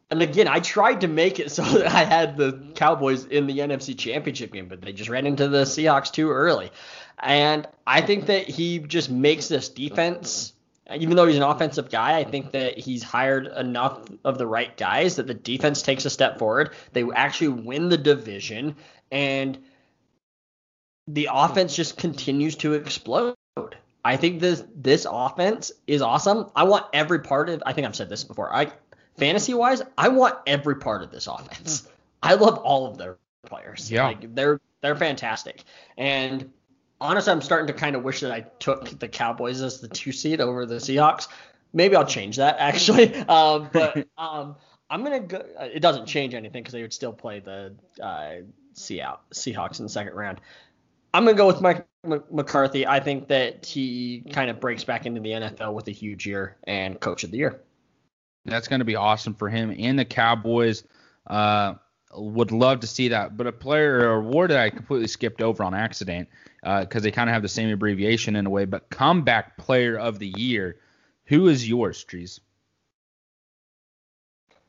and 0.10 0.22
again, 0.22 0.48
I 0.48 0.60
tried 0.60 1.02
to 1.02 1.08
make 1.08 1.40
it 1.40 1.52
so 1.58 1.64
that 1.64 1.88
I 1.88 2.04
had 2.04 2.38
the 2.38 2.72
Cowboys 2.76 3.26
in 3.26 3.48
the 3.48 3.60
NFC 3.60 3.98
Championship 3.98 4.54
game, 4.54 4.68
but 4.68 4.82
they 4.82 4.94
just 4.94 5.10
ran 5.10 5.26
into 5.26 5.48
the 5.48 5.64
Seahawks 5.64 6.12
too 6.12 6.32
early. 6.32 6.72
And 7.20 7.68
I 7.88 8.02
think 8.02 8.26
that 8.28 8.48
he 8.48 8.80
just 8.80 9.10
makes 9.10 9.48
this 9.48 9.70
defense, 9.70 10.53
even 10.92 11.16
though 11.16 11.26
he's 11.26 11.38
an 11.38 11.44
offensive 11.44 11.90
guy, 11.90 12.18
I 12.18 12.24
think 12.24 12.52
that 12.52 12.78
he's 12.78 13.04
hired 13.04 13.48
enough 13.48 14.02
of 14.24 14.38
the 14.38 14.48
right 14.48 14.76
guys 14.76 15.16
that 15.16 15.28
the 15.28 15.34
defense 15.34 15.82
takes 15.82 16.06
a 16.06 16.10
step 16.10 16.40
forward. 16.40 16.72
They 16.92 17.06
actually 17.16 17.50
win 17.50 17.90
the 17.90 17.98
division, 17.98 18.76
and 19.12 19.58
the 21.08 21.30
offense 21.32 21.76
just 21.76 21.98
continues 21.98 22.56
to 22.58 22.74
explode. 22.74 23.36
I 24.06 24.18
think 24.18 24.42
this 24.42 24.64
this 24.76 25.08
offense 25.10 25.72
is 25.88 26.02
awesome. 26.02 26.50
I 26.56 26.64
want 26.64 26.86
every 26.94 27.20
part 27.20 27.50
of. 27.50 27.64
I 27.66 27.74
think 27.74 27.88
I've 27.88 27.96
said 27.96 28.10
this 28.10 28.24
before. 28.26 28.54
I 28.54 28.72
fantasy 29.18 29.54
wise, 29.54 29.82
I 29.98 30.10
want 30.10 30.36
every 30.46 30.76
part 30.76 31.04
of 31.04 31.12
this 31.12 31.28
offense. 31.28 31.88
I 32.22 32.36
love 32.36 32.58
all 32.58 32.88
of 32.88 32.98
their 32.98 33.18
players. 33.46 33.90
Yeah, 33.90 34.08
like 34.08 34.36
they're 34.36 34.60
they're 34.82 34.96
fantastic. 34.96 35.64
And 35.98 36.52
honestly, 37.00 37.32
I'm 37.32 37.41
starting 37.41 37.68
to 37.68 37.74
kind 37.74 37.96
of 37.96 38.04
wish 38.04 38.22
that 38.22 38.32
I 38.32 38.41
took 38.60 39.00
the 39.00 39.08
Cowboys 39.08 39.62
as 39.62 39.80
the 39.80 39.88
two 39.88 40.12
seed 40.12 40.41
over 40.41 40.66
the 40.66 40.76
Seahawks. 40.76 41.28
Maybe 41.74 41.96
I'll 41.96 42.06
change 42.06 42.38
that 42.38 42.58
actually. 42.60 43.16
Um, 43.16 43.70
but 43.74 44.08
um, 44.18 44.56
I'm 44.89 45.04
gonna 45.04 45.22
go. 45.22 45.44
It 45.60 45.82
doesn't 45.82 46.06
change 46.06 46.34
anything 46.34 46.62
because 46.64 46.74
they 46.74 46.82
would 46.82 46.94
still 46.94 47.14
play 47.14 47.39
the 47.39 47.76
uh, 48.02 48.44
Seahawks 48.76 49.80
in 49.80 49.86
the 49.86 49.89
second 49.89 50.14
round. 50.14 50.39
I'm 51.14 51.26
gonna 51.26 51.38
go 51.38 51.48
with 51.48 51.62
Mike 51.62 51.86
McCarthy. 52.04 52.88
I 52.88 53.00
think 53.00 53.28
that 53.28 53.66
he 53.66 54.24
kind 54.32 54.50
of 54.50 54.60
breaks 54.60 54.84
back 54.84 55.06
into 55.06 55.22
the 55.22 55.30
NFL 55.30 55.74
with 55.74 55.88
a 55.88 55.91
huge 55.91 56.26
year 56.26 56.58
and 56.66 57.00
Coach 57.00 57.24
of 57.24 57.32
the 57.32 57.38
Year. 57.38 57.62
That's 58.46 58.68
gonna 58.68 58.86
be 58.86 58.96
awesome 58.96 59.36
for 59.36 59.50
him 59.50 59.76
and 59.78 59.98
the 59.98 60.06
Cowboys. 60.06 60.84
Uh, 61.26 61.76
would 62.16 62.51
love 62.51 62.80
to 62.82 62.88
see 62.88 63.09
that. 63.09 63.38
But 63.38 63.47
a 63.47 63.51
player 63.51 64.09
or 64.09 64.16
award 64.16 64.51
that 64.51 64.59
I 64.59 64.70
completely 64.70 65.07
skipped 65.07 65.41
over 65.41 65.64
on 65.64 65.74
accident 65.74 66.30
because 66.61 66.88
uh, 66.95 66.99
they 66.99 67.11
kind 67.11 67.30
of 67.30 67.34
have 67.34 67.41
the 67.41 67.49
same 67.49 67.70
abbreviation 67.70 68.36
in 68.36 68.45
a 68.45 68.49
way. 68.49 68.66
But 68.66 68.89
comeback 68.89 69.57
player 69.57 69.97
of 69.97 70.20
the 70.20 70.34
year, 70.38 70.78
who 71.26 71.47
is 71.47 71.68
yours, 71.68 72.03
Trees? 72.03 72.39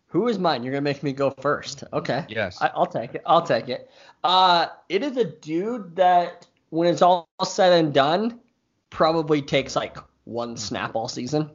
Who 0.09 0.29
is 0.29 0.39
mine? 0.39 0.63
You're 0.63 0.73
gonna 0.73 0.83
make 0.83 1.03
me 1.03 1.13
go 1.13 1.31
first. 1.31 1.83
Okay. 1.93 2.25
Yes. 2.29 2.59
I, 2.61 2.71
will 2.77 2.87
take 2.87 3.17
it. 3.17 3.23
I'll 3.27 3.43
take 3.43 3.69
it. 3.69 3.91
Uh, 4.23 4.69
it 4.89 5.03
is 5.03 5.17
a 5.17 5.25
dude 5.25 5.97
that 5.97 6.47
when 6.71 6.89
it's 6.89 7.03
all 7.03 7.29
said 7.45 7.73
and 7.73 7.93
done, 7.93 8.39
probably 8.91 9.43
takes 9.43 9.75
like 9.75 9.97
one 10.23 10.57
snap 10.57 10.95
all 10.95 11.09
season, 11.09 11.51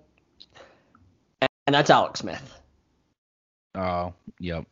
and 1.42 1.74
that's 1.74 1.90
Alex 1.90 2.20
Smith. 2.20 2.54
Oh, 3.76 4.14
yep. 4.40 4.66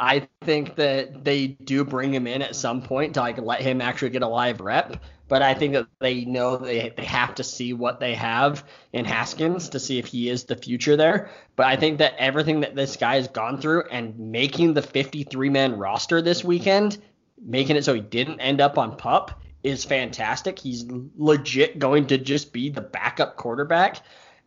I 0.00 0.26
think 0.40 0.76
that 0.76 1.24
they 1.24 1.48
do 1.48 1.84
bring 1.84 2.14
him 2.14 2.26
in 2.26 2.40
at 2.40 2.56
some 2.56 2.80
point 2.80 3.14
to 3.14 3.20
like 3.20 3.38
let 3.38 3.60
him 3.60 3.82
actually 3.82 4.08
get 4.10 4.22
a 4.22 4.28
live 4.28 4.60
rep. 4.60 4.96
But 5.28 5.42
I 5.42 5.52
think 5.52 5.74
that 5.74 5.88
they 6.00 6.24
know 6.24 6.56
they 6.56 6.92
they 6.96 7.04
have 7.04 7.34
to 7.34 7.44
see 7.44 7.74
what 7.74 8.00
they 8.00 8.14
have 8.14 8.64
in 8.94 9.04
Haskins 9.04 9.68
to 9.68 9.78
see 9.78 9.98
if 9.98 10.06
he 10.06 10.30
is 10.30 10.44
the 10.44 10.56
future 10.56 10.96
there. 10.96 11.30
But 11.54 11.66
I 11.66 11.76
think 11.76 11.98
that 11.98 12.14
everything 12.18 12.60
that 12.60 12.74
this 12.74 12.96
guy 12.96 13.16
has 13.16 13.28
gone 13.28 13.60
through 13.60 13.84
and 13.90 14.18
making 14.18 14.72
the 14.72 14.82
53 14.82 15.50
man 15.50 15.76
roster 15.76 16.22
this 16.22 16.42
weekend, 16.42 16.96
making 17.40 17.76
it 17.76 17.84
so 17.84 17.92
he 17.92 18.00
didn't 18.00 18.40
end 18.40 18.62
up 18.62 18.78
on 18.78 18.96
pup 18.96 19.42
is 19.62 19.84
fantastic. 19.84 20.58
He's 20.58 20.86
legit 21.16 21.78
going 21.78 22.06
to 22.06 22.16
just 22.16 22.54
be 22.54 22.70
the 22.70 22.80
backup 22.80 23.36
quarterback. 23.36 23.98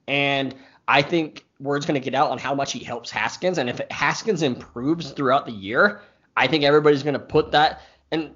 And 0.08 0.56
I 0.88 1.04
think 1.04 1.45
word's 1.64 1.86
going 1.86 1.99
to 1.99 2.03
get 2.03 2.14
out 2.14 2.30
on 2.30 2.38
how 2.38 2.53
much 2.53 2.74
he 2.74 2.84
helps 2.84 3.09
Haskins. 3.09 3.57
And 3.57 3.70
if 3.70 3.82
Haskins 3.89 4.43
improves 4.43 5.11
throughout 5.11 5.45
the 5.45 5.51
year, 5.51 6.01
I 6.36 6.47
think 6.47 6.64
everybody's 6.64 7.03
going 7.03 7.14
to 7.14 7.20
put 7.20 7.51
that. 7.53 7.82
And 8.11 8.32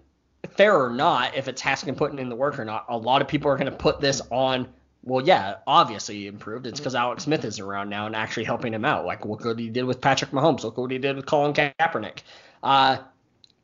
fair 0.55 0.81
or 0.81 0.89
not, 0.89 1.35
if 1.35 1.47
it's 1.47 1.61
Haskins 1.61 1.97
putting 1.97 2.19
in 2.19 2.29
the 2.29 2.35
work 2.35 2.57
or 2.57 2.65
not, 2.65 2.85
a 2.89 2.97
lot 2.97 3.21
of 3.21 3.27
people 3.27 3.51
are 3.51 3.57
going 3.57 3.69
to 3.71 3.77
put 3.77 3.99
this 3.99 4.21
on. 4.31 4.67
Well, 5.03 5.25
yeah, 5.25 5.55
obviously 5.67 6.15
he 6.15 6.27
improved. 6.27 6.65
It's 6.65 6.79
because 6.79 6.95
Alex 6.95 7.23
Smith 7.23 7.45
is 7.45 7.59
around 7.59 7.89
now 7.89 8.07
and 8.07 8.15
actually 8.15 8.45
helping 8.45 8.73
him 8.73 8.85
out. 8.85 9.05
Like 9.05 9.25
look 9.25 9.45
what 9.45 9.59
he 9.59 9.69
did 9.69 9.83
with 9.83 10.01
Patrick 10.01 10.31
Mahomes. 10.31 10.63
Look 10.63 10.77
what 10.77 10.91
he 10.91 10.97
did 10.97 11.15
with 11.15 11.25
Colin 11.25 11.53
Kaepernick. 11.53 12.19
Uh, 12.63 12.97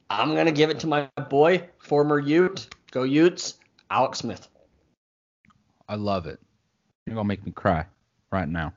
I'm 0.10 0.36
gonna 0.36 0.52
give 0.52 0.70
it 0.70 0.80
to 0.82 0.88
my 0.88 1.10
boy, 1.30 1.64
former 1.80 2.20
Ute, 2.20 2.68
go 2.92 3.04
Utes, 3.04 3.56
Alex 3.90 4.20
Smith. 4.20 4.48
I 5.90 5.96
love 5.96 6.28
it. 6.28 6.40
You're 7.06 7.16
gonna 7.16 7.28
make 7.28 7.46
me 7.46 7.52
cry 7.52 7.86
right 8.32 8.48
now. 8.48 8.74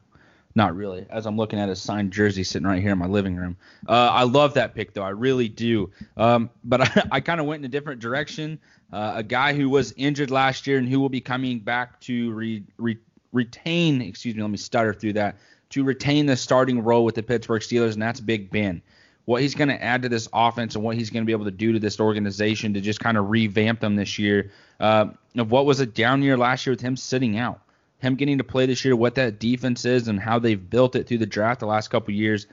Not 0.56 0.74
really, 0.74 1.04
as 1.10 1.26
I'm 1.26 1.36
looking 1.36 1.58
at 1.58 1.68
a 1.68 1.76
signed 1.76 2.14
jersey 2.14 2.42
sitting 2.42 2.66
right 2.66 2.80
here 2.80 2.92
in 2.92 2.98
my 2.98 3.06
living 3.06 3.36
room. 3.36 3.58
Uh, 3.86 4.08
I 4.10 4.22
love 4.22 4.54
that 4.54 4.74
pick, 4.74 4.94
though. 4.94 5.02
I 5.02 5.10
really 5.10 5.50
do. 5.50 5.90
Um, 6.16 6.48
but 6.64 6.80
I, 6.96 7.02
I 7.12 7.20
kind 7.20 7.40
of 7.40 7.46
went 7.46 7.60
in 7.60 7.66
a 7.66 7.68
different 7.68 8.00
direction. 8.00 8.58
Uh, 8.90 9.12
a 9.16 9.22
guy 9.22 9.52
who 9.52 9.68
was 9.68 9.92
injured 9.98 10.30
last 10.30 10.66
year 10.66 10.78
and 10.78 10.88
who 10.88 10.98
will 10.98 11.10
be 11.10 11.20
coming 11.20 11.58
back 11.58 12.00
to 12.00 12.32
re, 12.32 12.64
re, 12.78 12.96
retain, 13.34 14.00
excuse 14.00 14.34
me, 14.34 14.40
let 14.40 14.50
me 14.50 14.56
stutter 14.56 14.94
through 14.94 15.12
that, 15.12 15.36
to 15.70 15.84
retain 15.84 16.24
the 16.24 16.36
starting 16.36 16.82
role 16.82 17.04
with 17.04 17.16
the 17.16 17.22
Pittsburgh 17.22 17.60
Steelers, 17.60 17.92
and 17.92 18.00
that's 18.00 18.20
Big 18.20 18.50
Ben. 18.50 18.80
What 19.26 19.42
he's 19.42 19.54
going 19.54 19.68
to 19.68 19.82
add 19.82 20.00
to 20.02 20.08
this 20.08 20.26
offense 20.32 20.74
and 20.74 20.82
what 20.82 20.96
he's 20.96 21.10
going 21.10 21.22
to 21.22 21.26
be 21.26 21.32
able 21.32 21.44
to 21.44 21.50
do 21.50 21.72
to 21.72 21.78
this 21.78 22.00
organization 22.00 22.72
to 22.72 22.80
just 22.80 23.00
kind 23.00 23.18
of 23.18 23.28
revamp 23.28 23.80
them 23.80 23.94
this 23.94 24.18
year. 24.18 24.52
Uh, 24.80 25.08
of 25.36 25.50
what 25.50 25.66
was 25.66 25.80
a 25.80 25.86
down 25.86 26.22
year 26.22 26.38
last 26.38 26.64
year 26.64 26.72
with 26.72 26.80
him 26.80 26.96
sitting 26.96 27.36
out 27.36 27.60
him 27.98 28.14
getting 28.14 28.38
to 28.38 28.44
play 28.44 28.66
this 28.66 28.84
year, 28.84 28.94
what 28.94 29.14
that 29.16 29.38
defense 29.38 29.84
is, 29.84 30.08
and 30.08 30.20
how 30.20 30.38
they've 30.38 30.70
built 30.70 30.96
it 30.96 31.06
through 31.06 31.18
the 31.18 31.26
draft 31.26 31.60
the 31.60 31.66
last 31.66 31.88
couple 31.88 32.12
years, 32.14 32.46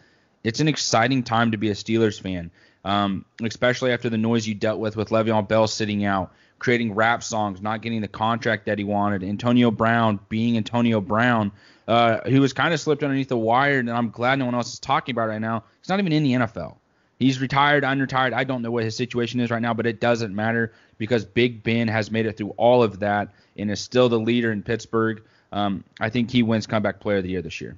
it's 0.44 0.60
an 0.60 0.68
exciting 0.68 1.24
time 1.24 1.52
to 1.52 1.58
be 1.58 1.70
a 1.70 1.74
Steelers 1.74 2.20
fan, 2.20 2.52
um, 2.84 3.26
especially 3.42 3.92
after 3.92 4.10
the 4.10 4.18
noise 4.18 4.48
you 4.48 4.56
dealt 4.56 4.80
with 4.80 4.96
with 4.96 5.10
Le'Veon 5.10 5.48
Bell 5.48 5.68
sitting 5.68 6.06
out, 6.06 6.34
creating 6.60 6.94
rap 6.94 7.24
songs, 7.24 7.62
not 7.62 7.82
getting 7.82 8.02
the 8.02 8.08
contract 8.08 8.66
that 8.66 8.78
he 8.78 8.84
wanted, 8.84 9.24
Antonio 9.24 9.72
Brown 9.72 10.20
being 10.30 10.58
Antonio 10.58 11.02
Brown, 11.02 11.52
uh, 11.88 12.20
who 12.30 12.42
was 12.42 12.54
kind 12.54 12.74
of 12.74 12.80
slipped 12.80 13.04
underneath 13.04 13.30
the 13.30 13.38
wire, 13.38 13.80
and 13.80 13.90
I'm 13.90 14.10
glad 14.10 14.40
no 14.40 14.46
one 14.46 14.56
else 14.56 14.74
is 14.74 14.80
talking 14.80 15.14
about 15.14 15.28
right 15.28 15.42
now. 15.42 15.64
He's 15.80 15.90
not 15.90 16.00
even 16.00 16.14
in 16.14 16.24
the 16.24 16.34
NFL. 16.34 16.78
He's 17.24 17.40
retired, 17.40 17.86
unretired. 17.86 18.34
I 18.34 18.44
don't 18.44 18.62
know 18.62 18.70
what 18.70 18.84
his 18.84 18.98
situation 18.98 19.40
is 19.40 19.50
right 19.50 19.62
now, 19.62 19.74
but 19.74 19.86
it 19.86 20.02
doesn't 20.02 20.36
matter 20.36 20.74
because 20.98 21.24
Big 21.24 21.64
Ben 21.64 21.88
has 21.88 22.12
made 22.12 22.26
it 22.26 22.36
through 22.36 22.50
all 22.58 22.84
of 22.84 23.00
that 23.00 23.30
and 23.56 23.72
is 23.72 23.80
still 23.80 24.10
the 24.10 24.20
leader 24.20 24.52
in 24.52 24.62
Pittsburgh. 24.62 25.24
Um, 25.54 25.86
I 26.02 26.10
think 26.10 26.30
he 26.30 26.44
wins 26.44 26.68
comeback 26.68 27.00
player 27.00 27.20
of 27.20 27.24
the 27.24 27.30
year 27.30 27.42
this 27.42 27.62
year. 27.62 27.78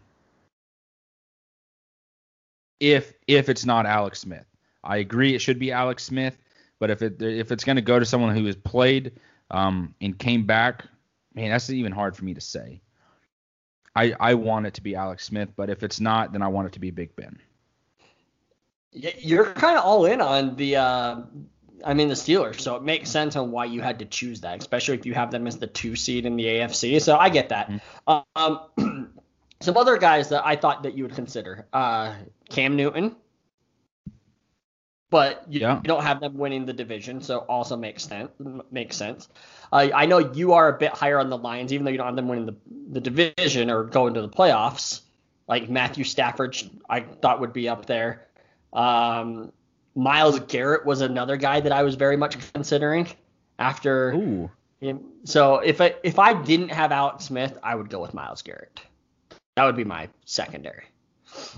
If 2.80 3.14
if 3.28 3.48
it's 3.48 3.66
not 3.66 3.86
Alex 3.86 4.20
Smith, 4.20 4.48
I 4.84 4.98
agree 4.98 5.36
it 5.36 5.40
should 5.40 5.60
be 5.60 5.72
Alex 5.72 6.04
Smith. 6.04 6.36
But 6.80 6.90
if 6.90 7.04
it 7.04 7.22
if 7.22 7.52
it's 7.52 7.64
going 7.64 7.76
to 7.76 7.84
go 7.84 8.00
to 8.00 8.06
someone 8.06 8.36
who 8.36 8.46
has 8.46 8.56
played 8.56 9.12
um, 9.52 9.94
and 10.02 10.18
came 10.18 10.48
back, 10.48 10.86
man, 11.36 11.52
that's 11.52 11.70
even 11.70 11.92
hard 11.92 12.16
for 12.16 12.26
me 12.26 12.34
to 12.34 12.42
say. 12.42 12.82
I 13.96 14.16
I 14.20 14.34
want 14.34 14.66
it 14.66 14.74
to 14.74 14.82
be 14.82 14.96
Alex 14.96 15.24
Smith, 15.24 15.50
but 15.56 15.70
if 15.70 15.84
it's 15.84 16.00
not, 16.00 16.32
then 16.32 16.42
I 16.42 16.48
want 16.48 16.66
it 16.66 16.74
to 16.74 16.80
be 16.80 16.90
Big 16.90 17.16
Ben. 17.16 17.40
You're 18.96 19.46
kind 19.54 19.78
of 19.78 19.84
all 19.84 20.06
in 20.06 20.22
on 20.22 20.56
the 20.56 20.78
uh, 20.78 21.22
I 21.84 21.94
mean 21.94 22.08
the 22.08 22.16
Steelers, 22.16 22.62
so 22.62 22.76
it 22.76 22.84
makes 22.84 23.10
sense 23.10 23.36
on 23.36 23.52
why 23.52 23.66
you 23.66 23.82
had 23.82 24.00
to 24.00 24.06
choose 24.06 24.42
that, 24.42 24.60
especially 24.60 24.98
if 24.98 25.06
you 25.06 25.14
have 25.14 25.32
them 25.32 25.46
as 25.48 25.58
the 25.58 25.68
two 25.68 25.96
seed 25.96 26.26
in 26.26 26.36
the 26.36 26.46
AFC. 26.46 27.02
So 27.02 27.18
I 27.18 27.30
get 27.30 27.50
that. 27.50 27.70
Mm-hmm. 27.70 28.42
Um, 28.80 29.14
some 29.62 29.78
other 29.78 29.98
guys 29.98 30.30
that 30.30 30.46
I 30.46 30.56
thought 30.56 30.84
that 30.84 30.98
you 30.98 31.04
would 31.04 31.16
consider, 31.16 31.68
uh, 31.74 32.14
Cam 32.50 32.76
Newton, 32.76 33.16
but 35.10 35.46
you, 35.48 35.62
yeah. 35.62 35.78
you, 35.78 35.84
don't 35.84 36.04
have 36.04 36.20
them 36.20 36.38
winning 36.38 36.66
the 36.66 36.74
division, 36.74 37.22
so 37.22 37.40
also 37.40 37.78
makes 37.78 38.04
sense. 38.04 38.32
Makes 38.72 38.98
sense. 38.98 39.30
Uh, 39.72 39.90
I 39.94 40.06
know 40.08 40.20
you 40.20 40.54
are 40.54 40.70
a 40.76 40.78
bit 40.78 40.92
higher 40.92 41.20
on 41.20 41.30
the 41.30 41.38
Lions, 41.38 41.72
even 41.72 41.86
though 41.86 41.92
you 41.92 41.98
don't 41.98 42.08
have 42.08 42.16
them 42.16 42.28
winning 42.28 42.48
the, 42.48 42.56
the 42.92 43.02
division 43.02 43.70
or 43.70 43.84
going 43.84 44.14
to 44.16 44.22
the 44.22 44.30
playoffs. 44.30 45.02
Like 45.48 45.70
Matthew 45.70 46.04
Stafford, 46.04 46.58
I 46.90 47.02
thought 47.02 47.40
would 47.40 47.54
be 47.54 47.70
up 47.70 47.86
there. 47.86 48.28
Um, 48.76 49.52
Myles 49.96 50.40
Garrett 50.42 50.86
was 50.86 51.02
another 51.02 51.38
guy 51.38 51.62
that 51.62 51.72
I 51.72 51.84
was 51.84 51.96
very 51.96 52.18
much 52.18 52.38
considering 52.54 53.08
after. 53.58 54.14
Ooh. 54.14 54.52
Him. 54.82 55.00
So 55.24 55.60
if 55.60 55.80
I 55.80 55.96
if 56.04 56.20
I 56.20 56.34
didn't 56.44 56.70
have 56.70 56.92
Alex 56.92 57.26
Smith, 57.26 57.58
I 57.64 57.76
would 57.76 57.90
go 57.90 58.02
with 58.02 58.14
Myles 58.14 58.42
Garrett. 58.42 58.82
That 59.56 59.64
would 59.64 59.78
be 59.78 59.86
my 59.86 60.10
secondary. 60.26 60.84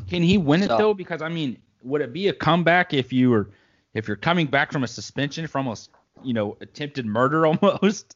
Can 0.08 0.22
he 0.22 0.38
win 0.38 0.62
it 0.62 0.68
so, 0.68 0.78
though? 0.78 0.94
Because 0.94 1.24
I 1.24 1.30
mean, 1.30 1.58
would 1.84 2.02
it 2.02 2.14
be 2.14 2.28
a 2.28 2.34
comeback 2.34 2.94
if 2.94 3.12
you 3.12 3.32
were 3.32 3.50
if 3.96 4.08
you're 4.08 4.18
coming 4.18 4.46
back 4.46 4.72
from 4.72 4.84
a 4.84 4.88
suspension 4.88 5.48
from 5.48 5.68
a 5.68 5.76
you 6.24 6.34
know 6.34 6.58
attempted 6.62 7.06
murder 7.06 7.46
almost? 7.48 8.16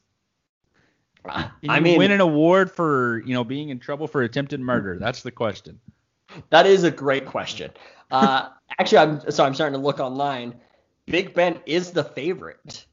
Can 1.24 1.50
you 1.62 1.70
I 1.70 1.80
mean, 1.80 1.98
win 1.98 2.10
an 2.10 2.20
award 2.20 2.70
for 2.70 3.22
you 3.26 3.34
know 3.34 3.44
being 3.44 3.70
in 3.70 3.80
trouble 3.80 4.06
for 4.06 4.22
attempted 4.22 4.60
murder? 4.60 4.98
That's 4.98 5.22
the 5.22 5.30
question. 5.32 5.80
That 6.50 6.66
is 6.66 6.84
a 6.84 6.90
great 6.90 7.26
question. 7.26 7.70
Uh, 8.12 8.50
actually, 8.78 8.98
I'm 8.98 9.30
so 9.30 9.44
I'm 9.44 9.54
starting 9.54 9.78
to 9.78 9.84
look 9.84 9.98
online. 9.98 10.54
Big 11.06 11.34
Ben 11.34 11.58
is 11.66 11.90
the 11.90 12.04
favorite. 12.04 12.86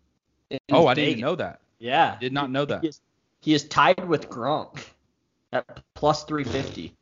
Oh, 0.71 0.87
I 0.87 0.95
didn't 0.95 1.19
know 1.19 1.35
that. 1.35 1.59
Yeah, 1.77 2.17
did 2.19 2.33
not 2.33 2.49
know 2.49 2.65
that. 2.65 2.81
He 2.81 2.87
is, 2.87 3.01
he 3.41 3.53
is 3.53 3.65
tied 3.65 4.07
with 4.07 4.29
Gronk 4.29 4.79
at 5.51 5.81
plus 5.93 6.23
350. 6.23 6.95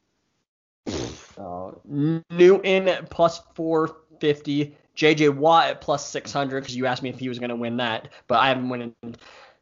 Uh, 1.37 1.71
Newton 1.85 2.87
at 2.87 3.09
plus 3.09 3.41
450. 3.55 4.75
JJ 4.95 5.35
Watt 5.35 5.67
at 5.67 5.81
plus 5.81 6.09
600 6.09 6.61
because 6.61 6.75
you 6.75 6.87
asked 6.87 7.03
me 7.03 7.09
if 7.09 7.19
he 7.19 7.29
was 7.29 7.37
going 7.37 7.51
to 7.51 7.55
win 7.55 7.77
that, 7.77 8.09
but 8.27 8.39
I 8.39 8.47
haven't 8.49 8.67
won 8.67 8.95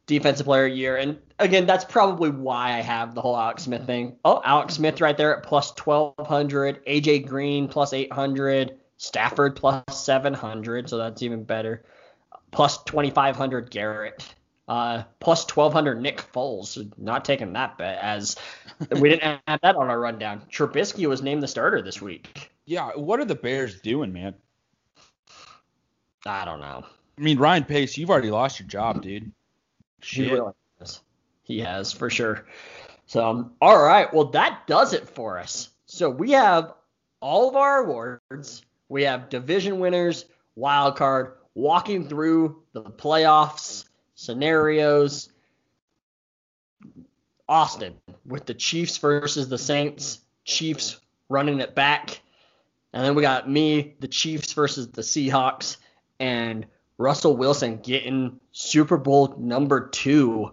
defensive 0.06 0.46
player 0.46 0.68
year. 0.68 0.98
And 0.98 1.18
again, 1.40 1.66
that's 1.66 1.86
probably 1.86 2.30
why 2.30 2.74
I 2.74 2.82
have 2.82 3.16
the 3.16 3.22
whole 3.22 3.38
Alex 3.38 3.64
Smith 3.64 3.86
thing. 3.86 4.18
Oh, 4.24 4.42
Alex 4.44 4.76
Smith 4.76 5.02
right 5.02 5.18
there 5.18 5.38
at 5.38 5.44
plus 5.44 5.74
1200, 5.78 6.86
AJ 6.86 7.28
Green 7.28 7.68
plus 7.68 7.94
800, 7.94 8.78
Stafford 8.98 9.56
plus 9.56 9.84
700, 9.92 10.90
so 10.90 10.98
that's 10.98 11.22
even 11.22 11.44
better. 11.44 11.86
Plus 12.52 12.84
2500 12.84 13.70
Garrett. 13.70 14.34
Uh, 14.68 15.04
plus 15.20 15.44
1200 15.44 16.02
Nick 16.02 16.18
Foles. 16.34 16.92
Not 16.98 17.24
taking 17.24 17.54
that 17.54 17.78
bet 17.78 18.00
as 18.02 18.36
we 19.00 19.10
didn't 19.10 19.40
have 19.48 19.60
that 19.62 19.76
on 19.76 19.90
our 19.90 20.00
rundown. 20.00 20.42
Trubisky 20.52 21.08
was 21.08 21.22
named 21.22 21.44
the 21.44 21.48
starter 21.48 21.82
this 21.82 22.02
week. 22.02 22.52
Yeah, 22.66 22.92
what 22.96 23.20
are 23.20 23.26
the 23.26 23.36
Bears 23.36 23.80
doing, 23.82 24.12
man? 24.12 24.34
I 26.26 26.46
don't 26.46 26.60
know. 26.60 26.84
I 27.18 27.22
mean, 27.22 27.38
Ryan 27.38 27.64
Pace, 27.64 27.98
you've 27.98 28.10
already 28.10 28.32
lost 28.32 28.60
your 28.60 28.68
job, 28.68 29.04
dude. 29.04 29.32
Shit. 30.02 30.26
He 30.26 30.32
really 30.34 30.54
has. 30.80 31.02
He 31.44 31.60
has 31.60 31.92
for 31.92 32.10
sure. 32.10 32.46
So, 33.08 33.28
um, 33.28 33.52
all 33.62 33.82
right. 33.82 34.12
Well, 34.14 34.26
that 34.32 34.66
does 34.68 34.94
it 34.94 35.08
for 35.08 35.38
us. 35.38 35.70
So 35.86 36.10
we 36.10 36.32
have 36.32 36.74
all 37.20 37.50
of 37.50 37.56
our 37.56 37.84
awards. 37.84 38.64
We 38.90 39.04
have 39.04 39.30
division 39.30 39.80
winners, 39.80 40.26
wild 40.56 40.96
card, 40.96 41.34
walking 41.54 42.08
through 42.08 42.64
the 42.74 42.82
playoffs 42.84 43.86
scenarios. 44.16 45.30
Austin 47.48 47.94
with 48.26 48.46
the 48.46 48.54
Chiefs 48.54 48.98
versus 48.98 49.50
the 49.50 49.58
Saints. 49.58 50.20
Chiefs 50.46 51.00
running 51.30 51.60
it 51.60 51.76
back. 51.76 52.22
And 52.94 53.04
then 53.04 53.14
we 53.14 53.22
got 53.22 53.50
me, 53.50 53.96
the 54.00 54.08
Chiefs 54.08 54.54
versus 54.54 54.88
the 54.90 55.02
Seahawks, 55.02 55.78
and 56.20 56.66
Russell 56.98 57.36
Wilson 57.36 57.78
getting 57.78 58.40
Super 58.52 58.98
Bowl 58.98 59.36
number 59.38 59.88
two. 59.90 60.52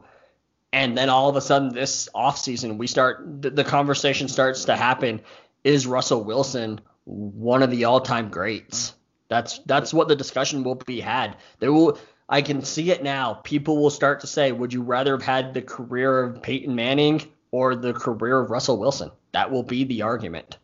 And 0.72 0.96
then 0.96 1.08
all 1.08 1.28
of 1.28 1.36
a 1.36 1.40
sudden, 1.40 1.74
this 1.74 2.08
offseason, 2.14 2.78
we 2.78 2.86
start 2.86 3.42
the, 3.42 3.50
the 3.50 3.64
conversation 3.64 4.28
starts 4.28 4.64
to 4.66 4.76
happen. 4.76 5.20
Is 5.64 5.86
Russell 5.86 6.24
Wilson 6.24 6.80
one 7.04 7.62
of 7.62 7.70
the 7.70 7.84
all-time 7.84 8.30
greats? 8.30 8.94
That's 9.28 9.60
that's 9.60 9.94
what 9.94 10.08
the 10.08 10.16
discussion 10.16 10.64
will 10.64 10.74
be 10.74 11.00
had. 11.00 11.36
There 11.58 11.72
will 11.72 11.98
I 12.28 12.42
can 12.42 12.64
see 12.64 12.90
it 12.90 13.02
now. 13.02 13.34
People 13.34 13.80
will 13.80 13.90
start 13.90 14.20
to 14.20 14.26
say, 14.26 14.52
would 14.52 14.72
you 14.72 14.82
rather 14.82 15.12
have 15.12 15.22
had 15.22 15.54
the 15.54 15.62
career 15.62 16.22
of 16.22 16.42
Peyton 16.42 16.74
Manning 16.74 17.22
or 17.50 17.76
the 17.76 17.92
career 17.92 18.40
of 18.40 18.50
Russell 18.50 18.78
Wilson? 18.78 19.10
That 19.32 19.50
will 19.50 19.62
be 19.62 19.84
the 19.84 20.02
argument. 20.02 20.58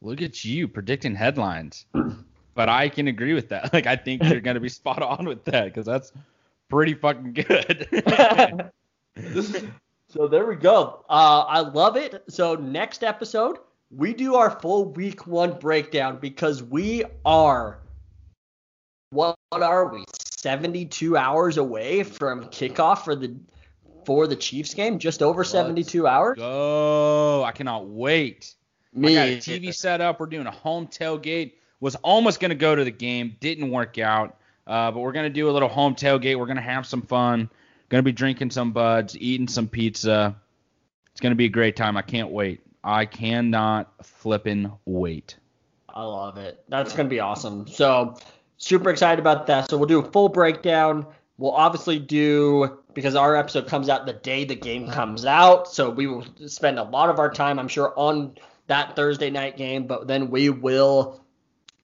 Look 0.00 0.22
at 0.22 0.44
you 0.44 0.68
predicting 0.68 1.16
headlines. 1.16 1.86
but 2.56 2.68
I 2.68 2.88
can 2.88 3.06
agree 3.06 3.34
with 3.34 3.50
that. 3.50 3.72
Like 3.76 3.86
I 3.86 3.94
think 3.94 4.24
you're 4.24 4.40
going 4.40 4.54
to 4.54 4.60
be 4.60 4.68
spot 4.68 5.02
on 5.02 5.26
with 5.26 5.44
that 5.44 5.72
cuz 5.74 5.86
that's 5.86 6.12
pretty 6.68 6.94
fucking 6.94 7.34
good. 7.34 7.86
so 10.08 10.26
there 10.26 10.46
we 10.46 10.56
go. 10.56 11.04
Uh, 11.08 11.44
I 11.46 11.60
love 11.60 11.96
it. 11.96 12.24
So 12.28 12.54
next 12.54 13.04
episode, 13.04 13.58
we 13.90 14.14
do 14.14 14.34
our 14.34 14.50
full 14.50 14.86
week 14.86 15.26
one 15.26 15.58
breakdown 15.58 16.18
because 16.20 16.62
we 16.62 17.04
are 17.24 17.78
what 19.10 19.36
are 19.52 19.86
we 19.86 20.04
72 20.18 21.16
hours 21.16 21.58
away 21.58 22.02
from 22.02 22.46
kickoff 22.46 23.04
for 23.04 23.14
the 23.14 23.36
for 24.04 24.26
the 24.26 24.36
Chiefs 24.36 24.74
game 24.74 24.98
just 24.98 25.22
over 25.22 25.40
Let's 25.40 25.50
72 25.50 26.06
hours 26.06 26.38
Oh, 26.40 27.42
I 27.44 27.52
cannot 27.52 27.88
wait 27.88 28.54
Me. 28.92 29.16
I 29.16 29.34
got 29.34 29.48
a 29.48 29.50
TV 29.50 29.74
set 29.74 30.00
up 30.00 30.18
we're 30.18 30.26
doing 30.26 30.46
a 30.46 30.50
home 30.50 30.86
tailgate 30.88 31.52
was 31.80 31.94
almost 31.96 32.40
going 32.40 32.50
to 32.50 32.56
go 32.56 32.74
to 32.74 32.84
the 32.84 32.90
game 32.90 33.36
didn't 33.40 33.70
work 33.70 33.98
out 33.98 34.36
uh, 34.66 34.90
but 34.90 35.00
we're 35.00 35.12
going 35.12 35.26
to 35.26 35.30
do 35.30 35.48
a 35.48 35.52
little 35.52 35.68
home 35.68 35.94
tailgate. 35.94 36.38
We're 36.38 36.46
going 36.46 36.56
to 36.56 36.62
have 36.62 36.86
some 36.86 37.02
fun. 37.02 37.48
Going 37.88 38.00
to 38.00 38.04
be 38.04 38.12
drinking 38.12 38.50
some 38.50 38.72
buds 38.72 39.16
eating 39.16 39.46
some 39.46 39.68
pizza. 39.68 40.36
It's 41.12 41.20
going 41.20 41.30
to 41.30 41.36
be 41.36 41.44
a 41.44 41.50
great 41.50 41.76
time. 41.76 41.96
I 41.96 42.02
can't 42.02 42.30
wait. 42.30 42.60
I 42.82 43.06
cannot 43.06 43.92
flipping 44.04 44.72
wait. 44.84 45.36
I 45.88 46.02
love 46.02 46.36
it. 46.36 46.62
That's 46.68 46.92
going 46.92 47.06
to 47.08 47.10
be 47.10 47.20
awesome. 47.20 47.66
So 47.68 48.16
super 48.58 48.90
excited 48.90 49.20
about 49.20 49.46
that. 49.46 49.70
So 49.70 49.76
we'll 49.76 49.86
do 49.86 50.00
a 50.00 50.10
full 50.10 50.28
breakdown. 50.28 51.06
We'll 51.38 51.52
obviously 51.52 51.98
do 51.98 52.78
because 52.92 53.14
our 53.14 53.36
episode 53.36 53.68
comes 53.68 53.88
out 53.88 54.06
the 54.06 54.14
day 54.14 54.44
the 54.44 54.56
game 54.56 54.90
comes 54.90 55.24
out. 55.24 55.68
So 55.68 55.90
we 55.90 56.06
will 56.06 56.26
spend 56.46 56.78
a 56.78 56.82
lot 56.82 57.08
of 57.08 57.18
our 57.18 57.30
time, 57.30 57.58
I'm 57.58 57.68
sure, 57.68 57.92
on 57.96 58.36
that 58.66 58.96
Thursday 58.96 59.30
night 59.30 59.56
game, 59.56 59.86
but 59.86 60.08
then 60.08 60.30
we 60.30 60.50
will 60.50 61.24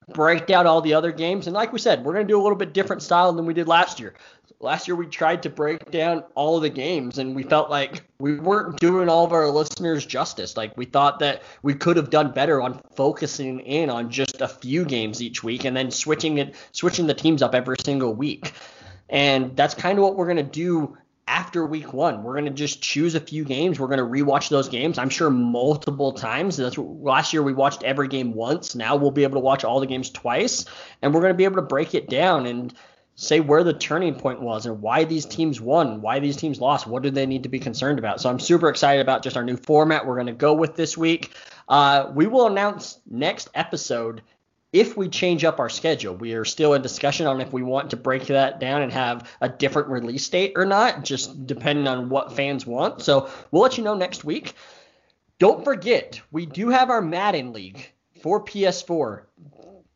break 0.09 0.45
down 0.45 0.67
all 0.67 0.81
the 0.81 0.93
other 0.93 1.11
games. 1.11 1.47
And 1.47 1.53
like 1.53 1.73
we 1.73 1.79
said, 1.79 2.03
we're 2.03 2.13
going 2.13 2.27
to 2.27 2.31
do 2.31 2.39
a 2.39 2.43
little 2.43 2.57
bit 2.57 2.73
different 2.73 3.01
style 3.01 3.31
than 3.33 3.45
we 3.45 3.53
did 3.53 3.67
last 3.67 3.99
year. 3.99 4.13
Last 4.59 4.87
year 4.87 4.95
we 4.95 5.07
tried 5.07 5.43
to 5.43 5.49
break 5.49 5.91
down 5.91 6.23
all 6.35 6.55
of 6.55 6.61
the 6.61 6.69
games 6.69 7.17
and 7.17 7.35
we 7.35 7.43
felt 7.43 7.69
like 7.69 8.03
we 8.19 8.39
weren't 8.39 8.79
doing 8.79 9.09
all 9.09 9.25
of 9.25 9.33
our 9.33 9.49
listeners 9.49 10.05
justice. 10.05 10.55
Like 10.55 10.77
we 10.77 10.85
thought 10.85 11.19
that 11.19 11.43
we 11.63 11.73
could 11.73 11.97
have 11.97 12.09
done 12.09 12.31
better 12.31 12.61
on 12.61 12.79
focusing 12.95 13.59
in 13.61 13.89
on 13.89 14.09
just 14.09 14.41
a 14.41 14.47
few 14.47 14.85
games 14.85 15.21
each 15.21 15.43
week 15.43 15.65
and 15.65 15.75
then 15.75 15.91
switching 15.91 16.37
it 16.37 16.55
switching 16.71 17.07
the 17.07 17.13
teams 17.13 17.41
up 17.41 17.53
every 17.53 17.75
single 17.83 18.13
week. 18.13 18.53
And 19.09 19.55
that's 19.55 19.73
kind 19.73 19.99
of 19.99 20.03
what 20.03 20.15
we're 20.15 20.25
going 20.25 20.37
to 20.37 20.43
do 20.43 20.97
after 21.27 21.65
week 21.65 21.93
one. 21.93 22.23
We're 22.23 22.33
going 22.33 22.45
to 22.45 22.51
just 22.51 22.81
choose 22.81 23.15
a 23.15 23.19
few 23.19 23.45
games. 23.45 23.79
We're 23.79 23.87
going 23.87 23.99
to 23.99 24.05
rewatch 24.05 24.49
those 24.49 24.69
games. 24.69 24.97
I'm 24.97 25.09
sure 25.09 25.29
multiple 25.29 26.11
times. 26.11 26.57
That's 26.57 26.77
what, 26.77 27.03
last 27.03 27.33
year 27.33 27.43
we 27.43 27.53
watched 27.53 27.83
every 27.83 28.07
game 28.07 28.33
once. 28.33 28.75
Now 28.75 28.95
we'll 28.95 29.11
be 29.11 29.23
able 29.23 29.35
to 29.35 29.41
watch 29.41 29.63
all 29.63 29.79
the 29.79 29.87
games 29.87 30.09
twice, 30.09 30.65
and 31.01 31.13
we're 31.13 31.21
going 31.21 31.33
to 31.33 31.37
be 31.37 31.45
able 31.45 31.57
to 31.57 31.61
break 31.61 31.95
it 31.95 32.09
down 32.09 32.45
and 32.45 32.73
say 33.15 33.39
where 33.39 33.63
the 33.63 33.73
turning 33.73 34.15
point 34.15 34.41
was 34.41 34.65
and 34.65 34.81
why 34.81 35.03
these 35.03 35.25
teams 35.25 35.61
won, 35.61 36.01
why 36.01 36.19
these 36.19 36.35
teams 36.35 36.59
lost, 36.59 36.87
what 36.87 37.03
do 37.03 37.11
they 37.11 37.25
need 37.25 37.43
to 37.43 37.49
be 37.49 37.59
concerned 37.59 37.99
about. 37.99 38.19
So 38.19 38.29
I'm 38.29 38.39
super 38.39 38.69
excited 38.69 39.01
about 39.01 39.21
just 39.21 39.37
our 39.37 39.43
new 39.43 39.57
format 39.57 40.05
we're 40.05 40.15
going 40.15 40.27
to 40.27 40.33
go 40.33 40.53
with 40.53 40.75
this 40.75 40.97
week. 40.97 41.31
Uh, 41.69 42.11
we 42.13 42.25
will 42.25 42.47
announce 42.47 42.99
next 43.09 43.49
episode 43.53 44.23
if 44.73 44.97
we 44.97 45.07
change 45.07 45.45
up 45.45 45.59
our 45.59 45.69
schedule. 45.69 46.15
We 46.15 46.33
are 46.33 46.43
still 46.43 46.73
in 46.73 46.81
discussion 46.81 47.27
on 47.27 47.39
if 47.39 47.53
we 47.53 47.61
want 47.61 47.91
to 47.91 47.97
break 47.97 48.25
that 48.25 48.59
down 48.59 48.81
and 48.81 48.91
have 48.91 49.29
a 49.39 49.47
different 49.47 49.89
release 49.89 50.27
date 50.27 50.53
or 50.55 50.65
not, 50.65 51.03
just 51.03 51.45
depending 51.45 51.87
on 51.87 52.09
what 52.09 52.35
fans 52.35 52.65
want. 52.65 53.03
So 53.03 53.29
we'll 53.51 53.61
let 53.61 53.77
you 53.77 53.83
know 53.83 53.93
next 53.93 54.25
week. 54.25 54.55
Don't 55.37 55.63
forget, 55.63 56.19
we 56.31 56.45
do 56.45 56.69
have 56.69 56.89
our 56.89 57.01
Madden 57.01 57.53
League 57.53 57.91
for 58.21 58.43
PS4. 58.43 59.23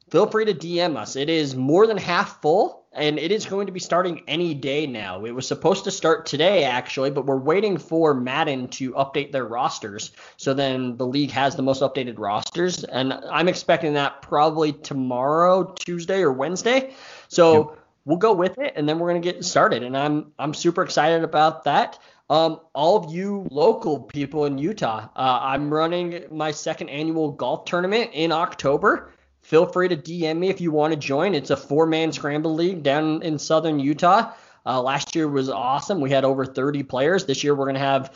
Feel 0.10 0.28
free 0.28 0.46
to 0.46 0.54
DM 0.54 0.96
us. 0.96 1.16
It 1.16 1.30
is 1.30 1.56
more 1.56 1.88
than 1.88 1.98
half 1.98 2.42
full 2.42 2.86
and 2.98 3.20
it 3.20 3.32
is 3.32 3.46
going 3.46 3.68
to 3.68 3.72
be 3.72 3.80
starting 3.80 4.24
any 4.28 4.54
day 4.54 4.88
now. 4.88 5.24
It 5.24 5.32
was 5.32 5.48
supposed 5.48 5.84
to 5.84 5.92
start 5.92 6.26
today, 6.26 6.64
actually, 6.64 7.12
but 7.12 7.26
we're 7.26 7.38
waiting 7.38 7.78
for 7.78 8.14
Madden 8.14 8.68
to 8.70 8.92
update 8.94 9.32
their 9.32 9.46
rosters. 9.46 10.12
So 10.36 10.54
then 10.54 10.98
the 10.98 11.06
league 11.06 11.32
has 11.32 11.56
the 11.56 11.62
most 11.62 11.82
updated 11.82 12.18
rosters, 12.18 12.84
and 12.84 13.14
I'm 13.14 13.48
expecting 13.48 13.94
that 13.94 14.22
probably 14.22 14.74
tomorrow, 14.74 15.64
Tuesday 15.80 16.22
or 16.22 16.34
Wednesday. 16.34 16.94
So 17.28 17.70
yep. 17.70 17.80
we'll 18.06 18.18
go 18.18 18.34
with 18.34 18.58
it, 18.58 18.74
and 18.76 18.90
then 18.90 19.00
we're 19.00 19.10
gonna 19.10 19.20
get 19.20 19.46
started. 19.46 19.84
And 19.84 19.96
I'm 19.96 20.34
I'm 20.40 20.54
super 20.54 20.84
excited 20.84 21.24
about 21.24 21.66
that. 21.66 22.00
Um, 22.30 22.60
all 22.74 22.98
of 22.98 23.14
you 23.14 23.48
local 23.52 24.02
people 24.02 24.46
in 24.46 24.58
Utah, 24.58 25.08
uh, 25.16 25.40
I'm 25.42 25.74
running 25.74 26.26
my 26.30 26.52
second 26.52 26.90
annual 26.90 27.32
golf 27.32 27.64
tournament 27.66 28.10
in 28.14 28.34
October 28.34 29.12
feel 29.48 29.66
free 29.66 29.88
to 29.88 29.96
DM 29.96 30.38
me 30.40 30.50
if 30.50 30.60
you 30.60 30.72
want 30.72 30.92
to 30.92 31.00
join. 31.00 31.34
It's 31.34 31.52
a 31.52 31.56
four 31.56 31.86
man 31.86 32.12
scramble 32.12 32.54
league 32.54 32.84
down 32.84 33.22
in 33.24 33.40
southern 33.40 33.80
Utah. 33.80 34.34
Uh, 34.66 34.82
last 34.82 35.16
year 35.16 35.26
was 35.30 35.48
awesome. 35.48 36.02
We 36.02 36.12
had 36.12 36.26
over 36.26 36.46
30 36.46 36.84
players. 36.84 37.26
This 37.26 37.46
year 37.46 37.56
we're 37.56 37.64
going 37.64 37.76
to 37.76 37.80
have, 37.80 38.14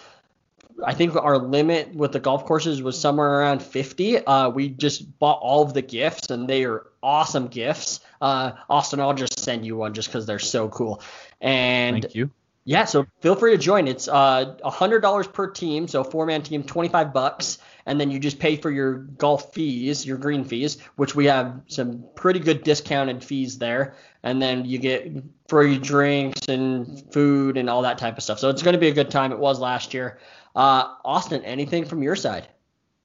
I 0.85 0.93
think 0.93 1.15
our 1.15 1.37
limit 1.37 1.95
with 1.95 2.11
the 2.11 2.19
golf 2.19 2.43
courses 2.43 2.81
was 2.81 2.99
somewhere 2.99 3.39
around 3.39 3.63
50. 3.63 4.25
Uh, 4.25 4.49
we 4.49 4.67
just 4.67 5.17
bought 5.19 5.39
all 5.41 5.63
of 5.63 5.73
the 5.73 5.81
gifts, 5.81 6.31
and 6.31 6.49
they 6.49 6.65
are 6.65 6.87
awesome 7.01 7.47
gifts. 7.47 8.01
Uh, 8.19 8.51
Austin, 8.69 8.99
I'll 8.99 9.13
just 9.13 9.39
send 9.39 9.65
you 9.65 9.77
one 9.77 9.93
just 9.93 10.09
because 10.09 10.25
they're 10.25 10.37
so 10.37 10.67
cool. 10.67 11.01
And 11.39 12.01
thank 12.01 12.13
you. 12.13 12.29
Yeah, 12.63 12.85
so 12.85 13.07
feel 13.21 13.35
free 13.35 13.51
to 13.51 13.57
join. 13.57 13.87
It's 13.87 14.07
uh, 14.07 14.55
$100 14.63 15.33
per 15.33 15.49
team, 15.49 15.87
so 15.87 16.03
four 16.03 16.25
man 16.25 16.43
team, 16.43 16.63
25 16.63 17.11
bucks 17.13 17.57
and 17.85 17.99
then 17.99 18.11
you 18.11 18.19
just 18.19 18.39
pay 18.39 18.55
for 18.55 18.69
your 18.69 18.93
golf 18.93 19.53
fees, 19.53 20.05
your 20.05 20.17
green 20.17 20.43
fees, 20.43 20.77
which 20.95 21.15
we 21.15 21.25
have 21.25 21.61
some 21.67 22.03
pretty 22.15 22.39
good 22.39 22.63
discounted 22.63 23.23
fees 23.23 23.57
there, 23.57 23.95
and 24.23 24.41
then 24.41 24.65
you 24.65 24.77
get 24.77 25.11
free 25.47 25.77
drinks 25.77 26.47
and 26.47 27.11
food 27.11 27.57
and 27.57 27.69
all 27.69 27.81
that 27.81 27.97
type 27.97 28.17
of 28.17 28.23
stuff. 28.23 28.39
So 28.39 28.49
it's 28.49 28.61
going 28.61 28.73
to 28.73 28.79
be 28.79 28.87
a 28.87 28.93
good 28.93 29.11
time. 29.11 29.31
It 29.31 29.39
was 29.39 29.59
last 29.59 29.93
year. 29.93 30.19
Uh, 30.55 30.95
Austin, 31.03 31.43
anything 31.43 31.85
from 31.85 32.03
your 32.03 32.15
side? 32.15 32.47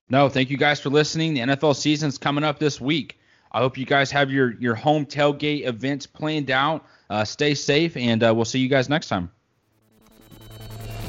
No, 0.09 0.28
thank 0.28 0.51
you 0.51 0.57
guys 0.57 0.81
for 0.81 0.91
listening. 0.91 1.35
The 1.35 1.41
NFL 1.41 1.77
season's 1.77 2.19
coming 2.19 2.45
up 2.45 2.59
this 2.59 2.81
week. 2.81 3.19
I 3.51 3.59
hope 3.59 3.78
you 3.78 3.87
guys 3.87 4.11
have 4.11 4.31
your 4.31 4.53
your 4.61 4.74
home 4.74 5.07
tailgate 5.07 5.66
events 5.66 6.07
planned 6.07 6.51
out. 6.51 6.85
Uh, 7.09 7.24
stay 7.24 7.55
safe, 7.55 7.97
and 7.97 8.23
uh, 8.23 8.33
we'll 8.35 8.45
see 8.45 8.59
you 8.59 8.69
guys 8.69 8.89
next 8.89 9.09
time. 9.09 9.31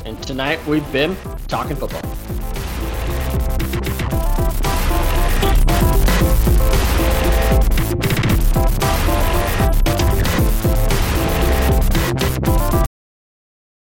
And 0.08 0.24
tonight 0.24 0.66
we've 0.66 0.90
been 0.94 1.18
talking 1.50 1.76
football. 1.76 2.47